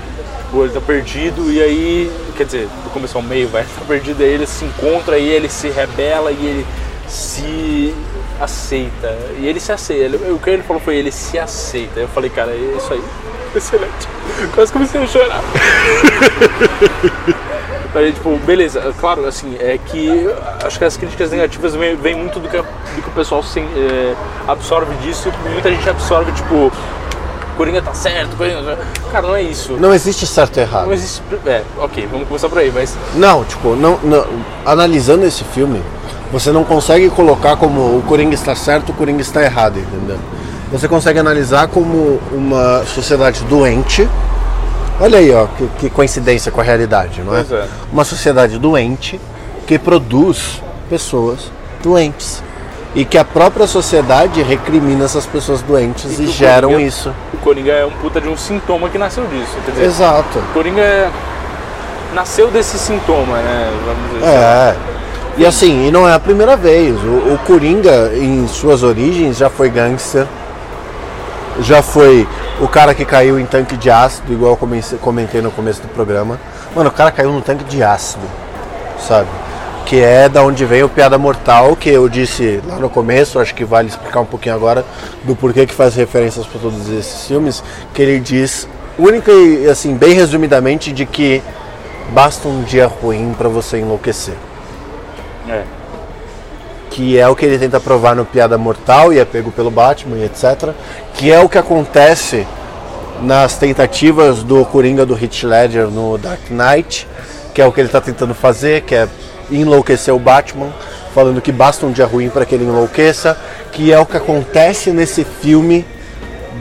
Ele 0.52 0.72
tá 0.72 0.80
perdido 0.80 1.50
e 1.50 1.60
aí, 1.60 2.12
quer 2.36 2.44
dizer, 2.44 2.68
do 2.84 2.90
começo 2.90 3.18
ao 3.18 3.22
meio, 3.22 3.48
vai, 3.48 3.64
tá 3.74 3.84
perdido, 3.86 4.22
aí 4.22 4.28
ele 4.28 4.46
se 4.46 4.64
encontra, 4.64 5.16
aí 5.16 5.28
ele 5.28 5.48
se 5.48 5.68
rebela 5.68 6.30
e 6.30 6.46
ele 6.46 6.66
se 7.08 7.92
aceita. 8.40 9.18
E 9.38 9.46
ele 9.46 9.58
se 9.58 9.72
aceita. 9.72 10.16
O 10.30 10.38
que 10.38 10.50
ele 10.50 10.62
falou 10.62 10.80
foi 10.80 10.96
ele 10.96 11.10
se 11.10 11.38
aceita. 11.38 12.00
Eu 12.00 12.08
falei, 12.08 12.30
cara, 12.30 12.52
é 12.52 12.76
isso 12.76 12.92
aí. 12.92 13.02
Excelente. 13.54 14.08
Quase 14.54 14.72
comecei 14.72 15.00
a 15.00 15.06
chorar. 15.06 15.42
Falei, 17.94 18.10
tipo, 18.10 18.36
beleza, 18.38 18.92
claro, 18.98 19.24
assim, 19.24 19.56
é 19.60 19.78
que 19.78 20.28
acho 20.64 20.80
que 20.80 20.84
as 20.84 20.96
críticas 20.96 21.30
negativas 21.30 21.76
vêm 21.76 22.16
muito 22.16 22.40
do 22.40 22.48
que, 22.48 22.56
do 22.56 23.02
que 23.02 23.08
o 23.08 23.12
pessoal 23.12 23.40
é, 23.56 24.14
absorve 24.48 24.92
disso. 24.96 25.32
Muita 25.52 25.70
gente 25.70 25.88
absorve, 25.88 26.32
tipo, 26.32 26.72
Coringa 27.56 27.80
tá 27.82 27.94
certo, 27.94 28.36
Coringa. 28.36 28.78
Cara, 29.10 29.26
não 29.28 29.34
é 29.36 29.42
isso. 29.42 29.74
Não 29.74 29.94
existe 29.94 30.26
certo 30.26 30.56
e 30.58 30.60
errado. 30.60 30.86
Não 30.86 30.92
existe. 30.92 31.22
É, 31.46 31.62
ok, 31.78 32.06
vamos 32.10 32.26
começar 32.28 32.48
por 32.48 32.58
aí, 32.58 32.70
mas. 32.74 32.96
Não, 33.14 33.44
tipo, 33.44 33.74
não, 33.76 33.98
não- 34.02 34.26
analisando 34.66 35.24
esse 35.24 35.44
filme, 35.44 35.82
você 36.32 36.50
não 36.50 36.64
consegue 36.64 37.08
colocar 37.10 37.56
como 37.56 37.80
o 37.98 38.02
Coringa 38.06 38.34
está 38.34 38.54
certo, 38.54 38.90
o 38.90 38.92
Coringa 38.92 39.22
está 39.22 39.42
errado, 39.42 39.78
entendeu? 39.78 40.18
Você 40.72 40.88
consegue 40.88 41.18
analisar 41.18 41.68
como 41.68 42.20
uma 42.32 42.84
sociedade 42.86 43.44
doente. 43.44 44.08
Olha 45.00 45.18
aí, 45.18 45.32
ó, 45.32 45.46
que, 45.46 45.66
que 45.78 45.90
coincidência 45.90 46.50
com 46.50 46.60
a 46.60 46.64
realidade, 46.64 47.20
não 47.22 47.36
é? 47.36 47.40
É. 47.40 47.66
Uma 47.92 48.04
sociedade 48.04 48.58
doente 48.58 49.20
que 49.66 49.78
produz 49.78 50.62
pessoas 50.88 51.50
doentes. 51.82 52.42
E 52.94 53.04
que 53.04 53.18
a 53.18 53.24
própria 53.24 53.66
sociedade 53.66 54.40
recrimina 54.42 55.04
essas 55.04 55.26
pessoas 55.26 55.60
doentes 55.62 56.18
e, 56.18 56.22
o 56.24 56.26
geram 56.28 56.68
Coringa- 56.70 56.88
isso. 56.88 57.12
O 57.32 57.36
Coringa 57.38 57.72
é 57.72 57.84
um 57.84 57.90
puta 57.90 58.20
de 58.20 58.28
um 58.28 58.36
sintoma 58.36 58.88
que 58.88 58.96
nasceu 58.98 59.26
disso. 59.26 59.50
Quer 59.64 59.72
dizer, 59.72 59.84
Exato. 59.84 60.38
o 60.38 60.52
Coringa 60.52 60.80
é- 60.80 61.10
nasceu 62.14 62.50
desse 62.52 62.78
sintoma, 62.78 63.38
né? 63.38 63.70
Vamos 63.84 64.12
dizer 64.12 64.26
assim. 64.26 64.36
É. 64.36 64.76
E 65.36 65.44
assim, 65.44 65.88
e 65.88 65.90
não 65.90 66.08
é 66.08 66.14
a 66.14 66.20
primeira 66.20 66.56
vez. 66.56 66.94
O, 67.02 67.34
o 67.34 67.40
Coringa, 67.44 68.12
em 68.14 68.46
suas 68.46 68.84
origens, 68.84 69.36
já 69.36 69.50
foi 69.50 69.68
gangster. 69.68 70.24
Já 71.60 71.82
foi 71.82 72.26
o 72.60 72.68
cara 72.68 72.94
que 72.94 73.04
caiu 73.04 73.38
em 73.38 73.46
tanque 73.46 73.76
de 73.76 73.90
ácido, 73.90 74.32
igual 74.32 74.52
eu 74.52 74.56
comecei- 74.56 74.98
comentei 74.98 75.40
no 75.40 75.50
começo 75.50 75.80
do 75.82 75.88
programa. 75.88 76.38
Mano, 76.74 76.88
o 76.90 76.92
cara 76.92 77.10
caiu 77.10 77.32
no 77.32 77.40
tanque 77.40 77.64
de 77.64 77.82
ácido, 77.82 78.22
sabe? 79.00 79.26
Que 79.86 80.00
é 80.00 80.28
da 80.28 80.42
onde 80.42 80.64
vem 80.64 80.82
o 80.82 80.88
Piada 80.88 81.18
Mortal, 81.18 81.76
que 81.76 81.90
eu 81.90 82.08
disse 82.08 82.60
lá 82.66 82.76
no 82.76 82.88
começo, 82.88 83.38
acho 83.38 83.54
que 83.54 83.64
vale 83.64 83.88
explicar 83.88 84.20
um 84.20 84.24
pouquinho 84.24 84.54
agora 84.54 84.84
do 85.24 85.36
porquê 85.36 85.66
que 85.66 85.74
faz 85.74 85.94
referências 85.94 86.46
para 86.46 86.60
todos 86.60 86.88
esses 86.88 87.26
filmes, 87.26 87.62
que 87.92 88.00
ele 88.00 88.18
diz, 88.18 88.66
única 88.98 89.30
e 89.30 89.68
assim, 89.68 89.94
bem 89.94 90.14
resumidamente, 90.14 90.90
de 90.90 91.04
que 91.04 91.42
basta 92.12 92.48
um 92.48 92.62
dia 92.62 92.86
ruim 92.86 93.34
para 93.36 93.48
você 93.48 93.78
enlouquecer 93.78 94.34
É. 95.48 95.62
que 96.90 97.18
é 97.18 97.28
o 97.28 97.34
que 97.34 97.44
ele 97.44 97.58
tenta 97.58 97.78
provar 97.78 98.14
no 98.14 98.24
Piada 98.24 98.56
Mortal 98.56 99.12
e 99.12 99.18
é 99.18 99.24
pego 99.24 99.50
pelo 99.50 99.70
Batman 99.70 100.16
e 100.18 100.24
etc. 100.24 100.70
Que 101.14 101.30
é 101.30 101.40
o 101.40 101.48
que 101.48 101.58
acontece 101.58 102.46
nas 103.20 103.56
tentativas 103.58 104.42
do 104.42 104.64
Coringa 104.64 105.04
do 105.04 105.14
Heath 105.14 105.42
Ledger 105.42 105.88
no 105.88 106.16
Dark 106.16 106.50
Knight, 106.50 107.06
que 107.52 107.60
é 107.60 107.66
o 107.66 107.72
que 107.72 107.80
ele 107.80 107.88
está 107.88 108.00
tentando 108.00 108.34
fazer, 108.34 108.82
que 108.82 108.94
é 108.94 109.08
enlouquecer 109.50 110.14
o 110.14 110.18
Batman, 110.18 110.72
falando 111.14 111.40
que 111.40 111.52
basta 111.52 111.86
um 111.86 111.92
dia 111.92 112.06
ruim 112.06 112.28
para 112.28 112.44
que 112.44 112.54
ele 112.54 112.64
enlouqueça, 112.64 113.38
que 113.72 113.92
é 113.92 113.98
o 113.98 114.06
que 114.06 114.16
acontece 114.16 114.90
nesse 114.90 115.24
filme 115.24 115.84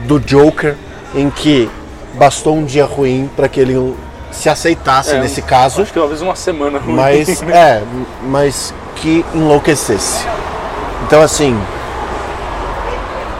do 0.06 0.18
Joker, 0.20 0.76
em 1.14 1.30
que 1.30 1.70
bastou 2.14 2.56
um 2.56 2.64
dia 2.64 2.84
ruim 2.84 3.30
para 3.34 3.48
que 3.48 3.60
ele 3.60 3.94
se 4.30 4.48
aceitasse 4.48 5.12
É, 5.12 5.20
nesse 5.20 5.42
caso 5.42 5.82
Acho 5.82 5.92
que 5.92 5.98
talvez 5.98 6.20
uma 6.20 6.34
semana 6.34 6.78
ruim. 6.78 6.94
mas 6.94 7.42
é, 7.48 7.82
mas 8.22 8.74
que 8.96 9.24
enlouquecesse. 9.34 10.24
Então 11.06 11.22
assim, 11.22 11.56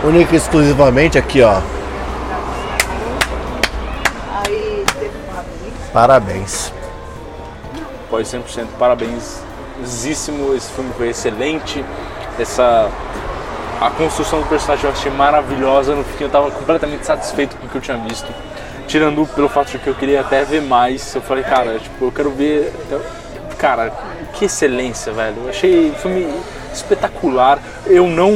única 0.04 0.34
e 0.34 0.36
exclusivamente 0.36 1.18
aqui, 1.18 1.42
ó. 1.42 1.60
Parabéns. 5.92 6.72
Pode 8.14 8.28
100%. 8.28 8.66
Parabénsíssimo. 8.78 10.54
Esse 10.54 10.70
filme 10.70 10.92
foi 10.96 11.08
excelente. 11.08 11.84
Essa. 12.38 12.88
A 13.80 13.90
construção 13.90 14.40
do 14.40 14.46
personagem 14.46 14.84
eu 14.84 14.92
achei 14.92 15.10
maravilhosa. 15.10 15.96
No 15.96 16.04
fim 16.04 16.22
eu 16.22 16.30
tava 16.30 16.48
completamente 16.52 17.04
satisfeito 17.04 17.56
com 17.56 17.66
o 17.66 17.68
que 17.68 17.74
eu 17.74 17.80
tinha 17.80 17.96
visto. 17.96 18.32
Tirando 18.86 19.26
pelo 19.34 19.48
fato 19.48 19.72
de 19.72 19.78
que 19.80 19.88
eu 19.88 19.94
queria 19.96 20.20
até 20.20 20.44
ver 20.44 20.62
mais. 20.62 21.12
Eu 21.12 21.22
falei, 21.22 21.42
cara, 21.42 21.76
tipo, 21.80 22.04
eu 22.04 22.12
quero 22.12 22.30
ver. 22.30 22.72
Cara, 23.58 23.92
que 24.34 24.44
excelência, 24.44 25.12
velho. 25.12 25.42
Eu 25.42 25.50
achei 25.50 25.90
o 25.90 25.94
filme 25.94 26.32
espetacular. 26.72 27.58
Eu 27.84 28.06
não 28.06 28.30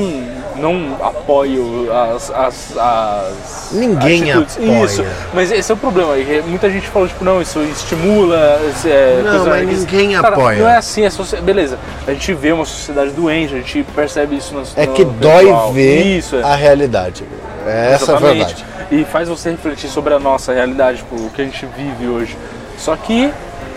não 0.59 0.97
apoio 1.03 1.89
as, 1.93 2.31
as, 2.31 2.77
as 2.77 3.69
Ninguém 3.73 4.31
atitudes. 4.33 4.57
apoia. 4.57 4.85
Isso, 4.85 5.05
mas 5.35 5.53
esse 5.53 5.71
é 5.71 5.75
o 5.75 5.79
problema. 5.79 6.17
é 6.17 6.43
Muita 6.47 6.71
gente 6.71 6.87
falou, 6.89 7.07
tipo, 7.09 7.25
não, 7.25 7.41
isso 7.41 7.61
estimula. 7.61 8.37
é 8.85 9.21
Não, 9.25 9.31
coisa- 9.31 9.51
mas 9.51 9.71
isso- 9.71 9.81
ninguém 9.87 10.13
Cara, 10.15 10.29
apoia. 10.29 10.59
Não 10.59 10.69
é 10.69 10.77
assim, 10.77 11.05
é 11.05 11.11
socie- 11.11 11.41
beleza. 11.41 11.79
A 12.07 12.13
gente 12.13 12.33
vê 12.35 12.53
uma 12.53 12.65
sociedade 12.65 13.11
doente, 13.11 13.55
a 13.55 13.59
gente 13.59 13.83
percebe 13.95 14.37
isso 14.37 14.55
no 14.55 14.63
É 14.77 14.87
que 14.87 15.05
dói 15.05 15.45
visual. 15.45 15.73
ver 15.73 16.03
Isso, 16.19 16.37
é. 16.37 16.43
a 16.43 16.55
realidade. 16.55 17.25
Essa 17.67 18.13
é 18.13 18.15
a 18.15 18.19
verdade. 18.19 18.65
E 18.91 19.05
faz 19.05 19.29
você 19.29 19.51
refletir 19.51 19.89
sobre 19.91 20.15
a 20.15 20.19
nossa 20.19 20.53
realidade, 20.53 20.99
tipo, 20.99 21.15
o 21.17 21.31
que 21.31 21.43
a 21.43 21.45
gente 21.45 21.67
vive 21.77 22.07
hoje. 22.09 22.37
Só 22.79 22.97
que 22.97 23.31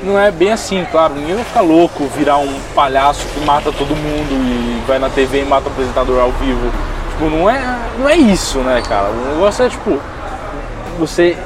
não 0.03 0.19
é 0.19 0.31
bem 0.31 0.51
assim, 0.51 0.85
claro. 0.91 1.13
Ninguém 1.13 1.35
vai 1.35 1.43
ficar 1.43 1.61
louco, 1.61 2.05
virar 2.15 2.37
um 2.37 2.59
palhaço 2.75 3.25
que 3.33 3.39
mata 3.41 3.71
todo 3.71 3.95
mundo 3.95 4.31
e 4.31 4.83
vai 4.87 4.99
na 4.99 5.09
TV 5.09 5.41
e 5.41 5.45
mata 5.45 5.67
o 5.69 5.71
apresentador 5.71 6.19
ao 6.21 6.31
vivo. 6.31 6.71
Tipo, 7.11 7.29
não 7.29 7.49
é, 7.49 7.61
não 7.99 8.09
é 8.09 8.15
isso, 8.15 8.59
né, 8.59 8.81
cara? 8.87 9.09
O 9.09 9.33
negócio 9.35 9.65
é, 9.65 9.69
tipo, 9.69 9.99
você 10.97 11.37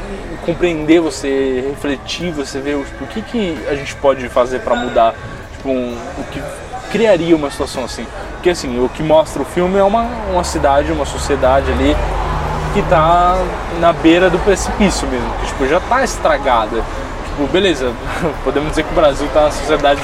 compreender, 0.45 0.99
você 0.99 1.65
refletir, 1.69 2.31
você 2.31 2.59
ver 2.59 2.77
tipo, 2.85 3.03
o 3.03 3.07
que, 3.07 3.21
que 3.21 3.57
a 3.67 3.75
gente 3.75 3.95
pode 3.95 4.27
fazer 4.29 4.59
para 4.59 4.75
mudar, 4.75 5.13
tipo, 5.53 5.69
um- 5.69 5.97
o 6.19 6.23
que 6.31 6.41
criaria 6.91 7.35
uma 7.35 7.49
situação 7.49 7.83
assim. 7.83 8.05
Porque 8.33 8.51
assim, 8.51 8.83
o 8.83 8.87
que 8.89 9.01
mostra 9.01 9.41
o 9.41 9.45
filme 9.45 9.77
é 9.77 9.83
uma, 9.83 10.05
uma 10.31 10.43
cidade, 10.43 10.91
uma 10.91 11.05
sociedade 11.05 11.71
ali 11.71 11.95
que 12.73 12.81
tá 12.83 13.37
na 13.79 13.91
beira 13.91 14.29
do 14.29 14.37
precipício 14.39 15.07
mesmo, 15.07 15.27
que 15.39 15.47
tipo, 15.47 15.67
já 15.67 15.79
tá 15.79 16.03
estragada. 16.03 16.83
Tipo, 17.35 17.47
beleza, 17.47 17.91
podemos 18.45 18.69
dizer 18.69 18.83
que 18.83 18.91
o 18.91 18.95
Brasil 18.95 19.27
tá 19.33 19.41
uma 19.41 19.51
sociedade. 19.51 19.99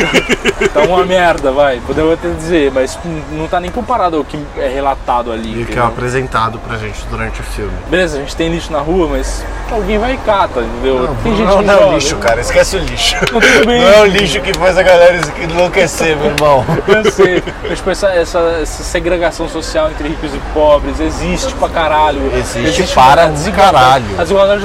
tá 0.72 0.80
uma 0.80 1.04
merda, 1.04 1.52
vai, 1.52 1.80
podemos 1.86 2.14
até 2.14 2.30
dizer, 2.30 2.72
mas 2.72 2.98
não 3.30 3.46
tá 3.46 3.60
nem 3.60 3.70
comparado 3.70 4.16
ao 4.16 4.24
que 4.24 4.42
é 4.56 4.68
relatado 4.68 5.30
ali. 5.30 5.60
E 5.60 5.64
que 5.66 5.78
é 5.78 5.82
apresentado 5.82 6.58
pra 6.58 6.78
gente 6.78 7.04
durante 7.10 7.40
o 7.40 7.44
filme. 7.44 7.72
Beleza, 7.90 8.16
a 8.16 8.20
gente 8.20 8.34
tem 8.34 8.48
lixo 8.48 8.72
na 8.72 8.78
rua, 8.78 9.06
mas 9.06 9.44
alguém 9.70 9.98
vai 9.98 10.14
e 10.14 10.16
cata, 10.18 10.60
entendeu? 10.60 11.14
tem 11.22 11.36
gente 11.36 11.46
não, 11.46 11.58
que 11.58 11.64
não 11.64 11.74
é 11.74 11.86
o 11.86 11.92
lixo, 11.92 12.16
cara. 12.16 12.40
Esquece 12.40 12.76
o 12.76 12.78
lixo. 12.78 13.16
Não. 13.30 13.42
Não 13.82 13.88
é 13.88 14.00
o 14.00 14.06
lixo 14.06 14.40
que 14.40 14.52
faz 14.54 14.78
a 14.78 14.82
galera 14.82 15.18
enlouquecer, 15.42 16.16
meu 16.16 16.30
irmão. 16.30 16.64
Eu 16.86 17.10
sei, 17.10 17.42
mas 17.68 17.78
tipo, 17.78 17.90
essa, 17.90 18.08
essa, 18.08 18.38
essa 18.62 18.82
segregação 18.82 19.48
social 19.48 19.90
entre 19.90 20.08
ricos 20.08 20.34
e 20.34 20.38
pobres 20.54 21.00
existe 21.00 21.52
pra 21.54 21.68
caralho. 21.68 22.20
Existe 22.36 22.94
para 22.94 23.24
a 23.24 23.26
um 23.26 23.32
desigualdade- 23.32 23.72
caralho. 23.72 24.04
A 24.18 24.22
desigualdade 24.22 24.62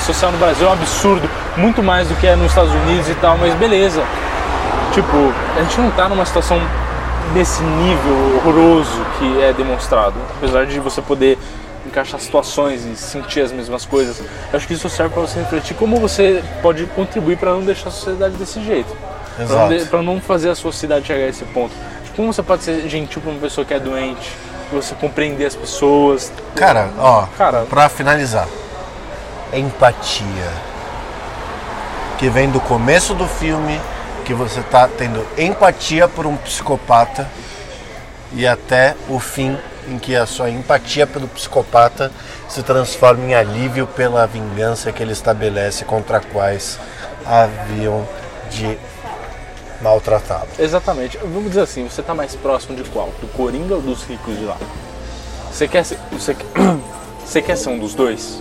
social 0.00 0.32
no 0.32 0.38
Brasil 0.38 0.66
é 0.66 0.70
um 0.70 0.72
absurdo, 0.72 1.28
muito 1.56 1.82
mais 1.82 2.08
do 2.08 2.14
que 2.16 2.26
é 2.26 2.36
nos 2.36 2.48
Estados 2.48 2.72
Unidos 2.72 3.08
e 3.08 3.14
tal, 3.14 3.38
mas 3.38 3.54
beleza. 3.54 4.02
Tipo, 4.92 5.32
a 5.56 5.62
gente 5.62 5.80
não 5.80 5.90
tá 5.90 6.08
numa 6.08 6.24
situação 6.24 6.60
nesse 7.32 7.62
nível 7.62 8.36
horroroso 8.36 9.04
que 9.18 9.42
é 9.42 9.52
demonstrado. 9.52 10.14
Apesar 10.36 10.66
de 10.66 10.78
você 10.80 11.02
poder 11.02 11.38
encaixar 11.86 12.18
situações 12.20 12.84
e 12.84 12.96
sentir 12.96 13.40
as 13.40 13.52
mesmas 13.52 13.84
coisas, 13.84 14.18
eu 14.18 14.56
acho 14.56 14.66
que 14.66 14.74
isso 14.74 14.88
serve 14.88 15.14
para 15.14 15.22
você 15.22 15.40
refletir 15.40 15.76
como 15.76 15.98
você 15.98 16.42
pode 16.62 16.84
contribuir 16.86 17.36
para 17.36 17.52
não 17.52 17.60
deixar 17.60 17.88
a 17.88 17.92
sociedade 17.92 18.36
desse 18.36 18.62
jeito. 18.64 18.96
Para 19.90 20.02
não, 20.02 20.14
não 20.14 20.20
fazer 20.20 20.50
a 20.50 20.54
sociedade 20.54 21.06
chegar 21.06 21.24
a 21.24 21.28
esse 21.28 21.44
ponto. 21.44 21.72
Como 22.14 22.32
você 22.32 22.42
pode 22.42 22.62
ser 22.62 22.88
gentil 22.88 23.20
para 23.20 23.30
uma 23.30 23.40
pessoa 23.40 23.64
que 23.64 23.74
é 23.74 23.78
doente, 23.78 24.32
você 24.72 24.94
compreender 24.94 25.44
as 25.44 25.54
pessoas. 25.54 26.32
Cara, 26.54 26.88
ó, 26.98 27.26
Cara. 27.36 27.66
pra 27.68 27.88
finalizar, 27.90 28.48
empatia. 29.52 30.50
Que 32.18 32.28
vem 32.28 32.50
do 32.50 32.60
começo 32.60 33.14
do 33.14 33.26
filme, 33.26 33.80
que 34.24 34.32
você 34.32 34.60
tá 34.62 34.88
tendo 34.88 35.24
empatia 35.36 36.08
por 36.08 36.26
um 36.26 36.36
psicopata 36.36 37.28
e 38.32 38.46
até 38.46 38.94
o 39.08 39.18
fim 39.18 39.56
em 39.88 39.98
que 39.98 40.16
a 40.16 40.26
sua 40.26 40.50
empatia 40.50 41.06
pelo 41.06 41.28
psicopata 41.28 42.10
se 42.48 42.62
transforma 42.62 43.24
em 43.24 43.34
alívio 43.34 43.86
pela 43.86 44.26
vingança 44.26 44.92
que 44.92 45.02
ele 45.02 45.12
estabelece 45.12 45.84
contra 45.84 46.20
quais 46.20 46.78
haviam 47.24 48.06
de 48.50 48.78
maltratá-lo. 49.80 50.48
Exatamente. 50.58 51.18
Vamos 51.18 51.48
dizer 51.48 51.62
assim, 51.62 51.88
você 51.88 52.02
tá 52.02 52.14
mais 52.14 52.34
próximo 52.34 52.76
de 52.76 52.88
qual? 52.90 53.12
Do 53.20 53.28
Coringa 53.28 53.74
ou 53.74 53.80
dos 53.80 54.04
ricos 54.04 54.38
de 54.38 54.44
lá? 54.44 54.56
Você 55.52 55.68
quer 55.68 55.84
ser, 55.84 55.98
você, 56.12 56.36
você 57.24 57.42
quer 57.42 57.56
ser 57.56 57.68
um 57.68 57.78
dos 57.78 57.94
dois? 57.94 58.40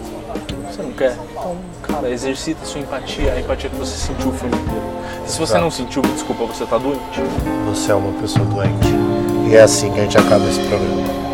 Você 0.69 0.81
não 0.81 0.91
quer? 0.91 1.17
Então, 1.31 1.57
cara, 1.81 2.09
exercita 2.09 2.61
a 2.63 2.65
sua 2.65 2.81
empatia, 2.81 3.33
a 3.33 3.39
empatia 3.39 3.69
que 3.69 3.75
você 3.75 3.95
sentiu 3.97 4.29
o 4.29 4.33
filme 4.33 4.55
inteiro. 4.55 4.83
Se 5.25 5.37
você 5.37 5.43
Exato. 5.53 5.63
não 5.63 5.71
sentiu, 5.71 6.01
desculpa, 6.01 6.45
você 6.45 6.65
tá 6.65 6.77
doente. 6.77 7.21
Você 7.67 7.91
é 7.91 7.95
uma 7.95 8.11
pessoa 8.21 8.45
doente. 8.45 8.87
E 9.49 9.55
é 9.55 9.61
assim 9.61 9.91
que 9.91 9.99
a 9.99 10.03
gente 10.03 10.17
acaba 10.17 10.43
esse 10.47 10.59
programa. 10.59 11.24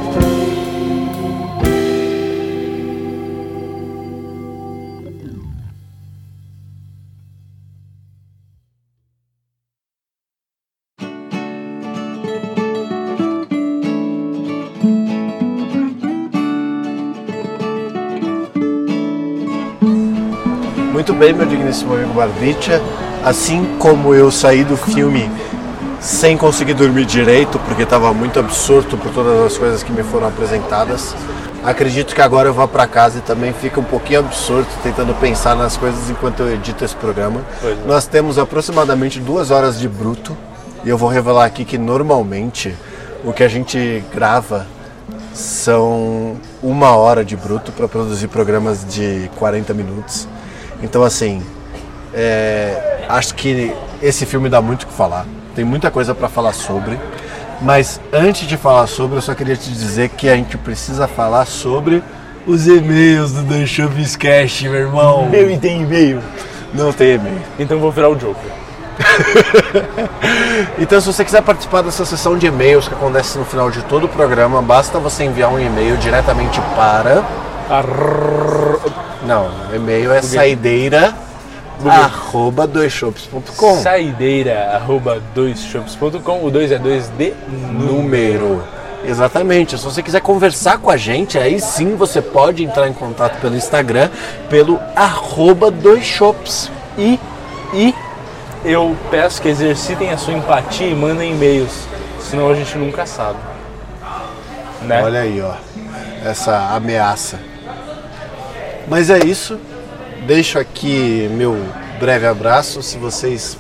Bem, 21.22 21.34
meu 21.34 21.46
digníssimo 21.46 21.94
amigo 21.94 22.16
Barbicha. 22.16 22.82
Assim 23.24 23.78
como 23.78 24.16
eu 24.16 24.32
saí 24.32 24.64
do 24.64 24.76
filme 24.76 25.30
sem 26.00 26.36
conseguir 26.36 26.74
dormir 26.74 27.06
direito, 27.06 27.60
porque 27.60 27.84
estava 27.84 28.12
muito 28.12 28.40
absorto 28.40 28.98
por 28.98 29.12
todas 29.12 29.46
as 29.46 29.56
coisas 29.56 29.84
que 29.84 29.92
me 29.92 30.02
foram 30.02 30.28
apresentadas, 30.28 31.14
acredito 31.64 32.16
que 32.16 32.22
agora 32.24 32.50
eu 32.50 32.54
vou 32.56 32.68
para 32.68 32.88
casa 32.88 33.20
e 33.20 33.22
também 33.22 33.54
fica 33.54 33.80
um 33.80 33.84
pouquinho 33.84 34.22
absorto 34.22 34.68
tentando 34.82 35.14
pensar 35.14 35.56
nas 35.56 35.78
coisas 35.78 36.10
enquanto 36.10 36.40
eu 36.40 36.56
edito 36.56 36.84
esse 36.84 36.96
programa. 36.96 37.42
É. 37.64 37.76
Nós 37.86 38.08
temos 38.08 38.40
aproximadamente 38.40 39.20
duas 39.20 39.52
horas 39.52 39.80
de 39.80 39.88
bruto 39.88 40.36
e 40.84 40.90
eu 40.90 40.98
vou 40.98 41.08
revelar 41.08 41.46
aqui 41.46 41.64
que 41.64 41.78
normalmente 41.78 42.76
o 43.24 43.32
que 43.32 43.44
a 43.44 43.48
gente 43.48 44.04
grava 44.12 44.66
são 45.36 46.36
uma 46.64 46.96
hora 46.96 47.24
de 47.24 47.38
bruto 47.38 47.72
para 47.72 47.88
produzir 47.88 48.28
programas 48.28 48.84
de 48.84 49.30
40 49.38 49.72
minutos. 49.76 50.28
Então, 50.84 51.04
assim, 51.04 51.42
é, 52.14 53.06
acho 53.08 53.36
que 53.36 53.74
esse 54.02 54.26
filme 54.26 54.50
dá 54.50 54.62
muito 54.62 54.84
o 54.84 54.88
que 54.88 54.94
falar. 54.94 55.26
Tem 55.56 55.64
muita 55.66 55.92
coisa 55.92 56.16
para 56.16 56.28
falar 56.28 56.54
sobre. 56.54 56.98
Mas 57.62 58.02
antes 58.12 58.48
de 58.48 58.58
falar 58.58 58.88
sobre, 58.88 59.18
eu 59.18 59.22
só 59.22 59.36
queria 59.36 59.56
te 59.56 59.70
dizer 59.70 60.10
que 60.10 60.28
a 60.28 60.36
gente 60.36 60.58
precisa 60.58 61.08
falar 61.08 61.46
sobre 61.46 62.04
os 62.48 62.68
e-mails 62.68 63.34
do 63.34 63.44
Dan 63.44 63.66
Chubby's 63.66 64.16
Cash, 64.16 64.64
meu 64.64 64.74
irmão. 64.74 65.30
Eu 65.34 65.60
tenho 65.60 65.84
e-mail. 65.84 66.22
Não 66.74 66.92
tem 66.92 67.16
e-mail. 67.16 67.42
Então 67.60 67.78
eu 67.78 67.82
vou 67.82 67.92
virar 67.92 68.10
o 68.10 68.16
Joker. 68.16 68.52
Então, 70.78 71.00
se 71.00 71.08
você 71.08 71.24
quiser 71.24 71.42
participar 71.42 71.82
dessa 71.82 72.06
sessão 72.06 72.38
de 72.38 72.48
e-mails 72.48 72.88
que 72.88 72.94
acontece 72.94 73.38
no 73.38 73.46
final 73.46 73.70
de 73.72 73.82
todo 73.84 74.06
o 74.06 74.10
programa, 74.10 74.62
basta 74.62 75.00
você 75.00 75.24
enviar 75.24 75.52
um 75.52 75.60
e-mail 75.60 75.98
diretamente 75.98 76.60
para. 76.76 77.24
Não, 79.32 79.50
o 79.72 79.76
e-mail 79.76 80.12
é 80.12 80.22
saideira 80.22 81.16
arroba 81.90 82.68
doisshops.com. 82.68 83.76
Saideira, 83.82 84.72
arroba 84.76 85.22
doisshops.com. 85.34 86.44
O 86.44 86.52
2 86.52 86.74
é 86.74 86.78
2 86.78 87.08
de 87.18 87.34
Número. 87.48 88.62
Exatamente. 89.06 89.78
Se 89.78 89.84
você 89.84 90.04
quiser 90.04 90.22
conversar 90.22 90.78
com 90.80 90.92
a 90.92 90.98
gente, 90.98 91.38
aí 91.38 91.60
sim 91.62 91.96
você 91.96 92.22
pode 92.22 92.64
entrar 92.64 92.88
em 92.88 92.94
contato 92.94 93.40
pelo 93.40 93.56
Instagram, 93.56 94.10
pelo 94.50 94.80
arroba 94.96 95.72
doisshops. 95.72 96.70
E, 96.98 97.18
e 97.74 97.96
eu 98.66 98.96
peço 99.10 99.42
que 99.42 99.48
exercitem 99.48 100.12
a 100.12 100.18
sua 100.18 100.34
empatia 100.34 100.88
e 100.88 100.94
mandem 100.94 101.32
e-mails, 101.32 101.88
senão 102.20 102.50
a 102.50 102.54
gente 102.54 102.78
nunca 102.78 103.06
sabe. 103.06 103.40
Né? 104.82 105.02
Olha 105.02 105.22
aí, 105.22 105.42
ó. 105.42 105.54
Essa 106.24 106.76
ameaça. 106.76 107.51
Mas 108.92 109.10
é 109.10 109.20
isso. 109.20 109.58
Deixo 110.28 110.60
aqui 110.60 111.30
meu 111.32 111.58
breve 111.98 112.28
abraço. 112.28 112.84
Se 112.84 112.98
vocês 112.98 113.58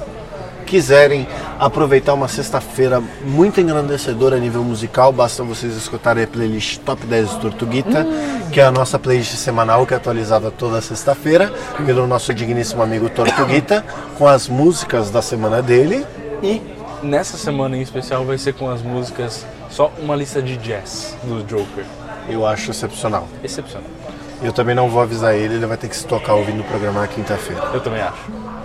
quiserem 0.65 1.25
aproveitar 1.57 2.13
uma 2.13 2.27
sexta-feira 2.27 3.01
muito 3.23 3.61
engrandecedora 3.61 4.35
a 4.35 4.39
nível 4.39 4.61
musical, 4.61 5.13
basta 5.13 5.41
vocês 5.41 5.73
escutarem 5.77 6.25
a 6.25 6.27
playlist 6.27 6.79
Top 6.79 7.05
10 7.05 7.29
do 7.29 7.39
Tortuguita, 7.39 8.05
que 8.51 8.59
é 8.59 8.65
a 8.65 8.71
nossa 8.71 8.99
playlist 8.99 9.35
semanal 9.35 9.87
que 9.87 9.93
é 9.93 9.97
atualizada 9.97 10.51
toda 10.51 10.81
sexta-feira 10.81 11.49
pelo 11.85 12.05
nosso 12.05 12.33
digníssimo 12.33 12.83
amigo 12.83 13.09
Tortuguita, 13.09 13.85
com 14.17 14.27
as 14.27 14.49
músicas 14.49 15.09
da 15.09 15.21
semana 15.21 15.61
dele. 15.61 16.05
E 16.43 16.61
nessa 17.01 17.37
semana 17.37 17.77
em 17.77 17.81
especial 17.81 18.25
vai 18.25 18.37
ser 18.37 18.53
com 18.53 18.69
as 18.69 18.81
músicas, 18.81 19.45
só 19.69 19.93
uma 19.97 20.13
lista 20.13 20.41
de 20.41 20.57
jazz 20.57 21.15
do 21.23 21.41
Joker. 21.45 21.85
Eu 22.27 22.45
acho 22.45 22.71
excepcional. 22.71 23.29
Excepcional. 23.41 24.00
Eu 24.41 24.51
também 24.51 24.73
não 24.73 24.89
vou 24.89 25.01
avisar 25.01 25.35
ele, 25.35 25.55
ele 25.55 25.65
vai 25.65 25.77
ter 25.77 25.87
que 25.87 25.95
se 25.95 26.05
tocar 26.05 26.33
ouvindo 26.33 26.61
o 26.61 26.63
programa 26.63 27.01
na 27.01 27.07
quinta-feira. 27.07 27.61
Eu 27.73 27.79
também 27.79 28.01
acho. 28.01 28.23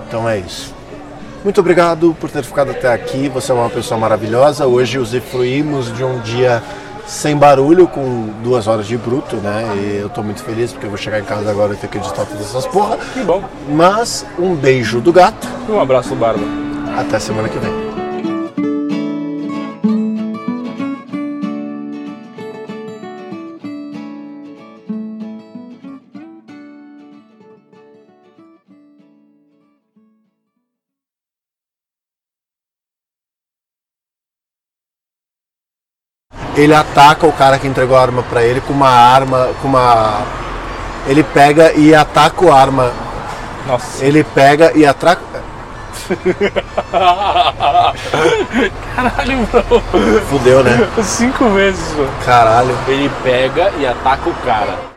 Então 0.08 0.28
é 0.28 0.38
isso. 0.38 0.74
Muito 1.44 1.60
obrigado 1.60 2.16
por 2.18 2.30
ter 2.30 2.42
ficado 2.42 2.70
até 2.70 2.92
aqui. 2.92 3.28
Você 3.28 3.52
é 3.52 3.54
uma 3.54 3.70
pessoa 3.70 4.00
maravilhosa. 4.00 4.66
Hoje 4.66 4.98
usufruímos 4.98 5.94
de 5.94 6.02
um 6.02 6.18
dia 6.20 6.62
sem 7.06 7.36
barulho, 7.36 7.86
com 7.86 8.28
duas 8.42 8.66
horas 8.66 8.86
de 8.86 8.96
bruto, 8.96 9.36
né? 9.36 9.64
E 9.76 9.98
eu 10.02 10.08
tô 10.08 10.22
muito 10.22 10.42
feliz 10.42 10.72
porque 10.72 10.86
eu 10.86 10.90
vou 10.90 10.98
chegar 10.98 11.20
em 11.20 11.24
casa 11.24 11.48
agora 11.50 11.74
e 11.74 11.76
ter 11.76 11.88
que 11.88 11.98
editar 11.98 12.24
todas 12.24 12.46
essas 12.46 12.66
porra. 12.66 12.98
Que 13.14 13.20
bom. 13.20 13.44
Mas 13.68 14.26
um 14.38 14.54
beijo 14.54 15.00
do 15.00 15.12
gato. 15.12 15.46
E 15.68 15.72
um 15.72 15.80
abraço 15.80 16.08
do 16.08 16.16
Barba. 16.16 16.44
Até 16.98 17.18
semana 17.18 17.48
que 17.48 17.58
vem. 17.58 17.85
Ele 36.56 36.74
ataca 36.74 37.26
o 37.26 37.32
cara 37.32 37.58
que 37.58 37.68
entregou 37.68 37.96
a 37.96 38.02
arma 38.02 38.22
pra 38.22 38.42
ele 38.42 38.60
com 38.60 38.72
uma 38.72 38.88
arma, 38.88 39.50
com 39.60 39.68
uma 39.68 40.22
ele 41.06 41.22
pega 41.22 41.72
e 41.72 41.94
ataca 41.94 42.44
o 42.44 42.52
arma. 42.52 42.92
Nossa. 43.66 44.04
Ele 44.04 44.24
pega 44.24 44.72
e 44.74 44.84
atraca 44.86 45.22
Caralho, 48.94 49.46
bro. 49.46 49.80
Fudeu, 50.28 50.62
né? 50.62 50.88
Cinco 51.02 51.48
vezes, 51.50 51.92
mano. 51.96 52.10
Caralho. 52.24 52.76
Ele 52.86 53.10
pega 53.22 53.72
e 53.78 53.86
ataca 53.86 54.28
o 54.28 54.34
cara. 54.44 54.86